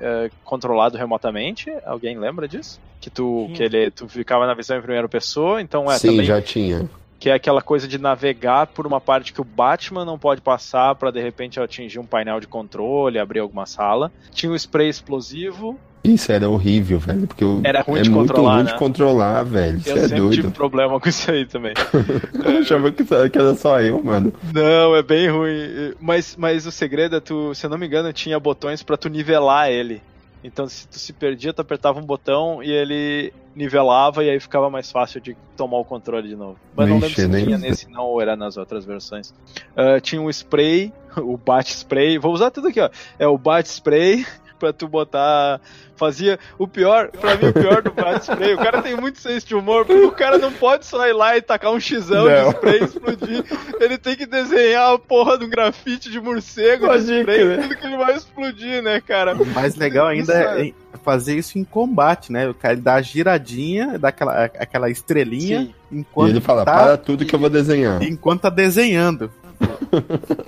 eh, 0.00 0.30
controlado 0.44 0.96
remotamente. 0.96 1.70
Alguém 1.84 2.18
lembra 2.18 2.46
disso? 2.46 2.78
Que 3.00 3.08
tu, 3.10 3.50
que 3.56 3.62
ele, 3.62 3.90
tu 3.90 4.06
ficava 4.08 4.46
na 4.46 4.52
visão 4.52 4.76
em 4.76 4.82
primeira 4.82 5.08
pessoa, 5.08 5.62
então 5.62 5.90
é 5.90 5.98
Sim, 5.98 6.09
também 6.10 6.26
já 6.26 6.40
tinha. 6.42 6.88
que 7.18 7.28
é 7.30 7.34
aquela 7.34 7.60
coisa 7.62 7.86
de 7.86 7.98
navegar 7.98 8.66
por 8.68 8.86
uma 8.86 9.00
parte 9.00 9.32
que 9.32 9.40
o 9.40 9.44
Batman 9.44 10.04
não 10.04 10.18
pode 10.18 10.40
passar 10.40 10.94
para 10.94 11.10
de 11.10 11.20
repente 11.20 11.60
atingir 11.60 11.98
um 11.98 12.06
painel 12.06 12.40
de 12.40 12.46
controle, 12.46 13.18
abrir 13.18 13.40
alguma 13.40 13.66
sala. 13.66 14.10
Tinha 14.32 14.50
o 14.52 14.56
spray 14.56 14.88
explosivo. 14.88 15.78
Isso 16.02 16.32
era 16.32 16.48
horrível, 16.48 16.98
velho. 16.98 17.26
Porque 17.26 17.44
Era 17.62 17.82
ruim 17.82 18.00
é 18.00 18.02
de 18.02 18.08
muito 18.10 18.28
controlar, 18.28 18.54
ruim 18.54 18.64
né? 18.64 18.72
de 18.72 18.78
controlar, 18.78 19.42
velho. 19.44 19.76
Isso 19.76 19.90
eu 19.90 19.96
é 19.96 20.00
sempre 20.08 20.16
tive 20.30 20.42
doido. 20.42 20.50
problema 20.52 20.98
com 20.98 21.06
isso 21.10 21.30
aí 21.30 21.44
também. 21.44 21.74
Eu 22.42 22.58
achava 22.60 22.90
que 22.90 23.04
que 23.04 23.38
era 23.38 23.54
só 23.54 23.78
eu, 23.82 24.02
mano. 24.02 24.32
Não, 24.54 24.96
é 24.96 25.02
bem 25.02 25.28
ruim. 25.28 25.92
Mas, 26.00 26.36
mas 26.36 26.64
o 26.64 26.72
segredo 26.72 27.16
é 27.16 27.20
tu, 27.20 27.54
se 27.54 27.66
eu 27.66 27.70
não 27.70 27.76
me 27.76 27.86
engano, 27.86 28.10
tinha 28.14 28.40
botões 28.40 28.82
pra 28.82 28.96
tu 28.96 29.10
nivelar 29.10 29.68
ele. 29.70 30.00
Então 30.42 30.66
se 30.66 30.88
tu 30.88 30.98
se 30.98 31.12
perdia, 31.12 31.52
tu 31.52 31.60
apertava 31.60 31.98
um 31.98 32.02
botão 32.04 32.62
e 32.62 32.70
ele 32.70 33.32
nivelava 33.54 34.24
e 34.24 34.30
aí 34.30 34.40
ficava 34.40 34.70
mais 34.70 34.90
fácil 34.90 35.20
de 35.20 35.36
tomar 35.56 35.78
o 35.78 35.84
controle 35.84 36.28
de 36.28 36.36
novo. 36.36 36.56
Mas 36.74 36.88
não 36.88 36.98
lembro 36.98 37.14
se 37.14 37.28
nem- 37.28 37.44
tinha 37.44 37.58
nesse 37.58 37.90
não 37.90 38.04
ou 38.04 38.20
era 38.22 38.34
nas 38.36 38.56
outras 38.56 38.84
versões. 38.84 39.34
Ah, 39.76 40.00
tinha 40.00 40.20
um 40.20 40.30
spray, 40.30 40.92
o 41.18 41.36
bat 41.36 41.68
spray. 41.70 42.16
Vou 42.18 42.32
usar 42.32 42.50
tudo 42.50 42.68
aqui, 42.68 42.80
ó. 42.80 42.88
É 43.18 43.26
o 43.26 43.36
bat 43.36 43.66
spray 43.68 44.24
pra 44.60 44.72
tu 44.72 44.86
botar. 44.86 45.60
Fazia 45.96 46.38
o 46.58 46.66
pior, 46.66 47.08
pra 47.10 47.36
mim 47.36 47.48
o 47.48 47.52
pior 47.52 47.82
do 47.82 47.90
bat 47.90 48.22
spray. 48.22 48.54
O 48.54 48.58
cara 48.58 48.80
tem 48.80 48.96
muito 48.96 49.18
senso 49.20 49.46
de 49.46 49.54
humor, 49.54 49.84
porque 49.84 50.02
o 50.06 50.12
cara 50.12 50.38
não 50.38 50.50
pode 50.50 50.86
só 50.86 51.06
ir 51.06 51.12
lá 51.12 51.36
e 51.36 51.42
tacar 51.42 51.72
um 51.72 51.78
xizão 51.80 52.26
de 52.26 52.34
Não. 52.42 52.50
spray 52.52 52.80
e 52.80 52.84
explodir. 52.84 53.44
Ele 53.78 53.98
tem 53.98 54.16
que 54.16 54.24
desenhar 54.24 54.94
a 54.94 54.98
porra 54.98 55.36
do 55.36 55.46
grafite 55.46 56.10
de 56.10 56.18
morcego 56.18 56.84
de 56.84 56.88
Pode 56.88 57.02
spray, 57.02 57.22
crer. 57.24 57.60
tudo 57.62 57.76
que 57.76 57.86
ele 57.86 57.96
vai 57.98 58.16
explodir, 58.16 58.82
né, 58.82 58.98
cara? 59.00 59.34
O 59.34 59.44
mais 59.44 59.74
legal 59.76 60.06
ainda 60.06 60.22
Isso 60.22 60.32
é 60.32 60.62
em- 60.64 60.74
fazer 61.04 61.36
isso 61.36 61.58
em 61.58 61.64
combate, 61.64 62.32
né? 62.32 62.48
O 62.48 62.54
cara 62.54 62.76
dá 62.76 62.94
a 62.94 63.02
giradinha, 63.02 63.98
dá 63.98 64.08
aquela, 64.08 64.44
aquela 64.44 64.88
estrelinha, 64.90 65.60
Sim. 65.64 65.74
E 65.92 65.98
enquanto 65.98 66.30
ele 66.30 66.40
fala, 66.40 66.64
tá, 66.64 66.72
para 66.72 66.96
tudo 66.96 67.26
que 67.26 67.34
eu 67.34 67.38
vou 67.38 67.50
desenhar. 67.50 68.02
enquanto 68.02 68.42
tá 68.42 68.48
desenhando. 68.50 69.30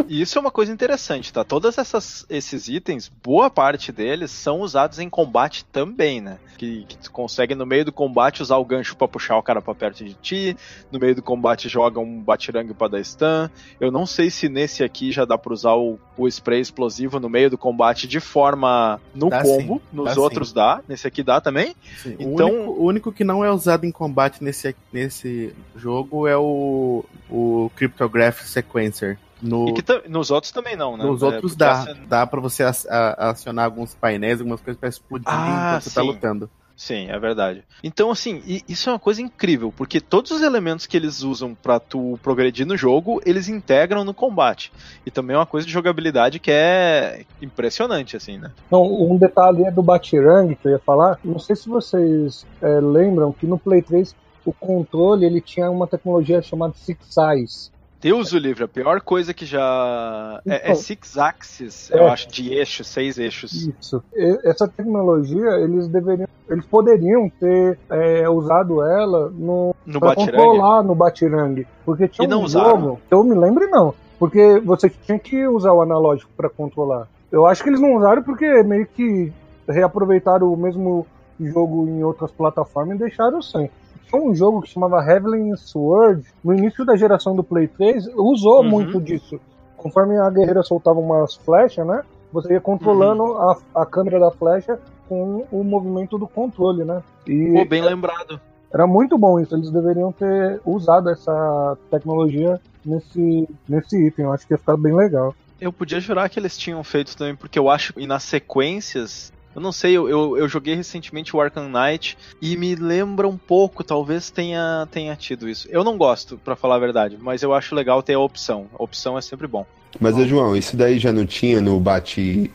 E 0.08 0.20
isso 0.20 0.38
é 0.38 0.40
uma 0.40 0.50
coisa 0.50 0.72
interessante, 0.72 1.32
tá? 1.32 1.42
Todos 1.44 1.76
essas, 1.78 2.24
esses 2.30 2.68
itens, 2.68 3.10
boa 3.22 3.50
parte 3.50 3.90
deles 3.90 4.30
são 4.30 4.60
usados 4.60 4.98
em 4.98 5.08
combate 5.08 5.64
também, 5.66 6.20
né? 6.20 6.38
Que, 6.56 6.84
que 6.84 6.96
tu 6.96 7.10
consegue 7.10 7.54
no 7.54 7.66
meio 7.66 7.84
do 7.84 7.92
combate 7.92 8.40
usar 8.42 8.56
o 8.56 8.64
gancho 8.64 8.96
pra 8.96 9.08
puxar 9.08 9.36
o 9.36 9.42
cara 9.42 9.60
pra 9.60 9.74
perto 9.74 10.04
de 10.04 10.14
ti, 10.14 10.56
no 10.92 10.98
meio 11.00 11.14
do 11.14 11.22
combate 11.22 11.68
joga 11.68 11.98
um 11.98 12.20
batirangue 12.20 12.72
pra 12.74 12.86
dar 12.88 13.02
stun. 13.04 13.48
Eu 13.80 13.90
não 13.90 14.06
sei 14.06 14.30
se 14.30 14.48
nesse 14.48 14.84
aqui 14.84 15.10
já 15.10 15.24
dá 15.24 15.36
pra 15.36 15.52
usar 15.52 15.74
o, 15.74 15.98
o 16.16 16.28
spray 16.28 16.60
explosivo 16.60 17.18
no 17.18 17.28
meio 17.28 17.50
do 17.50 17.58
combate 17.58 18.06
de 18.06 18.20
forma 18.20 19.00
no 19.14 19.28
Dá 19.28 19.42
combo, 19.42 19.76
sim, 19.76 19.96
nos 19.96 20.16
outros 20.16 20.52
dá, 20.52 20.80
nesse 20.88 21.06
aqui 21.06 21.22
dá 21.22 21.40
também. 21.40 21.74
Sim, 22.02 22.16
Então- 22.18 22.48
o, 22.50 22.54
único, 22.54 22.70
o 22.80 22.84
único 22.84 23.12
que 23.12 23.24
não 23.24 23.44
é 23.44 23.50
usado 23.50 23.84
em 23.84 23.90
combate 23.90 24.42
nesse, 24.44 24.76
nesse 24.92 25.52
jogo 25.74 26.28
é 26.28 26.36
o, 26.36 27.04
o 27.28 27.70
Cryptograph 27.74 28.40
Sequencer. 28.42 29.01
No, 29.42 29.68
E 29.68 30.08
nos 30.08 30.30
outros 30.30 30.52
também 30.52 30.76
não, 30.76 30.96
né? 30.96 31.04
nos 31.04 31.22
É, 31.22 31.26
outros 31.26 31.52
porque 31.52 31.56
dá. 31.56 31.94
Dá 32.08 32.26
pra 32.26 32.40
você 32.40 32.62
acionar 32.62 33.64
alguns 33.64 33.94
painéis, 33.94 34.38
algumas 34.40 34.60
coisas 34.60 34.78
pra 34.78 34.88
explodir 34.88 35.28
Ah, 35.28 35.66
enquanto 35.66 35.82
você 35.82 35.90
tá 35.90 36.02
lutando. 36.02 36.48
Sim, 36.76 37.08
é 37.10 37.18
verdade. 37.18 37.62
Então, 37.84 38.10
assim, 38.10 38.42
isso 38.68 38.88
é 38.88 38.92
uma 38.92 38.98
coisa 38.98 39.20
incrível, 39.20 39.72
porque 39.76 40.00
todos 40.00 40.30
os 40.30 40.42
elementos 40.42 40.86
que 40.86 40.96
eles 40.96 41.22
usam 41.22 41.54
pra 41.54 41.78
tu 41.78 42.18
progredir 42.22 42.66
no 42.66 42.76
jogo, 42.76 43.20
eles 43.24 43.48
integram 43.48 44.04
no 44.04 44.14
combate. 44.14 44.72
E 45.04 45.10
também 45.10 45.34
é 45.34 45.38
uma 45.38 45.46
coisa 45.46 45.66
de 45.66 45.72
jogabilidade 45.72 46.38
que 46.38 46.50
é 46.50 47.24
impressionante, 47.40 48.16
assim, 48.16 48.38
né? 48.38 48.50
Não, 48.70 48.82
um 48.82 49.16
detalhe 49.16 49.64
é 49.64 49.70
do 49.70 49.82
Batirang 49.82 50.54
que 50.56 50.66
eu 50.66 50.72
ia 50.72 50.78
falar. 50.78 51.18
Não 51.24 51.38
sei 51.38 51.54
se 51.54 51.68
vocês 51.68 52.46
é, 52.60 52.80
lembram 52.80 53.32
que 53.32 53.46
no 53.46 53.58
Play 53.58 53.82
3 53.82 54.14
o 54.44 54.52
controle 54.52 55.24
ele 55.24 55.40
tinha 55.40 55.70
uma 55.70 55.86
tecnologia 55.86 56.42
chamada 56.42 56.74
Six 56.74 57.16
Eyes. 57.16 57.71
Deus 58.02 58.32
o 58.32 58.38
livre, 58.38 58.64
a 58.64 58.68
pior 58.68 59.00
coisa 59.00 59.32
que 59.32 59.46
já. 59.46 60.40
É, 60.44 60.54
é 60.54 60.62
Então. 60.64 60.74
six 60.74 61.16
axis, 61.16 61.88
eu 61.92 62.00
É. 62.02 62.10
acho, 62.10 62.28
de 62.28 62.52
eixos, 62.52 62.86
seis 62.88 63.16
eixos. 63.16 63.52
Isso. 63.78 64.02
E- 64.14 64.40
Essa 64.44 64.66
tecnologia 64.66 65.50
eles 65.60 65.86
deveriam, 65.86 66.28
eles 66.50 66.66
poderiam 66.66 67.30
ter 67.40 67.78
é, 67.88 68.28
usado 68.28 68.82
ela 68.84 69.30
no 69.30 69.74
No 69.86 70.00
para 70.00 70.08
Batirangue. 70.16 70.36
controlar 70.36 70.82
no 70.82 70.94
Batirang, 70.96 71.66
porque 71.84 72.08
tinha 72.08 72.26
E 72.26 72.28
não 72.28 72.40
um 72.40 72.44
usaram? 72.44 72.80
jogo. 72.80 73.00
Eu 73.10 73.22
me 73.22 73.34
lembro 73.36 73.70
não, 73.70 73.94
porque 74.18 74.58
você 74.60 74.90
tinha 74.90 75.18
que 75.18 75.46
usar 75.46 75.72
o 75.72 75.80
analógico 75.80 76.30
para 76.36 76.50
controlar. 76.50 77.06
Eu 77.30 77.46
acho 77.46 77.62
que 77.62 77.68
eles 77.70 77.80
não 77.80 77.94
usaram 77.94 78.22
porque 78.22 78.62
meio 78.64 78.84
que 78.86 79.32
reaproveitaram 79.68 80.52
o 80.52 80.56
mesmo 80.56 81.06
jogo 81.40 81.88
em 81.88 82.02
outras 82.04 82.30
plataformas 82.30 82.96
e 82.96 82.98
deixaram 82.98 83.40
sem. 83.40 83.70
Tinha 84.12 84.22
um 84.22 84.34
jogo 84.34 84.60
que 84.60 84.68
chamava 84.68 85.02
Heavenly 85.02 85.56
Sword, 85.56 86.22
no 86.44 86.52
início 86.52 86.84
da 86.84 86.94
geração 86.94 87.34
do 87.34 87.42
Play 87.42 87.66
3, 87.66 88.06
usou 88.14 88.58
Uhum. 88.62 88.68
muito 88.70 89.00
disso. 89.00 89.40
Conforme 89.76 90.16
a 90.18 90.28
guerreira 90.30 90.62
soltava 90.62 91.00
umas 91.00 91.34
flechas, 91.36 91.86
né? 91.86 92.02
Você 92.30 92.52
ia 92.52 92.60
controlando 92.60 93.22
Uhum. 93.24 93.38
a, 93.40 93.56
a 93.82 93.86
câmera 93.86 94.20
da 94.20 94.30
flecha 94.30 94.78
com 95.08 95.44
o 95.50 95.64
movimento 95.64 96.18
do 96.18 96.28
controle, 96.28 96.84
né? 96.84 97.02
E 97.26 97.52
Pô, 97.52 97.64
bem 97.64 97.82
lembrado. 97.82 98.38
era 98.72 98.86
muito 98.86 99.16
bom 99.18 99.40
isso. 99.40 99.54
Eles 99.56 99.70
deveriam 99.70 100.12
ter 100.12 100.60
usado 100.64 101.08
essa 101.10 101.76
tecnologia 101.90 102.60
nesse, 102.84 103.48
nesse 103.68 104.06
item. 104.06 104.26
Eu 104.26 104.32
acho 104.32 104.46
que 104.46 104.52
ia 104.54 104.58
ficar 104.58 104.76
bem 104.76 104.94
legal. 104.94 105.34
Eu 105.60 105.72
podia 105.72 106.00
jurar 106.00 106.28
que 106.28 106.38
eles 106.38 106.56
tinham 106.58 106.82
feito 106.84 107.16
também, 107.16 107.36
porque 107.36 107.58
eu 107.58 107.68
acho 107.70 107.92
que 107.94 108.06
nas 108.06 108.22
sequências. 108.24 109.32
Eu 109.54 109.60
não 109.60 109.72
sei, 109.72 109.96
eu, 109.96 110.08
eu, 110.08 110.36
eu 110.38 110.48
joguei 110.48 110.74
recentemente 110.74 111.36
o 111.36 111.40
Arkham 111.40 111.68
Knight 111.68 112.16
e 112.40 112.56
me 112.56 112.74
lembra 112.74 113.28
um 113.28 113.36
pouco, 113.36 113.84
talvez 113.84 114.30
tenha, 114.30 114.88
tenha 114.90 115.14
tido 115.14 115.48
isso. 115.48 115.68
Eu 115.70 115.84
não 115.84 115.98
gosto, 115.98 116.38
pra 116.42 116.56
falar 116.56 116.76
a 116.76 116.78
verdade, 116.78 117.18
mas 117.20 117.42
eu 117.42 117.52
acho 117.52 117.74
legal 117.74 118.02
ter 118.02 118.14
a 118.14 118.18
opção. 118.20 118.66
A 118.78 118.82
opção 118.82 119.18
é 119.18 119.20
sempre 119.20 119.46
bom. 119.46 119.66
Mas, 120.00 120.16
ô, 120.16 120.26
João, 120.26 120.56
isso 120.56 120.74
daí 120.74 120.98
já 120.98 121.12
não 121.12 121.26
tinha 121.26 121.60
no 121.60 121.78
Batirang. 121.78 122.48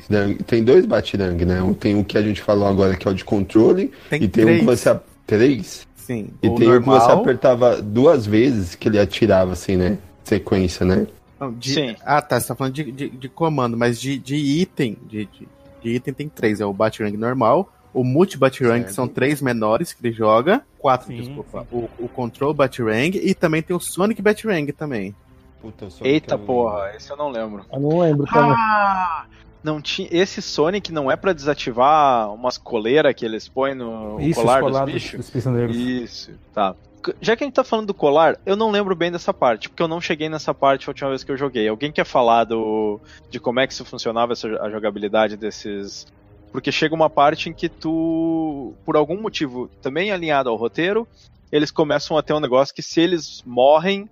Tem 0.47 0.63
dois 0.63 0.85
Batirang, 0.87 1.45
né? 1.45 1.61
Um 1.61 1.73
Tem 1.73 1.95
o 1.99 2.03
que 2.03 2.17
a 2.17 2.21
gente 2.21 2.41
falou 2.41 2.67
agora, 2.67 2.95
que 2.95 3.07
é 3.07 3.11
o 3.11 3.13
de 3.13 3.23
controle, 3.23 3.91
Tem 4.09 4.23
e 4.23 4.27
tem 4.27 4.43
um 4.43 4.47
três. 4.47 4.59
que 4.61 4.65
você. 4.65 4.99
Três? 5.27 5.87
Sim. 5.95 6.29
E 6.41 6.47
o 6.47 6.55
tem 6.55 6.67
um 6.69 6.79
que 6.79 6.85
você 6.87 6.97
normal. 7.07 7.21
apertava 7.21 7.81
duas 7.81 8.25
vezes 8.25 8.73
que 8.73 8.87
ele 8.87 8.97
atirava, 8.97 9.53
assim, 9.53 9.75
né? 9.75 9.99
Sequência, 10.23 10.83
né? 10.85 11.05
Não, 11.39 11.53
de- 11.53 11.73
Sim. 11.75 11.95
Ah, 12.03 12.21
tá. 12.21 12.39
Você 12.39 12.47
tá 12.47 12.55
falando 12.55 12.73
de, 12.73 12.91
de, 12.91 13.09
de 13.09 13.29
comando, 13.29 13.77
mas 13.77 14.01
de, 14.01 14.17
de 14.17 14.35
item. 14.35 14.97
De, 15.07 15.25
de, 15.25 15.47
de 15.89 15.95
item 15.95 16.13
tem 16.13 16.29
três. 16.29 16.59
É 16.61 16.65
o 16.65 16.73
Batirang 16.73 17.15
normal. 17.17 17.71
O 17.93 18.03
Multi 18.03 18.37
Batirang 18.37 18.81
Certo. 18.81 18.93
são 18.93 19.07
três 19.07 19.41
menores 19.41 19.93
que 19.93 20.05
ele 20.05 20.13
joga. 20.13 20.61
Quatro, 20.77 21.07
Sim, 21.07 21.17
desculpa. 21.17 21.65
O, 21.71 21.89
o 21.99 22.07
Control 22.09 22.53
Batirang 22.53 23.17
e 23.17 23.33
também 23.33 23.61
tem 23.61 23.75
o 23.75 23.79
Sonic 23.79 24.21
Batirang 24.21 24.71
também. 24.71 25.15
Puta, 25.61 25.85
eu 25.85 25.89
sou 25.91 26.05
Eita 26.05 26.37
muito- 26.37 26.45
porra, 26.47 26.91
esse 26.95 27.09
eu 27.09 27.17
não 27.17 27.29
lembro. 27.29 27.65
Eu 27.71 27.79
não 27.79 27.99
lembro 27.99 28.27
também. 28.27 28.53
Ah! 28.55 29.25
Não 29.63 29.81
tinha. 29.81 30.07
Esse 30.11 30.41
Sonic 30.41 30.91
não 30.93 31.09
é 31.11 31.15
pra 31.15 31.33
desativar 31.33 32.31
umas 32.31 32.57
coleiras 32.57 33.13
que 33.15 33.25
eles 33.25 33.47
põem 33.49 33.73
no 33.73 34.19
Isso, 34.21 34.39
colar 34.39 34.63
os 34.63 34.71
dos 34.71 34.81
bichos? 34.93 35.17
dos 35.19 35.29
prisioneiros. 35.31 35.75
Isso, 35.75 36.31
tá. 36.53 36.75
Já 37.21 37.35
que 37.35 37.43
a 37.43 37.47
gente 37.47 37.55
tá 37.55 37.63
falando 37.63 37.87
do 37.87 37.93
colar, 37.93 38.37
eu 38.45 38.55
não 38.55 38.71
lembro 38.71 38.95
bem 38.95 39.11
dessa 39.11 39.33
parte, 39.33 39.69
porque 39.69 39.81
eu 39.81 39.87
não 39.87 40.01
cheguei 40.01 40.29
nessa 40.29 40.53
parte 40.53 40.87
a 40.87 40.91
última 40.91 41.09
vez 41.09 41.23
que 41.23 41.31
eu 41.31 41.37
joguei. 41.37 41.67
Alguém 41.67 41.91
quer 41.91 42.05
falar 42.05 42.43
do, 42.43 42.99
de 43.29 43.39
como 43.39 43.59
é 43.59 43.67
que 43.67 43.75
funcionava, 43.83 44.33
essa, 44.33 44.47
a 44.61 44.69
jogabilidade 44.69 45.37
desses. 45.37 46.07
Porque 46.51 46.71
chega 46.71 46.95
uma 46.95 47.09
parte 47.09 47.49
em 47.49 47.53
que 47.53 47.69
tu, 47.69 48.73
por 48.85 48.95
algum 48.95 49.21
motivo 49.21 49.69
também 49.81 50.11
alinhado 50.11 50.49
ao 50.49 50.55
roteiro, 50.55 51.07
eles 51.51 51.71
começam 51.71 52.17
a 52.17 52.23
ter 52.23 52.33
um 52.33 52.39
negócio 52.39 52.73
que 52.73 52.81
se 52.81 52.99
eles 52.99 53.43
morrem, 53.45 54.09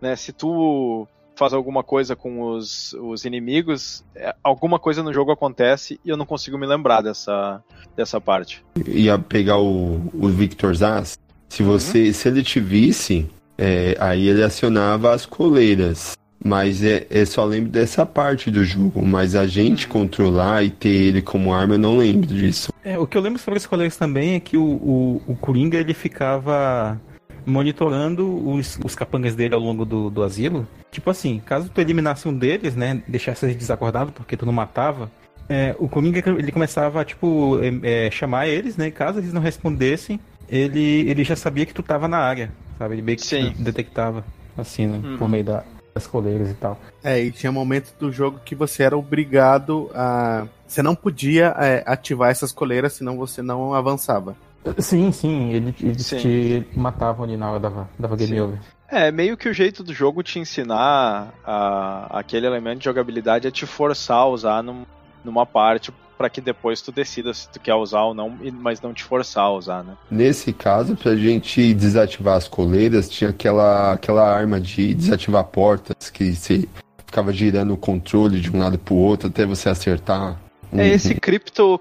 né, 0.00 0.14
se 0.14 0.32
tu 0.32 1.06
faz 1.36 1.52
alguma 1.52 1.84
coisa 1.84 2.16
com 2.16 2.50
os, 2.50 2.94
os 2.94 3.24
inimigos, 3.24 4.02
é, 4.14 4.34
alguma 4.42 4.78
coisa 4.78 5.02
no 5.02 5.12
jogo 5.12 5.30
acontece 5.30 6.00
e 6.04 6.08
eu 6.08 6.16
não 6.16 6.24
consigo 6.24 6.56
me 6.56 6.66
lembrar 6.66 7.02
dessa, 7.02 7.62
dessa 7.94 8.20
parte. 8.20 8.64
Ia 8.86 9.18
pegar 9.18 9.58
o, 9.58 10.10
o 10.14 10.28
Victor 10.28 10.74
Zaz. 10.74 11.18
Se 11.48 11.62
você. 11.62 12.12
Se 12.12 12.28
ele 12.28 12.42
te 12.42 12.60
visse, 12.60 13.26
é, 13.56 13.96
aí 13.98 14.28
ele 14.28 14.42
acionava 14.42 15.14
as 15.14 15.26
coleiras. 15.26 16.16
Mas 16.44 16.82
é, 16.84 17.06
é 17.10 17.24
só 17.24 17.44
lembro 17.44 17.70
dessa 17.70 18.04
parte 18.06 18.50
do 18.50 18.64
jogo. 18.64 19.04
Mas 19.04 19.34
a 19.34 19.46
gente 19.46 19.88
controlar 19.88 20.62
e 20.62 20.70
ter 20.70 20.88
ele 20.88 21.22
como 21.22 21.52
arma, 21.52 21.74
eu 21.74 21.78
não 21.78 21.96
lembro 21.96 22.26
disso. 22.26 22.72
É, 22.84 22.98
o 22.98 23.06
que 23.06 23.16
eu 23.16 23.22
lembro 23.22 23.40
sobre 23.40 23.58
os 23.58 23.66
colegas 23.66 23.96
também 23.96 24.34
é 24.34 24.40
que 24.40 24.56
o, 24.56 24.62
o, 24.62 25.22
o 25.26 25.36
Coringa 25.36 25.78
ele 25.78 25.94
ficava 25.94 27.00
monitorando 27.44 28.48
os, 28.48 28.78
os 28.84 28.94
capangas 28.94 29.34
dele 29.34 29.54
ao 29.54 29.60
longo 29.60 29.84
do, 29.84 30.10
do 30.10 30.22
asilo. 30.22 30.68
Tipo 30.90 31.10
assim, 31.10 31.40
caso 31.44 31.70
tu 31.72 31.80
eliminasse 31.80 32.28
um 32.28 32.36
deles, 32.36 32.74
né, 32.74 33.02
deixasse 33.06 33.46
eles 33.46 33.56
desacordados 33.56 34.12
porque 34.12 34.36
tu 34.36 34.44
não 34.44 34.52
matava, 34.52 35.10
é, 35.48 35.76
o 35.78 35.88
Coringa 35.88 36.22
ele 36.38 36.50
começava 36.50 37.00
a, 37.00 37.04
tipo, 37.04 37.58
é, 37.82 38.10
chamar 38.10 38.48
eles, 38.48 38.76
né, 38.76 38.90
caso 38.90 39.20
eles 39.20 39.32
não 39.32 39.40
respondessem, 39.40 40.18
ele, 40.48 41.08
ele 41.08 41.24
já 41.24 41.36
sabia 41.36 41.66
que 41.66 41.74
tu 41.74 41.82
tava 41.82 42.06
na 42.08 42.18
área, 42.18 42.52
sabe? 42.78 42.94
Ele 42.94 43.02
meio 43.02 43.18
que 43.18 43.24
Sim. 43.26 43.50
te 43.52 43.62
detectava, 43.62 44.24
assim, 44.56 44.86
né, 44.86 45.00
Uhum. 45.02 45.18
por 45.18 45.28
meio 45.28 45.44
da- 45.44 45.64
das 45.94 46.06
coleiras 46.06 46.50
e 46.50 46.54
tal. 46.54 46.78
É, 47.02 47.18
e 47.22 47.30
tinha 47.32 47.50
momentos 47.50 47.92
do 47.98 48.12
jogo 48.12 48.38
que 48.44 48.54
você 48.54 48.82
era 48.82 48.96
obrigado 48.96 49.90
a. 49.94 50.46
Você 50.66 50.82
não 50.82 50.94
podia 50.94 51.54
é, 51.58 51.82
ativar 51.86 52.30
essas 52.30 52.52
coleiras, 52.52 52.92
senão 52.92 53.16
você 53.16 53.40
não 53.40 53.72
avançava. 53.72 54.36
Sim, 54.78 55.12
sim, 55.12 55.52
ele, 55.52 55.74
eles 55.80 56.04
Sim. 56.04 56.16
te 56.18 56.66
matavam 56.74 57.24
ali 57.24 57.36
na 57.36 57.50
hora, 57.50 57.60
dava, 57.60 57.88
dava 57.98 58.16
game 58.16 58.32
Sim. 58.32 58.40
over. 58.40 58.58
É, 58.90 59.10
meio 59.12 59.36
que 59.36 59.48
o 59.48 59.54
jeito 59.54 59.82
do 59.84 59.94
jogo 59.94 60.22
te 60.24 60.38
ensinar 60.38 61.32
a, 61.44 62.18
aquele 62.18 62.46
elemento 62.46 62.80
de 62.80 62.84
jogabilidade 62.84 63.46
é 63.46 63.50
te 63.50 63.64
forçar 63.64 64.18
a 64.18 64.26
usar 64.26 64.62
num- 64.62 64.84
numa 65.24 65.46
parte 65.46 65.92
pra 66.16 66.30
que 66.30 66.40
depois 66.40 66.80
tu 66.80 66.90
decida 66.92 67.32
se 67.34 67.48
tu 67.48 67.60
quer 67.60 67.74
usar 67.74 68.02
ou 68.02 68.14
não, 68.14 68.32
mas 68.60 68.80
não 68.80 68.92
te 68.94 69.02
forçar 69.04 69.44
a 69.44 69.52
usar, 69.52 69.84
né? 69.84 69.94
Nesse 70.10 70.52
caso, 70.52 70.96
pra 70.96 71.14
gente 71.16 71.74
desativar 71.74 72.36
as 72.36 72.48
coleiras, 72.48 73.08
tinha 73.08 73.30
aquela, 73.30 73.92
aquela 73.92 74.26
arma 74.28 74.60
de 74.60 74.94
desativar 74.94 75.44
portas 75.44 76.10
que 76.10 76.34
você 76.34 76.68
ficava 77.06 77.32
girando 77.32 77.74
o 77.74 77.76
controle 77.76 78.40
de 78.40 78.50
um 78.50 78.58
lado 78.58 78.78
pro 78.78 78.94
outro 78.94 79.28
até 79.28 79.44
você 79.46 79.68
acertar. 79.68 80.38
um- 80.72 80.80
É 80.80 80.88
esse 80.88 81.14
Crypto 81.14 81.80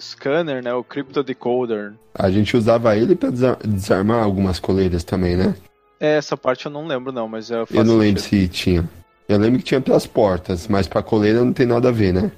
Scanner, 0.00 0.62
né? 0.62 0.74
O 0.74 0.82
Crypto 0.82 1.22
Decoder. 1.22 1.92
A 2.14 2.30
gente 2.30 2.56
usava 2.56 2.96
ele 2.96 3.14
desa- 3.14 3.58
desarmar 3.64 4.22
algumas 4.22 4.58
coleiras 4.58 5.04
também, 5.04 5.36
né? 5.36 5.54
É, 6.00 6.16
essa 6.16 6.36
parte 6.36 6.66
eu 6.66 6.72
não 6.72 6.86
lembro 6.86 7.12
não, 7.12 7.28
mas 7.28 7.50
é 7.50 7.64
Eu 7.70 7.84
não 7.84 7.96
lembro 7.96 8.20
se 8.20 8.48
tinha. 8.48 8.88
Eu 9.28 9.38
lembro 9.38 9.58
que 9.58 9.64
tinha 9.64 9.80
pras 9.80 10.06
portas, 10.06 10.68
mas 10.68 10.86
pra 10.86 11.02
coleira 11.02 11.42
não 11.42 11.52
tem 11.52 11.64
nada 11.66 11.88
a 11.88 11.92
ver, 11.92 12.12
né? 12.12 12.30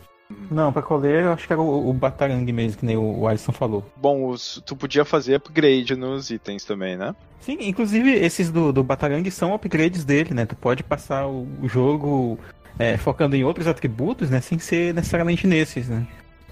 Não, 0.51 0.73
pra 0.73 0.83
coleira 0.83 1.23
eu 1.29 1.33
acho 1.33 1.47
que 1.47 1.53
era 1.53 1.63
o, 1.63 1.89
o 1.89 1.93
Batarang 1.93 2.51
mesmo, 2.53 2.79
que 2.79 2.87
nem 2.87 2.97
o, 2.97 3.21
o 3.21 3.29
Alisson 3.29 3.53
falou. 3.53 3.85
Bom, 3.97 4.29
os- 4.29 4.61
tu 4.67 4.75
podia 4.75 5.05
fazer 5.05 5.35
upgrade 5.37 5.95
nos 5.95 6.31
itens 6.31 6.65
também, 6.65 6.97
né? 6.97 7.15
Sim, 7.41 7.59
inclusive 7.61 8.11
esses 8.13 8.51
do, 8.51 8.73
do 8.73 8.83
Batarang 8.83 9.29
são 9.31 9.55
upgrades 9.55 10.05
dele, 10.05 10.35
né? 10.35 10.45
Tu 10.45 10.57
pode 10.57 10.83
passar 10.83 11.27
o, 11.29 11.47
o 11.63 11.69
jogo 11.69 12.39
é, 12.79 12.97
focando 12.97 13.37
em 13.37 13.45
outros 13.45 13.67
atributos, 13.69 14.29
né? 14.29 14.41
Sem 14.41 14.59
ser 14.59 14.93
necessariamente 14.95 15.47
nesses, 15.47 15.89
né? 15.89 16.05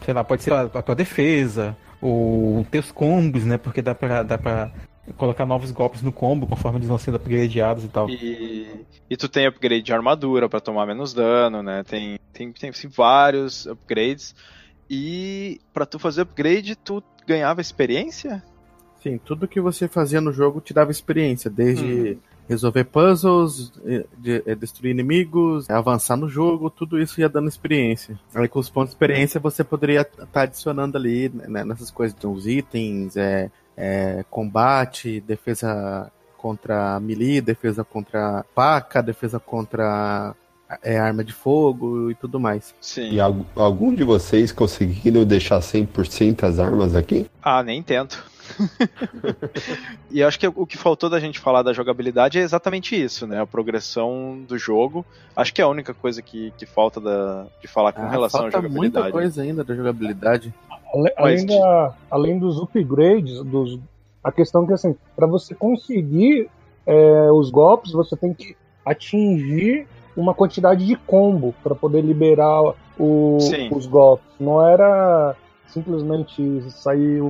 Sei 0.04 0.14
lá, 0.14 0.22
pode 0.22 0.42
ser 0.44 0.52
a, 0.52 0.62
a 0.62 0.82
tua 0.82 0.94
defesa, 0.94 1.76
ou 2.00 2.64
teus 2.70 2.92
combos, 2.92 3.44
né? 3.44 3.58
Porque 3.58 3.82
dá 3.82 3.94
pra, 3.94 4.22
dá 4.22 4.38
pra 4.38 4.70
colocar 5.16 5.44
novos 5.46 5.70
golpes 5.70 6.02
no 6.02 6.12
combo 6.12 6.46
conforme 6.46 6.78
eles 6.78 6.88
vão 6.88 6.98
sendo 6.98 7.16
upgradeados 7.16 7.84
e 7.84 7.88
tal. 7.88 8.08
E, 8.10 8.66
e 9.10 9.16
tu 9.16 9.28
tem 9.28 9.46
upgrade 9.46 9.82
de 9.82 9.92
armadura 9.92 10.48
pra 10.48 10.60
tomar 10.60 10.86
menos 10.86 11.12
dano, 11.12 11.62
né? 11.62 11.82
Tem, 11.84 12.18
tem, 12.32 12.52
tem 12.52 12.70
assim, 12.70 12.88
vários 12.88 13.66
upgrades. 13.66 14.34
E 14.88 15.60
pra 15.72 15.86
tu 15.86 15.98
fazer 15.98 16.22
upgrade, 16.22 16.76
tu 16.76 17.02
ganhava 17.26 17.60
experiência? 17.60 18.42
Sim, 19.02 19.18
tudo 19.18 19.48
que 19.48 19.60
você 19.60 19.86
fazia 19.86 20.20
no 20.20 20.32
jogo 20.32 20.60
te 20.60 20.72
dava 20.72 20.90
experiência, 20.90 21.50
desde 21.50 22.18
resolver 22.48 22.84
puzzles, 22.84 23.72
eh, 23.84 24.06
de- 24.18 24.42
eh, 24.46 24.54
destruir 24.54 24.90
inimigos, 24.92 25.68
avançar 25.68 26.16
no 26.16 26.28
jogo, 26.28 26.70
tudo 26.70 26.98
isso 27.00 27.20
ia 27.20 27.28
dando 27.28 27.48
experiência. 27.48 28.18
Aí 28.34 28.48
com 28.48 28.58
os 28.58 28.68
pontos 28.70 28.90
de 28.90 28.94
experiência 28.96 29.40
você 29.40 29.62
poderia 29.64 30.02
estar 30.02 30.42
adicionando 30.42 30.96
ali 30.96 31.30
né, 31.30 31.64
nessas 31.64 31.90
coisas, 31.90 32.18
de 32.18 32.26
uns 32.26 32.46
itens, 32.46 33.16
é, 33.16 33.50
é, 33.76 34.24
combate, 34.30 35.20
defesa 35.20 36.10
contra 36.36 36.98
melee, 37.00 37.40
defesa 37.40 37.82
contra 37.84 38.44
faca, 38.54 39.02
defesa 39.02 39.40
contra 39.40 40.34
é, 40.82 40.98
arma 40.98 41.24
de 41.24 41.32
fogo 41.32 42.10
e 42.10 42.14
tudo 42.14 42.38
mais. 42.38 42.74
Sim. 42.80 43.10
E 43.12 43.20
al- 43.20 43.46
algum 43.56 43.94
de 43.94 44.04
vocês 44.04 44.52
conseguiram 44.52 45.24
deixar 45.24 45.60
100% 45.60 46.42
as 46.44 46.58
armas 46.58 46.94
aqui? 46.94 47.26
Ah, 47.42 47.62
nem 47.62 47.82
tento. 47.82 48.24
e 50.10 50.22
acho 50.22 50.38
que 50.38 50.46
o 50.46 50.66
que 50.66 50.76
faltou 50.76 51.08
da 51.10 51.18
gente 51.20 51.38
falar 51.38 51.62
da 51.62 51.72
jogabilidade 51.72 52.38
é 52.38 52.42
exatamente 52.42 53.00
isso, 53.00 53.26
né? 53.26 53.40
A 53.40 53.46
progressão 53.46 54.42
do 54.46 54.56
jogo. 54.58 55.04
Acho 55.36 55.52
que 55.52 55.60
é 55.60 55.64
a 55.64 55.68
única 55.68 55.92
coisa 55.94 56.22
que, 56.22 56.52
que 56.56 56.66
falta 56.66 57.00
da, 57.00 57.46
de 57.60 57.66
falar 57.66 57.92
com 57.92 58.02
Ah, 58.02 58.08
relação 58.10 58.40
à 58.40 58.42
falta 58.44 58.56
jogabilidade. 58.58 59.02
muita 59.04 59.12
coisa 59.12 59.42
ainda 59.42 59.64
da 59.64 59.74
jogabilidade. 59.74 60.54
Ale- 60.94 61.12
Além, 61.16 61.46
da, 61.46 61.94
além 62.10 62.38
dos 62.38 62.58
upgrades, 62.60 63.42
dos, 63.42 63.78
a 64.22 64.30
questão 64.30 64.66
que 64.66 64.72
assim, 64.72 64.94
para 65.16 65.26
você 65.26 65.54
conseguir 65.54 66.48
é, 66.86 67.30
os 67.32 67.50
golpes, 67.50 67.92
você 67.92 68.16
tem 68.16 68.32
que 68.34 68.56
atingir 68.84 69.86
uma 70.16 70.34
quantidade 70.34 70.86
de 70.86 70.94
combo 70.96 71.54
para 71.62 71.74
poder 71.74 72.00
liberar 72.02 72.62
o- 72.98 73.38
os 73.72 73.86
golpes. 73.86 74.26
Não 74.38 74.64
era 74.64 75.34
simplesmente 75.74 76.62
sair 76.70 77.20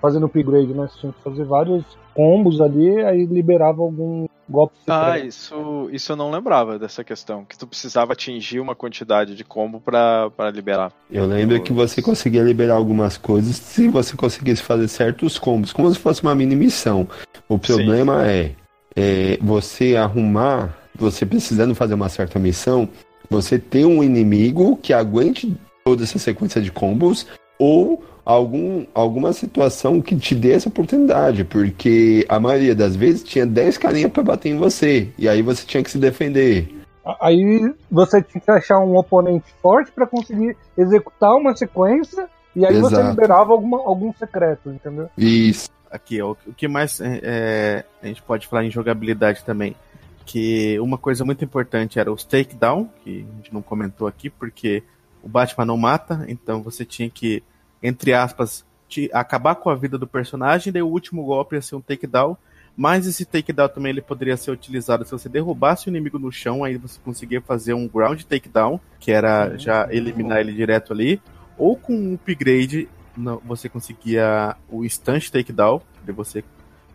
fazendo 0.00 0.26
upgrade, 0.26 0.74
né? 0.74 0.88
Você 0.88 0.98
tinha 1.00 1.12
que 1.12 1.22
fazer 1.22 1.44
vários 1.44 1.84
combos 2.12 2.60
ali, 2.60 2.98
aí 3.04 3.24
liberava 3.24 3.80
algum 3.82 4.26
golpe 4.48 4.74
Ah, 4.88 5.12
secreto. 5.12 5.26
isso, 5.28 5.88
isso 5.92 6.12
eu 6.12 6.16
não 6.16 6.30
lembrava 6.30 6.78
dessa 6.78 7.04
questão. 7.04 7.44
Que 7.44 7.56
tu 7.56 7.66
precisava 7.66 8.12
atingir 8.12 8.58
uma 8.58 8.74
quantidade 8.74 9.34
de 9.36 9.44
combo 9.44 9.80
pra, 9.80 10.28
pra 10.30 10.50
liberar. 10.50 10.92
Eu 11.10 11.24
lembro 11.26 11.62
que 11.62 11.72
você 11.72 12.02
conseguia 12.02 12.42
liberar 12.42 12.74
algumas 12.74 13.16
coisas 13.16 13.56
se 13.56 13.88
você 13.88 14.16
conseguisse 14.16 14.62
fazer 14.62 14.88
certos 14.88 15.38
combos, 15.38 15.72
como 15.72 15.90
se 15.92 15.98
fosse 15.98 16.22
uma 16.22 16.34
mini 16.34 16.56
missão. 16.56 17.06
O 17.48 17.58
problema 17.58 18.28
é, 18.28 18.52
é 18.96 19.38
você 19.40 19.96
arrumar, 19.96 20.76
você 20.94 21.24
precisando 21.24 21.74
fazer 21.74 21.94
uma 21.94 22.08
certa 22.08 22.38
missão, 22.38 22.88
você 23.30 23.58
ter 23.58 23.86
um 23.86 24.02
inimigo 24.02 24.76
que 24.76 24.92
aguente 24.92 25.56
toda 25.84 26.02
essa 26.02 26.18
sequência 26.18 26.60
de 26.60 26.70
combos 26.70 27.26
ou 27.62 28.02
algum, 28.24 28.84
alguma 28.92 29.32
situação 29.32 30.02
que 30.02 30.16
te 30.16 30.34
dê 30.34 30.52
essa 30.52 30.68
oportunidade, 30.68 31.44
porque 31.44 32.26
a 32.28 32.40
maioria 32.40 32.74
das 32.74 32.96
vezes 32.96 33.22
tinha 33.22 33.46
10 33.46 33.78
carinhas 33.78 34.10
pra 34.10 34.24
bater 34.24 34.48
em 34.48 34.56
você, 34.56 35.12
e 35.16 35.28
aí 35.28 35.42
você 35.42 35.64
tinha 35.64 35.82
que 35.82 35.90
se 35.90 35.98
defender. 35.98 36.74
Aí 37.20 37.72
você 37.88 38.20
tinha 38.20 38.40
que 38.40 38.50
achar 38.50 38.80
um 38.80 38.96
oponente 38.96 39.46
forte 39.62 39.92
pra 39.92 40.08
conseguir 40.08 40.56
executar 40.76 41.36
uma 41.36 41.54
sequência 41.56 42.28
e 42.54 42.66
aí 42.66 42.80
você 42.80 42.96
Exato. 42.96 43.10
liberava 43.10 43.52
alguma, 43.52 43.78
algum 43.78 44.12
secreto, 44.12 44.70
entendeu? 44.70 45.08
Isso. 45.16 45.70
Aqui, 45.88 46.20
ó, 46.20 46.32
o 46.46 46.54
que 46.54 46.66
mais 46.66 47.00
é, 47.00 47.20
é, 47.22 47.84
a 48.02 48.06
gente 48.06 48.22
pode 48.22 48.48
falar 48.48 48.64
em 48.64 48.70
jogabilidade 48.70 49.44
também? 49.44 49.76
Que 50.24 50.78
uma 50.80 50.98
coisa 50.98 51.24
muito 51.24 51.44
importante 51.44 51.98
era 51.98 52.12
os 52.12 52.24
takedown, 52.24 52.88
que 53.04 53.26
a 53.30 53.36
gente 53.36 53.54
não 53.54 53.62
comentou 53.62 54.06
aqui, 54.08 54.30
porque 54.30 54.82
o 55.22 55.28
Batman 55.28 55.64
não 55.64 55.76
mata, 55.76 56.24
então 56.28 56.62
você 56.62 56.84
tinha 56.84 57.08
que, 57.08 57.42
entre 57.82 58.12
aspas, 58.14 58.64
te- 58.88 59.10
acabar 59.12 59.54
com 59.54 59.70
a 59.70 59.74
vida 59.74 59.98
do 59.98 60.06
personagem, 60.06 60.72
daí 60.72 60.82
o 60.82 60.88
último 60.88 61.24
golpe 61.24 61.56
ia 61.56 61.62
ser 61.62 61.74
um 61.76 61.80
takedown, 61.80 62.36
mas 62.76 63.06
esse 63.06 63.24
takedown 63.24 63.68
também 63.68 63.90
ele 63.90 64.00
poderia 64.00 64.36
ser 64.36 64.50
utilizado 64.50 65.04
se 65.04 65.12
você 65.12 65.28
derrubasse 65.28 65.88
o 65.88 65.90
inimigo 65.90 66.18
no 66.18 66.32
chão, 66.32 66.64
aí 66.64 66.76
você 66.76 66.98
conseguia 67.04 67.40
fazer 67.40 67.74
um 67.74 67.88
ground 67.88 68.22
takedown, 68.22 68.80
que 68.98 69.10
era 69.12 69.56
já 69.56 69.88
eliminar 69.90 70.40
ele 70.40 70.52
direto 70.52 70.92
ali, 70.92 71.20
ou 71.58 71.76
com 71.76 71.94
um 71.94 72.14
upgrade 72.14 72.88
não, 73.16 73.40
você 73.44 73.68
conseguia 73.68 74.56
o 74.70 74.84
instant 74.84 75.28
takedown, 75.28 75.82
de 76.04 76.12
você 76.12 76.42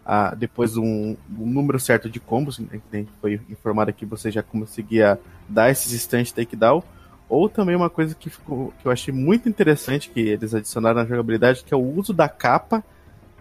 ah, 0.10 0.34
depois 0.34 0.74
de 0.74 0.80
um, 0.80 1.18
um 1.38 1.46
número 1.46 1.78
certo 1.80 2.10
de 2.10 2.20
combos, 2.20 2.60
né, 2.60 2.80
que 2.82 3.08
foi 3.20 3.42
informado 3.50 3.90
aqui, 3.90 4.06
você 4.06 4.32
já 4.32 4.42
conseguia 4.42 5.20
dar 5.50 5.70
esses 5.70 5.94
instant 5.94 6.32
takedown, 6.32 6.82
ou 7.30 7.50
também 7.50 7.76
uma 7.76 7.90
coisa 7.90 8.16
que, 8.16 8.30
ficou, 8.30 8.74
que 8.80 8.88
eu 8.88 8.92
achei 8.92 9.14
muito 9.14 9.50
interessante 9.50 10.10
que 10.10 10.20
eles 10.20 10.54
adicionaram 10.54 11.02
na 11.02 11.06
jogabilidade, 11.06 11.64
que 11.64 11.74
é 11.74 11.78
o 11.78 11.82
uso 11.82 12.14
da 12.14 12.30
capa, 12.30 12.84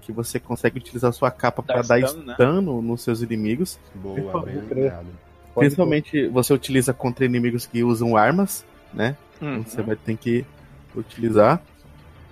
que 0.03 0.13
você 0.13 0.39
consegue 0.39 0.79
utilizar 0.79 1.11
a 1.11 1.13
sua 1.13 1.31
capa 1.31 1.63
para 1.63 1.83
dar 1.83 2.01
stun, 2.07 2.23
né? 2.23 2.37
nos 2.61 3.03
seus 3.03 3.23
inimigos. 3.23 3.79
Boa. 3.95 4.45
Principalmente 5.55 6.29
você 6.29 6.53
utiliza 6.53 6.93
contra 6.93 7.25
inimigos 7.25 7.67
que 7.67 7.83
usam 7.83 8.17
armas, 8.17 8.65
né? 8.93 9.17
Então 9.41 9.63
você 9.63 9.83
vai 9.83 9.97
ter 9.97 10.17
que 10.17 10.45
utilizar. 10.95 11.63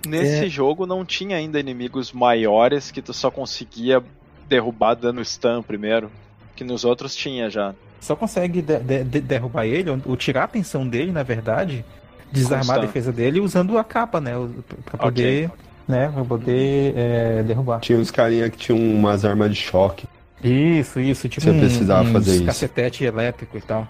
Nesse 0.07 0.45
É. 0.45 0.49
jogo 0.49 0.85
não 0.85 1.03
tinha 1.03 1.37
ainda 1.37 1.59
inimigos 1.59 2.11
maiores 2.11 2.91
que 2.91 3.01
tu 3.01 3.13
só 3.13 3.31
conseguia 3.31 4.03
derrubar 4.47 4.93
dando 4.95 5.23
stun 5.25 5.63
primeiro. 5.63 6.11
Que 6.55 6.63
nos 6.63 6.85
outros 6.85 7.15
tinha 7.15 7.49
já. 7.49 7.73
Só 8.05 8.15
consegue 8.15 8.61
de- 8.61 8.77
de- 8.79 9.03
de- 9.03 9.19
derrubar 9.19 9.65
ele, 9.65 9.89
ou, 9.89 9.99
ou 10.05 10.15
tirar 10.15 10.41
a 10.41 10.43
atenção 10.45 10.87
dele, 10.87 11.11
na 11.11 11.23
verdade, 11.23 11.83
desarmar 12.31 12.77
a 12.77 12.81
defesa 12.81 13.11
dele 13.11 13.39
usando 13.39 13.79
a 13.79 13.83
capa, 13.83 14.21
né? 14.21 14.33
Pra 14.85 14.97
poder, 14.99 15.49
né, 15.87 16.11
pra 16.13 16.23
poder 16.23 16.93
é, 16.95 17.41
derrubar. 17.43 17.79
Tinha 17.79 17.97
uns 17.97 18.11
carinha 18.11 18.47
que 18.47 18.57
tinham 18.57 18.77
umas 18.77 19.25
armas 19.25 19.49
de 19.49 19.55
choque. 19.55 20.05
Isso, 20.43 20.99
isso, 20.99 21.27
tipo 21.27 21.43
Você 21.43 21.51
precisava 21.53 22.07
uns 22.07 22.11
fazer 22.13 22.35
isso. 22.35 22.45
cacetete 22.45 23.03
elétrico 23.03 23.57
e 23.57 23.61
tal. 23.61 23.87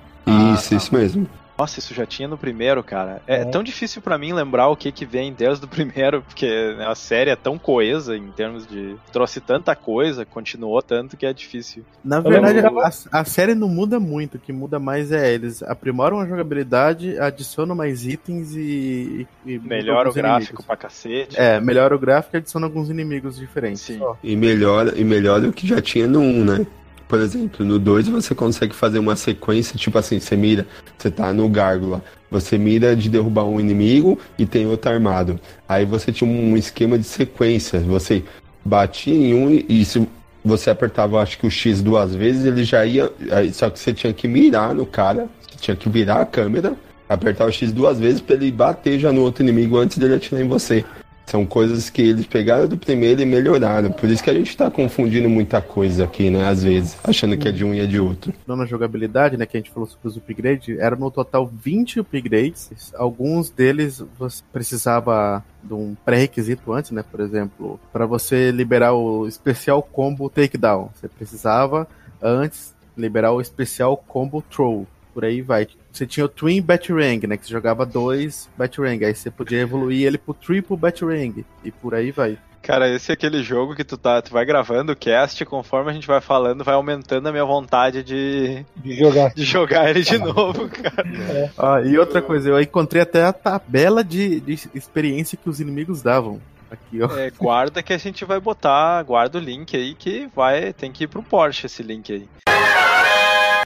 Isso, 0.53 0.73
isso 0.75 0.95
mesmo. 0.95 1.27
Nossa, 1.57 1.79
isso 1.79 1.93
já 1.93 2.05
tinha 2.05 2.27
no 2.27 2.37
primeiro, 2.37 2.83
cara. 2.83 3.21
É, 3.25 3.37
É. 3.41 3.45
tão 3.45 3.63
difícil 3.63 4.01
pra 4.01 4.17
mim 4.17 4.33
lembrar 4.33 4.67
o 4.67 4.75
que 4.75 4.91
que 4.91 5.05
vem 5.05 5.31
desde 5.33 5.63
o 5.63 5.67
primeiro, 5.69 6.21
porque 6.21 6.45
né, 6.77 6.85
a 6.85 6.95
série 6.95 7.29
é 7.29 7.35
tão 7.35 7.57
coesa 7.57 8.15
em 8.17 8.27
termos 8.31 8.67
de. 8.67 8.95
trouxe 9.13 9.39
tanta 9.39 9.73
coisa, 9.75 10.25
continuou 10.25 10.81
tanto 10.81 11.15
que 11.15 11.25
é 11.25 11.31
difícil. 11.31 11.83
Na 12.03 12.19
verdade, 12.19 12.59
a, 12.59 13.19
a 13.21 13.23
série 13.25 13.55
não 13.55 13.69
muda 13.69 13.99
muito. 14.01 14.35
O 14.35 14.39
que 14.39 14.51
muda 14.51 14.79
mais 14.79 15.11
é 15.13 15.33
eles 15.33 15.63
aprimoram 15.63 16.19
a 16.19 16.25
jogabilidade, 16.27 17.17
adicionam 17.19 17.73
mais 17.73 18.05
itens 18.05 18.53
e. 18.53 19.25
e 19.45 19.57
Melhora 19.59 20.09
o 20.09 20.13
gráfico 20.13 20.43
inimigos. 20.51 20.65
pra 20.65 20.75
cacete. 20.75 21.39
É, 21.39 21.59
melhora 21.61 21.95
o 21.95 21.99
gráfico 21.99 22.35
e 22.35 22.39
adiciona 22.39 22.65
alguns 22.65 22.89
inimigos 22.89 23.37
diferentes. 23.37 23.81
Sim. 23.81 24.01
E 24.21 24.35
melhora, 24.35 24.93
e 24.99 25.03
melhora 25.05 25.47
o 25.47 25.53
que 25.53 25.65
já 25.67 25.81
tinha 25.81 26.05
no 26.07 26.19
1, 26.19 26.43
né? 26.43 26.67
Por 27.07 27.19
exemplo, 27.19 27.65
no 27.65 27.77
2 27.77 28.07
você 28.07 28.33
consegue 28.33 28.73
fazer 28.73 28.99
uma 28.99 29.15
sequência, 29.15 29.77
tipo 29.77 29.97
assim, 29.97 30.19
você 30.19 30.35
mira, 30.35 30.65
você 30.97 31.11
tá 31.11 31.31
no 31.31 31.47
gárgula, 31.47 32.03
você 32.31 32.57
mira 32.57 32.95
de 32.95 33.09
derrubar 33.09 33.45
um 33.45 33.59
inimigo 33.59 34.17
e 34.39 34.45
tem 34.45 34.65
outro 34.65 34.91
armado. 34.91 35.39
Aí 35.69 35.85
você 35.85 36.11
tinha 36.11 36.29
um 36.29 36.57
esquema 36.57 36.97
de 36.97 37.05
sequência, 37.05 37.79
você 37.79 38.23
batia 38.63 39.13
em 39.13 39.33
um 39.35 39.63
e 39.69 39.85
se 39.85 40.07
você 40.43 40.69
apertava, 40.69 41.21
acho 41.21 41.37
que 41.37 41.45
o 41.45 41.51
X 41.51 41.81
duas 41.81 42.15
vezes, 42.15 42.45
ele 42.45 42.63
já 42.63 42.85
ia, 42.85 43.11
só 43.53 43.69
que 43.69 43.79
você 43.79 43.93
tinha 43.93 44.11
que 44.11 44.27
mirar 44.27 44.73
no 44.73 44.85
cara, 44.85 45.27
você 45.41 45.57
tinha 45.59 45.75
que 45.75 45.87
virar 45.87 46.21
a 46.21 46.25
câmera, 46.25 46.75
apertar 47.07 47.45
o 47.45 47.51
X 47.51 47.71
duas 47.71 47.99
vezes 47.99 48.19
pra 48.19 48.35
ele 48.35 48.51
bater 48.51 48.99
já 48.99 49.11
no 49.11 49.21
outro 49.21 49.43
inimigo 49.43 49.77
antes 49.77 49.97
dele 49.97 50.15
atirar 50.15 50.41
em 50.41 50.47
você. 50.47 50.83
São 51.25 51.45
coisas 51.45 51.89
que 51.89 52.01
eles 52.01 52.25
pegaram 52.25 52.67
do 52.67 52.77
primeiro 52.77 53.21
e 53.21 53.25
melhoraram. 53.25 53.91
Por 53.91 54.09
isso 54.09 54.23
que 54.23 54.29
a 54.29 54.33
gente 54.33 54.55
tá 54.55 54.69
confundindo 54.69 55.29
muita 55.29 55.61
coisa 55.61 56.03
aqui, 56.03 56.29
né? 56.29 56.47
Às 56.47 56.63
vezes, 56.63 56.97
achando 57.03 57.37
que 57.37 57.47
é 57.47 57.51
de 57.51 57.65
um 57.65 57.73
e 57.73 57.79
é 57.79 57.85
de 57.85 57.99
outro. 57.99 58.33
Na 58.47 58.65
jogabilidade, 58.65 59.37
né, 59.37 59.45
que 59.45 59.57
a 59.57 59.59
gente 59.59 59.71
falou 59.71 59.87
sobre 59.87 60.07
os 60.07 60.17
upgrades, 60.17 60.77
eram 60.79 60.97
no 60.97 61.11
total 61.11 61.45
20 61.47 61.99
upgrades. 61.99 62.93
Alguns 62.95 63.49
deles 63.49 64.03
você 64.17 64.43
precisava 64.53 65.43
de 65.63 65.73
um 65.73 65.95
pré-requisito 66.05 66.71
antes, 66.71 66.91
né? 66.91 67.03
Por 67.03 67.19
exemplo, 67.19 67.79
para 67.91 68.05
você 68.05 68.51
liberar 68.51 68.93
o 68.93 69.27
especial 69.27 69.81
combo 69.81 70.29
takedown, 70.29 70.89
você 70.93 71.07
precisava 71.07 71.87
antes 72.21 72.75
liberar 72.97 73.31
o 73.33 73.41
especial 73.41 73.97
combo 73.97 74.41
throw. 74.41 74.87
Por 75.15 75.23
aí 75.23 75.41
vai. 75.41 75.65
Você 75.93 76.05
tinha 76.05 76.25
o 76.25 76.27
Twin 76.27 76.61
Batarang, 76.61 77.25
né? 77.25 77.37
Que 77.37 77.45
você 77.45 77.51
jogava 77.53 77.85
dois 77.85 78.49
Batarang. 78.57 79.05
Aí 79.05 79.15
você 79.15 79.31
podia 79.31 79.61
evoluir 79.61 80.05
ele 80.05 80.17
pro 80.17 80.33
Triple 80.33 80.75
Batarang. 80.75 81.45
E 81.63 81.71
por 81.71 81.95
aí 81.95 82.11
vai. 82.11 82.37
Cara, 82.61 82.89
esse 82.93 83.11
é 83.11 83.13
aquele 83.13 83.41
jogo 83.41 83.75
que 83.75 83.85
tu 83.85 83.95
tá, 83.95 84.21
tu 84.21 84.33
vai 84.33 84.43
gravando 84.43 84.91
o 84.91 84.95
cast, 84.95 85.45
conforme 85.45 85.89
a 85.89 85.93
gente 85.93 86.05
vai 86.05 86.19
falando, 86.19 86.65
vai 86.65 86.73
aumentando 86.73 87.27
a 87.29 87.31
minha 87.31 87.45
vontade 87.45 88.03
de, 88.03 88.65
De 88.75 88.95
jogar. 88.97 89.33
de 89.33 89.45
jogar 89.45 89.89
ele 89.89 90.01
de 90.01 90.17
novo, 90.19 90.67
cara. 90.67 91.53
Ah, 91.57 91.79
e 91.85 91.97
outra 91.97 92.21
coisa, 92.21 92.49
eu 92.49 92.59
encontrei 92.59 93.03
até 93.03 93.23
a 93.23 93.31
tabela 93.31 94.03
de, 94.03 94.41
de 94.41 94.67
experiência 94.73 95.37
que 95.41 95.47
os 95.49 95.61
inimigos 95.61 96.01
davam. 96.01 96.41
Aqui, 96.69 97.01
ó. 97.01 97.17
É, 97.17 97.29
guarda 97.29 97.81
que 97.83 97.93
a 97.93 97.97
gente 97.97 98.25
vai 98.25 98.39
botar, 98.39 99.01
guarda 99.03 99.37
o 99.37 99.41
link 99.41 99.77
aí 99.77 99.93
que 99.93 100.27
vai, 100.35 100.73
tem 100.73 100.91
que 100.91 101.03
ir 101.05 101.07
pro 101.07 101.21
Porsche 101.23 101.67
esse 101.67 101.83
link 101.83 102.11
aí. 102.11 102.54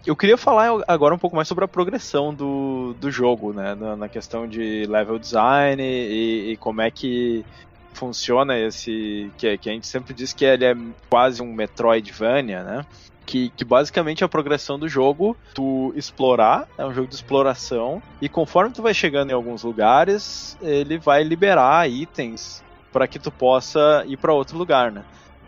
Eu 0.06 0.16
queria 0.16 0.38
falar 0.38 0.82
agora 0.88 1.14
um 1.14 1.18
pouco 1.18 1.36
mais 1.36 1.48
sobre 1.48 1.66
a 1.66 1.68
progressão 1.68 2.34
do, 2.34 2.96
do 3.00 3.12
jogo, 3.12 3.54
né? 3.54 3.76
Na, 3.76 3.96
na 3.96 4.10
questão 4.10 4.48
de 4.48 4.86
level 4.88 5.20
design 5.20 5.82
e, 5.84 6.52
e 6.52 6.58
como 6.58 6.82
é 6.82 6.90
que 6.90 7.46
funciona 7.94 8.58
esse. 8.58 9.32
Que, 9.38 9.58
que 9.58 9.70
a 9.70 9.74
gente 9.74 9.88
sempre 9.88 10.14
diz 10.14 10.32
que 10.32 10.46
ele 10.46 10.66
é 10.66 10.76
quase 11.10 11.42
um 11.42 11.54
Metroidvania, 11.54 12.64
né? 12.64 12.86
Que, 13.26 13.50
que 13.50 13.64
basicamente 13.64 14.24
a 14.24 14.30
progressão 14.30 14.80
do 14.80 14.88
jogo, 14.88 15.38
tu 15.54 15.94
explorar, 15.96 16.68
é 16.78 16.86
um 16.86 16.94
jogo 16.94 17.08
de 17.08 17.14
exploração, 17.14 18.02
e 18.20 18.28
conforme 18.28 18.74
tu 18.74 18.82
vai 18.82 18.94
chegando 18.94 19.30
em 19.30 19.34
alguns 19.34 19.62
lugares, 19.64 20.58
ele 20.62 20.98
vai 20.98 21.24
liberar 21.24 21.88
itens 21.88 22.64
para 22.92 23.08
que 23.08 23.20
tu 23.20 23.30
possa 23.30 24.04
ir 24.08 24.18
para 24.18 24.34
outro 24.34 24.58
lugar, 24.58 24.92
né? 24.92 25.04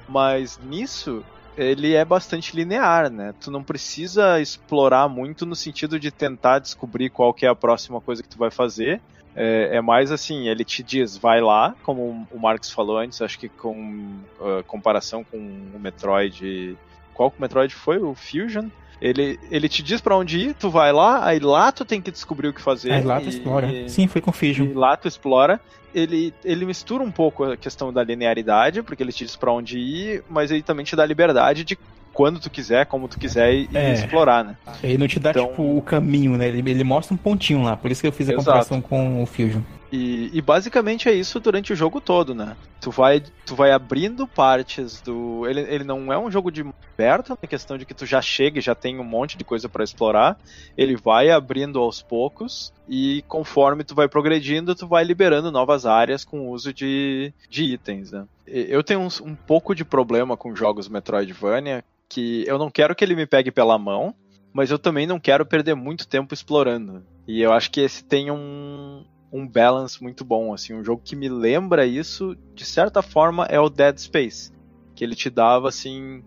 Mas 0.07 0.59
nisso 0.63 1.23
ele 1.61 1.93
é 1.93 2.03
bastante 2.03 2.55
linear, 2.55 3.09
né? 3.11 3.33
Tu 3.39 3.51
não 3.51 3.63
precisa 3.63 4.39
explorar 4.41 5.07
muito 5.07 5.45
no 5.45 5.55
sentido 5.55 5.99
de 5.99 6.11
tentar 6.11 6.59
descobrir 6.59 7.09
qual 7.09 7.33
que 7.33 7.45
é 7.45 7.49
a 7.49 7.55
próxima 7.55 8.01
coisa 8.01 8.23
que 8.23 8.29
tu 8.29 8.37
vai 8.37 8.49
fazer. 8.49 9.01
É, 9.35 9.77
é 9.77 9.81
mais 9.81 10.11
assim, 10.11 10.47
ele 10.47 10.65
te 10.65 10.83
diz, 10.83 11.17
vai 11.17 11.39
lá, 11.39 11.75
como 11.83 12.27
o 12.31 12.39
Marcos 12.39 12.71
falou 12.71 12.97
antes, 12.97 13.21
acho 13.21 13.39
que 13.39 13.47
com 13.47 14.17
uh, 14.39 14.63
comparação 14.67 15.23
com 15.23 15.37
o 15.37 15.79
Metroid. 15.79 16.77
Qual 17.13 17.31
que 17.31 17.37
o 17.37 17.41
Metroid 17.41 17.73
foi? 17.73 17.97
O 17.97 18.13
Fusion? 18.15 18.69
Ele, 19.01 19.39
ele 19.49 19.67
te 19.67 19.81
diz 19.81 19.99
para 19.99 20.15
onde 20.15 20.37
ir, 20.37 20.53
tu 20.53 20.69
vai 20.69 20.91
lá, 20.93 21.25
aí 21.25 21.39
lá 21.39 21.71
tu 21.71 21.83
tem 21.83 21.99
que 21.99 22.11
descobrir 22.11 22.49
o 22.49 22.53
que 22.53 22.61
fazer. 22.61 22.91
Aí 22.93 23.03
lá 23.03 23.19
tu 23.19 23.25
e- 23.25 23.29
explora. 23.29 23.67
e- 23.71 23.89
Sim, 23.89 24.07
foi 24.07 24.21
com 24.21 24.31
e 24.41 24.73
lá 24.73 24.95
tu 24.95 25.07
explora. 25.07 25.59
Ele, 25.93 26.33
ele 26.45 26.65
mistura 26.65 27.03
um 27.03 27.11
pouco 27.11 27.43
a 27.43 27.57
questão 27.57 27.91
da 27.91 28.03
linearidade, 28.03 28.81
porque 28.83 29.01
ele 29.03 29.11
te 29.11 29.25
diz 29.25 29.35
pra 29.35 29.51
onde 29.51 29.77
ir, 29.79 30.23
mas 30.29 30.51
ele 30.51 30.61
também 30.61 30.85
te 30.85 30.95
dá 30.95 31.05
liberdade 31.05 31.63
de 31.63 31.77
quando 32.13 32.39
tu 32.39 32.49
quiser, 32.49 32.85
como 32.85 33.07
tu 33.07 33.17
quiser 33.17 33.53
e 33.53 33.69
É. 33.73 33.93
explorar, 33.93 34.43
né? 34.43 34.55
Ele 34.83 34.97
não 34.97 35.07
te 35.07 35.19
dá, 35.19 35.31
Então- 35.31 35.47
tipo, 35.47 35.77
o 35.77 35.81
caminho, 35.81 36.37
né? 36.37 36.47
Ele, 36.47 36.69
ele 36.69 36.83
mostra 36.83 37.13
um 37.13 37.17
pontinho 37.17 37.63
lá. 37.63 37.75
Por 37.75 37.89
isso 37.89 38.01
que 38.01 38.07
eu 38.07 38.11
fiz 38.11 38.29
a 38.29 38.33
Exato. 38.33 38.45
comparação 38.45 38.81
com 38.81 39.21
o 39.23 39.25
Fusion. 39.25 39.61
E, 39.91 40.29
e 40.33 40.41
basicamente 40.41 41.09
é 41.09 41.13
isso 41.13 41.37
durante 41.39 41.73
o 41.73 41.75
jogo 41.75 41.99
todo, 41.99 42.33
né? 42.33 42.55
Tu 42.79 42.89
vai, 42.89 43.21
tu 43.45 43.55
vai 43.55 43.71
abrindo 43.71 44.25
partes 44.25 45.01
do. 45.01 45.45
Ele, 45.45 45.59
ele 45.61 45.83
não 45.83 46.13
é 46.13 46.17
um 46.17 46.31
jogo 46.31 46.49
de 46.49 46.65
aberto, 46.93 47.37
na 47.41 47.47
questão 47.47 47.77
de 47.77 47.85
que 47.85 47.93
tu 47.93 48.05
já 48.05 48.21
chega 48.21 48.59
e 48.59 48.61
já 48.61 48.73
tem 48.73 48.97
um 48.99 49.03
monte 49.03 49.37
de 49.37 49.43
coisa 49.43 49.67
pra 49.67 49.83
explorar. 49.83 50.39
Ele 50.77 50.95
vai 50.95 51.29
abrindo 51.29 51.79
aos 51.79 52.01
poucos 52.01 52.73
e 52.87 53.21
conforme 53.27 53.83
tu 53.83 53.93
vai 53.93 54.07
progredindo, 54.07 54.73
tu 54.73 54.87
vai 54.87 55.03
liberando 55.03 55.51
novas 55.51 55.85
áreas 55.85 56.23
com 56.23 56.39
o 56.39 56.51
uso 56.51 56.73
de, 56.73 57.33
de 57.49 57.63
itens, 57.65 58.11
né? 58.11 58.25
Eu 58.47 58.83
tenho 58.83 59.01
um, 59.01 59.09
um 59.29 59.35
pouco 59.35 59.75
de 59.75 59.83
problema 59.83 60.37
com 60.37 60.55
jogos 60.55 60.87
Metroidvania, 60.87 61.83
que 62.07 62.45
eu 62.47 62.57
não 62.57 62.71
quero 62.71 62.95
que 62.95 63.03
ele 63.03 63.15
me 63.15 63.25
pegue 63.25 63.51
pela 63.51 63.77
mão, 63.77 64.15
mas 64.53 64.71
eu 64.71 64.79
também 64.79 65.05
não 65.05 65.19
quero 65.19 65.45
perder 65.45 65.75
muito 65.75 66.07
tempo 66.07 66.33
explorando. 66.33 67.03
E 67.27 67.41
eu 67.41 67.51
acho 67.53 67.69
que 67.71 67.81
esse 67.81 68.03
tem 68.03 68.31
um, 68.31 69.05
um 69.31 69.47
balance 69.47 70.01
muito 70.01 70.25
bom, 70.25 70.53
assim, 70.53 70.73
um 70.73 70.83
jogo 70.83 71.01
que 71.03 71.15
me 71.15 71.29
lembra 71.29 71.85
isso, 71.85 72.35
de 72.53 72.65
certa 72.65 73.01
forma, 73.01 73.45
é 73.45 73.59
o 73.59 73.69
Dead 73.69 73.97
Space, 73.97 74.51
que 74.93 75.03
ele 75.03 75.15
te 75.15 75.29
dava 75.29 75.69
assim, 75.69 76.21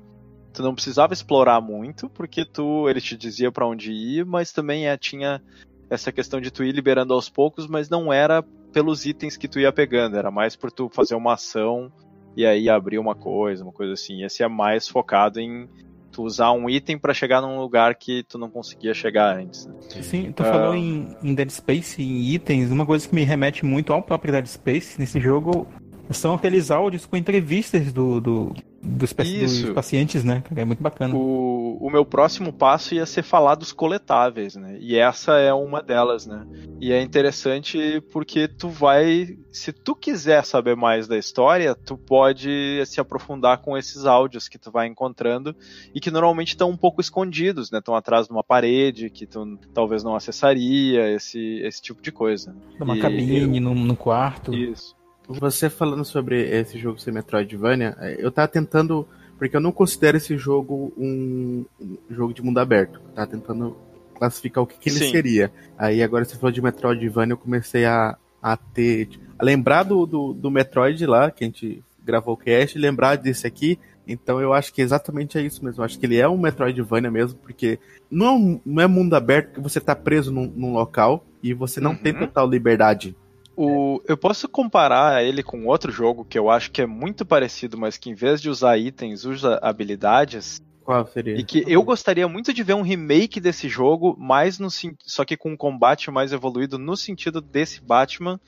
tu 0.52 0.62
não 0.62 0.74
precisava 0.74 1.12
explorar 1.12 1.60
muito, 1.60 2.08
porque 2.08 2.44
tu 2.44 2.88
ele 2.88 3.00
te 3.00 3.16
dizia 3.16 3.52
para 3.52 3.66
onde 3.66 3.92
ir, 3.92 4.24
mas 4.24 4.52
também 4.52 4.88
é, 4.88 4.96
tinha 4.96 5.42
essa 5.90 6.10
questão 6.10 6.40
de 6.40 6.50
tu 6.50 6.64
ir 6.64 6.72
liberando 6.72 7.12
aos 7.12 7.28
poucos, 7.28 7.66
mas 7.66 7.90
não 7.90 8.12
era 8.12 8.42
pelos 8.72 9.04
itens 9.04 9.36
que 9.36 9.48
tu 9.48 9.60
ia 9.60 9.72
pegando, 9.72 10.16
era 10.16 10.30
mais 10.30 10.56
por 10.56 10.72
tu 10.72 10.88
fazer 10.88 11.14
uma 11.14 11.34
ação 11.34 11.92
e 12.36 12.44
aí 12.44 12.68
abrir 12.68 12.98
uma 12.98 13.14
coisa, 13.14 13.62
uma 13.62 13.72
coisa 13.72 13.92
assim. 13.92 14.24
Esse 14.24 14.42
é 14.42 14.48
mais 14.48 14.88
focado 14.88 15.38
em 15.38 15.68
tu 16.14 16.22
usar 16.22 16.52
um 16.52 16.70
item 16.70 16.96
para 16.96 17.12
chegar 17.12 17.40
num 17.40 17.58
lugar 17.58 17.96
que 17.96 18.22
tu 18.22 18.38
não 18.38 18.48
conseguia 18.48 18.94
chegar 18.94 19.36
antes. 19.36 19.66
Né? 19.66 19.74
Sim, 20.02 20.32
tu 20.32 20.42
uh... 20.42 20.46
falou 20.46 20.74
em, 20.74 21.08
em, 21.22 21.34
Dead 21.34 21.50
Space, 21.50 22.00
em 22.00 22.32
itens, 22.32 22.70
uma 22.70 22.86
coisa 22.86 23.08
que 23.08 23.14
me 23.14 23.24
remete 23.24 23.64
muito 23.64 23.92
ao 23.92 24.00
próprio 24.00 24.32
Dead 24.32 24.46
Space 24.46 24.98
nesse 24.98 25.20
jogo 25.20 25.66
são 26.10 26.34
aqueles 26.34 26.70
áudios 26.70 27.06
com 27.06 27.16
entrevistas 27.16 27.92
do, 27.92 28.20
do 28.20 28.54
dos, 28.84 29.12
dos, 29.12 29.70
pacientes, 29.72 30.22
né? 30.22 30.44
É 30.54 30.64
muito 30.64 30.82
bacana. 30.82 31.14
O, 31.14 31.78
o 31.80 31.90
meu 31.90 32.04
próximo 32.04 32.52
passo 32.52 32.94
ia 32.94 33.06
ser 33.06 33.22
falar 33.22 33.54
dos 33.54 33.72
coletáveis, 33.72 34.54
né? 34.56 34.76
E 34.78 34.96
essa 34.96 35.38
é 35.38 35.52
uma 35.52 35.82
delas, 35.82 36.26
né? 36.26 36.46
E 36.78 36.92
é 36.92 37.00
interessante 37.00 38.02
porque 38.12 38.46
tu 38.46 38.68
vai, 38.68 39.38
se 39.50 39.72
tu 39.72 39.94
quiser 39.94 40.44
saber 40.44 40.76
mais 40.76 41.08
da 41.08 41.16
história, 41.16 41.74
tu 41.74 41.96
pode 41.96 42.82
se 42.84 43.00
aprofundar 43.00 43.58
com 43.58 43.76
esses 43.76 44.04
áudios 44.04 44.48
que 44.48 44.58
tu 44.58 44.70
vai 44.70 44.86
encontrando 44.86 45.56
e 45.94 46.00
que 46.00 46.10
normalmente 46.10 46.48
estão 46.48 46.68
um 46.68 46.76
pouco 46.76 47.00
escondidos, 47.00 47.70
né? 47.70 47.78
Estão 47.78 47.96
atrás 47.96 48.26
de 48.26 48.32
uma 48.32 48.44
parede 48.44 49.08
que 49.08 49.26
tu 49.26 49.58
talvez 49.72 50.04
não 50.04 50.14
acessaria, 50.14 51.10
esse, 51.10 51.60
esse 51.62 51.80
tipo 51.80 52.02
de 52.02 52.12
coisa. 52.12 52.54
Numa 52.78 52.96
e, 52.96 53.00
cabine, 53.00 53.56
eu... 53.56 53.60
no, 53.62 53.74
no 53.74 53.96
quarto. 53.96 54.54
Isso. 54.54 54.94
Você 55.26 55.70
falando 55.70 56.04
sobre 56.04 56.42
esse 56.42 56.78
jogo 56.78 56.98
ser 56.98 57.12
Metroidvania, 57.12 57.96
eu 58.18 58.30
tava 58.30 58.48
tentando. 58.48 59.06
Porque 59.38 59.56
eu 59.56 59.60
não 59.60 59.72
considero 59.72 60.16
esse 60.16 60.36
jogo 60.36 60.92
um, 60.96 61.64
um 61.80 61.96
jogo 62.10 62.32
de 62.32 62.42
mundo 62.42 62.58
aberto. 62.58 63.00
Eu 63.08 63.14
tava 63.14 63.26
tentando 63.26 63.76
classificar 64.14 64.62
o 64.62 64.66
que, 64.66 64.78
que 64.78 64.88
ele 64.88 64.98
Sim. 64.98 65.10
seria. 65.10 65.52
Aí 65.76 66.02
agora 66.02 66.24
você 66.24 66.36
falou 66.36 66.52
de 66.52 66.62
Metroidvania, 66.62 67.32
eu 67.32 67.38
comecei 67.38 67.84
a, 67.84 68.16
a 68.42 68.56
ter. 68.56 69.08
A 69.38 69.44
lembrar 69.44 69.82
do, 69.82 70.06
do, 70.06 70.32
do 70.32 70.50
Metroid 70.50 71.04
lá, 71.06 71.30
que 71.30 71.42
a 71.42 71.46
gente 71.46 71.82
gravou 72.04 72.34
o 72.34 72.36
cast, 72.36 72.78
lembrar 72.78 73.16
desse 73.16 73.46
aqui. 73.46 73.78
Então 74.06 74.40
eu 74.40 74.52
acho 74.52 74.72
que 74.72 74.82
exatamente 74.82 75.38
é 75.38 75.42
isso 75.42 75.64
mesmo. 75.64 75.80
Eu 75.80 75.84
acho 75.86 75.98
que 75.98 76.04
ele 76.04 76.18
é 76.18 76.28
um 76.28 76.36
Metroidvania 76.36 77.10
mesmo, 77.10 77.38
porque 77.38 77.78
não 78.10 78.26
é, 78.26 78.60
não 78.64 78.82
é 78.82 78.86
mundo 78.86 79.14
aberto 79.14 79.54
que 79.54 79.60
você 79.60 79.80
tá 79.80 79.96
preso 79.96 80.30
num, 80.30 80.46
num 80.46 80.74
local 80.74 81.24
e 81.42 81.54
você 81.54 81.80
não 81.80 81.92
uhum. 81.92 81.96
tem 81.96 82.12
total 82.12 82.48
liberdade 82.48 83.16
o, 83.56 84.02
eu 84.06 84.16
posso 84.16 84.48
comparar 84.48 85.24
ele 85.24 85.42
com 85.42 85.66
outro 85.66 85.92
jogo 85.92 86.24
que 86.24 86.38
eu 86.38 86.50
acho 86.50 86.70
que 86.70 86.82
é 86.82 86.86
muito 86.86 87.24
parecido, 87.24 87.78
mas 87.78 87.96
que 87.96 88.10
em 88.10 88.14
vez 88.14 88.40
de 88.40 88.50
usar 88.50 88.78
itens, 88.78 89.24
usa 89.24 89.58
habilidades. 89.62 90.60
Qual 90.82 91.06
seria? 91.06 91.36
E 91.36 91.44
que 91.44 91.64
eu 91.66 91.82
gostaria 91.82 92.28
muito 92.28 92.52
de 92.52 92.62
ver 92.62 92.74
um 92.74 92.82
remake 92.82 93.40
desse 93.40 93.68
jogo, 93.68 94.16
mais 94.18 94.58
no 94.58 94.68
só 95.04 95.24
que 95.24 95.36
com 95.36 95.52
um 95.52 95.56
combate 95.56 96.10
mais 96.10 96.32
evoluído 96.32 96.78
no 96.78 96.96
sentido 96.96 97.40
desse 97.40 97.80
Batman, 97.80 98.40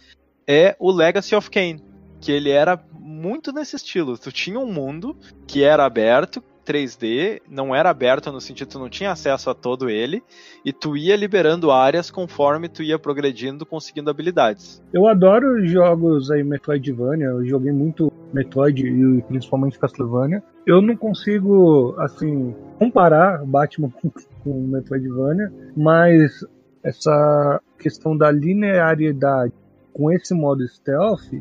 é 0.46 0.76
o 0.78 0.90
Legacy 0.90 1.34
of 1.34 1.50
Kain, 1.50 1.80
que 2.20 2.30
ele 2.30 2.50
era 2.50 2.82
muito 2.92 3.52
nesse 3.52 3.76
estilo. 3.76 4.18
Tu 4.18 4.30
tinha 4.32 4.58
um 4.58 4.70
mundo 4.70 5.16
que 5.46 5.62
era 5.62 5.84
aberto, 5.84 6.42
3D, 6.66 7.40
não 7.48 7.74
era 7.74 7.90
aberto 7.90 8.32
no 8.32 8.40
sentido 8.40 8.68
tu 8.68 8.78
não 8.78 8.88
tinha 8.88 9.12
acesso 9.12 9.48
a 9.48 9.54
todo 9.54 9.88
ele, 9.88 10.22
e 10.64 10.72
tu 10.72 10.96
ia 10.96 11.16
liberando 11.16 11.70
áreas 11.70 12.10
conforme 12.10 12.68
tu 12.68 12.82
ia 12.82 12.98
progredindo, 12.98 13.64
conseguindo 13.64 14.10
habilidades. 14.10 14.82
Eu 14.92 15.06
adoro 15.06 15.64
jogos 15.66 16.30
aí 16.30 16.42
Metroidvania, 16.42 17.26
eu 17.26 17.46
joguei 17.46 17.72
muito 17.72 18.12
Metroid 18.32 18.86
e 18.86 19.22
principalmente 19.22 19.78
Castlevania. 19.78 20.42
Eu 20.66 20.82
não 20.82 20.96
consigo, 20.96 21.94
assim, 21.98 22.54
comparar 22.78 23.44
Batman 23.44 23.90
com, 23.90 24.10
com 24.42 24.66
Metroidvania, 24.66 25.52
mas 25.76 26.44
essa 26.82 27.60
questão 27.78 28.16
da 28.16 28.30
linearidade 28.30 29.52
com 29.96 30.12
esse 30.12 30.34
modo 30.34 30.66
stealth, 30.68 31.32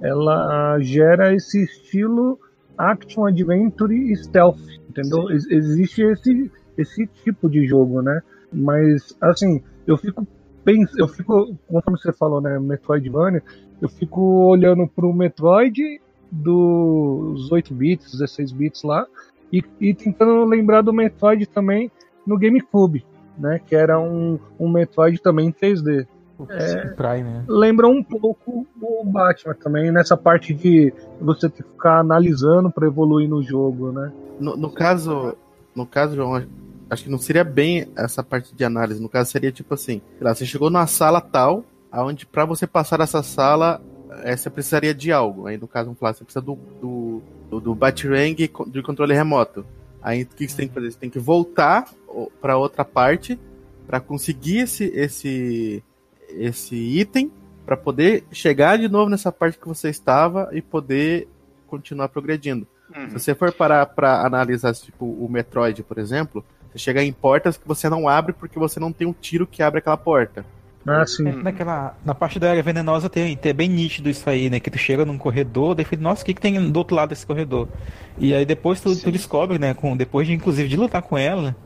ela 0.00 0.78
gera 0.78 1.34
esse 1.34 1.64
estilo 1.64 2.38
action 2.78 3.26
adventure 3.26 3.94
e 3.94 4.16
stealth, 4.16 4.58
entendeu? 4.88 5.30
Ex 5.30 5.50
existe 5.50 6.02
esse 6.02 6.50
esse 6.76 7.06
tipo 7.06 7.48
de 7.48 7.66
jogo, 7.66 8.02
né? 8.02 8.20
Mas 8.52 9.16
assim, 9.20 9.62
eu 9.86 9.96
fico 9.96 10.26
pensando, 10.64 10.98
eu 10.98 11.08
fico, 11.08 11.56
conforme 11.68 11.98
você 11.98 12.12
falou, 12.12 12.40
né, 12.40 12.58
Metroidvania, 12.58 13.42
eu 13.80 13.88
fico 13.88 14.20
olhando 14.48 14.88
pro 14.88 15.12
Metroid 15.12 16.00
dos 16.30 17.52
8 17.52 17.74
bits, 17.74 18.12
16 18.12 18.52
bits 18.52 18.82
lá, 18.82 19.06
e, 19.52 19.62
e 19.78 19.94
tentando 19.94 20.44
lembrar 20.44 20.80
do 20.80 20.92
Metroid 20.92 21.46
também 21.46 21.90
no 22.26 22.38
GameCube, 22.38 23.04
né, 23.38 23.60
que 23.64 23.76
era 23.76 24.00
um, 24.00 24.38
um 24.58 24.68
Metroid 24.68 25.20
também 25.20 25.48
em 25.48 25.52
3D. 25.52 26.06
É, 26.48 26.86
Prime, 26.88 27.22
né? 27.22 27.44
Lembra 27.48 27.86
um 27.86 28.02
pouco 28.02 28.66
o 28.80 29.04
Batman 29.04 29.54
também, 29.54 29.90
nessa 29.92 30.16
parte 30.16 30.52
de 30.52 30.92
você 31.20 31.48
ter 31.48 31.62
que 31.62 31.70
ficar 31.70 32.00
analisando 32.00 32.70
para 32.70 32.86
evoluir 32.86 33.28
no 33.28 33.42
jogo, 33.42 33.92
né? 33.92 34.12
No, 34.40 34.56
no, 34.56 34.70
caso, 34.70 35.36
no 35.74 35.86
caso, 35.86 36.16
João, 36.16 36.44
acho 36.90 37.04
que 37.04 37.10
não 37.10 37.18
seria 37.18 37.44
bem 37.44 37.86
essa 37.96 38.22
parte 38.22 38.54
de 38.54 38.64
análise. 38.64 39.00
No 39.00 39.08
caso, 39.08 39.30
seria 39.30 39.52
tipo 39.52 39.74
assim: 39.74 40.00
lá, 40.20 40.34
você 40.34 40.44
chegou 40.44 40.70
numa 40.70 40.86
sala 40.86 41.20
tal, 41.20 41.64
aonde 41.90 42.26
para 42.26 42.44
você 42.44 42.66
passar 42.66 43.00
essa 43.00 43.22
sala, 43.22 43.80
é, 44.22 44.36
você 44.36 44.50
precisaria 44.50 44.94
de 44.94 45.12
algo. 45.12 45.46
Aí, 45.46 45.56
no 45.56 45.68
caso, 45.68 45.86
vamos 45.86 46.00
falar, 46.00 46.14
você 46.14 46.24
precisa 46.24 46.44
do, 46.44 46.58
do, 46.80 47.22
do, 47.48 47.60
do 47.60 47.74
Batarang 47.74 48.34
de 48.66 48.82
controle 48.82 49.14
remoto. 49.14 49.64
Aí, 50.02 50.22
o 50.22 50.26
que 50.26 50.48
você 50.48 50.56
tem 50.56 50.68
que 50.68 50.74
fazer? 50.74 50.90
Você 50.90 50.98
tem 50.98 51.10
que 51.10 51.18
voltar 51.18 51.88
para 52.40 52.58
outra 52.58 52.84
parte 52.84 53.38
para 53.86 54.00
conseguir 54.00 54.58
esse, 54.58 54.84
esse 54.94 55.82
esse 56.38 56.76
item 56.76 57.30
para 57.64 57.76
poder 57.76 58.24
chegar 58.30 58.78
de 58.78 58.88
novo 58.88 59.10
nessa 59.10 59.32
parte 59.32 59.58
que 59.58 59.66
você 59.66 59.88
estava 59.88 60.50
e 60.52 60.60
poder 60.60 61.28
continuar 61.66 62.08
progredindo. 62.08 62.66
Uhum. 62.94 63.08
Se 63.08 63.18
você 63.18 63.34
for 63.34 63.52
parar 63.52 63.86
para 63.86 64.24
analisar 64.24 64.74
tipo 64.74 65.06
o 65.06 65.28
Metroid, 65.28 65.82
por 65.82 65.98
exemplo, 65.98 66.44
você 66.70 66.78
chega 66.78 67.02
em 67.02 67.12
portas 67.12 67.56
que 67.56 67.66
você 67.66 67.88
não 67.88 68.08
abre 68.08 68.32
porque 68.32 68.58
você 68.58 68.78
não 68.78 68.92
tem 68.92 69.06
um 69.06 69.12
tiro 69.12 69.46
que 69.46 69.62
abre 69.62 69.78
aquela 69.78 69.96
porta. 69.96 70.44
Ah, 70.86 71.06
sim. 71.06 71.26
É, 71.26 71.32
naquela, 71.32 71.96
na 72.04 72.14
parte 72.14 72.38
da 72.38 72.50
área 72.50 72.62
venenosa 72.62 73.08
tem, 73.08 73.34
tem 73.36 73.54
bem 73.54 73.68
nítido 73.68 74.10
isso 74.10 74.28
aí, 74.28 74.50
né? 74.50 74.60
Que 74.60 74.70
tu 74.70 74.76
chega 74.76 75.04
num 75.04 75.16
corredor, 75.16 75.74
daí 75.74 75.86
nossa, 75.98 76.22
o 76.22 76.26
que, 76.26 76.34
que 76.34 76.40
tem 76.40 76.70
do 76.70 76.76
outro 76.76 76.94
lado 76.94 77.08
desse 77.08 77.26
corredor? 77.26 77.68
E 78.18 78.34
aí 78.34 78.44
depois 78.44 78.80
tu, 78.80 78.94
tu 78.94 79.10
descobre, 79.10 79.58
né? 79.58 79.72
Com, 79.72 79.96
depois 79.96 80.26
de 80.26 80.34
inclusive 80.34 80.68
de 80.68 80.76
lutar 80.76 81.00
com 81.00 81.16
ela, 81.16 81.56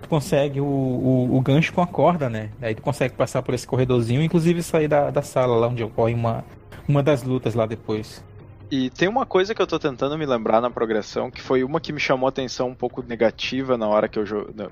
tu 0.00 0.08
consegue 0.08 0.60
o, 0.60 0.64
o, 0.64 1.36
o, 1.36 1.40
gancho 1.40 1.72
com 1.72 1.82
a 1.82 1.86
corda, 1.86 2.28
né? 2.28 2.50
Aí 2.60 2.74
tu 2.74 2.82
consegue 2.82 3.14
passar 3.14 3.42
por 3.42 3.54
esse 3.54 3.66
corredorzinho, 3.66 4.22
inclusive 4.22 4.62
sair 4.62 4.88
da, 4.88 5.10
da 5.10 5.22
sala 5.22 5.56
lá 5.56 5.68
onde 5.68 5.82
ocorre 5.82 6.14
uma, 6.14 6.44
uma 6.88 7.02
das 7.02 7.22
lutas 7.22 7.54
lá 7.54 7.66
depois. 7.66 8.24
E 8.72 8.88
tem 8.88 9.08
uma 9.08 9.26
coisa 9.26 9.52
que 9.52 9.60
eu 9.60 9.66
tô 9.66 9.80
tentando 9.80 10.16
me 10.16 10.24
lembrar 10.24 10.60
na 10.60 10.70
progressão, 10.70 11.28
que 11.28 11.42
foi 11.42 11.64
uma 11.64 11.80
que 11.80 11.92
me 11.92 11.98
chamou 11.98 12.26
a 12.26 12.30
atenção 12.30 12.68
um 12.68 12.74
pouco 12.74 13.02
negativa 13.02 13.76
na 13.76 13.88
hora 13.88 14.08
que 14.08 14.16
eu 14.16 14.24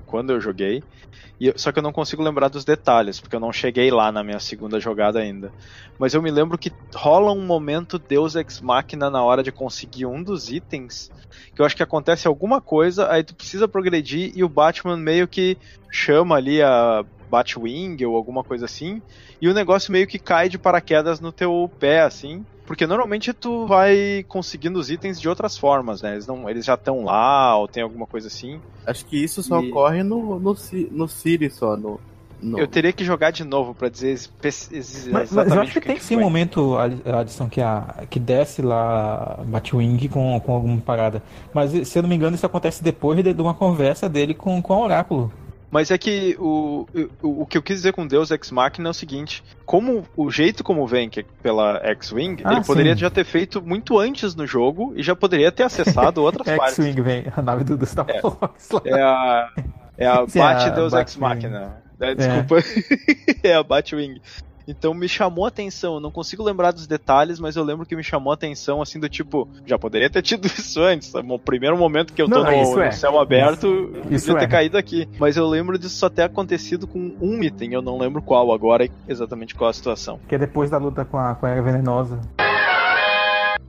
quando 0.05 0.31
eu 0.31 0.39
joguei. 0.39 0.81
E, 1.37 1.53
só 1.57 1.69
que 1.71 1.79
eu 1.79 1.83
não 1.83 1.91
consigo 1.91 2.23
lembrar 2.23 2.47
dos 2.47 2.63
detalhes, 2.63 3.19
porque 3.19 3.35
eu 3.35 3.41
não 3.41 3.51
cheguei 3.51 3.91
lá 3.91 4.09
na 4.09 4.23
minha 4.23 4.39
segunda 4.39 4.79
jogada 4.79 5.19
ainda. 5.19 5.51
Mas 5.99 6.13
eu 6.13 6.21
me 6.21 6.31
lembro 6.31 6.57
que 6.57 6.71
rola 6.95 7.33
um 7.33 7.45
momento 7.45 7.99
Deus 7.99 8.35
Ex 8.35 8.61
Machina 8.61 9.09
na 9.09 9.21
hora 9.21 9.43
de 9.43 9.51
conseguir 9.51 10.05
um 10.05 10.23
dos 10.23 10.49
itens, 10.49 11.11
que 11.53 11.61
eu 11.61 11.65
acho 11.65 11.75
que 11.75 11.83
acontece 11.83 12.25
alguma 12.25 12.61
coisa, 12.61 13.11
aí 13.11 13.21
tu 13.21 13.35
precisa 13.35 13.67
progredir 13.67 14.31
e 14.33 14.45
o 14.45 14.49
Batman 14.49 14.95
meio 14.95 15.27
que 15.27 15.57
chama 15.91 16.37
ali 16.37 16.61
a 16.61 17.03
Batwing 17.29 18.03
ou 18.05 18.15
alguma 18.15 18.43
coisa 18.43 18.65
assim, 18.65 19.01
e 19.41 19.47
o 19.47 19.53
negócio 19.53 19.91
meio 19.91 20.07
que 20.07 20.19
cai 20.19 20.49
de 20.49 20.57
paraquedas 20.57 21.19
no 21.19 21.31
teu 21.31 21.69
pé, 21.79 22.01
assim. 22.01 22.45
Porque 22.69 22.85
normalmente 22.85 23.33
tu 23.33 23.65
vai 23.65 24.23
conseguindo 24.27 24.77
os 24.77 24.91
itens 24.91 25.19
de 25.19 25.27
outras 25.27 25.57
formas, 25.57 26.03
né? 26.03 26.13
Eles, 26.13 26.27
não, 26.27 26.47
eles 26.47 26.63
já 26.63 26.75
estão 26.75 27.03
lá, 27.03 27.57
ou 27.57 27.67
tem 27.67 27.81
alguma 27.81 28.05
coisa 28.05 28.27
assim. 28.27 28.61
Acho 28.85 29.03
que 29.05 29.17
isso 29.23 29.41
só 29.41 29.59
e... 29.59 29.69
ocorre 29.69 30.03
no, 30.03 30.39
no, 30.39 30.55
no 30.91 31.07
Siri 31.07 31.49
só, 31.49 31.75
no, 31.75 31.99
Eu 32.59 32.67
teria 32.67 32.93
que 32.93 33.03
jogar 33.03 33.31
de 33.31 33.43
novo 33.43 33.73
para 33.73 33.89
dizer 33.89 34.09
exatamente 34.09 35.09
mas, 35.11 35.31
mas 35.31 35.51
eu 35.51 35.61
acho 35.61 35.73
que, 35.73 35.81
que 35.81 35.87
tem 35.87 35.95
que 35.97 36.03
sim 36.03 36.15
um 36.15 36.19
momento, 36.19 36.75
a 36.77 37.19
adição 37.21 37.49
que, 37.49 37.59
a, 37.59 38.03
que 38.07 38.19
desce 38.19 38.61
lá 38.61 39.39
Batwing 39.47 40.07
com, 40.07 40.39
com 40.39 40.53
alguma 40.53 40.77
parada. 40.77 41.23
Mas 41.51 41.87
se 41.87 41.97
eu 41.97 42.03
não 42.03 42.09
me 42.09 42.15
engano, 42.15 42.35
isso 42.35 42.45
acontece 42.45 42.83
depois 42.83 43.21
de, 43.23 43.33
de 43.33 43.41
uma 43.41 43.55
conversa 43.55 44.07
dele 44.07 44.35
com, 44.35 44.61
com 44.61 44.75
o 44.75 44.83
Oráculo. 44.83 45.33
Mas 45.71 45.91
é 45.91 45.97
que 45.97 46.35
o, 46.39 46.87
o, 47.21 47.41
o 47.43 47.45
que 47.45 47.57
eu 47.57 47.61
quis 47.61 47.77
dizer 47.77 47.93
com 47.93 48.07
Deus 48.07 48.31
Ex 48.31 48.49
Machina 48.51 48.89
é 48.89 48.91
o 48.91 48.93
seguinte: 48.93 49.43
como 49.65 50.05
o 50.15 50.31
jeito 50.31 50.63
como 50.63 50.85
vem, 50.87 51.09
que 51.09 51.19
é 51.19 51.25
pela 51.43 51.79
X-Wing, 51.83 52.41
ah, 52.43 52.53
ele 52.53 52.63
poderia 52.63 52.95
já 52.95 53.09
ter 53.09 53.23
feito 53.23 53.61
muito 53.61 53.99
antes 53.99 54.35
no 54.35 54.47
jogo 54.47 54.93
e 54.95 55.03
já 55.03 55.15
poderia 55.15 55.51
ter 55.51 55.63
acessado 55.63 56.21
outras 56.23 56.47
partes. 56.57 56.79
X-Wing 56.79 57.01
vem, 57.01 57.25
a 57.35 57.41
nave 57.41 57.63
do, 57.63 57.85
Star. 57.85 58.07
É, 58.09 58.19
é 58.85 59.01
a, 59.01 59.49
é 59.97 60.07
a 60.07 60.25
Bat 60.25 60.67
é 60.67 60.71
Deus 60.71 60.93
Ex 60.93 61.15
Machina. 61.17 61.89
É, 61.99 62.15
desculpa. 62.15 62.59
É, 63.43 63.49
é 63.51 63.55
a 63.55 63.63
Batwing. 63.63 64.21
Então 64.69 64.93
me 64.93 65.09
chamou 65.09 65.45
a 65.45 65.47
atenção. 65.47 65.95
Eu 65.95 65.99
não 65.99 66.11
consigo 66.11 66.43
lembrar 66.43 66.71
dos 66.71 66.85
detalhes, 66.85 67.39
mas 67.39 67.55
eu 67.55 67.63
lembro 67.63 67.87
que 67.87 67.95
me 67.95 68.03
chamou 68.03 68.29
a 68.29 68.35
atenção, 68.35 68.81
assim, 68.83 68.99
do 68.99 69.09
tipo, 69.09 69.47
já 69.65 69.79
poderia 69.79 70.09
ter 70.09 70.21
tido 70.21 70.45
isso 70.47 70.79
antes. 70.79 71.11
O 71.13 71.39
primeiro 71.39 71.75
momento 71.75 72.13
que 72.13 72.21
eu 72.21 72.29
tô 72.29 72.43
Não, 72.43 72.51
no, 72.51 72.75
no 72.75 72.81
é. 72.81 72.91
céu 72.91 73.19
aberto, 73.19 73.91
Isso 74.11 74.27
devia 74.27 74.39
ter 74.39 74.45
é. 74.45 74.47
caído 74.47 74.77
aqui. 74.77 75.09
Mas 75.19 75.37
eu 75.37 75.47
lembro 75.47 75.77
disso 75.77 75.95
só 75.95 76.07
ter 76.07 76.21
acontecido 76.21 76.85
com 76.85 77.15
um 77.19 77.43
item, 77.43 77.73
eu 77.73 77.81
não 77.81 77.97
lembro 77.97 78.21
qual 78.21 78.53
agora, 78.53 78.87
exatamente 79.07 79.55
qual 79.55 79.69
a 79.69 79.73
situação. 79.73 80.19
Que 80.27 80.35
é 80.35 80.37
depois 80.37 80.69
da 80.69 80.77
luta 80.77 81.03
com 81.03 81.17
a, 81.17 81.33
com 81.33 81.47
a 81.47 81.61
Venenosa. 81.61 82.19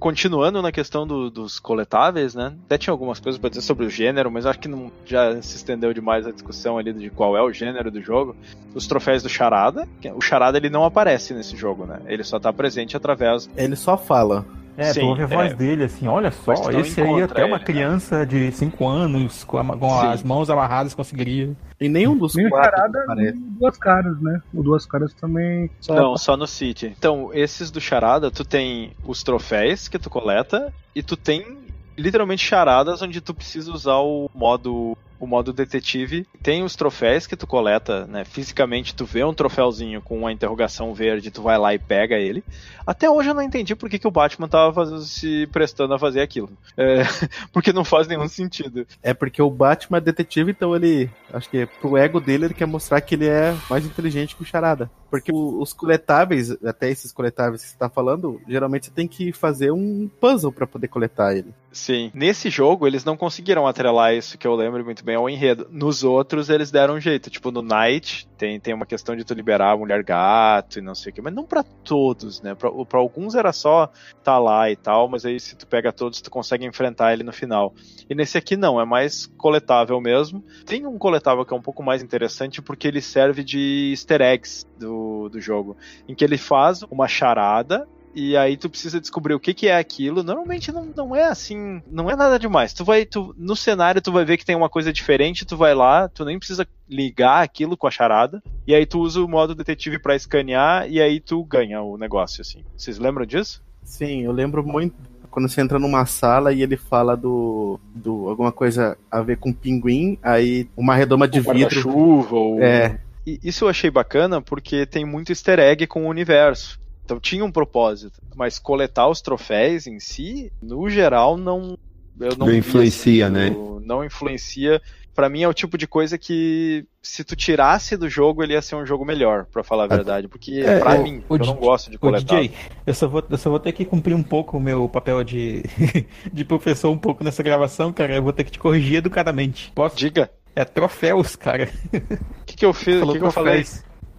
Continuando 0.01 0.63
na 0.63 0.73
questão 0.73 1.07
do- 1.07 1.31
dos 1.31 1.59
coletáveis, 1.61 2.35
né? 2.35 2.55
Até 2.65 2.79
tinha 2.79 2.91
algumas 2.93 3.21
coisas 3.21 3.39
pra 3.39 3.51
dizer 3.51 3.61
sobre 3.63 3.85
o 3.85 3.91
gênero, 3.91 4.31
mas 4.31 4.47
acho 4.47 4.59
que 4.59 4.67
não 4.67 4.91
já 5.05 5.41
se 5.43 5.57
estendeu 5.57 5.93
demais 5.93 6.27
a 6.27 6.33
discussão 6.33 6.79
ali 6.79 6.93
de 6.93 7.11
qual 7.11 7.37
é 7.37 7.43
o 7.43 7.53
gênero 7.53 7.91
do 7.91 8.01
jogo. 8.01 8.35
Os 8.75 8.87
troféus 8.87 9.23
do 9.23 9.29
Charada. 9.29 9.87
O 10.17 10.21
Charada 10.23 10.57
ele 10.57 10.71
não 10.71 10.85
aparece 10.85 11.35
nesse 11.35 11.55
jogo, 11.57 11.85
né? 11.85 12.01
Ele 12.07 12.25
só 12.25 12.41
tá 12.41 12.51
presente 12.53 12.97
através. 12.97 13.49
Ele 13.57 13.77
só 13.77 13.97
fala. 13.99 14.45
É, 14.77 14.93
Sim, 14.95 15.01
tu 15.01 15.07
ouve 15.07 15.23
a 15.23 15.27
voz 15.27 15.53
é. 15.53 15.55
dele 15.55 15.85
assim, 15.85 16.07
olha 16.09 16.31
só, 16.31 16.53
esse 16.71 17.01
aí 17.03 17.23
até 17.23 17.45
uma 17.45 17.57
ele, 17.57 17.59
né? 17.59 17.65
criança 17.65 18.25
de 18.25 18.51
5 18.53 18.87
anos 18.87 19.45
com, 19.45 19.59
a- 19.59 19.77
com 19.77 20.01
as 20.01 20.23
mãos 20.23 20.49
amarradas 20.49 20.95
conseguiria. 20.95 21.55
E 21.81 21.89
nenhum 21.89 22.17
dos 22.17 22.35
Nem 22.35 22.47
o 22.47 22.51
quatro 22.51 22.71
Charada, 22.71 23.05
o 23.09 23.59
Duas 23.59 23.77
Caras, 23.79 24.21
né? 24.23 24.41
O 24.55 24.63
Duas 24.63 24.87
Caras 24.87 25.13
também. 25.15 25.71
Só 25.81 25.95
Não, 25.95 26.17
só 26.17 26.37
no 26.37 26.47
City. 26.47 26.95
Então, 26.99 27.31
esses 27.35 27.71
do 27.71 27.81
Charada, 27.81 28.31
tu 28.31 28.45
tem 28.45 28.93
os 29.05 29.23
troféus 29.23 29.89
que 29.89 29.99
tu 29.99 30.09
coleta 30.09 30.73
e 30.95 31.03
tu 31.03 31.17
tem 31.17 31.59
literalmente 31.99 32.43
charadas 32.43 33.03
onde 33.03 33.21
tu 33.21 33.35
precisa 33.35 33.71
usar 33.73 33.97
o 33.99 34.31
modo 34.35 34.97
o 35.21 35.27
modo 35.27 35.53
detetive. 35.53 36.27
Tem 36.43 36.63
os 36.65 36.75
troféus 36.75 37.27
que 37.27 37.37
tu 37.37 37.47
coleta, 37.47 38.07
né? 38.07 38.25
Fisicamente 38.25 38.95
tu 38.95 39.05
vê 39.05 39.23
um 39.23 39.35
troféuzinho 39.35 40.01
com 40.01 40.19
uma 40.19 40.33
interrogação 40.33 40.93
verde, 40.95 41.31
tu 41.31 41.43
vai 41.43 41.59
lá 41.59 41.75
e 41.75 41.79
pega 41.79 42.17
ele. 42.17 42.43
Até 42.87 43.09
hoje 43.09 43.29
eu 43.29 43.35
não 43.35 43.43
entendi 43.43 43.77
por 43.77 43.89
que, 43.89 43.99
que 43.99 44.09
o 44.09 44.11
Batman 44.11 44.49
tava 44.49 44.73
fazendo- 44.73 45.03
se 45.03 45.47
prestando 45.53 45.95
a 45.95 45.99
fazer 45.99 46.23
aquilo. 46.23 46.51
É, 46.77 47.03
porque 47.53 47.73
não 47.73 47.85
faz 47.85 48.09
nenhum 48.09 48.27
sentido. 48.27 48.87
É 49.03 49.13
porque 49.15 49.41
o 49.43 49.51
Batman 49.51 49.99
é 49.99 50.01
detetive, 50.01 50.51
então 50.51 50.75
ele. 50.75 51.09
Acho 51.33 51.49
que 51.49 51.67
pro 51.81 51.97
ego 51.97 52.19
dele 52.21 52.47
ele 52.47 52.55
quer 52.55 52.67
mostrar 52.67 53.01
que 53.01 53.15
ele 53.15 53.29
é 53.29 53.55
mais 53.69 53.85
inteligente 53.85 54.35
que 54.35 54.43
o 54.43 54.47
Charada. 54.47 54.91
Porque 55.11 55.31
o- 55.33 55.61
os 55.61 55.73
coletáveis, 55.73 56.51
até 56.65 56.89
esses 56.91 57.13
coletáveis 57.13 57.63
que 57.63 57.69
você 57.71 57.77
tá 57.77 57.89
falando, 57.89 58.41
geralmente 58.49 58.87
você 58.87 58.93
tem 58.93 59.07
que 59.07 59.33
fazer 59.33 59.71
um 59.71 60.09
puzzle 60.21 60.51
pra 60.53 60.67
poder 60.67 60.89
coletar 60.89 61.37
ele. 61.37 61.53
Sim. 61.73 62.11
Nesse 62.15 62.51
jogo, 62.51 62.87
eles 62.87 63.05
não 63.05 63.17
conseguiram 63.17 63.67
atrelar 63.67 64.15
isso, 64.15 64.37
que 64.39 64.47
eu 64.47 64.55
lembro 64.57 64.85
muito 64.85 65.05
bem, 65.05 65.10
ao 65.15 65.29
enredo. 65.29 65.69
Nos 65.71 66.05
outros, 66.05 66.49
eles 66.49 66.71
deram 66.71 66.95
um 66.95 67.01
jeito. 67.01 67.31
Tipo, 67.31 67.51
no 67.51 67.63
Night, 67.63 68.29
tem, 68.37 68.59
tem 68.59 68.75
uma 68.75 68.87
questão 68.87 69.15
de 69.15 69.25
tu 69.25 69.35
liberar 69.35 69.73
a 69.73 69.77
mulher 69.77 70.03
gato 70.03 70.79
e 70.79 70.83
não 70.83 70.95
sei 70.95 71.11
o 71.11 71.15
que. 71.15 71.23
Mas 71.23 71.35
não 71.35 71.45
pra 71.45 71.63
todos, 71.63 72.41
né? 72.41 72.55
Pra, 72.55 72.71
pra 72.85 72.99
alguns 72.99 73.35
era 73.35 73.53
só 73.53 73.91
tá 74.23 74.39
lá 74.39 74.71
e 74.71 74.77
tal, 74.77 75.09
mas 75.09 75.25
aí 75.25 75.39
se 75.39 75.57
tu 75.57 75.67
pega 75.67 75.93
todos, 75.93 76.21
tu 76.21 76.31
consegue 76.31 76.65
enfrentar 76.65 77.13
ele 77.13 77.23
no 77.23 77.33
final. 77.33 77.75
E 78.09 78.15
nesse 78.15 78.39
aqui 78.39 78.57
não, 78.57 78.81
é 78.81 78.85
mais 78.85 79.27
coletável 79.27 80.01
mesmo. 80.01 80.45
Tem 80.65 80.87
um 80.87 80.99
coletável 80.99 81.45
que 81.45 81.53
é 81.53 81.57
um 81.57 81.63
pouco 81.63 81.83
mais 81.83 82.03
interessante 82.03 82.63
porque 82.63 82.89
ele 82.89 83.01
serve 83.01 83.43
de 83.43 83.91
easter 83.93 84.21
eggs 84.21 84.67
do, 84.79 85.29
do 85.29 85.41
jogo. 85.41 85.77
Em 86.09 86.15
que 86.15 86.25
ele 86.25 86.39
faz 86.39 86.83
uma 86.91 87.09
charada 87.09 87.87
e 88.15 88.37
aí 88.37 88.57
tu 88.57 88.69
precisa 88.69 89.01
descobrir 89.01 89.35
o 89.35 89.41
que, 89.41 89.55
que 89.55 89.69
é 89.69 89.77
aquilo. 89.77 90.23
Normalmente 90.23 90.73
não, 90.73 90.85
não 90.85 91.17
é 91.17 91.25
assim, 91.25 91.83
não 91.91 92.11
é 92.11 92.17
nada 92.17 92.39
demais. 92.39 92.73
Tu 92.73 92.85
vai, 92.85 93.05
tu, 93.05 93.35
no 93.39 93.55
cenário 93.55 94.01
tu 94.01 94.11
vai 94.13 94.25
ver 94.25 94.37
que 94.37 94.45
tem 94.45 94.57
uma 94.57 94.69
coisa 94.69 94.93
diferente, 94.93 95.45
tu 95.45 95.57
vai 95.57 95.75
lá, 95.75 96.09
tu 96.09 96.25
nem 96.25 96.39
precisa 96.39 96.67
ligar 96.89 97.43
aquilo 97.43 97.77
com 97.77 97.87
a 97.87 97.91
charada, 97.91 98.43
e 98.67 98.75
aí 98.75 98.85
tu 98.85 99.01
usa 99.01 99.23
o 99.23 99.29
modo 99.29 99.55
detetive 99.55 99.99
pra 99.99 100.17
escanear 100.17 100.89
e 100.91 101.01
aí 101.01 101.21
tu 101.21 101.43
ganha 101.45 101.81
o 101.83 101.97
negócio 101.97 102.41
assim. 102.41 102.65
Vocês 102.77 102.99
lembram 102.99 103.25
disso? 103.25 103.63
Sim, 103.85 104.23
eu 104.23 104.33
lembro 104.33 104.65
muito 104.65 104.95
quando 105.31 105.49
você 105.49 105.61
entra 105.61 105.79
numa 105.79 106.05
sala 106.07 106.53
e 106.53 106.63
ele 106.63 106.77
fala 106.77 107.17
do. 107.17 107.79
do 107.95 108.29
alguma 108.29 108.51
coisa 108.51 108.99
a 109.11 109.23
ver 109.23 109.37
com 109.37 109.53
pinguim, 109.53 110.19
aí 110.23 110.69
uma 110.77 110.95
redoma 110.97 111.29
de 111.29 111.39
O 111.39 111.43
vidro. 111.43 111.61
guarda-chuva 111.61 112.37
ou 112.37 112.61
É, 112.61 112.99
E 113.25 113.39
isso 113.45 113.65
eu 113.65 113.69
achei 113.69 113.91
bacana 113.91 114.43
porque 114.43 114.85
tem 114.87 115.05
muito 115.05 115.31
easter 115.31 115.61
egg 115.61 115.87
com 115.87 116.05
o 116.05 116.09
universo. 116.09 116.80
Então 117.11 117.19
tinha 117.19 117.45
um 117.45 117.51
propósito. 117.51 118.23
Mas 118.37 118.59
coletar 118.61 119.09
os 119.09 119.21
troféus 119.21 119.89
em 119.89 119.99
si, 119.99 120.53
no 120.63 120.89
geral, 120.89 121.37
não. 121.37 121.77
Eu 122.21 122.37
não, 122.37 122.47
Não 122.47 122.55
influencia, 122.55 123.27
assim, 123.27 123.35
né? 123.35 123.49
eu- 123.49 123.83
Não 123.85 124.05
influencia. 124.05 124.81
Pra 125.13 125.29
mim 125.29 125.43
é 125.43 125.49
o 125.49 125.53
tipo 125.53 125.77
de 125.77 125.89
coisa 125.89 126.17
que 126.17 126.87
se 127.03 127.25
tu 127.25 127.35
tirasse 127.35 127.97
do 127.97 128.09
jogo, 128.09 128.45
ele 128.45 128.53
ia 128.53 128.63
ser 128.63 128.77
um 128.77 128.87
jogo 128.87 129.05
melhor, 129.05 129.45
pra 129.47 129.65
falar 129.65 129.85
a 129.85 129.87
verdade. 129.89 130.29
Porque 130.29 130.61
É, 130.65 130.79
pra 130.79 131.01
o- 131.01 131.03
mim, 131.03 131.21
o 131.29 131.35
eu 131.35 131.39
não 131.47 131.57
gosto 131.57 131.91
de 131.91 131.99
coletar. 131.99 132.37
DJ, 132.41 132.53
eu 132.87 132.95
só, 132.95 133.09
vou, 133.09 133.25
eu 133.29 133.37
só 133.39 133.51
vou 133.51 133.59
ter 133.59 133.73
que 133.73 133.85
cumprir 133.85 134.15
um 134.15 134.23
pouco 134.23 134.57
o 134.57 134.61
meu 134.61 134.89
papel 134.89 135.25
de, 135.25 135.65
de 136.33 136.45
professor 136.45 136.91
um 136.91 136.99
pouco 136.99 137.25
nessa 137.25 137.43
gravação, 137.43 137.93
cara. 137.93 138.15
Eu 138.15 138.23
vou 138.23 138.33
ter 138.33 138.45
que 138.45 138.53
te 138.53 138.59
corrigir 138.61 138.99
educadamente. 138.99 139.73
Posso? 139.75 139.97
Diga, 139.97 140.31
É 140.55 140.65
troféus, 140.65 141.35
cara. 141.35 141.69
o 141.93 142.45
que, 142.45 142.57
que 142.57 142.65
eu 142.65 142.73
fiz? 142.73 143.03
O 143.03 143.13
que, 143.13 143.19
que 143.19 143.25
eu 143.25 143.33
falei? 143.33 143.65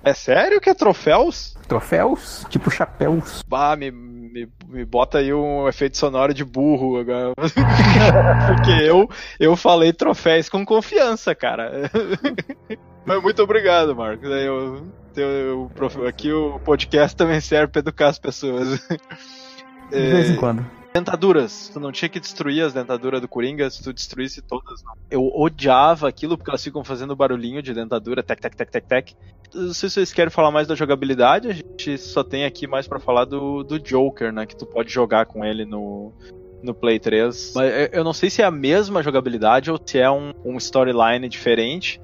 É 0.04 0.14
sério 0.14 0.60
que 0.60 0.70
é 0.70 0.74
troféus? 0.74 1.56
Troféus? 1.68 2.46
Tipo 2.50 2.72
chapéus. 2.72 3.44
Bah, 3.48 3.76
me, 3.76 3.92
me, 3.92 4.50
me 4.68 4.84
bota 4.84 5.20
aí 5.20 5.32
um 5.34 5.68
efeito 5.68 5.98
sonoro 5.98 6.34
de 6.34 6.44
burro 6.44 6.98
agora. 7.00 7.34
Porque 7.38 8.72
eu, 8.84 9.08
eu 9.40 9.56
falei 9.56 9.94
troféus 9.94 10.50
com 10.50 10.66
confiança, 10.66 11.36
cara. 11.36 11.90
Mas 13.06 13.22
muito 13.22 13.44
obrigado, 13.44 13.96
Marcos. 13.96 14.28
Eu, 14.30 14.92
eu- 15.16 15.72
eu- 15.78 16.08
aqui 16.08 16.32
o 16.32 16.60
podcast 16.60 17.16
também 17.16 17.40
serve 17.40 17.68
pra 17.72 17.80
educar 17.80 18.08
as 18.08 18.18
pessoas. 18.20 18.80
De 19.92 19.98
vez 20.00 20.30
em 20.32 20.36
quando. 20.38 20.66
Dentaduras. 20.94 21.70
Tu 21.70 21.80
não 21.80 21.92
tinha 21.92 22.10
que 22.10 22.20
destruir 22.20 22.64
as 22.64 22.74
dentaduras 22.74 23.22
do 23.22 23.28
Coringa 23.28 23.70
se 23.70 23.82
tu 23.82 23.94
destruísse 23.94 24.42
todas, 24.42 24.84
não. 24.84 24.94
Eu 25.10 25.26
odiava 25.34 26.08
aquilo 26.08 26.38
porque 26.38 26.52
elas 26.52 26.64
ficam 26.64 26.84
fazendo 26.84 27.16
barulhinho 27.16 27.62
de 27.62 27.74
dentadura, 27.74 28.22
tec, 28.22 28.42
tec, 28.42 28.56
tec, 28.56 28.70
tec, 28.70 28.86
tec. 28.88 29.14
Não 29.54 29.74
sei 29.74 29.90
se 29.90 29.96
vocês 29.96 30.14
querem 30.14 30.30
falar 30.32 30.52
mais 30.52 30.68
da 30.68 30.76
jogabilidade, 30.76 31.50
a 31.50 31.54
gente 31.54 31.98
só 31.98 32.24
tem 32.24 32.44
aqui 32.46 32.68
mais 32.68 32.88
pra 32.88 33.00
falar 33.00 33.26
do, 33.26 33.64
do 33.64 33.80
Joker, 33.80 34.34
né? 34.34 34.46
Que 34.46 34.56
tu 34.56 34.66
pode 34.66 34.92
jogar 34.92 35.26
com 35.26 35.46
ele 35.46 35.66
no, 35.66 36.14
no 36.62 36.74
Play 36.74 37.00
3. 37.00 37.54
Mas 37.56 37.72
eu- 37.74 37.90
eu 38.00 38.04
não 38.04 38.14
sei 38.14 38.30
se 38.30 38.42
é 38.42 38.46
a 38.46 38.52
mesma 38.52 39.02
jogabilidade 39.02 39.72
ou 39.72 39.80
se 39.84 39.98
é 39.98 40.12
um, 40.12 40.32
um 40.44 40.58
storyline 40.58 41.28
diferente. 41.30 42.02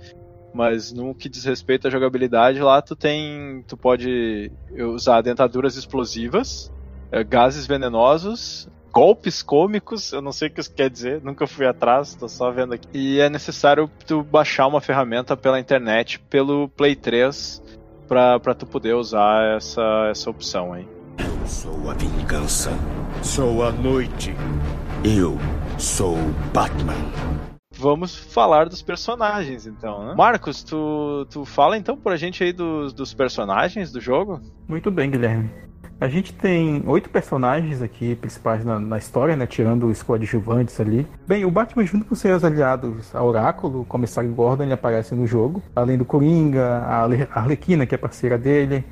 Mas 0.53 0.93
no 0.93 1.14
que 1.14 1.27
diz 1.30 1.43
respeito 1.43 1.88
à 1.88 1.91
jogabilidade, 1.91 2.59
lá 2.61 2.81
tu 2.81 2.95
tem. 2.95 3.64
Tu 3.68 3.76
pode 3.77 4.49
usar 4.80 5.22
dentaduras 5.22 5.76
explosivas, 5.76 6.72
eh, 7.11 7.23
gases 7.23 7.68
venenosos, 7.68 8.68
golpes 8.98 9.44
cômicos, 9.44 10.11
eu 10.11 10.24
não 10.24 10.32
sei 10.32 10.48
o 10.48 10.52
que 10.52 10.60
isso 10.60 10.74
quer 10.74 10.90
dizer, 10.90 11.22
nunca 11.24 11.45
fui 11.45 11.68
atrás, 11.68 12.15
tô 12.15 12.28
só 12.28 12.49
vendo 12.49 12.74
aqui. 12.74 12.88
E 12.91 13.19
é 13.19 13.30
necessário 13.30 13.88
tu 14.07 14.24
baixar 14.24 14.65
uma 14.65 14.82
ferramenta 14.82 15.38
pela 15.38 15.60
internet, 15.60 16.19
pelo 16.19 16.68
Play 16.69 16.95
3, 16.95 17.61
pra, 18.07 18.40
pra 18.40 18.56
tu 18.56 18.65
poder 18.65 18.95
usar 18.95 19.56
essa, 19.56 20.07
essa 20.10 20.32
opção 20.32 20.74
aí. 20.74 20.88
Eu 21.19 21.48
sou 21.48 21.91
a 21.91 21.94
vingança. 21.94 22.72
Sou 23.22 23.64
a 23.64 23.72
noite. 23.72 24.34
Eu 25.03 25.38
sou 25.78 26.18
Batman. 26.52 26.95
Vamos 27.78 28.15
falar 28.15 28.68
dos 28.68 28.82
personagens, 28.82 29.68
então, 29.68 30.07
né? 30.07 30.15
Marcos, 30.18 30.64
tu, 30.64 31.28
tu 31.30 31.45
fala 31.45 31.78
então 31.78 31.95
pra 31.95 32.15
gente 32.15 32.44
aí 32.44 32.52
dos, 32.52 32.94
dos 32.94 33.14
personagens 33.14 33.91
do 33.91 34.02
jogo? 34.02 34.41
Muito 34.68 34.90
bem, 34.90 35.11
Guilherme. 35.11 35.52
A 35.99 36.07
gente 36.07 36.32
tem 36.32 36.84
oito 36.86 37.10
personagens 37.10 37.82
aqui 37.82 38.15
principais 38.15 38.64
na, 38.64 38.80
na 38.80 38.98
história, 38.99 39.36
né? 39.36 39.48
Tirando 39.48 39.88
os 39.88 40.03
coadjuvantes 40.03 40.80
ali. 40.80 41.07
Bem, 41.28 41.44
o 41.44 41.49
Batman, 41.49 41.86
junto 41.86 42.06
com 42.06 42.14
seus 42.14 42.44
aliados, 42.44 43.15
a 43.15 43.24
Oráculo, 43.24 43.82
o 43.82 43.86
Comissário 43.86 44.30
Gordon, 44.32 44.64
ele 44.64 44.74
aparece 44.74 45.15
no 45.15 45.26
jogo. 45.26 45.61
Além 45.76 45.98
do 45.98 46.06
Coringa, 46.06 46.64
a 46.65 47.02
Arle- 47.02 47.28
a 47.34 47.40
Arlequina, 47.40 47.86
que 47.88 47.95
é 47.95 47.98
parceira 47.98 48.38
dele. 48.38 48.86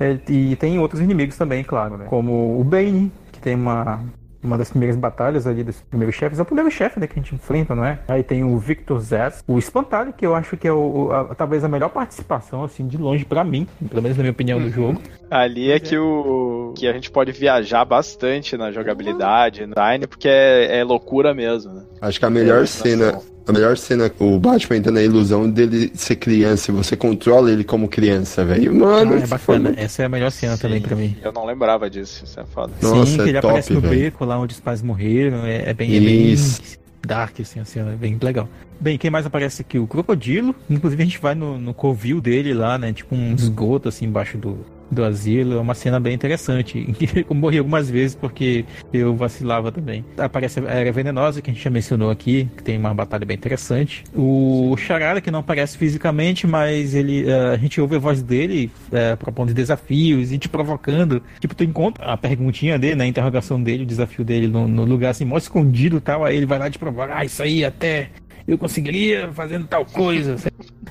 É, 0.00 0.18
e 0.28 0.56
tem 0.56 0.78
outros 0.80 1.00
inimigos 1.00 1.36
também, 1.36 1.62
claro, 1.62 1.96
né? 1.96 2.06
Como 2.06 2.60
o 2.60 2.64
Bane, 2.64 3.12
que 3.30 3.40
tem 3.40 3.54
uma, 3.54 4.00
uma 4.42 4.56
das 4.56 4.70
primeiras 4.70 4.96
batalhas 4.96 5.46
ali 5.46 5.64
dos 5.64 5.80
primeiros 5.82 6.14
chefes. 6.14 6.38
É 6.38 6.42
o 6.42 6.44
primeiro 6.44 6.70
chefe 6.70 7.00
né, 7.00 7.06
que 7.06 7.18
a 7.18 7.22
gente 7.22 7.34
enfrenta, 7.34 7.74
não 7.74 7.84
é? 7.84 7.98
Aí 8.08 8.22
tem 8.22 8.44
o 8.44 8.56
Victor 8.58 9.00
Zsasz, 9.00 9.42
o 9.46 9.58
Espantalho, 9.58 10.12
que 10.12 10.24
eu 10.26 10.34
acho 10.34 10.56
que 10.56 10.66
é 10.68 10.72
o, 10.72 11.10
a- 11.12 11.34
talvez 11.34 11.64
a 11.64 11.68
melhor 11.68 11.88
participação, 11.90 12.62
assim, 12.64 12.86
de 12.86 12.96
longe 12.96 13.24
pra 13.24 13.42
mim, 13.44 13.66
pelo 13.88 14.02
menos 14.02 14.16
na 14.16 14.22
minha 14.22 14.32
opinião, 14.32 14.60
do 14.60 14.70
jogo. 14.70 15.00
Ali 15.30 15.70
é 15.72 15.78
que 15.80 15.96
o 15.98 16.72
que 16.76 16.86
a 16.86 16.92
gente 16.92 17.10
pode 17.10 17.32
viajar 17.32 17.84
bastante 17.84 18.56
na 18.56 18.70
jogabilidade, 18.70 19.66
no 19.66 19.74
design, 19.74 20.06
porque 20.06 20.28
é, 20.28 20.78
é 20.78 20.84
loucura 20.84 21.34
mesmo, 21.34 21.72
né? 21.72 21.82
Acho 22.00 22.18
que 22.18 22.24
a 22.26 22.30
melhor 22.30 22.62
É, 22.62 22.66
cena, 22.66 23.12
nossa. 23.12 23.37
A 23.48 23.52
melhor 23.52 23.76
cena, 23.78 24.10
o 24.18 24.38
Batman 24.38 24.76
entra 24.76 24.92
na 24.92 25.02
ilusão 25.02 25.48
dele 25.50 25.90
ser 25.94 26.16
criança 26.16 26.70
e 26.70 26.74
você 26.74 26.96
controla 26.96 27.50
ele 27.50 27.64
como 27.64 27.88
criança, 27.88 28.44
velho. 28.44 28.74
Mano, 28.74 29.12
Ah, 29.12 29.16
é 29.16 29.18
isso 29.20 29.28
bacana. 29.28 29.72
foi- 29.74 29.82
Essa 29.84 30.02
é 30.02 30.04
a 30.04 30.08
melhor 30.08 30.30
cena 30.30 30.56
também 30.58 30.80
pra 30.80 30.94
mim. 30.94 31.16
Eu 31.22 31.32
não 31.32 31.46
lembrava 31.46 31.88
disso, 31.88 32.24
isso 32.24 32.38
é 32.38 32.44
foda. 32.44 32.72
Nossa, 32.82 33.06
Sim, 33.12 33.16
que 33.16 33.22
ele 33.28 33.38
é 33.38 33.40
top, 33.40 33.46
aparece 33.52 33.72
no 33.72 33.80
velho. 33.80 33.94
beco 34.02 34.24
lá 34.24 34.38
onde 34.38 34.54
os 34.54 34.60
pais 34.60 34.82
morreram. 34.82 35.44
É, 35.46 35.70
é 35.70 35.74
bem, 35.74 35.96
é 35.96 36.00
bem 36.00 36.30
Isso. 36.32 36.60
dark, 37.06 37.40
assim, 37.40 37.58
a 37.60 37.64
cena, 37.64 37.92
é 37.92 37.96
bem 37.96 38.18
legal. 38.20 38.48
Bem, 38.80 38.96
quem 38.98 39.10
mais 39.10 39.24
aparece 39.26 39.62
aqui? 39.62 39.78
O 39.78 39.86
Crocodilo. 39.86 40.54
Inclusive 40.68 41.02
a 41.02 41.06
gente 41.06 41.18
vai 41.18 41.34
no, 41.34 41.58
no 41.58 41.72
covil 41.74 42.20
dele 42.20 42.52
lá, 42.54 42.76
né? 42.78 42.92
Tipo 42.92 43.14
um 43.16 43.34
esgoto 43.34 43.88
assim 43.88 44.04
embaixo 44.04 44.36
do, 44.38 44.58
do 44.90 45.04
asilo. 45.04 45.56
É 45.56 45.60
uma 45.60 45.74
cena 45.74 46.00
bem 46.00 46.14
interessante. 46.14 46.86
Eu 47.28 47.34
morri 47.34 47.58
algumas 47.58 47.90
vezes 47.90 48.14
porque 48.14 48.64
eu 48.92 49.14
vacilava 49.14 49.70
também. 49.70 50.04
Aparece 50.16 50.60
a 50.60 50.64
Era 50.64 50.92
Venenosa, 50.92 51.42
que 51.42 51.50
a 51.50 51.52
gente 51.52 51.62
já 51.62 51.70
mencionou 51.70 52.10
aqui, 52.10 52.48
que 52.56 52.62
tem 52.62 52.78
uma 52.78 52.94
batalha 52.94 53.24
bem 53.24 53.36
interessante. 53.36 54.04
O 54.14 54.76
Charada, 54.76 55.20
que 55.20 55.30
não 55.30 55.40
aparece 55.40 55.76
fisicamente, 55.76 56.46
mas 56.46 56.94
ele 56.94 57.24
uh, 57.24 57.52
a 57.52 57.56
gente 57.56 57.80
ouve 57.80 57.96
a 57.96 57.98
voz 57.98 58.22
dele 58.22 58.70
uh, 58.88 59.16
propondo 59.16 59.52
desafios 59.52 60.32
e 60.32 60.38
te 60.38 60.48
provocando. 60.48 61.22
Tipo, 61.40 61.54
tu 61.54 61.64
encontra 61.64 62.04
a 62.06 62.16
perguntinha 62.16 62.78
dele, 62.78 62.96
né, 62.96 63.04
a 63.04 63.08
interrogação 63.08 63.62
dele, 63.62 63.82
o 63.82 63.86
desafio 63.86 64.24
dele 64.24 64.48
no, 64.48 64.66
no 64.66 64.84
lugar 64.84 65.10
assim, 65.10 65.24
mó 65.24 65.36
escondido 65.36 65.98
e 65.98 66.00
tal. 66.00 66.24
Aí 66.24 66.36
ele 66.36 66.46
vai 66.46 66.58
lá 66.58 66.70
te 66.70 66.78
provocar, 66.78 67.18
ah, 67.18 67.24
isso 67.24 67.42
aí 67.42 67.64
até 67.64 68.10
eu 68.46 68.56
conseguiria 68.56 69.30
fazendo 69.32 69.66
tal 69.66 69.84
coisa, 69.84 70.36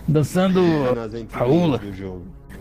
dançando 0.07 0.61
a 1.33 1.45
ula. 1.45 1.81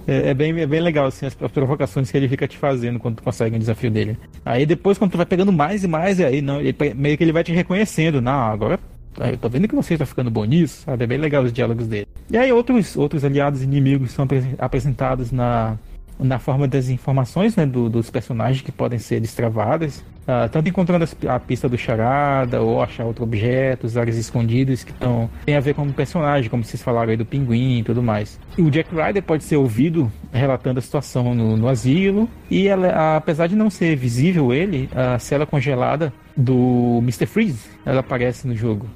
É, 0.06 0.30
é, 0.30 0.34
bem, 0.34 0.58
é 0.60 0.66
bem 0.66 0.80
legal 0.80 1.06
assim, 1.06 1.26
as, 1.26 1.36
as, 1.40 1.50
provocações 1.50 2.10
que 2.10 2.16
ele 2.16 2.28
fica 2.28 2.46
te 2.46 2.56
fazendo 2.56 2.98
quando 2.98 3.16
tu 3.16 3.22
consegue 3.22 3.56
um 3.56 3.58
desafio 3.58 3.90
dele. 3.90 4.16
Aí 4.44 4.64
depois, 4.64 4.98
quando 4.98 5.10
tu 5.10 5.16
vai 5.16 5.26
pegando 5.26 5.52
mais 5.52 5.82
e 5.82 5.88
mais, 5.88 6.20
aí 6.20 6.40
não, 6.40 6.60
ele, 6.60 6.76
meio 6.94 7.16
que 7.18 7.24
ele 7.24 7.32
vai 7.32 7.42
te 7.42 7.52
reconhecendo. 7.52 8.20
Não, 8.20 8.32
agora 8.32 8.78
eu 9.18 9.36
tô 9.36 9.48
vendo 9.48 9.66
que 9.66 9.74
você 9.74 9.94
está 9.94 10.06
ficando 10.06 10.30
bom 10.30 10.44
nisso, 10.44 10.82
sabe? 10.82 11.04
É 11.04 11.06
bem 11.06 11.18
legal 11.18 11.42
os 11.42 11.52
diálogos 11.52 11.86
dele. 11.88 12.06
E 12.30 12.36
aí 12.36 12.52
outros, 12.52 12.96
outros 12.96 13.24
aliados 13.24 13.62
inimigos 13.62 14.12
são 14.12 14.26
apresentados 14.58 15.32
na, 15.32 15.76
na 16.18 16.38
forma 16.38 16.66
das 16.66 16.88
informações 16.88 17.56
né, 17.56 17.66
do, 17.66 17.88
dos 17.88 18.10
personagens 18.10 18.62
que 18.62 18.72
podem 18.72 18.98
ser 18.98 19.20
destravadas. 19.20 20.04
Uh, 20.26 20.48
tanto 20.50 20.68
encontrando 20.68 21.06
a 21.28 21.38
pista 21.38 21.68
do 21.68 21.78
charada 21.78 22.60
ou 22.60 22.82
achar 22.82 23.04
outro 23.04 23.22
objeto, 23.22 23.86
áreas 23.96 24.16
escondidas 24.16 24.82
que 24.82 24.92
tão, 24.92 25.30
tem 25.44 25.54
a 25.54 25.60
ver 25.60 25.72
com 25.72 25.82
o 25.82 25.92
personagem, 25.92 26.50
como 26.50 26.64
vocês 26.64 26.82
falaram 26.82 27.10
aí 27.10 27.16
do 27.16 27.24
pinguim 27.24 27.78
e 27.78 27.82
tudo 27.84 28.02
mais. 28.02 28.40
E 28.58 28.62
o 28.62 28.68
Jack 28.68 28.92
Ryder 28.92 29.22
pode 29.22 29.44
ser 29.44 29.56
ouvido 29.56 30.10
relatando 30.32 30.80
a 30.80 30.82
situação 30.82 31.32
no, 31.32 31.56
no 31.56 31.68
asilo 31.68 32.28
e 32.50 32.66
ela, 32.66 33.16
apesar 33.16 33.46
de 33.46 33.54
não 33.54 33.70
ser 33.70 33.94
visível 33.94 34.52
ele, 34.52 34.88
a 34.96 35.16
cela 35.20 35.46
congelada 35.46 36.12
do 36.36 36.98
Mr. 37.02 37.26
Freeze, 37.26 37.68
ela 37.84 38.00
aparece 38.00 38.48
no 38.48 38.56
jogo. 38.56 38.88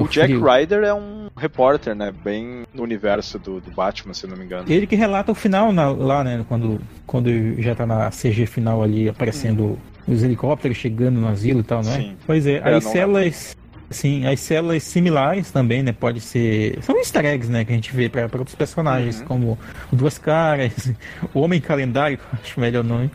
O 0.00 0.08
Jack 0.08 0.32
Ryder 0.34 0.84
é 0.84 0.94
um 0.94 1.28
repórter, 1.36 1.94
né? 1.94 2.12
Bem 2.24 2.64
no 2.72 2.82
universo 2.82 3.38
do, 3.38 3.60
do 3.60 3.70
Batman, 3.70 4.14
se 4.14 4.26
não 4.26 4.36
me 4.36 4.44
engano. 4.44 4.70
Ele 4.70 4.86
que 4.86 4.96
relata 4.96 5.32
o 5.32 5.34
final 5.34 5.72
na, 5.72 5.90
lá, 5.90 6.24
né? 6.24 6.44
Quando, 6.48 6.80
quando 7.06 7.30
já 7.60 7.74
tá 7.74 7.86
na 7.86 8.10
CG 8.10 8.46
final 8.46 8.82
ali, 8.82 9.08
aparecendo 9.08 9.64
hum. 9.64 9.78
os 10.12 10.22
helicópteros 10.22 10.76
chegando 10.76 11.20
no 11.20 11.28
asilo 11.28 11.60
e 11.60 11.64
tal, 11.64 11.80
é? 11.80 11.84
Sim. 11.84 12.16
Pois 12.26 12.46
é, 12.46 12.62
é 12.64 12.74
as 12.74 12.84
celas. 12.84 13.56
Sim, 13.90 14.26
as 14.26 14.40
células 14.40 14.82
similares 14.82 15.50
também, 15.50 15.82
né? 15.82 15.92
Pode 15.92 16.20
ser. 16.20 16.78
São 16.82 16.96
easter 16.98 17.24
eggs, 17.24 17.50
né? 17.50 17.64
Que 17.64 17.72
a 17.72 17.74
gente 17.74 17.94
vê 17.94 18.08
para 18.08 18.24
outros 18.38 18.54
personagens, 18.54 19.20
uhum. 19.20 19.26
como 19.26 19.58
o 19.90 19.96
Duas 19.96 20.18
Caras, 20.18 20.92
o 21.32 21.40
Homem 21.40 21.60
Calendário, 21.60 22.18
acho 22.42 22.60
melhor 22.60 22.84
o 22.84 22.88
nome. 22.88 23.10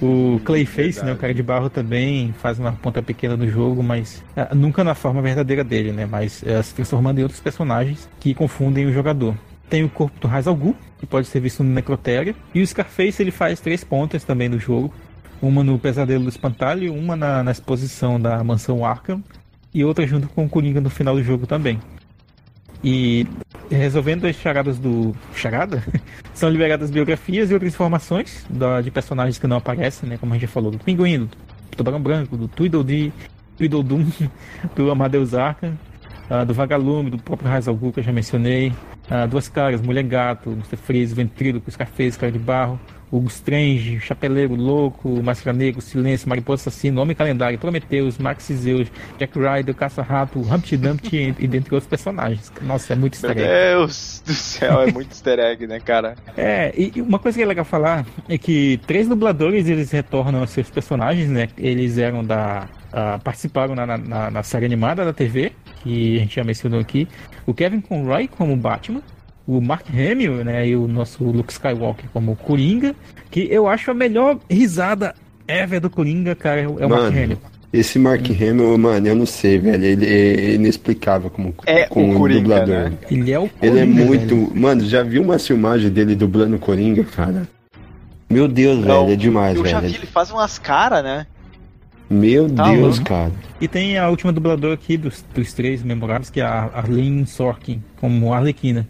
O 0.00 0.40
Clayface, 0.44 1.04
né? 1.04 1.12
O 1.12 1.16
cara 1.16 1.34
de 1.34 1.42
barro 1.42 1.68
também 1.68 2.34
faz 2.38 2.58
uma 2.58 2.72
ponta 2.72 3.02
pequena 3.02 3.36
no 3.36 3.48
jogo, 3.48 3.82
mas 3.82 4.22
uh, 4.36 4.54
nunca 4.54 4.82
na 4.82 4.94
forma 4.94 5.20
verdadeira 5.20 5.62
dele, 5.62 5.92
né? 5.92 6.06
Mas 6.06 6.42
uh, 6.42 6.62
se 6.62 6.74
transformando 6.74 7.18
em 7.18 7.22
outros 7.22 7.40
personagens 7.40 8.08
que 8.18 8.34
confundem 8.34 8.86
o 8.86 8.92
jogador. 8.92 9.36
Tem 9.68 9.84
o 9.84 9.90
corpo 9.90 10.18
do 10.20 10.28
Ra's 10.28 10.46
al 10.46 10.54
Ghul, 10.54 10.74
que 10.98 11.06
pode 11.06 11.26
ser 11.26 11.40
visto 11.40 11.62
no 11.62 11.70
Necrotério. 11.70 12.34
E 12.54 12.62
o 12.62 12.66
Scarface 12.66 13.22
ele 13.22 13.30
faz 13.30 13.60
três 13.60 13.84
pontas 13.84 14.24
também 14.24 14.48
no 14.48 14.58
jogo. 14.58 14.92
Uma 15.42 15.62
no 15.62 15.78
Pesadelo 15.78 16.22
do 16.24 16.30
Espantalho, 16.30 16.94
uma 16.94 17.14
na, 17.14 17.42
na 17.42 17.50
exposição 17.50 18.18
da 18.18 18.42
Mansão 18.42 18.84
Arkham 18.86 19.22
e 19.74 19.84
outra 19.84 20.06
junto 20.06 20.28
com 20.28 20.44
o 20.44 20.48
Coringa 20.48 20.80
no 20.80 20.88
final 20.88 21.16
do 21.16 21.22
jogo 21.22 21.46
também. 21.46 21.80
E 22.82 23.26
resolvendo 23.70 24.26
as 24.26 24.36
charadas 24.36 24.78
do. 24.78 25.14
Charada? 25.34 25.82
são 26.34 26.48
liberadas 26.48 26.90
biografias 26.90 27.50
e 27.50 27.54
outras 27.54 27.74
informações 27.74 28.46
da, 28.48 28.80
de 28.80 28.90
personagens 28.90 29.38
que 29.38 29.46
não 29.46 29.56
aparecem, 29.56 30.08
né? 30.08 30.18
Como 30.18 30.32
a 30.32 30.36
gente 30.36 30.46
já 30.46 30.52
falou, 30.52 30.70
do 30.70 30.78
Pinguim, 30.78 31.24
do 31.24 31.30
Tubarão 31.76 32.00
Branco, 32.00 32.36
do 32.36 32.46
Tweedledee, 32.46 33.12
Tweedledum, 33.56 34.06
do 34.76 34.90
Amadeus 34.90 35.34
Arca, 35.34 35.72
uh, 36.30 36.44
do 36.44 36.54
Vagalume, 36.54 37.10
do 37.10 37.18
próprio 37.18 37.48
Razal 37.48 37.76
que 37.76 38.00
eu 38.00 38.04
já 38.04 38.12
mencionei, 38.12 38.72
uh, 39.10 39.28
Duas 39.28 39.48
Caras, 39.48 39.80
Mulher 39.80 40.04
Gato, 40.04 40.50
Mr. 40.50 40.76
Freeze, 40.76 41.14
Ventríloco, 41.14 41.70
Scarface, 41.70 42.18
Cara 42.18 42.32
de 42.32 42.38
Barro, 42.38 42.78
Hugo 43.14 43.28
Strange, 43.28 44.00
Chapeleiro 44.00 44.56
Louco, 44.56 45.22
Máscara 45.22 45.56
Negro, 45.56 45.80
Silêncio, 45.80 46.28
Mariposa 46.28 46.62
Assassino, 46.62 47.00
Homem 47.00 47.14
Calendário, 47.14 47.56
Prometheus, 47.58 48.18
Max 48.18 48.50
Zeus, 48.52 48.88
Jack 49.18 49.38
Ryder, 49.38 49.72
Caça-Rato, 49.72 50.40
Humpty 50.40 50.76
Dumpty 50.76 51.34
e 51.38 51.46
dentre 51.46 51.72
outros 51.74 51.88
personagens. 51.88 52.52
Nossa, 52.62 52.92
é 52.92 52.96
muito 52.96 53.14
easter 53.14 53.30
egg. 53.30 53.40
Meu 53.40 53.78
Deus 53.78 54.22
do 54.26 54.34
céu, 54.34 54.82
é 54.82 54.90
muito 54.90 55.12
easter 55.12 55.38
egg, 55.38 55.66
né, 55.66 55.78
cara? 55.78 56.16
É, 56.36 56.74
e 56.76 57.00
uma 57.00 57.20
coisa 57.20 57.38
que 57.38 57.44
é 57.44 57.46
legal 57.46 57.64
falar 57.64 58.04
é 58.28 58.36
que 58.36 58.80
três 58.86 59.06
dubladores 59.06 59.68
eles 59.68 59.92
retornam 59.92 60.40
aos 60.40 60.50
seus 60.50 60.68
personagens, 60.68 61.28
né? 61.30 61.48
Eles 61.56 61.98
eram 61.98 62.24
da. 62.24 62.68
Uh, 62.94 63.20
participaram 63.24 63.74
na, 63.74 63.84
na, 63.98 64.30
na 64.30 64.42
série 64.44 64.66
animada 64.66 65.04
da 65.04 65.12
TV, 65.12 65.50
que 65.84 66.16
a 66.16 66.20
gente 66.20 66.34
já 66.34 66.42
mencionou 66.42 66.80
aqui. 66.80 67.06
O 67.46 67.54
Kevin 67.54 67.80
Conroy 67.80 68.26
como 68.26 68.56
Batman, 68.56 69.02
o 69.46 69.60
Mark 69.60 69.86
Hamill, 69.90 70.42
né, 70.44 70.66
e 70.66 70.74
o 70.74 70.88
nosso 70.88 71.22
Luke 71.22 71.52
Skywalker 71.52 72.06
como 72.12 72.34
Coringa, 72.34 72.96
que 73.30 73.46
eu 73.50 73.68
acho 73.68 73.90
a 73.90 73.94
melhor 73.94 74.38
risada 74.50 75.14
ever 75.46 75.80
do 75.80 75.90
Coringa, 75.90 76.34
cara, 76.34 76.62
é 76.62 76.66
o 76.66 76.72
mano, 76.72 76.88
Mark 76.88 77.14
Hamill. 77.14 77.38
Esse 77.70 77.98
Mark 77.98 78.22
hum. 78.30 78.34
Hamill, 78.34 78.78
mano, 78.78 79.06
eu 79.06 79.14
não 79.14 79.26
sei, 79.26 79.58
velho, 79.58 79.84
ele 79.84 80.06
é 80.06 80.54
inexplicável 80.54 81.28
como, 81.28 81.54
é 81.66 81.84
como 81.86 82.14
o 82.14 82.18
Coringa, 82.18 82.40
dublador. 82.40 82.90
Né? 82.90 82.98
Ele 83.10 83.32
é 83.32 83.38
o 83.38 83.48
Coringa, 83.48 83.66
Ele 83.66 83.78
é 83.80 83.84
muito, 83.84 84.34
velho. 84.34 84.56
mano, 84.60 84.84
já 84.86 85.02
viu 85.02 85.22
uma 85.22 85.38
filmagem 85.38 85.90
dele 85.90 86.14
dublando 86.14 86.58
Coringa, 86.58 87.04
cara? 87.04 87.46
Meu 88.30 88.48
Deus, 88.48 88.78
não, 88.78 89.04
velho, 89.04 89.12
é 89.12 89.16
demais, 89.16 89.56
eu 89.56 89.62
velho. 89.62 89.76
Eu 89.76 89.80
já 89.82 89.86
vi 89.86 89.94
ele 89.96 90.06
faz 90.06 90.30
umas 90.30 90.58
caras, 90.58 91.04
né? 91.04 91.26
Meu 92.08 92.48
tá 92.52 92.70
Deus, 92.70 92.98
louco. 92.98 93.04
cara. 93.04 93.32
E 93.60 93.66
tem 93.66 93.98
a 93.98 94.08
última 94.08 94.32
dubladora 94.32 94.74
aqui 94.74 94.96
dos, 94.96 95.24
dos 95.34 95.52
três 95.52 95.82
memoráveis, 95.82 96.30
que 96.30 96.40
é 96.40 96.44
a 96.44 96.70
Arlene 96.74 97.26
Sorkin, 97.26 97.82
como 98.00 98.32
Arlequina 98.32 98.86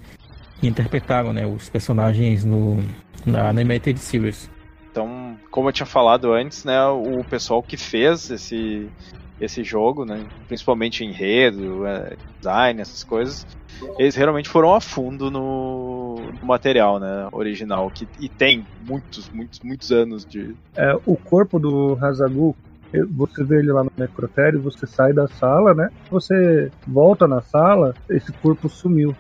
que 0.60 0.68
interpretaram 0.68 1.32
né, 1.32 1.46
os 1.46 1.68
personagens 1.68 2.44
no, 2.44 2.82
na 3.26 3.48
Animated 3.48 3.98
Series. 3.98 4.50
Então, 4.90 5.36
como 5.50 5.68
eu 5.68 5.72
tinha 5.72 5.86
falado 5.86 6.32
antes, 6.32 6.64
né, 6.64 6.86
o 6.86 7.24
pessoal 7.24 7.62
que 7.62 7.76
fez 7.76 8.30
esse, 8.30 8.88
esse 9.40 9.64
jogo, 9.64 10.04
né, 10.04 10.24
principalmente 10.46 11.04
enredo, 11.04 11.86
é, 11.86 12.16
design, 12.38 12.80
essas 12.80 13.02
coisas, 13.02 13.46
eles 13.98 14.14
realmente 14.14 14.48
foram 14.48 14.72
a 14.72 14.80
fundo 14.80 15.30
no, 15.30 16.16
no 16.40 16.46
material 16.46 17.00
né, 17.00 17.28
original, 17.32 17.90
que, 17.90 18.06
e 18.20 18.28
tem 18.28 18.64
muitos, 18.88 19.28
muitos, 19.30 19.60
muitos 19.60 19.90
anos 19.90 20.24
de... 20.24 20.54
É, 20.76 20.96
o 21.04 21.16
corpo 21.16 21.58
do 21.58 21.98
Hazagu 22.00 22.56
você 23.02 23.42
vê 23.42 23.58
ele 23.58 23.72
lá 23.72 23.84
no 23.84 23.92
necrotério, 23.96 24.60
você 24.60 24.86
sai 24.86 25.12
da 25.12 25.26
sala, 25.26 25.74
né? 25.74 25.90
Você 26.10 26.70
volta 26.86 27.26
na 27.26 27.40
sala, 27.40 27.94
esse 28.08 28.32
corpo 28.32 28.68
sumiu. 28.68 29.14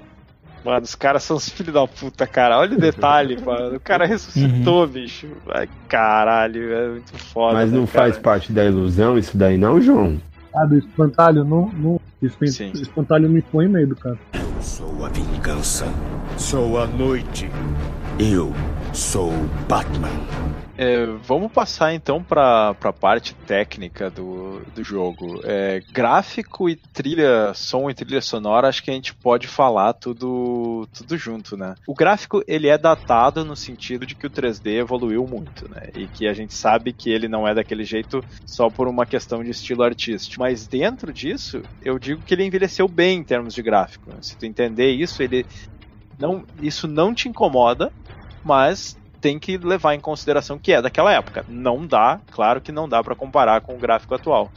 Mano, 0.64 0.82
os 0.82 0.94
caras 0.94 1.22
são 1.22 1.36
os 1.36 1.46
filhos 1.48 1.74
da 1.74 1.86
puta, 1.86 2.26
cara. 2.26 2.58
Olha 2.58 2.76
o 2.76 2.80
detalhe, 2.80 3.36
mano. 3.44 3.76
O 3.76 3.80
cara 3.80 4.06
ressuscitou, 4.06 4.82
uhum. 4.82 4.88
bicho. 4.88 5.28
Ai, 5.50 5.68
caralho, 5.88 6.72
é 6.72 6.88
muito 6.88 7.18
foda. 7.18 7.54
Mas 7.54 7.70
né, 7.70 7.78
não 7.78 7.86
cara? 7.86 8.06
faz 8.06 8.18
parte 8.18 8.50
da 8.50 8.64
ilusão 8.64 9.18
isso 9.18 9.36
daí, 9.36 9.58
não, 9.58 9.80
João? 9.80 10.18
Ah, 10.54 10.64
do 10.64 10.78
espantalho, 10.78 11.44
não. 11.44 11.68
não 11.68 12.00
o 12.22 12.80
espantalho 12.80 13.28
me 13.28 13.42
põe 13.42 13.68
medo, 13.68 13.94
cara. 13.94 14.18
Eu 14.32 14.62
sou 14.62 15.04
a 15.04 15.10
vingança. 15.10 15.84
Sou 16.38 16.80
a 16.80 16.86
noite. 16.86 17.50
Eu 18.18 18.52
sou 18.94 19.32
Batman. 19.68 20.08
É, 20.76 21.06
vamos 21.24 21.52
passar 21.52 21.94
então 21.94 22.22
para 22.22 22.76
a 22.80 22.92
parte 22.92 23.34
técnica 23.34 24.08
do, 24.08 24.60
do 24.74 24.84
jogo. 24.84 25.40
É, 25.44 25.82
gráfico 25.92 26.68
e 26.68 26.76
trilha, 26.76 27.52
som 27.54 27.90
e 27.90 27.94
trilha 27.94 28.20
sonora, 28.20 28.68
acho 28.68 28.82
que 28.82 28.90
a 28.90 28.94
gente 28.94 29.12
pode 29.14 29.48
falar 29.48 29.94
tudo, 29.94 30.86
tudo 30.96 31.16
junto, 31.16 31.56
né? 31.56 31.74
O 31.86 31.94
gráfico 31.94 32.42
ele 32.46 32.68
é 32.68 32.78
datado 32.78 33.44
no 33.44 33.56
sentido 33.56 34.06
de 34.06 34.14
que 34.14 34.26
o 34.26 34.30
3D 34.30 34.78
evoluiu 34.78 35.26
muito, 35.26 35.68
né? 35.68 35.90
E 35.96 36.06
que 36.06 36.26
a 36.28 36.32
gente 36.32 36.54
sabe 36.54 36.92
que 36.92 37.10
ele 37.10 37.26
não 37.26 37.46
é 37.46 37.54
daquele 37.54 37.84
jeito 37.84 38.24
só 38.46 38.70
por 38.70 38.86
uma 38.86 39.06
questão 39.06 39.42
de 39.42 39.50
estilo 39.50 39.82
artístico. 39.82 40.42
Mas 40.42 40.68
dentro 40.68 41.12
disso, 41.12 41.62
eu 41.84 41.98
digo 41.98 42.22
que 42.22 42.34
ele 42.34 42.44
envelheceu 42.44 42.86
bem 42.86 43.18
em 43.18 43.24
termos 43.24 43.54
de 43.54 43.62
gráfico. 43.62 44.10
Né? 44.10 44.16
Se 44.20 44.36
tu 44.36 44.46
entender 44.46 44.90
isso, 44.90 45.22
ele 45.22 45.46
não, 46.18 46.44
isso 46.60 46.86
não 46.86 47.14
te 47.14 47.28
incomoda, 47.28 47.92
mas 48.44 48.96
tem 49.20 49.38
que 49.38 49.56
levar 49.56 49.94
em 49.94 50.00
consideração 50.00 50.58
que 50.58 50.72
é 50.72 50.82
daquela 50.82 51.12
época. 51.12 51.44
Não 51.48 51.86
dá, 51.86 52.20
claro 52.30 52.60
que 52.60 52.70
não 52.70 52.88
dá 52.88 53.02
para 53.02 53.14
comparar 53.14 53.62
com 53.62 53.74
o 53.74 53.78
gráfico 53.78 54.14
atual. 54.14 54.52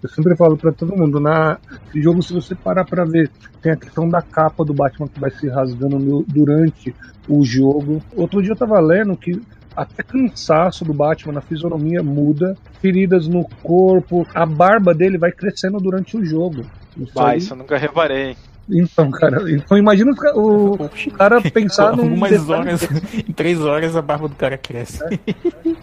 Eu 0.00 0.08
sempre 0.08 0.36
falo 0.36 0.56
para 0.56 0.70
todo 0.70 0.96
mundo, 0.96 1.18
na 1.18 1.58
jogo 1.94 2.22
se 2.22 2.32
você 2.32 2.54
parar 2.54 2.84
para 2.84 3.04
ver, 3.04 3.30
tem 3.62 3.72
a 3.72 3.76
questão 3.76 4.08
da 4.08 4.20
capa 4.20 4.64
do 4.64 4.74
Batman 4.74 5.08
que 5.08 5.18
vai 5.18 5.30
se 5.30 5.48
rasgando 5.48 5.98
no, 5.98 6.22
durante 6.22 6.94
o 7.28 7.42
jogo. 7.42 8.02
Outro 8.14 8.42
dia 8.42 8.52
eu 8.52 8.56
tava 8.56 8.78
lendo 8.78 9.16
que 9.16 9.40
até 9.74 10.02
cansaço 10.02 10.84
do 10.84 10.94
Batman 10.94 11.32
na 11.32 11.40
fisionomia 11.40 12.02
muda, 12.02 12.56
feridas 12.80 13.26
no 13.26 13.44
corpo, 13.62 14.26
a 14.34 14.46
barba 14.46 14.94
dele 14.94 15.18
vai 15.18 15.32
crescendo 15.32 15.78
durante 15.78 16.16
o 16.16 16.24
jogo. 16.24 16.64
Isso, 16.96 17.12
vai, 17.14 17.32
aí... 17.32 17.38
isso 17.38 17.52
eu 17.52 17.56
nunca 17.56 17.76
reparei. 17.76 18.36
Então, 18.68 19.10
cara, 19.10 19.50
então 19.50 19.76
imagina 19.76 20.12
o, 20.34 20.74
o 20.74 21.10
cara 21.16 21.40
pensar 21.42 21.94
num 21.96 22.04
Algumas 22.04 22.48
horas, 22.48 22.82
em 23.14 23.32
três 23.32 23.60
horas 23.60 23.94
a 23.94 24.02
barba 24.02 24.28
do 24.28 24.34
cara 24.34 24.56
cresce. 24.56 25.00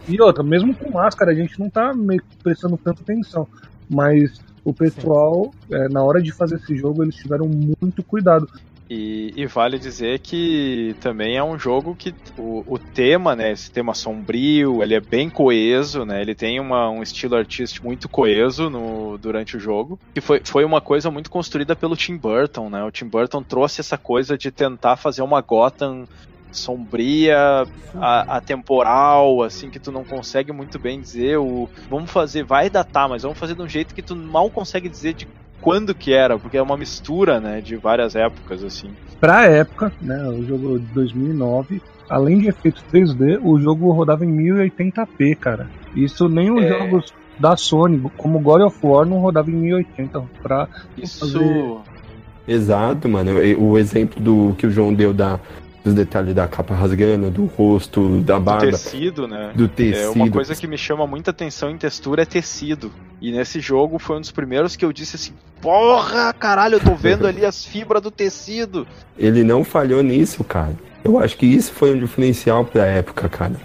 E 0.07 0.19
outra, 0.19 0.43
mesmo 0.43 0.73
com 0.73 0.91
máscara, 0.91 1.31
a 1.31 1.35
gente 1.35 1.59
não 1.59 1.69
tá 1.69 1.93
meio 1.93 2.21
que 2.21 2.37
prestando 2.43 2.77
tanta 2.77 3.01
atenção. 3.01 3.47
Mas 3.89 4.39
o 4.63 4.73
pessoal, 4.73 5.51
é, 5.71 5.89
na 5.89 6.03
hora 6.03 6.21
de 6.21 6.31
fazer 6.31 6.55
esse 6.55 6.75
jogo, 6.75 7.03
eles 7.03 7.15
tiveram 7.15 7.47
muito 7.47 8.01
cuidado. 8.03 8.47
E, 8.93 9.31
e 9.37 9.45
vale 9.45 9.79
dizer 9.79 10.19
que 10.19 10.93
também 10.99 11.37
é 11.37 11.43
um 11.43 11.57
jogo 11.57 11.95
que 11.95 12.13
o, 12.37 12.61
o 12.67 12.77
tema, 12.77 13.33
né, 13.37 13.53
esse 13.53 13.71
tema 13.71 13.93
sombrio, 13.93 14.83
ele 14.83 14.93
é 14.93 14.99
bem 14.99 15.29
coeso, 15.29 16.03
né, 16.03 16.19
ele 16.21 16.35
tem 16.35 16.59
uma, 16.59 16.89
um 16.89 17.01
estilo 17.01 17.37
artístico 17.37 17.87
muito 17.87 18.09
coeso 18.09 18.69
no, 18.69 19.17
durante 19.17 19.55
o 19.55 19.61
jogo, 19.61 19.97
que 20.13 20.19
foi, 20.19 20.41
foi 20.43 20.65
uma 20.65 20.81
coisa 20.81 21.09
muito 21.09 21.31
construída 21.31 21.73
pelo 21.73 21.95
Tim 21.95 22.17
Burton, 22.17 22.69
né, 22.69 22.83
o 22.83 22.91
Tim 22.91 23.05
Burton 23.05 23.41
trouxe 23.41 23.79
essa 23.79 23.97
coisa 23.97 24.37
de 24.37 24.51
tentar 24.51 24.97
fazer 24.97 25.21
uma 25.21 25.39
Gotham 25.39 26.05
sombria, 26.51 27.65
atemporal, 28.27 29.41
assim, 29.41 29.69
que 29.69 29.79
tu 29.79 29.89
não 29.89 30.03
consegue 30.03 30.51
muito 30.51 30.77
bem 30.77 30.99
dizer 30.99 31.37
o 31.37 31.69
vamos 31.89 32.11
fazer, 32.11 32.43
vai 32.43 32.69
datar, 32.69 33.07
mas 33.07 33.23
vamos 33.23 33.39
fazer 33.39 33.55
de 33.55 33.61
um 33.61 33.69
jeito 33.69 33.95
que 33.95 34.01
tu 34.01 34.17
mal 34.17 34.49
consegue 34.49 34.89
dizer 34.89 35.13
de 35.13 35.29
quando 35.61 35.93
que 35.95 36.11
era, 36.13 36.37
porque 36.37 36.57
é 36.57 36.61
uma 36.61 36.75
mistura, 36.75 37.39
né, 37.39 37.61
de 37.61 37.75
várias 37.77 38.15
épocas, 38.15 38.63
assim. 38.63 38.89
Pra 39.19 39.45
época, 39.45 39.91
né, 40.01 40.21
o 40.27 40.43
jogo 40.43 40.79
de 40.79 40.85
2009, 40.87 41.81
além 42.09 42.39
de 42.39 42.47
efeitos 42.49 42.83
3D, 42.91 43.39
o 43.43 43.59
jogo 43.59 43.91
rodava 43.91 44.25
em 44.25 44.29
1080p, 44.35 45.35
cara. 45.35 45.69
Isso 45.95 46.27
nem 46.27 46.51
os 46.51 46.63
É. 46.63 46.69
jogos 46.69 47.13
da 47.39 47.55
Sony, 47.55 48.01
como 48.17 48.39
God 48.39 48.61
of 48.61 48.77
War, 48.83 49.05
não 49.05 49.19
rodava 49.19 49.49
em 49.49 49.53
1080. 49.55 50.23
Pra 50.41 50.67
Isso. 50.97 51.81
Exato, 52.47 53.07
mano. 53.07 53.31
O 53.59 53.77
exemplo 53.77 54.21
do 54.21 54.55
que 54.57 54.65
o 54.67 54.71
João 54.71 54.93
deu 54.93 55.13
da, 55.13 55.39
dos 55.83 55.93
detalhes 55.93 56.33
da 56.35 56.47
capa 56.47 56.73
rasgando, 56.75 57.29
do 57.31 57.45
rosto, 57.45 58.19
da 58.21 58.35
Do 58.37 58.41
barba, 58.41 58.65
tecido, 58.71 59.27
né? 59.27 59.51
do 59.55 59.65
É 59.65 59.67
tecido. 59.67 60.11
uma 60.13 60.29
coisa 60.29 60.55
que 60.55 60.67
me 60.67 60.77
chama 60.77 61.07
muita 61.07 61.31
atenção 61.31 61.69
em 61.71 61.77
textura 61.77 62.21
é 62.21 62.25
tecido. 62.25 62.91
E 63.19 63.31
nesse 63.31 63.59
jogo 63.59 63.97
foi 63.99 64.17
um 64.17 64.21
dos 64.21 64.31
primeiros 64.31 64.75
que 64.75 64.85
eu 64.85 64.93
disse 64.93 65.15
assim: 65.15 65.33
Porra, 65.61 66.33
caralho, 66.33 66.75
eu 66.75 66.79
tô 66.79 66.95
vendo 66.95 67.25
ali 67.25 67.45
as 67.45 67.65
fibras 67.65 68.01
do 68.01 68.11
tecido. 68.11 68.87
Ele 69.17 69.43
não 69.43 69.63
falhou 69.63 70.01
nisso, 70.03 70.43
cara. 70.43 70.75
Eu 71.03 71.17
acho 71.19 71.35
que 71.37 71.45
isso 71.47 71.71
foi 71.73 71.95
um 71.95 71.99
diferencial 71.99 72.63
pra 72.63 72.85
época, 72.85 73.27
cara. 73.27 73.55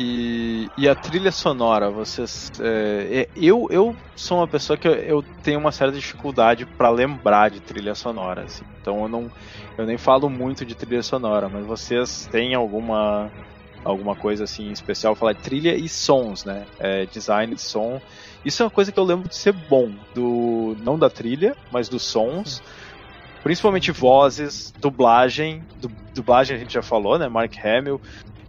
E, 0.00 0.68
e 0.76 0.88
a 0.88 0.94
trilha 0.94 1.32
sonora, 1.32 1.90
vocês. 1.90 2.48
é, 2.60 3.22
é, 3.22 3.28
eu, 3.34 3.66
eu 3.68 3.96
sou 4.14 4.38
uma 4.38 4.46
pessoa 4.46 4.78
que 4.78 4.86
eu, 4.86 4.94
eu 4.94 5.22
tenho 5.42 5.58
uma 5.58 5.72
certa 5.72 5.96
dificuldade 5.96 6.64
pra 6.78 6.88
lembrar 6.88 7.50
de 7.50 7.60
trilha 7.60 7.96
sonora. 7.96 8.44
assim. 8.44 8.64
Então 8.80 9.02
eu 9.02 9.08
não. 9.08 9.28
Eu 9.76 9.86
nem 9.86 9.98
falo 9.98 10.30
muito 10.30 10.64
de 10.64 10.76
trilha 10.76 11.02
sonora, 11.02 11.48
mas 11.48 11.66
vocês 11.66 12.28
têm 12.30 12.54
alguma. 12.54 13.32
Alguma 13.84 14.14
coisa 14.14 14.44
assim 14.44 14.70
especial, 14.70 15.14
falar 15.16 15.34
trilha 15.34 15.74
e 15.74 15.88
sons, 15.88 16.44
né? 16.44 16.66
É, 16.78 17.06
design 17.06 17.54
de 17.54 17.62
som. 17.62 17.98
Isso 18.44 18.62
é 18.62 18.66
uma 18.66 18.70
coisa 18.70 18.92
que 18.92 18.98
eu 18.98 19.04
lembro 19.04 19.28
de 19.28 19.36
ser 19.36 19.52
bom, 19.52 19.94
do 20.14 20.76
não 20.80 20.98
da 20.98 21.08
trilha, 21.08 21.56
mas 21.72 21.88
dos 21.88 22.02
sons. 22.02 22.60
Principalmente 23.42 23.90
vozes, 23.92 24.74
dublagem. 24.80 25.64
Du, 25.80 25.88
dublagem 26.14 26.56
a 26.56 26.58
gente 26.58 26.74
já 26.74 26.82
falou, 26.82 27.18
né? 27.18 27.28
Mark 27.28 27.54
Hamill. 27.64 28.00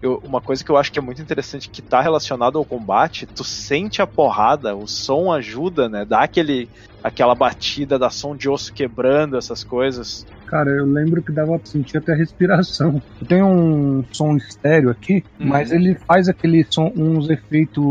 Eu- 0.02 0.20
uma 0.24 0.40
coisa 0.42 0.64
que 0.64 0.72
eu 0.72 0.78
acho 0.78 0.92
que 0.92 1.00
é 1.00 1.02
muito 1.02 1.22
interessante 1.22 1.70
que 1.70 1.82
tá 1.82 2.02
relacionado 2.02 2.58
ao 2.58 2.66
combate, 2.66 3.28
tu 3.36 3.44
sente 3.44 4.02
a 4.02 4.08
porrada, 4.08 4.76
o 4.76 4.88
som 4.88 5.32
ajuda, 5.32 5.90
né? 5.90 6.06
Dá 6.06 6.22
aquele, 6.22 6.70
aquela 7.04 7.36
batida, 7.36 8.00
dá 8.00 8.10
som 8.10 8.36
de 8.36 8.50
osso 8.50 8.72
quebrando, 8.74 9.38
essas 9.38 9.64
coisas. 9.64 10.26
Cara, 10.48 10.70
eu 10.72 10.86
lembro 10.86 11.22
que 11.22 11.34
dava 11.34 11.60
pra 11.60 11.66
sentir 11.66 11.98
até 11.98 12.14
a 12.14 12.16
respiração. 12.16 13.02
Eu 13.22 13.28
tenho 13.28 13.46
um 13.46 14.04
som 14.14 14.36
estéreo 14.36 14.90
aqui, 14.90 15.24
Uhum. 15.40 15.48
mas 15.48 15.72
ele 15.72 15.96
faz 16.08 16.28
aquele 16.30 16.66
som, 16.72 16.92
uns 16.96 17.30
efeitos 17.30 17.84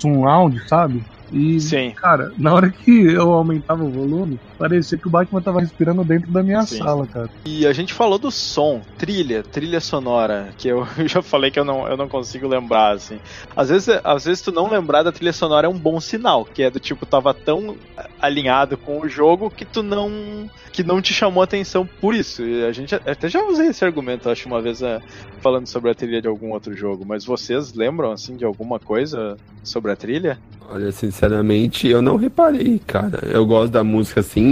surround, 0.00 0.58
sabe? 0.68 1.00
E, 1.30 1.58
Sim. 1.60 1.92
cara, 1.96 2.30
na 2.36 2.52
hora 2.54 2.70
que 2.70 2.90
eu 2.90 3.32
aumentava 3.32 3.82
o 3.82 3.90
volume, 3.90 4.38
parecia 4.58 4.98
que 4.98 5.06
o 5.06 5.10
Batman 5.10 5.40
tava 5.40 5.60
respirando 5.60 6.04
dentro 6.04 6.30
da 6.30 6.42
minha 6.42 6.62
Sim. 6.62 6.78
sala, 6.78 7.06
cara. 7.06 7.28
E 7.44 7.66
a 7.66 7.72
gente 7.72 7.92
falou 7.92 8.18
do 8.18 8.30
som, 8.30 8.80
trilha, 8.98 9.42
trilha 9.42 9.80
sonora, 9.80 10.48
que 10.58 10.68
eu 10.68 10.86
já 11.06 11.22
falei 11.22 11.50
que 11.50 11.58
eu 11.58 11.64
não, 11.64 11.86
eu 11.86 11.96
não 11.96 12.08
consigo 12.08 12.48
lembrar, 12.48 12.94
assim. 12.94 13.18
Às 13.54 13.68
vezes, 13.68 14.00
às 14.02 14.24
vezes 14.24 14.42
tu 14.42 14.52
não 14.52 14.70
lembrar 14.70 15.02
da 15.02 15.12
trilha 15.12 15.32
sonora 15.32 15.66
é 15.66 15.70
um 15.70 15.78
bom 15.78 16.00
sinal, 16.00 16.44
que 16.44 16.62
é 16.62 16.70
do 16.70 16.80
tipo, 16.80 17.06
tava 17.06 17.32
tão 17.32 17.76
alinhado 18.20 18.76
com 18.76 19.00
o 19.00 19.08
jogo 19.08 19.50
que 19.50 19.64
tu 19.64 19.82
não. 19.82 20.50
que 20.72 20.82
não 20.82 21.00
te 21.00 21.12
chamou 21.12 21.42
atenção 21.42 21.88
por 22.00 22.14
isso. 22.14 22.42
E 22.42 22.64
a 22.64 22.72
gente 22.72 22.94
até 22.94 23.28
já 23.28 23.42
usei 23.44 23.68
esse 23.68 23.84
argumento, 23.84 24.28
acho, 24.28 24.46
uma 24.46 24.60
vez 24.60 24.82
eh, 24.82 25.00
falando 25.40 25.66
sobre 25.66 25.90
a 25.90 25.94
trilha 25.94 26.20
de 26.20 26.28
algum 26.28 26.52
outro 26.52 26.74
jogo. 26.74 27.04
Mas 27.06 27.24
vocês 27.24 27.72
lembram, 27.74 28.12
assim, 28.12 28.36
de 28.36 28.44
alguma 28.44 28.78
coisa 28.78 29.36
sobre 29.62 29.92
a 29.92 29.96
trilha? 29.96 30.38
Olha, 30.68 30.90
sinceramente, 30.90 31.86
eu 31.86 32.02
não 32.02 32.16
reparei, 32.16 32.80
cara. 32.84 33.20
Eu 33.28 33.46
gosto 33.46 33.72
da 33.72 33.84
música 33.84 34.20
assim, 34.20 34.45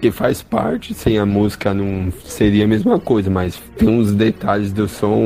que 0.00 0.10
faz 0.10 0.42
parte, 0.42 0.94
sem 0.94 1.18
a 1.18 1.26
música 1.26 1.74
não 1.74 2.12
seria 2.24 2.64
a 2.64 2.68
mesma 2.68 2.98
coisa, 2.98 3.30
mas 3.30 3.60
tem 3.76 3.88
uns 3.88 4.12
detalhes 4.12 4.72
do 4.72 4.88
som 4.88 5.18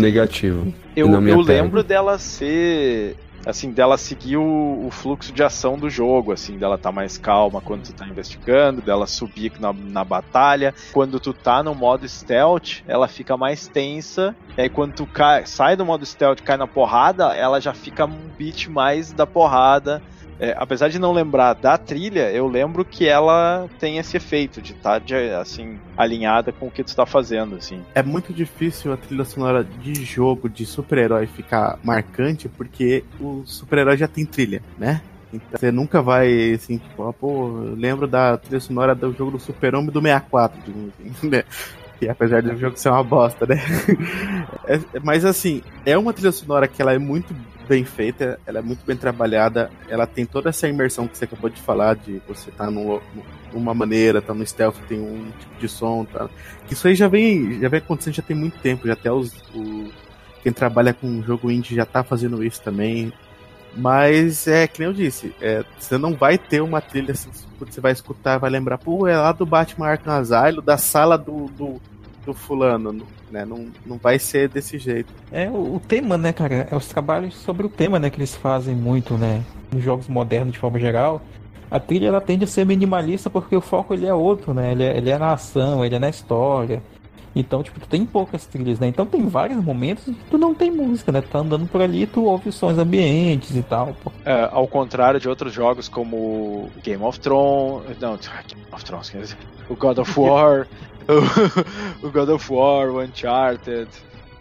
negativo. 0.00 0.72
Eu, 0.96 1.08
Não 1.08 1.20
me 1.20 1.30
eu 1.30 1.40
lembro 1.40 1.82
dela 1.82 2.18
ser. 2.18 3.16
Assim, 3.46 3.72
dela 3.72 3.98
seguir 3.98 4.38
o, 4.38 4.86
o 4.86 4.90
fluxo 4.90 5.30
de 5.30 5.42
ação 5.42 5.78
do 5.78 5.90
jogo, 5.90 6.32
assim, 6.32 6.56
dela 6.56 6.78
tá 6.78 6.90
mais 6.90 7.18
calma 7.18 7.60
quando 7.60 7.82
tu 7.82 7.92
tá 7.92 8.06
investigando, 8.08 8.80
dela 8.80 9.06
subir 9.06 9.52
na, 9.60 9.70
na 9.70 10.02
batalha. 10.02 10.74
Quando 10.94 11.20
tu 11.20 11.34
tá 11.34 11.62
no 11.62 11.74
modo 11.74 12.08
stealth, 12.08 12.80
ela 12.88 13.06
fica 13.06 13.36
mais 13.36 13.68
tensa. 13.68 14.34
E 14.56 14.62
aí 14.62 14.70
quando 14.70 14.94
tu 14.94 15.06
cai, 15.06 15.44
sai 15.44 15.76
do 15.76 15.84
modo 15.84 16.06
stealth 16.06 16.38
e 16.38 16.42
cai 16.42 16.56
na 16.56 16.66
porrada, 16.66 17.34
ela 17.34 17.60
já 17.60 17.74
fica 17.74 18.06
um 18.06 18.30
beat 18.38 18.68
mais 18.68 19.12
da 19.12 19.26
porrada. 19.26 20.00
É, 20.38 20.54
apesar 20.58 20.88
de 20.88 20.98
não 20.98 21.12
lembrar 21.12 21.54
da 21.54 21.78
trilha, 21.78 22.30
eu 22.32 22.46
lembro 22.48 22.84
que 22.84 23.06
ela 23.06 23.68
tem 23.78 23.98
esse 23.98 24.16
efeito 24.16 24.60
de 24.60 24.72
estar 24.72 25.00
assim 25.40 25.78
alinhada 25.96 26.52
com 26.52 26.66
o 26.66 26.70
que 26.70 26.82
tu 26.82 26.94
tá 26.94 27.06
fazendo, 27.06 27.54
assim. 27.56 27.80
É 27.94 28.02
muito 28.02 28.32
difícil 28.32 28.92
a 28.92 28.96
trilha 28.96 29.24
sonora 29.24 29.62
de 29.64 29.94
jogo 30.04 30.48
de 30.48 30.66
super-herói 30.66 31.26
ficar 31.26 31.78
marcante, 31.82 32.48
porque 32.48 33.04
o 33.20 33.42
super-herói 33.46 33.96
já 33.96 34.08
tem 34.08 34.24
trilha, 34.24 34.62
né? 34.76 35.00
Então 35.32 35.58
você 35.58 35.72
nunca 35.72 36.00
vai 36.00 36.52
assim, 36.52 36.78
tipo, 36.78 37.08
ah, 37.08 37.12
pô, 37.12 37.48
lembro 37.76 38.06
da 38.06 38.36
trilha 38.36 38.60
sonora 38.60 38.94
do 38.94 39.12
jogo 39.12 39.32
do 39.32 39.40
Super-Homem 39.40 39.90
do 39.90 40.00
64, 40.00 40.60
digamos 40.64 40.92
assim, 41.16 41.28
né? 41.28 41.42
E 42.00 42.08
apesar 42.08 42.42
do 42.42 42.56
jogo 42.56 42.76
ser 42.76 42.90
uma 42.90 43.02
bosta, 43.02 43.46
né? 43.46 43.56
É- 44.66 44.80
mas 45.02 45.24
assim, 45.24 45.62
é 45.84 45.96
uma 45.98 46.12
trilha 46.12 46.32
sonora 46.32 46.66
que 46.66 46.80
ela 46.80 46.92
é 46.94 46.98
muito 46.98 47.34
bem 47.66 47.84
feita, 47.84 48.38
ela 48.46 48.58
é 48.58 48.62
muito 48.62 48.84
bem 48.84 48.96
trabalhada, 48.96 49.70
ela 49.88 50.06
tem 50.06 50.24
toda 50.24 50.50
essa 50.50 50.68
imersão 50.68 51.06
que 51.08 51.16
você 51.16 51.24
acabou 51.24 51.50
de 51.50 51.60
falar, 51.60 51.96
de 51.96 52.20
você 52.26 52.50
tá 52.50 52.70
num, 52.70 53.00
numa 53.52 53.74
maneira, 53.74 54.22
tá 54.22 54.34
no 54.34 54.46
stealth, 54.46 54.76
tem 54.88 55.00
um 55.00 55.30
tipo 55.38 55.60
de 55.60 55.68
som, 55.68 56.04
tá? 56.04 56.28
Isso 56.70 56.86
aí 56.86 56.94
já 56.94 57.08
vem, 57.08 57.60
já 57.60 57.68
vem 57.68 57.78
acontecendo 57.78 58.14
já 58.14 58.22
tem 58.22 58.36
muito 58.36 58.58
tempo, 58.58 58.86
já 58.86 58.92
até 58.92 59.10
os, 59.10 59.32
o, 59.54 59.90
quem 60.42 60.52
trabalha 60.52 60.92
com 60.92 61.22
jogo 61.22 61.50
indie 61.50 61.74
já 61.74 61.86
tá 61.86 62.02
fazendo 62.02 62.44
isso 62.44 62.60
também. 62.62 63.12
Mas 63.76 64.46
é 64.46 64.68
que 64.68 64.78
nem 64.78 64.88
eu 64.88 64.94
disse, 64.94 65.34
é, 65.40 65.64
você 65.78 65.98
não 65.98 66.14
vai 66.14 66.38
ter 66.38 66.60
uma 66.60 66.80
trilha 66.80 67.10
assim, 67.10 67.30
você 67.58 67.80
vai 67.80 67.90
escutar, 67.92 68.38
vai 68.38 68.48
lembrar, 68.48 68.78
pô, 68.78 69.08
é 69.08 69.16
lá 69.16 69.32
do 69.32 69.44
Batman 69.44 69.88
Arkham 69.88 70.14
Asylum, 70.14 70.62
da 70.62 70.78
sala 70.78 71.18
do, 71.18 71.46
do, 71.48 71.80
do 72.24 72.34
fulano, 72.34 73.06
né? 73.30 73.44
Não, 73.44 73.66
não 73.84 73.98
vai 73.98 74.18
ser 74.18 74.48
desse 74.48 74.78
jeito. 74.78 75.12
É 75.30 75.48
o, 75.48 75.76
o 75.76 75.80
tema, 75.80 76.16
né, 76.16 76.32
cara? 76.32 76.68
É 76.70 76.76
os 76.76 76.88
trabalhos 76.88 77.34
sobre 77.34 77.66
o 77.66 77.68
tema, 77.68 77.98
né, 77.98 78.10
que 78.10 78.16
eles 78.16 78.34
fazem 78.34 78.74
muito, 78.74 79.14
né? 79.14 79.42
Nos 79.72 79.82
jogos 79.82 80.08
modernos, 80.08 80.52
de 80.52 80.58
forma 80.58 80.78
geral. 80.78 81.20
A 81.70 81.80
trilha 81.80 82.08
ela 82.08 82.20
tende 82.20 82.44
a 82.44 82.46
ser 82.46 82.64
minimalista 82.64 83.28
porque 83.28 83.56
o 83.56 83.60
foco 83.60 83.94
ele 83.94 84.06
é 84.06 84.14
outro, 84.14 84.54
né? 84.54 84.72
Ele 84.72 84.84
é, 84.84 84.96
ele 84.96 85.10
é 85.10 85.18
na 85.18 85.32
ação, 85.32 85.84
ele 85.84 85.96
é 85.96 85.98
na 85.98 86.08
história. 86.08 86.82
Então, 87.34 87.62
tipo, 87.62 87.80
tu 87.80 87.88
tem 87.88 88.06
poucas 88.06 88.46
trilhas, 88.46 88.78
né? 88.78 88.86
Então 88.86 89.04
tem 89.04 89.26
vários 89.26 89.62
momentos 89.62 90.04
que 90.04 90.30
tu 90.30 90.38
não 90.38 90.54
tem 90.54 90.70
música, 90.70 91.10
né? 91.10 91.20
Tu 91.20 91.28
tá 91.28 91.40
andando 91.40 91.66
por 91.66 91.82
ali, 91.82 92.06
tu 92.06 92.24
ouve 92.24 92.52
sons 92.52 92.78
ambientes 92.78 93.56
e 93.56 93.62
tal. 93.62 93.96
Pô. 94.02 94.12
É, 94.24 94.48
ao 94.52 94.68
contrário 94.68 95.18
de 95.18 95.28
outros 95.28 95.52
jogos 95.52 95.88
como 95.88 96.70
Game 96.82 97.02
of 97.02 97.18
Thrones. 97.18 97.98
Não, 98.00 98.16
Game 98.16 98.66
of 98.72 98.84
Thrones, 98.84 99.10
quer 99.10 99.20
dizer, 99.22 99.36
o 99.68 99.74
God 99.74 99.98
of 99.98 100.20
War. 100.20 100.68
o, 102.02 102.10
God 102.10 102.28
of 102.28 102.52
War, 102.52 102.88
o 102.90 103.00
Uncharted. 103.00 103.88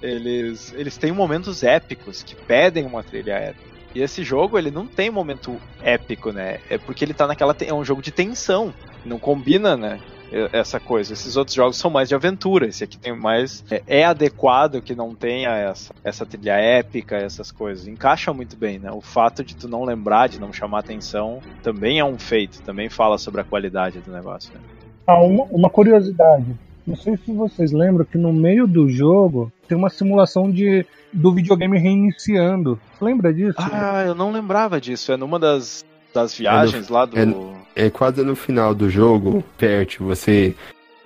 Eles, 0.01 0.73
eles 0.77 0.97
têm 0.97 1.11
momentos 1.11 1.63
épicos 1.63 2.21
que 2.23 2.35
pedem 2.35 2.85
uma 2.85 3.03
trilha 3.03 3.33
épica. 3.33 3.73
E 3.95 4.01
esse 4.01 4.23
jogo, 4.23 4.57
ele 4.57 4.71
não 4.71 4.85
tem 4.85 5.09
momento 5.09 5.59
épico, 5.81 6.31
né? 6.31 6.59
É 6.69 6.77
porque 6.77 7.05
ele 7.05 7.13
tá 7.13 7.25
naquela. 7.25 7.55
É 7.61 7.73
um 7.73 7.85
jogo 7.85 8.01
de 8.01 8.11
tensão. 8.11 8.73
Não 9.05 9.19
combina, 9.19 9.77
né? 9.77 9.99
Essa 10.51 10.79
coisa. 10.79 11.13
Esses 11.13 11.37
outros 11.37 11.55
jogos 11.55 11.77
são 11.77 11.91
mais 11.91 12.09
de 12.09 12.15
aventura. 12.15 12.67
Esse 12.67 12.83
aqui 12.83 12.97
tem 12.97 13.15
mais. 13.15 13.63
É, 13.69 13.83
é 13.87 14.05
adequado 14.05 14.81
que 14.81 14.95
não 14.95 15.13
tenha 15.13 15.51
essa, 15.51 15.93
essa 16.03 16.25
trilha 16.25 16.53
épica, 16.53 17.15
essas 17.15 17.51
coisas. 17.51 17.87
Encaixa 17.87 18.33
muito 18.33 18.55
bem, 18.55 18.79
né? 18.79 18.91
O 18.91 19.01
fato 19.01 19.43
de 19.43 19.55
tu 19.55 19.67
não 19.67 19.83
lembrar, 19.83 20.27
de 20.27 20.39
não 20.39 20.51
chamar 20.51 20.79
atenção, 20.79 21.39
também 21.61 21.99
é 21.99 22.05
um 22.05 22.17
feito. 22.17 22.61
Também 22.61 22.89
fala 22.89 23.17
sobre 23.17 23.41
a 23.41 23.43
qualidade 23.43 23.99
do 23.99 24.11
negócio. 24.11 24.53
Né? 24.53 24.59
Ah, 25.05 25.21
uma, 25.21 25.43
uma 25.45 25.69
curiosidade. 25.69 26.47
Não 26.85 26.95
sei 26.95 27.15
se 27.15 27.31
vocês 27.31 27.71
lembram 27.71 28.05
que 28.05 28.17
no 28.17 28.33
meio 28.33 28.67
do 28.67 28.89
jogo 28.89 29.51
tem 29.67 29.77
uma 29.77 29.89
simulação 29.89 30.51
de 30.51 30.85
do 31.13 31.31
videogame 31.31 31.77
reiniciando. 31.77 32.79
Você 32.97 33.05
lembra 33.05 33.33
disso? 33.33 33.57
Ah, 33.59 34.03
eu 34.05 34.15
não 34.15 34.31
lembrava 34.31 34.81
disso. 34.81 35.11
É 35.11 35.17
numa 35.17 35.39
das, 35.39 35.85
das 36.13 36.35
viagens 36.35 36.89
lá 36.89 37.05
do. 37.05 37.17
É 37.17 37.25
quase 37.89 38.23
no 38.23 38.35
final 38.35 38.73
do 38.75 38.89
jogo, 38.89 39.43
perto, 39.57 40.03
você 40.03 40.55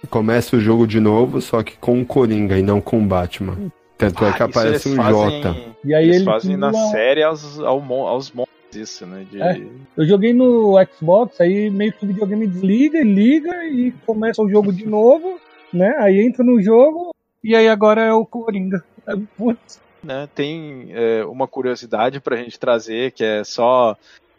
começa 0.09 0.55
o 0.55 0.59
jogo 0.59 0.85
de 0.87 0.99
novo, 0.99 1.41
só 1.41 1.63
que 1.63 1.77
com 1.77 2.01
o 2.01 2.05
Coringa 2.05 2.57
e 2.57 2.61
não 2.61 2.79
com 2.81 2.99
o 2.99 3.05
Batman. 3.05 3.71
Tanto 3.97 4.23
é 4.25 4.29
Ah, 4.29 4.33
que 4.33 4.43
aparece 4.43 4.89
um 4.89 4.91
isso 4.93 5.01
eles 5.01 5.11
fazem- 5.17 5.41
J. 5.41 5.55
E 5.83 5.93
aí 5.95 6.03
eles 6.05 6.15
ele 6.17 6.25
fazem 6.25 6.57
na 6.57 6.71
simula- 6.71 6.91
série 6.91 7.23
aos, 7.23 7.59
ao, 7.59 7.81
aos 8.07 8.31
montes 8.31 8.53
isso, 8.75 9.05
né? 9.07 9.25
De... 9.31 9.41
É. 9.41 9.59
Eu 9.97 10.05
joguei 10.05 10.33
no 10.33 10.75
Xbox, 10.97 11.41
aí 11.41 11.69
meio 11.71 11.91
que 11.93 12.05
o 12.05 12.07
videogame 12.07 12.45
desliga 12.45 12.99
e 12.99 13.03
liga 13.03 13.65
e 13.65 13.91
começa 14.05 14.41
o 14.41 14.49
jogo 14.49 14.71
de 14.71 14.85
novo, 14.87 15.39
né? 15.73 15.95
Aí 15.99 16.21
entra 16.21 16.43
no 16.43 16.61
jogo 16.61 17.09
e 17.43 17.55
aí 17.55 17.67
agora 17.67 18.01
é 18.03 18.13
o 18.13 18.23
Coringa. 18.25 18.83
É, 19.07 19.15
Putz, 19.35 19.79
né, 20.03 20.27
tem 20.35 20.89
é, 20.91 21.25
uma 21.25 21.47
curiosidade 21.47 22.19
pra 22.19 22.35
gente 22.37 22.59
trazer, 22.59 23.11
que 23.13 23.23
é 23.23 23.43
só 23.43 23.97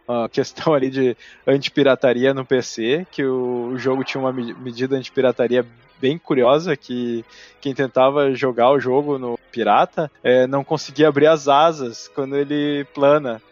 a 0.08 0.28
questão 0.28 0.72
ali 0.74 0.90
de 0.90 1.16
antipirataria 1.46 2.32
no 2.32 2.44
PC, 2.44 3.06
que 3.10 3.24
o, 3.24 3.72
o 3.74 3.78
jogo 3.78 4.02
tinha 4.04 4.20
uma 4.20 4.32
me- 4.32 4.54
medida 4.54 4.96
antipirataria 4.96 5.64
bem 6.00 6.16
curiosa, 6.16 6.76
que 6.76 7.24
quem 7.60 7.74
tentava 7.74 8.32
jogar 8.34 8.70
o 8.70 8.80
jogo 8.80 9.18
no 9.18 9.38
pirata 9.52 10.10
é, 10.22 10.46
não 10.46 10.62
conseguia 10.64 11.08
abrir 11.08 11.26
as 11.26 11.48
asas 11.48 12.08
quando 12.14 12.36
ele 12.36 12.84
plana. 12.94 13.42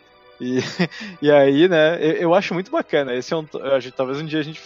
E, 0.41 0.59
e 1.20 1.31
aí, 1.31 1.66
né, 1.69 1.97
eu, 2.01 2.12
eu 2.12 2.35
acho 2.35 2.55
muito 2.55 2.70
bacana. 2.70 3.15
Esse 3.15 3.33
é 3.35 3.37
um, 3.37 3.47
gente- 3.81 3.95
talvez 3.95 4.20
um 4.20 4.27
dia 4.27 4.39
a 4.39 4.43
gente 4.43 4.61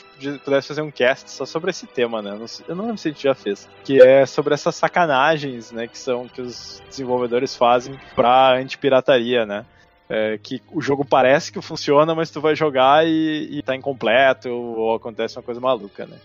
pudesse 0.45 0.69
fazer 0.69 0.83
um 0.83 0.91
cast 0.91 1.31
só 1.31 1.47
sobre 1.47 1.71
esse 1.71 1.87
tema, 1.87 2.21
né? 2.21 2.39
Eu 2.69 2.75
não 2.77 2.85
lembro 2.87 2.99
se 2.99 3.09
a 3.09 3.12
gente 3.12 3.23
já 3.23 3.35
fez. 3.35 3.69
Que 3.85 4.01
é 4.03 4.27
sobre 4.27 4.53
essas 4.53 4.75
sacanagens, 4.75 5.71
né, 5.73 5.87
que 5.87 5.97
são 5.97 6.29
que 6.29 6.43
os 6.43 6.83
desenvolvedores 6.89 7.57
fazem 7.57 7.99
pra 8.15 8.57
antipirataria, 8.57 9.47
né? 9.47 9.65
É, 10.12 10.39
que 10.43 10.61
o 10.73 10.81
jogo 10.82 11.05
parece 11.05 11.53
que 11.53 11.62
funciona, 11.62 12.15
mas 12.16 12.31
tu 12.31 12.41
vai 12.41 12.57
jogar 12.57 13.07
e, 13.07 13.49
e 13.53 13.62
tá 13.62 13.77
incompleto 13.77 14.49
ou, 14.49 14.77
ou 14.78 14.95
acontece 14.97 15.37
uma 15.39 15.43
coisa 15.45 15.61
maluca, 15.61 16.05
né? 16.05 16.16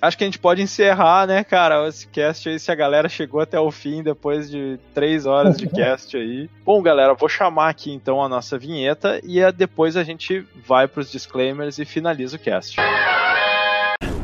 Acho 0.00 0.16
que 0.18 0.24
a 0.24 0.26
gente 0.26 0.38
pode 0.38 0.60
encerrar, 0.62 1.26
né, 1.26 1.44
cara, 1.44 1.86
esse 1.88 2.06
cast 2.08 2.46
aí, 2.48 2.58
se 2.58 2.70
a 2.70 2.74
galera 2.74 3.08
chegou 3.08 3.40
até 3.40 3.58
o 3.60 3.70
fim 3.70 4.02
depois 4.02 4.50
de 4.50 4.78
três 4.94 5.24
horas 5.26 5.56
de 5.56 5.66
cast 5.70 6.16
aí. 6.16 6.48
Bom, 6.64 6.82
galera, 6.82 7.14
vou 7.14 7.28
chamar 7.28 7.68
aqui 7.70 7.90
então 7.92 8.22
a 8.22 8.28
nossa 8.28 8.58
vinheta 8.58 9.20
e 9.22 9.42
a- 9.42 9.50
depois 9.50 9.96
a 9.96 10.04
gente 10.04 10.44
vai 10.66 10.86
pros 10.88 11.10
disclaimers 11.12 11.78
e 11.78 11.84
finaliza 11.84 12.36
o 12.36 12.38
cast. 12.38 12.76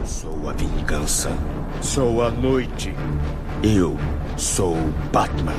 Sou 0.05 0.49
a 0.49 0.53
vingança. 0.53 1.31
Sou 1.83 2.23
a 2.23 2.31
noite. 2.31 2.93
Eu 3.63 3.97
sou 4.37 4.75
Batman. 5.13 5.55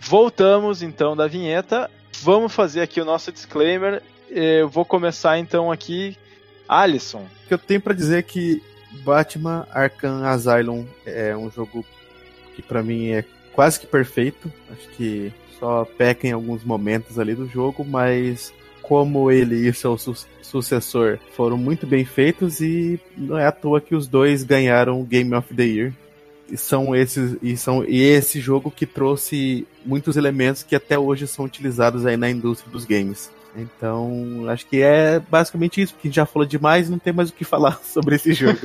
Voltamos 0.00 0.82
então 0.82 1.14
da 1.16 1.26
vinheta. 1.26 1.90
Vamos 2.22 2.54
fazer 2.54 2.80
aqui 2.80 3.00
o 3.00 3.04
nosso 3.04 3.32
disclaimer. 3.32 4.02
Eu 4.30 4.68
vou 4.68 4.84
começar 4.84 5.38
então 5.38 5.70
aqui. 5.70 6.16
Alisson, 6.68 7.26
O 7.44 7.48
que 7.48 7.54
eu 7.54 7.58
tenho 7.58 7.80
pra 7.80 7.92
dizer 7.92 8.18
é 8.18 8.22
que 8.22 8.62
Batman 9.04 9.66
Arkham 9.70 10.24
Asylum 10.24 10.86
é 11.04 11.36
um 11.36 11.50
jogo 11.50 11.84
que 12.54 12.62
pra 12.62 12.82
mim 12.82 13.08
é 13.10 13.24
quase 13.52 13.78
que 13.80 13.86
perfeito. 13.86 14.50
Acho 14.70 14.88
que 14.90 15.32
só 15.58 15.84
peca 15.84 16.26
em 16.26 16.32
alguns 16.32 16.64
momentos 16.64 17.18
ali 17.18 17.34
do 17.34 17.46
jogo, 17.46 17.84
mas 17.84 18.52
como 18.80 19.30
ele 19.30 19.68
e 19.68 19.72
seu 19.74 19.98
su- 19.98 20.26
sucessor 20.40 21.18
foram 21.34 21.56
muito 21.58 21.86
bem 21.86 22.04
feitos 22.04 22.60
e 22.60 22.98
não 23.16 23.36
é 23.36 23.46
à 23.46 23.52
toa 23.52 23.80
que 23.80 23.94
os 23.94 24.06
dois 24.06 24.42
ganharam 24.44 25.00
o 25.00 25.04
Game 25.04 25.34
of 25.34 25.52
the 25.54 25.64
Year. 25.64 25.92
E 26.52 26.56
são 26.58 26.94
esses 26.94 27.38
e 27.40 27.56
são 27.56 27.82
e 27.82 28.02
esse 28.02 28.38
jogo 28.38 28.70
que 28.70 28.84
trouxe 28.84 29.66
muitos 29.86 30.18
elementos 30.18 30.62
que 30.62 30.76
até 30.76 30.98
hoje 30.98 31.26
são 31.26 31.46
utilizados 31.46 32.04
aí 32.04 32.14
na 32.14 32.28
indústria 32.28 32.70
dos 32.70 32.84
games. 32.84 33.30
Então, 33.56 34.44
acho 34.48 34.66
que 34.66 34.82
é 34.82 35.18
basicamente 35.18 35.80
isso, 35.80 35.94
porque 35.94 36.08
a 36.08 36.10
gente 36.10 36.16
já 36.16 36.26
falou 36.26 36.46
demais 36.46 36.88
e 36.88 36.90
não 36.90 36.98
tem 36.98 37.12
mais 37.12 37.30
o 37.30 37.32
que 37.32 37.44
falar 37.44 37.78
sobre 37.84 38.16
esse 38.16 38.34
jogo. 38.34 38.58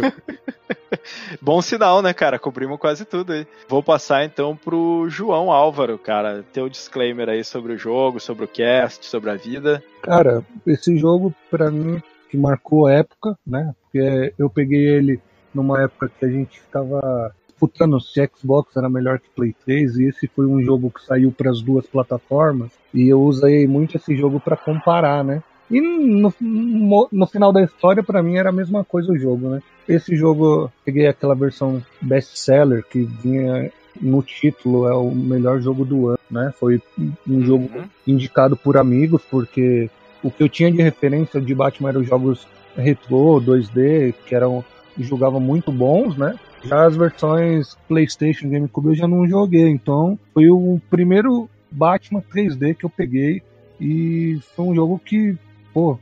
bom 1.42 1.62
sinal, 1.62 2.02
né, 2.02 2.14
cara? 2.14 2.38
Cobrimos 2.38 2.78
quase 2.78 3.06
tudo 3.06 3.32
aí. 3.32 3.48
Vou 3.70 3.82
passar 3.82 4.26
então 4.26 4.54
pro 4.54 5.08
João 5.10 5.50
Álvaro, 5.50 5.98
cara. 5.98 6.44
Teu 6.52 6.68
disclaimer 6.68 7.30
aí 7.30 7.44
sobre 7.44 7.72
o 7.72 7.78
jogo, 7.78 8.20
sobre 8.20 8.44
o 8.44 8.50
cast, 8.50 9.06
sobre 9.06 9.30
a 9.30 9.36
vida. 9.36 9.82
Cara, 10.02 10.44
esse 10.66 10.98
jogo 10.98 11.34
pra 11.50 11.72
mim 11.72 12.02
que 12.30 12.36
marcou 12.36 12.88
a 12.88 12.94
época, 12.94 13.38
né? 13.48 13.74
Porque 13.82 14.34
eu 14.38 14.50
peguei 14.50 14.90
ele 14.90 15.22
numa 15.54 15.82
época 15.84 16.12
que 16.20 16.26
a 16.26 16.30
gente 16.30 16.60
ficava 16.60 17.34
disputando 17.58 18.00
se 18.00 18.30
Xbox 18.36 18.76
era 18.78 18.88
melhor 18.88 19.20
que 19.20 19.30
Play 19.36 19.56
3 19.66 19.98
e 19.98 20.06
esse 20.06 20.28
foi 20.28 20.46
um 20.46 20.62
jogo 20.64 20.92
que 20.92 21.04
saiu 21.04 21.32
para 21.32 21.50
as 21.50 21.62
duas 21.62 21.88
plataformas 21.88 22.70
e 22.94 23.08
eu 23.10 23.20
usei 23.20 23.68
muito 23.68 23.98
esse 23.98 24.16
jogo 24.16 24.40
para 24.40 24.56
comparar, 24.56 25.24
né? 25.24 25.42
E 25.70 25.82
no, 25.82 26.34
no, 26.40 27.10
no 27.12 27.28
final 27.28 27.52
da 27.52 27.62
história, 27.62 28.02
pra 28.02 28.24
mim, 28.24 28.38
era 28.38 28.50
a 28.50 28.54
mesma 28.54 28.86
coisa 28.86 29.12
o 29.12 29.18
jogo, 29.18 29.50
né? 29.50 29.62
Esse 29.90 30.16
jogo, 30.16 30.72
peguei 30.86 31.08
aquela 31.08 31.36
versão 31.36 31.84
best-seller 32.02 32.86
que 32.90 33.04
vinha 33.04 33.70
no 34.00 34.22
título, 34.22 34.88
é 34.88 34.94
o 34.94 35.12
melhor 35.12 35.60
jogo 35.60 35.84
do 35.84 36.10
ano, 36.10 36.20
né? 36.32 36.54
Foi 36.58 36.82
um 37.28 37.42
jogo 37.42 37.70
Uhum. 37.76 37.84
indicado 38.06 38.56
por 38.56 38.78
amigos, 38.78 39.24
porque 39.30 39.90
o 40.24 40.32
que 40.32 40.42
eu 40.44 40.48
tinha 40.48 40.72
de 40.72 40.82
referência 40.82 41.42
de 41.42 41.54
Batman 41.54 41.90
eram 41.90 42.02
os 42.02 42.08
jogos 42.08 42.48
retrô, 42.78 43.42
2D, 43.42 44.14
que 44.26 44.36
eram 44.36 44.64
jogavam 45.00 45.40
muito 45.40 45.72
bons, 45.72 46.16
né? 46.18 46.36
Já 46.64 46.86
as 46.86 46.96
versões 46.96 47.76
PlayStation, 47.88 48.50
GameCube 48.50 48.90
eu 48.90 48.96
já 48.96 49.08
não 49.08 49.28
joguei, 49.28 49.70
então 49.70 50.18
foi 50.34 50.50
o 50.50 50.82
primeiro 50.90 51.50
Batman 51.72 52.22
3D 52.22 52.76
que 52.76 52.86
eu 52.86 52.90
peguei 52.90 53.42
e 53.80 54.40
foi 54.56 54.66
um 54.66 54.76
jogo 54.76 55.00
que, 55.04 55.38
pô, 55.74 56.00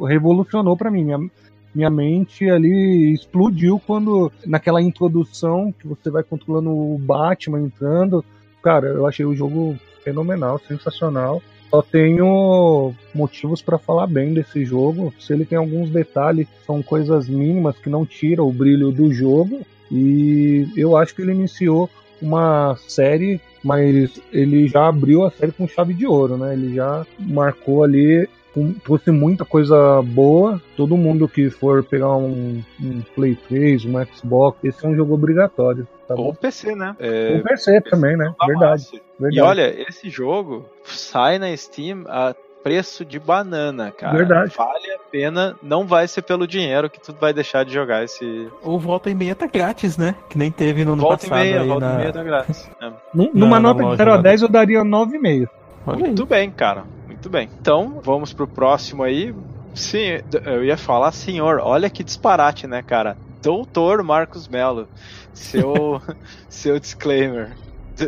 revolucionou 0.00 0.76
pra 0.76 0.90
mim. 0.90 1.04
Minha, 1.04 1.30
minha 1.74 1.90
mente 1.90 2.48
ali 2.48 3.12
explodiu 3.12 3.80
quando 3.84 4.32
naquela 4.46 4.80
introdução 4.80 5.72
que 5.72 5.86
você 5.86 6.10
vai 6.10 6.22
controlando 6.22 6.70
o 6.70 6.98
Batman 6.98 7.60
entrando. 7.60 8.24
Cara, 8.62 8.88
eu 8.88 9.06
achei 9.06 9.24
o 9.24 9.34
jogo 9.34 9.76
fenomenal, 10.02 10.58
sensacional. 10.60 11.42
Só 11.70 11.82
tenho 11.82 12.94
motivos 13.14 13.60
para 13.60 13.78
falar 13.78 14.06
bem 14.06 14.32
desse 14.32 14.64
jogo. 14.64 15.12
Se 15.18 15.32
ele 15.32 15.44
tem 15.44 15.58
alguns 15.58 15.90
detalhes, 15.90 16.46
são 16.66 16.82
coisas 16.82 17.28
mínimas 17.28 17.76
que 17.76 17.90
não 17.90 18.06
tiram 18.06 18.48
o 18.48 18.52
brilho 18.52 18.92
do 18.92 19.12
jogo. 19.12 19.60
E 19.90 20.68
eu 20.76 20.96
acho 20.96 21.14
que 21.14 21.22
ele 21.22 21.32
iniciou 21.32 21.88
uma 22.20 22.76
série, 22.88 23.40
mas 23.62 24.20
ele 24.32 24.68
já 24.68 24.88
abriu 24.88 25.24
a 25.24 25.30
série 25.30 25.52
com 25.52 25.68
chave 25.68 25.92
de 25.92 26.06
ouro, 26.06 26.36
né? 26.36 26.54
Ele 26.54 26.74
já 26.74 27.06
marcou 27.18 27.84
ali, 27.84 28.28
trouxe 28.84 29.10
muita 29.10 29.44
coisa 29.44 30.00
boa. 30.02 30.60
Todo 30.76 30.96
mundo 30.96 31.28
que 31.28 31.50
for 31.50 31.82
pegar 31.84 32.14
um, 32.16 32.62
um 32.82 33.00
Play 33.14 33.36
3, 33.48 33.84
um 33.84 34.04
Xbox, 34.14 34.58
esse 34.64 34.84
é 34.84 34.88
um 34.88 34.94
jogo 34.96 35.14
obrigatório. 35.14 35.86
Tá 36.08 36.14
Ou 36.14 36.26
bom? 36.26 36.34
PC, 36.34 36.74
né? 36.74 36.94
É, 37.00 37.34
Um 37.36 37.42
PC 37.42 37.80
também, 37.82 38.16
né? 38.16 38.32
da 38.38 38.46
Verdade, 38.46 38.84
verdade. 39.18 39.36
E 39.36 39.40
olha, 39.40 39.82
esse 39.88 40.08
jogo 40.08 40.64
sai 40.84 41.38
na 41.38 41.54
Steam 41.56 42.04
a 42.06 42.34
preço 42.62 43.04
de 43.04 43.18
banana, 43.20 43.92
cara. 43.92 44.16
Verdade. 44.16 44.52
Vale 44.56 44.90
a 44.92 44.98
pena, 45.10 45.54
não 45.62 45.86
vai 45.86 46.08
ser 46.08 46.22
pelo 46.22 46.48
dinheiro 46.48 46.90
que 46.90 47.00
tu 47.00 47.14
vai 47.20 47.32
deixar 47.32 47.64
de 47.64 47.72
jogar 47.72 48.02
esse. 48.02 48.48
Ou 48.62 48.76
volta 48.78 49.08
e 49.08 49.14
meia 49.14 49.36
tá 49.36 49.46
grátis, 49.46 49.96
né? 49.96 50.16
Que 50.28 50.36
nem 50.36 50.50
teve 50.50 50.84
no 50.84 50.94
ano 50.94 51.02
volta 51.02 51.26
e 51.26 51.28
passado 51.28 51.44
meia, 51.44 51.60
aí 51.60 51.68
volta 51.68 51.86
na... 51.86 51.94
e 51.94 51.96
meia 51.98 52.12
tá 52.12 52.22
grátis. 52.24 52.70
É. 52.82 52.90
Num- 53.14 53.30
Numa 53.32 53.60
na 53.60 53.68
nota 53.68 53.78
de 53.78 53.84
loja 53.84 53.96
0 53.98 54.10
a 54.12 54.16
lá 54.16 54.22
10 54.22 54.42
eu 54.42 54.48
daria 54.48 54.80
9,5. 54.82 55.48
Olha 55.86 55.96
aí. 55.96 56.02
Muito 56.02 56.26
bem, 56.26 56.50
cara. 56.50 56.84
Muito 57.16 57.30
bem. 57.30 57.48
Então, 57.60 58.00
vamos 58.02 58.32
pro 58.32 58.46
próximo 58.46 59.02
aí. 59.02 59.34
Sim, 59.74 60.20
eu 60.44 60.64
ia 60.64 60.76
falar, 60.76 61.12
senhor, 61.12 61.60
olha 61.62 61.90
que 61.90 62.04
disparate, 62.04 62.66
né, 62.66 62.82
cara? 62.82 63.16
Doutor 63.42 64.02
Marcos 64.02 64.48
Melo. 64.48 64.88
Seu, 65.32 66.00
seu 66.48 66.78
disclaimer. 66.78 67.56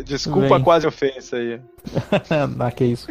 Desculpa 0.04 0.60
quase 0.60 0.86
ofensa 0.86 1.36
aí. 1.36 1.60
ah, 2.60 2.70
que 2.70 2.84
isso. 2.84 3.08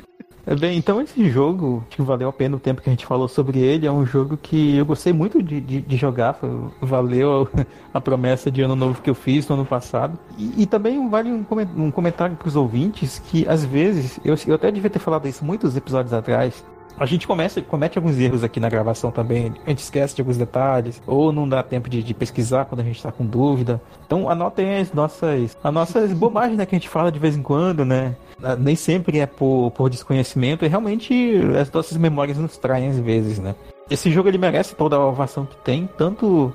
É, 0.47 0.55
Bem, 0.55 0.77
então 0.77 1.01
esse 1.01 1.29
jogo, 1.29 1.85
que 1.89 2.01
valeu 2.01 2.29
a 2.29 2.33
pena 2.33 2.55
o 2.55 2.59
tempo 2.59 2.81
que 2.81 2.89
a 2.89 2.93
gente 2.93 3.05
falou 3.05 3.27
sobre 3.27 3.59
ele, 3.59 3.85
é 3.85 3.91
um 3.91 4.05
jogo 4.05 4.37
que 4.37 4.77
eu 4.77 4.85
gostei 4.85 5.11
muito 5.11 5.43
de, 5.43 5.59
de, 5.59 5.81
de 5.81 5.97
jogar, 5.97 6.39
valeu 6.81 7.49
a 7.93 7.99
promessa 7.99 8.49
de 8.49 8.61
ano 8.61 8.73
novo 8.73 9.01
que 9.01 9.09
eu 9.09 9.15
fiz 9.15 9.45
no 9.49 9.55
ano 9.55 9.65
passado. 9.65 10.17
E, 10.37 10.63
e 10.63 10.65
também 10.65 11.09
vale 11.09 11.29
um, 11.29 11.45
um 11.75 11.91
comentário 11.91 12.37
para 12.37 12.47
os 12.47 12.55
ouvintes 12.55 13.19
que 13.19 13.45
às 13.45 13.65
vezes, 13.65 14.21
eu, 14.23 14.35
eu 14.47 14.55
até 14.55 14.71
devia 14.71 14.89
ter 14.89 14.99
falado 14.99 15.27
isso 15.27 15.43
muitos 15.43 15.75
episódios 15.75 16.13
atrás, 16.13 16.63
a 16.99 17.05
gente 17.05 17.27
começa, 17.27 17.61
comete 17.61 17.97
alguns 17.97 18.17
erros 18.19 18.43
aqui 18.43 18.59
na 18.59 18.69
gravação 18.69 19.11
também. 19.11 19.53
A 19.65 19.69
gente 19.69 19.79
esquece 19.79 20.15
de 20.15 20.21
alguns 20.21 20.37
detalhes, 20.37 21.01
ou 21.05 21.31
não 21.31 21.47
dá 21.47 21.61
tempo 21.61 21.89
de, 21.89 22.01
de 22.01 22.13
pesquisar 22.13 22.65
quando 22.65 22.81
a 22.81 22.83
gente 22.83 22.97
está 22.97 23.11
com 23.11 23.25
dúvida. 23.25 23.81
Então 24.05 24.29
anotem 24.29 24.77
as 24.77 24.91
nossas, 24.91 25.57
as 25.63 25.73
nossas 25.73 26.13
bobagens 26.17 26.57
né, 26.57 26.65
que 26.65 26.75
a 26.75 26.79
gente 26.79 26.89
fala 26.89 27.11
de 27.11 27.19
vez 27.19 27.37
em 27.37 27.41
quando, 27.41 27.85
né? 27.85 28.15
Ah, 28.41 28.55
Nem 28.55 28.75
sempre 28.75 29.19
é 29.19 29.25
por, 29.25 29.71
por 29.71 29.89
desconhecimento, 29.89 30.65
e 30.65 30.67
realmente 30.67 31.39
as 31.59 31.71
nossas 31.71 31.97
memórias 31.97 32.37
nos 32.37 32.57
traem 32.57 32.89
às 32.89 32.99
vezes, 32.99 33.39
né? 33.39 33.55
Esse 33.89 34.11
jogo 34.11 34.27
ele 34.27 34.37
merece 34.37 34.75
toda 34.75 34.95
a 34.95 35.05
ovação 35.05 35.45
que 35.45 35.55
tem, 35.57 35.87
tanto 35.97 36.53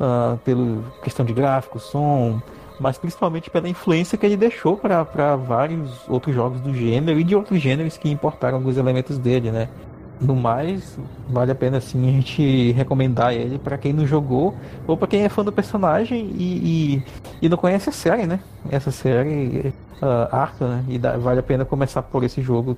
uh, 0.00 0.36
pela 0.44 0.82
questão 1.02 1.26
de 1.26 1.32
gráfico, 1.32 1.78
som, 1.78 2.40
mas 2.80 2.96
principalmente 2.96 3.50
pela 3.50 3.68
influência 3.68 4.16
que 4.16 4.24
ele 4.24 4.38
deixou 4.38 4.76
para 4.76 5.36
vários 5.36 6.08
outros 6.08 6.34
jogos 6.34 6.60
do 6.62 6.74
gênero 6.74 7.20
e 7.20 7.24
de 7.24 7.36
outros 7.36 7.60
gêneros 7.60 7.98
que 7.98 8.10
importaram 8.10 8.56
alguns 8.56 8.78
elementos 8.78 9.18
dele, 9.18 9.52
né? 9.52 9.68
No 10.18 10.34
mais, 10.34 10.98
vale 11.28 11.50
a 11.50 11.54
pena 11.54 11.80
sim 11.80 12.08
a 12.08 12.12
gente 12.12 12.72
recomendar 12.72 13.32
ele 13.34 13.58
para 13.58 13.78
quem 13.78 13.92
não 13.92 14.06
jogou 14.06 14.54
ou 14.86 14.96
para 14.96 15.08
quem 15.08 15.22
é 15.22 15.28
fã 15.28 15.44
do 15.44 15.52
personagem 15.52 16.30
e, 16.36 16.96
e, 16.98 17.02
e, 17.42 17.48
não 17.48 17.56
conhece 17.56 17.88
a 17.88 17.92
série, 17.92 18.26
né? 18.26 18.40
Essa 18.70 18.90
série 18.90 19.72
uh, 20.02 20.34
Arca, 20.34 20.66
né? 20.66 20.84
E 20.88 20.98
dá, 20.98 21.16
vale 21.16 21.40
a 21.40 21.42
pena 21.42 21.64
começar 21.64 22.02
por 22.02 22.22
esse 22.22 22.42
jogo. 22.42 22.76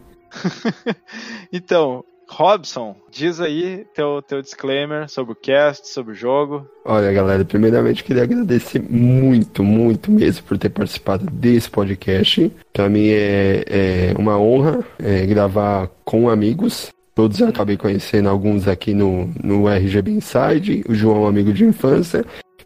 então, 1.52 2.04
Robson, 2.32 2.96
diz 3.10 3.40
aí 3.40 3.84
teu, 3.94 4.22
teu 4.22 4.40
disclaimer 4.40 5.06
sobre 5.06 5.32
o 5.32 5.36
cast, 5.36 5.86
sobre 5.86 6.12
o 6.12 6.14
jogo. 6.14 6.66
Olha, 6.82 7.12
galera, 7.12 7.44
primeiramente 7.44 8.02
queria 8.02 8.22
agradecer 8.22 8.82
muito, 8.82 9.62
muito 9.62 10.10
mesmo 10.10 10.42
por 10.44 10.56
ter 10.56 10.70
participado 10.70 11.26
desse 11.30 11.68
podcast. 11.70 12.50
Para 12.72 12.88
mim 12.88 13.08
é, 13.08 13.64
é, 13.68 14.14
uma 14.18 14.38
honra 14.38 14.82
é, 14.98 15.26
gravar 15.26 15.90
com 16.04 16.30
amigos. 16.30 16.90
Todos 17.14 17.38
eu 17.38 17.48
acabei 17.48 17.76
conhecendo 17.76 18.30
alguns 18.30 18.66
aqui 18.66 18.94
no, 18.94 19.26
no 19.44 19.68
RGB 19.68 20.12
Inside, 20.12 20.84
o 20.88 20.94
João, 20.94 21.26
amigo 21.26 21.52
de 21.52 21.66
infância. 21.66 22.24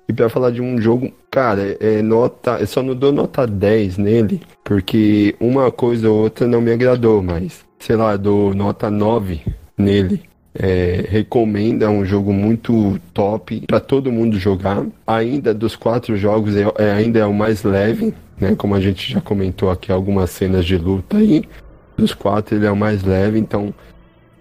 E 0.09 0.12
para 0.12 0.28
falar 0.28 0.52
de 0.52 0.62
um 0.62 0.80
jogo, 0.80 1.12
cara, 1.28 1.76
é 1.80 2.01
nota. 2.01 2.59
Eu 2.60 2.66
só 2.68 2.80
não 2.80 2.94
dou 2.94 3.10
nota 3.10 3.44
10 3.44 3.98
nele, 3.98 4.40
porque 4.62 5.34
uma 5.40 5.72
coisa 5.72 6.09
ou 6.09 6.22
outra 6.22 6.47
não 6.47 6.60
me 6.60 6.72
agradou, 6.72 7.20
mas, 7.20 7.65
sei 7.78 7.97
lá, 7.97 8.16
dou 8.16 8.55
nota 8.55 8.90
9 8.90 9.40
nele. 9.77 10.23
É, 10.59 11.05
recomendo, 11.11 11.82
é 11.82 11.89
um 11.89 12.03
jogo 12.05 12.32
muito 12.32 12.98
top 13.12 13.61
para 13.66 13.78
todo 13.78 14.11
mundo 14.11 14.39
jogar. 14.39 14.86
Ainda 15.07 15.53
dos 15.53 15.77
quatro 15.77 16.16
jogos, 16.16 16.57
é, 16.57 16.65
é, 16.78 16.93
ainda 16.93 17.19
é 17.19 17.27
o 17.27 17.35
mais 17.35 17.62
leve, 17.62 18.15
né? 18.40 18.55
Como 18.55 18.74
a 18.74 18.81
gente 18.81 19.12
já 19.12 19.20
comentou 19.20 19.70
aqui, 19.70 19.93
algumas 19.93 20.31
cenas 20.31 20.65
de 20.65 20.78
luta 20.78 21.19
aí. 21.19 21.44
Dos 21.97 22.15
quatro, 22.15 22.57
ele 22.57 22.66
é 22.66 22.70
o 22.70 22.77
mais 22.77 23.03
leve, 23.03 23.39
então 23.39 23.74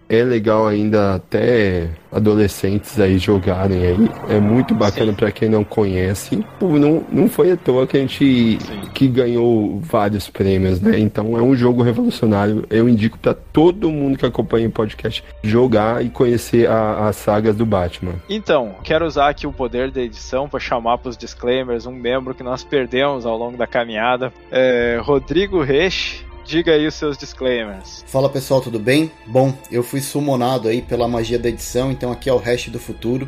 é 0.09 0.23
legal 0.23 0.67
ainda 0.67 1.15
até 1.15 1.89
adolescentes 2.11 2.99
aí 2.99 3.17
jogarem 3.17 3.85
aí. 3.85 4.09
É 4.29 4.39
muito 4.39 4.73
bacana 4.73 5.11
para 5.13 5.31
quem 5.31 5.49
não 5.49 5.63
conhece. 5.63 6.43
Pô, 6.59 6.77
não, 6.79 7.03
não 7.11 7.27
foi 7.27 7.51
à 7.51 7.57
toa 7.57 7.85
que 7.85 7.97
a 7.97 7.99
gente 7.99 8.57
Sim. 8.59 8.81
que 8.93 9.07
ganhou 9.07 9.79
vários 9.81 10.29
prêmios, 10.29 10.79
né? 10.79 10.99
Então 10.99 11.37
é 11.37 11.41
um 11.41 11.55
jogo 11.55 11.83
revolucionário. 11.83 12.65
Eu 12.69 12.87
indico 12.87 13.17
para 13.17 13.33
todo 13.33 13.91
mundo 13.91 14.17
que 14.17 14.25
acompanha 14.25 14.67
o 14.67 14.71
podcast 14.71 15.23
jogar 15.43 16.03
e 16.05 16.09
conhecer 16.09 16.69
as 16.69 17.15
sagas 17.17 17.55
do 17.55 17.65
Batman. 17.65 18.13
Então, 18.29 18.75
quero 18.83 19.05
usar 19.05 19.29
aqui 19.29 19.45
o 19.45 19.51
poder 19.51 19.91
da 19.91 20.01
edição 20.01 20.47
para 20.47 20.59
chamar 20.59 20.97
para 20.99 21.09
os 21.09 21.17
disclaimers 21.17 21.85
um 21.85 21.91
membro 21.91 22.33
que 22.33 22.43
nós 22.43 22.63
perdemos 22.63 23.25
ao 23.25 23.37
longo 23.37 23.57
da 23.57 23.67
caminhada. 23.67 24.31
É, 24.51 24.99
Rodrigo 25.01 25.61
Reich 25.61 26.24
Diga 26.45 26.73
aí 26.73 26.85
os 26.85 26.93
seus 26.93 27.17
disclaimers. 27.17 28.03
Fala 28.05 28.29
pessoal, 28.29 28.61
tudo 28.61 28.77
bem? 28.77 29.11
Bom, 29.25 29.51
eu 29.71 29.81
fui 29.81 29.99
sumonado 29.99 30.67
aí 30.67 30.79
pela 30.79 31.07
magia 31.07 31.39
da 31.39 31.49
edição, 31.49 31.91
então 31.91 32.11
aqui 32.11 32.29
é 32.29 32.33
o 32.33 32.37
Hash 32.37 32.69
do 32.69 32.79
Futuro. 32.79 33.27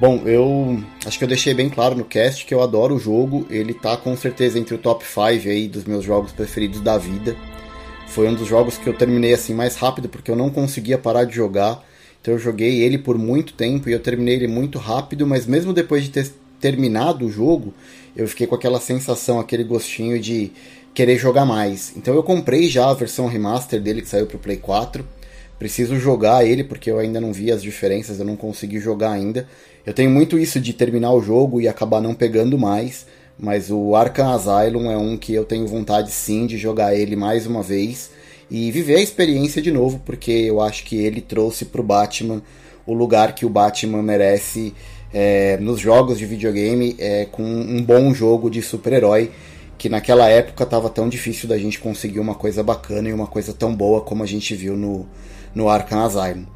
Bom, 0.00 0.22
eu 0.26 0.82
acho 1.06 1.16
que 1.16 1.22
eu 1.22 1.28
deixei 1.28 1.54
bem 1.54 1.70
claro 1.70 1.94
no 1.94 2.04
cast 2.04 2.44
que 2.44 2.52
eu 2.52 2.60
adoro 2.60 2.96
o 2.96 2.98
jogo, 2.98 3.46
ele 3.48 3.72
tá 3.72 3.96
com 3.96 4.16
certeza 4.16 4.58
entre 4.58 4.74
o 4.74 4.78
top 4.78 5.04
5 5.04 5.48
aí 5.48 5.68
dos 5.68 5.84
meus 5.84 6.04
jogos 6.04 6.32
preferidos 6.32 6.80
da 6.80 6.98
vida. 6.98 7.36
Foi 8.08 8.28
um 8.28 8.34
dos 8.34 8.48
jogos 8.48 8.76
que 8.76 8.88
eu 8.88 8.94
terminei 8.94 9.32
assim 9.32 9.54
mais 9.54 9.76
rápido 9.76 10.08
porque 10.08 10.30
eu 10.30 10.36
não 10.36 10.50
conseguia 10.50 10.98
parar 10.98 11.22
de 11.22 11.36
jogar. 11.36 11.84
Então 12.20 12.34
eu 12.34 12.38
joguei 12.38 12.80
ele 12.82 12.98
por 12.98 13.16
muito 13.16 13.52
tempo 13.52 13.88
e 13.88 13.92
eu 13.92 14.00
terminei 14.00 14.34
ele 14.34 14.48
muito 14.48 14.76
rápido, 14.76 15.24
mas 15.24 15.46
mesmo 15.46 15.72
depois 15.72 16.02
de 16.02 16.10
ter 16.10 16.32
terminado 16.60 17.26
o 17.26 17.30
jogo, 17.30 17.72
eu 18.16 18.26
fiquei 18.26 18.46
com 18.46 18.54
aquela 18.54 18.80
sensação, 18.80 19.38
aquele 19.38 19.62
gostinho 19.62 20.18
de 20.18 20.50
querer 20.96 21.18
jogar 21.18 21.44
mais. 21.44 21.92
Então 21.94 22.14
eu 22.14 22.22
comprei 22.22 22.70
já 22.70 22.88
a 22.88 22.94
versão 22.94 23.26
remaster 23.26 23.78
dele 23.78 24.00
que 24.00 24.08
saiu 24.08 24.26
para 24.26 24.38
o 24.38 24.40
Play 24.40 24.56
4. 24.56 25.06
Preciso 25.58 25.98
jogar 25.98 26.46
ele 26.46 26.64
porque 26.64 26.90
eu 26.90 26.98
ainda 26.98 27.20
não 27.20 27.34
vi 27.34 27.52
as 27.52 27.62
diferenças, 27.62 28.18
eu 28.18 28.24
não 28.24 28.34
consegui 28.34 28.80
jogar 28.80 29.12
ainda. 29.12 29.46
Eu 29.84 29.92
tenho 29.92 30.10
muito 30.10 30.38
isso 30.38 30.58
de 30.58 30.72
terminar 30.72 31.12
o 31.12 31.20
jogo 31.20 31.60
e 31.60 31.68
acabar 31.68 32.00
não 32.00 32.14
pegando 32.14 32.56
mais, 32.58 33.06
mas 33.38 33.70
o 33.70 33.94
Arkham 33.94 34.32
Asylum 34.32 34.90
é 34.90 34.96
um 34.96 35.18
que 35.18 35.34
eu 35.34 35.44
tenho 35.44 35.66
vontade 35.66 36.10
sim 36.10 36.46
de 36.46 36.56
jogar 36.56 36.96
ele 36.96 37.14
mais 37.14 37.46
uma 37.46 37.62
vez 37.62 38.10
e 38.50 38.70
viver 38.70 38.96
a 38.96 39.02
experiência 39.02 39.60
de 39.60 39.70
novo, 39.70 40.00
porque 40.02 40.30
eu 40.30 40.62
acho 40.62 40.82
que 40.84 40.96
ele 40.96 41.20
trouxe 41.20 41.66
para 41.66 41.80
o 41.82 41.84
Batman 41.84 42.42
o 42.86 42.94
lugar 42.94 43.34
que 43.34 43.44
o 43.44 43.50
Batman 43.50 44.02
merece 44.02 44.72
é, 45.12 45.58
nos 45.58 45.78
jogos 45.78 46.18
de 46.18 46.24
videogame 46.24 46.96
é, 46.98 47.26
com 47.30 47.42
um 47.42 47.82
bom 47.82 48.14
jogo 48.14 48.48
de 48.48 48.62
super-herói 48.62 49.30
que 49.78 49.88
naquela 49.88 50.28
época 50.28 50.64
estava 50.64 50.88
tão 50.88 51.08
difícil 51.08 51.48
da 51.48 51.58
gente 51.58 51.78
conseguir 51.78 52.20
uma 52.20 52.34
coisa 52.34 52.62
bacana 52.62 53.08
e 53.08 53.12
uma 53.12 53.26
coisa 53.26 53.52
tão 53.52 53.74
boa 53.74 54.00
como 54.00 54.22
a 54.22 54.26
gente 54.26 54.54
viu 54.54 54.76
no, 54.76 55.06
no 55.54 55.68
Arkham 55.68 56.04
Asylum. 56.04 56.46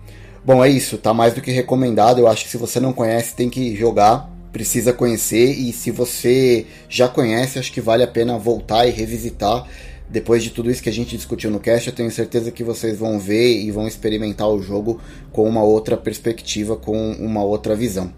Bom, 0.45 0.65
é 0.65 0.71
isso, 0.71 0.97
tá 0.97 1.13
mais 1.13 1.35
do 1.35 1.43
que 1.43 1.51
recomendado. 1.51 2.19
Eu 2.19 2.27
acho 2.27 2.45
que 2.45 2.51
se 2.51 2.57
você 2.57 2.81
não 2.81 2.93
conhece, 2.93 3.35
tem 3.35 3.51
que 3.51 3.77
jogar, 3.77 4.31
precisa 4.51 4.93
conhecer. 4.93 5.51
E 5.51 5.73
se 5.73 5.91
você 5.91 6.67
já 6.89 7.09
conhece, 7.09 7.59
acho 7.59 7.73
que 7.73 7.81
vale 7.81 8.03
a 8.03 8.09
pena 8.09 8.39
voltar 8.39 8.87
e 8.87 8.91
revisitar. 8.91 9.67
Depois 10.09 10.43
de 10.43 10.51
tudo 10.51 10.71
isso 10.71 10.83
que 10.83 10.89
a 10.89 10.93
gente 10.93 11.17
discutiu 11.17 11.51
no 11.51 11.61
cast, 11.61 11.87
eu 11.87 11.95
tenho 11.95 12.11
certeza 12.11 12.51
que 12.51 12.65
vocês 12.65 12.99
vão 12.99 13.19
ver 13.19 13.61
e 13.61 13.71
vão 13.71 13.87
experimentar 13.87 14.49
o 14.49 14.61
jogo 14.61 15.01
com 15.31 15.49
uma 15.49 15.63
outra 15.63 15.97
perspectiva, 15.97 16.75
com 16.75 17.13
uma 17.13 17.45
outra 17.45 17.77
visão. 17.77 18.13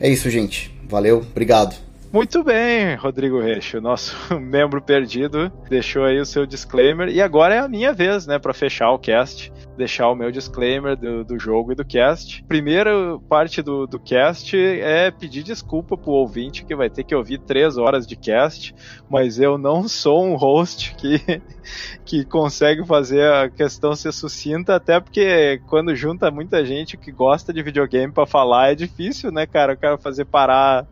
É 0.00 0.08
isso, 0.08 0.28
gente. 0.30 0.74
Valeu, 0.88 1.18
obrigado. 1.18 1.87
Muito 2.10 2.42
bem, 2.42 2.94
Rodrigo 2.94 3.38
Reich, 3.38 3.76
o 3.76 3.82
nosso 3.82 4.16
membro 4.40 4.80
perdido, 4.80 5.52
deixou 5.68 6.04
aí 6.04 6.18
o 6.18 6.24
seu 6.24 6.46
disclaimer 6.46 7.10
e 7.10 7.20
agora 7.20 7.54
é 7.54 7.58
a 7.58 7.68
minha 7.68 7.92
vez, 7.92 8.26
né, 8.26 8.38
para 8.38 8.54
fechar 8.54 8.90
o 8.92 8.98
cast, 8.98 9.52
deixar 9.76 10.08
o 10.08 10.14
meu 10.14 10.32
disclaimer 10.32 10.96
do, 10.96 11.22
do 11.22 11.38
jogo 11.38 11.72
e 11.72 11.74
do 11.74 11.84
cast. 11.84 12.42
Primeira 12.44 12.90
parte 13.28 13.60
do, 13.60 13.86
do 13.86 13.98
cast 13.98 14.56
é 14.56 15.10
pedir 15.10 15.42
desculpa 15.42 15.98
pro 15.98 16.12
ouvinte 16.12 16.64
que 16.64 16.74
vai 16.74 16.88
ter 16.88 17.04
que 17.04 17.14
ouvir 17.14 17.40
três 17.40 17.76
horas 17.76 18.06
de 18.06 18.16
cast, 18.16 18.74
mas 19.10 19.38
eu 19.38 19.58
não 19.58 19.86
sou 19.86 20.24
um 20.24 20.34
host 20.34 20.94
que, 20.94 21.42
que 22.06 22.24
consegue 22.24 22.86
fazer 22.86 23.30
a 23.30 23.50
questão 23.50 23.94
ser 23.94 24.12
sucinta, 24.14 24.76
até 24.76 24.98
porque 24.98 25.60
quando 25.66 25.94
junta 25.94 26.30
muita 26.30 26.64
gente 26.64 26.96
que 26.96 27.12
gosta 27.12 27.52
de 27.52 27.62
videogame 27.62 28.10
para 28.10 28.24
falar 28.24 28.72
é 28.72 28.74
difícil, 28.74 29.30
né, 29.30 29.46
cara? 29.46 29.74
Eu 29.74 29.76
quero 29.76 29.98
fazer 29.98 30.24
parar 30.24 30.86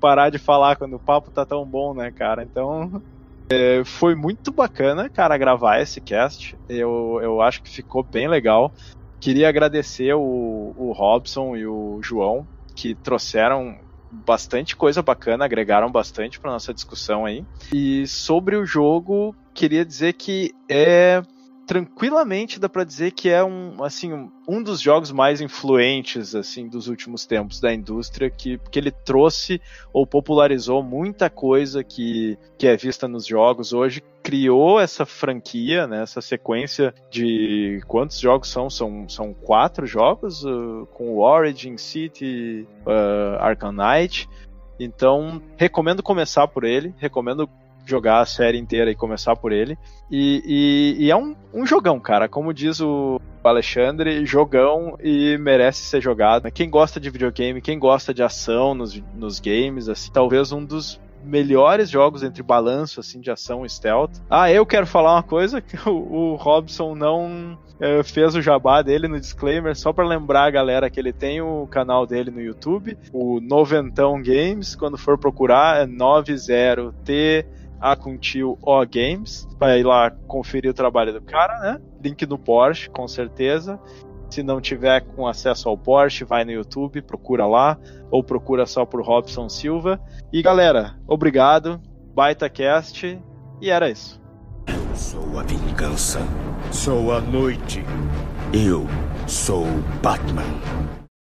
parar 0.00 0.30
de 0.30 0.38
falar 0.38 0.76
quando 0.76 0.94
o 0.94 1.00
papo 1.00 1.30
tá 1.30 1.44
tão 1.44 1.64
bom, 1.64 1.94
né, 1.94 2.10
cara? 2.10 2.42
Então, 2.42 3.02
é, 3.50 3.82
foi 3.84 4.14
muito 4.14 4.52
bacana, 4.52 5.08
cara, 5.08 5.38
gravar 5.38 5.80
esse 5.80 6.00
cast. 6.00 6.56
Eu, 6.68 7.20
eu 7.22 7.40
acho 7.40 7.62
que 7.62 7.70
ficou 7.70 8.02
bem 8.02 8.28
legal. 8.28 8.72
Queria 9.20 9.48
agradecer 9.48 10.14
o, 10.14 10.72
o 10.76 10.92
Robson 10.92 11.56
e 11.56 11.66
o 11.66 12.00
João, 12.02 12.46
que 12.74 12.94
trouxeram 12.94 13.76
bastante 14.10 14.76
coisa 14.76 15.02
bacana, 15.02 15.44
agregaram 15.44 15.90
bastante 15.90 16.38
para 16.38 16.52
nossa 16.52 16.72
discussão 16.72 17.26
aí. 17.26 17.44
E 17.72 18.06
sobre 18.06 18.56
o 18.56 18.64
jogo, 18.64 19.34
queria 19.52 19.84
dizer 19.84 20.14
que 20.14 20.54
é 20.68 21.22
tranquilamente 21.68 22.58
dá 22.58 22.66
para 22.66 22.82
dizer 22.82 23.10
que 23.10 23.28
é 23.28 23.44
um 23.44 23.84
assim 23.84 24.30
um 24.48 24.62
dos 24.62 24.80
jogos 24.80 25.12
mais 25.12 25.42
influentes 25.42 26.34
assim 26.34 26.66
dos 26.66 26.88
últimos 26.88 27.26
tempos 27.26 27.60
da 27.60 27.74
indústria 27.74 28.30
que, 28.30 28.58
que 28.70 28.78
ele 28.78 28.90
trouxe 28.90 29.60
ou 29.92 30.06
popularizou 30.06 30.82
muita 30.82 31.28
coisa 31.28 31.84
que, 31.84 32.38
que 32.56 32.66
é 32.66 32.74
vista 32.74 33.06
nos 33.06 33.26
jogos 33.26 33.74
hoje 33.74 34.02
criou 34.22 34.80
essa 34.80 35.04
franquia 35.04 35.86
né, 35.86 36.02
essa 36.02 36.22
sequência 36.22 36.94
de 37.10 37.82
quantos 37.86 38.18
jogos 38.18 38.48
são? 38.48 38.70
São, 38.70 39.06
são 39.06 39.34
quatro 39.34 39.86
jogos 39.86 40.44
uh, 40.44 40.86
com 40.94 41.18
Origin 41.18 41.76
City 41.76 42.66
uh, 42.86 43.40
Arkham 43.40 43.72
Knight. 43.72 44.28
Então 44.78 45.42
recomendo 45.56 46.02
começar 46.02 46.46
por 46.48 46.64
ele 46.64 46.94
recomendo 46.98 47.48
jogar 47.88 48.20
a 48.20 48.26
série 48.26 48.58
inteira 48.58 48.90
e 48.90 48.94
começar 48.94 49.36
por 49.36 49.52
ele. 49.52 49.78
E, 50.10 50.42
e, 50.98 51.04
e 51.06 51.10
é 51.10 51.16
um, 51.16 51.34
um 51.52 51.66
jogão, 51.66 51.98
cara. 51.98 52.28
Como 52.28 52.52
diz 52.52 52.80
o 52.80 53.20
Alexandre, 53.42 54.26
jogão 54.26 54.96
e 55.02 55.38
merece 55.38 55.82
ser 55.82 56.00
jogado. 56.00 56.50
Quem 56.50 56.68
gosta 56.68 57.00
de 57.00 57.10
videogame, 57.10 57.60
quem 57.60 57.78
gosta 57.78 58.12
de 58.12 58.22
ação 58.22 58.74
nos, 58.74 59.02
nos 59.14 59.40
games, 59.40 59.88
assim, 59.88 60.10
talvez 60.12 60.52
um 60.52 60.64
dos 60.64 61.00
melhores 61.24 61.90
jogos 61.90 62.22
entre 62.22 62.42
balanço 62.42 63.00
assim 63.00 63.20
de 63.20 63.30
ação 63.30 63.64
e 63.64 63.68
stealth. 63.68 64.12
Ah, 64.30 64.50
eu 64.50 64.64
quero 64.64 64.86
falar 64.86 65.14
uma 65.14 65.22
coisa 65.22 65.60
que 65.62 65.76
o, 65.88 65.92
o 65.92 66.34
Robson 66.36 66.94
não 66.94 67.58
é, 67.80 68.02
fez 68.02 68.34
o 68.34 68.42
jabá 68.42 68.82
dele 68.82 69.08
no 69.08 69.20
disclaimer 69.20 69.76
só 69.76 69.92
para 69.92 70.06
lembrar 70.06 70.44
a 70.44 70.50
galera 70.50 70.90
que 70.90 70.98
ele 70.98 71.12
tem 71.12 71.40
o 71.40 71.66
canal 71.66 72.06
dele 72.06 72.30
no 72.30 72.40
YouTube, 72.40 72.96
o 73.12 73.40
Noventão 73.40 74.22
Games, 74.22 74.74
quando 74.74 74.96
for 74.96 75.18
procurar 75.18 75.82
é 75.82 75.86
90T 75.86 77.46
a 77.80 77.96
com 77.96 78.16
tio 78.16 78.58
O 78.62 78.84
Games, 78.86 79.46
vai 79.58 79.80
ir 79.80 79.84
lá 79.84 80.10
conferir 80.26 80.70
o 80.70 80.74
trabalho 80.74 81.12
do 81.12 81.20
cara, 81.20 81.58
né? 81.60 81.80
Link 82.02 82.24
no 82.26 82.38
Porsche, 82.38 82.90
com 82.90 83.06
certeza. 83.06 83.78
Se 84.30 84.42
não 84.42 84.60
tiver 84.60 85.00
com 85.00 85.26
acesso 85.26 85.68
ao 85.68 85.78
Porsche, 85.78 86.24
vai 86.24 86.44
no 86.44 86.50
YouTube, 86.50 87.00
procura 87.02 87.46
lá, 87.46 87.78
ou 88.10 88.22
procura 88.22 88.66
só 88.66 88.84
por 88.84 89.02
Robson 89.02 89.48
Silva. 89.48 90.00
E 90.32 90.42
galera, 90.42 90.96
obrigado, 91.06 91.80
baita 92.14 92.48
cast, 92.50 93.18
e 93.60 93.70
era 93.70 93.88
isso. 93.88 94.20
Eu 94.66 94.96
sou 94.96 95.38
a 95.38 95.42
vingança. 95.42 96.20
Sou 96.70 97.12
a 97.12 97.20
noite. 97.20 97.82
Eu 98.52 98.86
sou 99.26 99.64
Batman. 100.02 100.97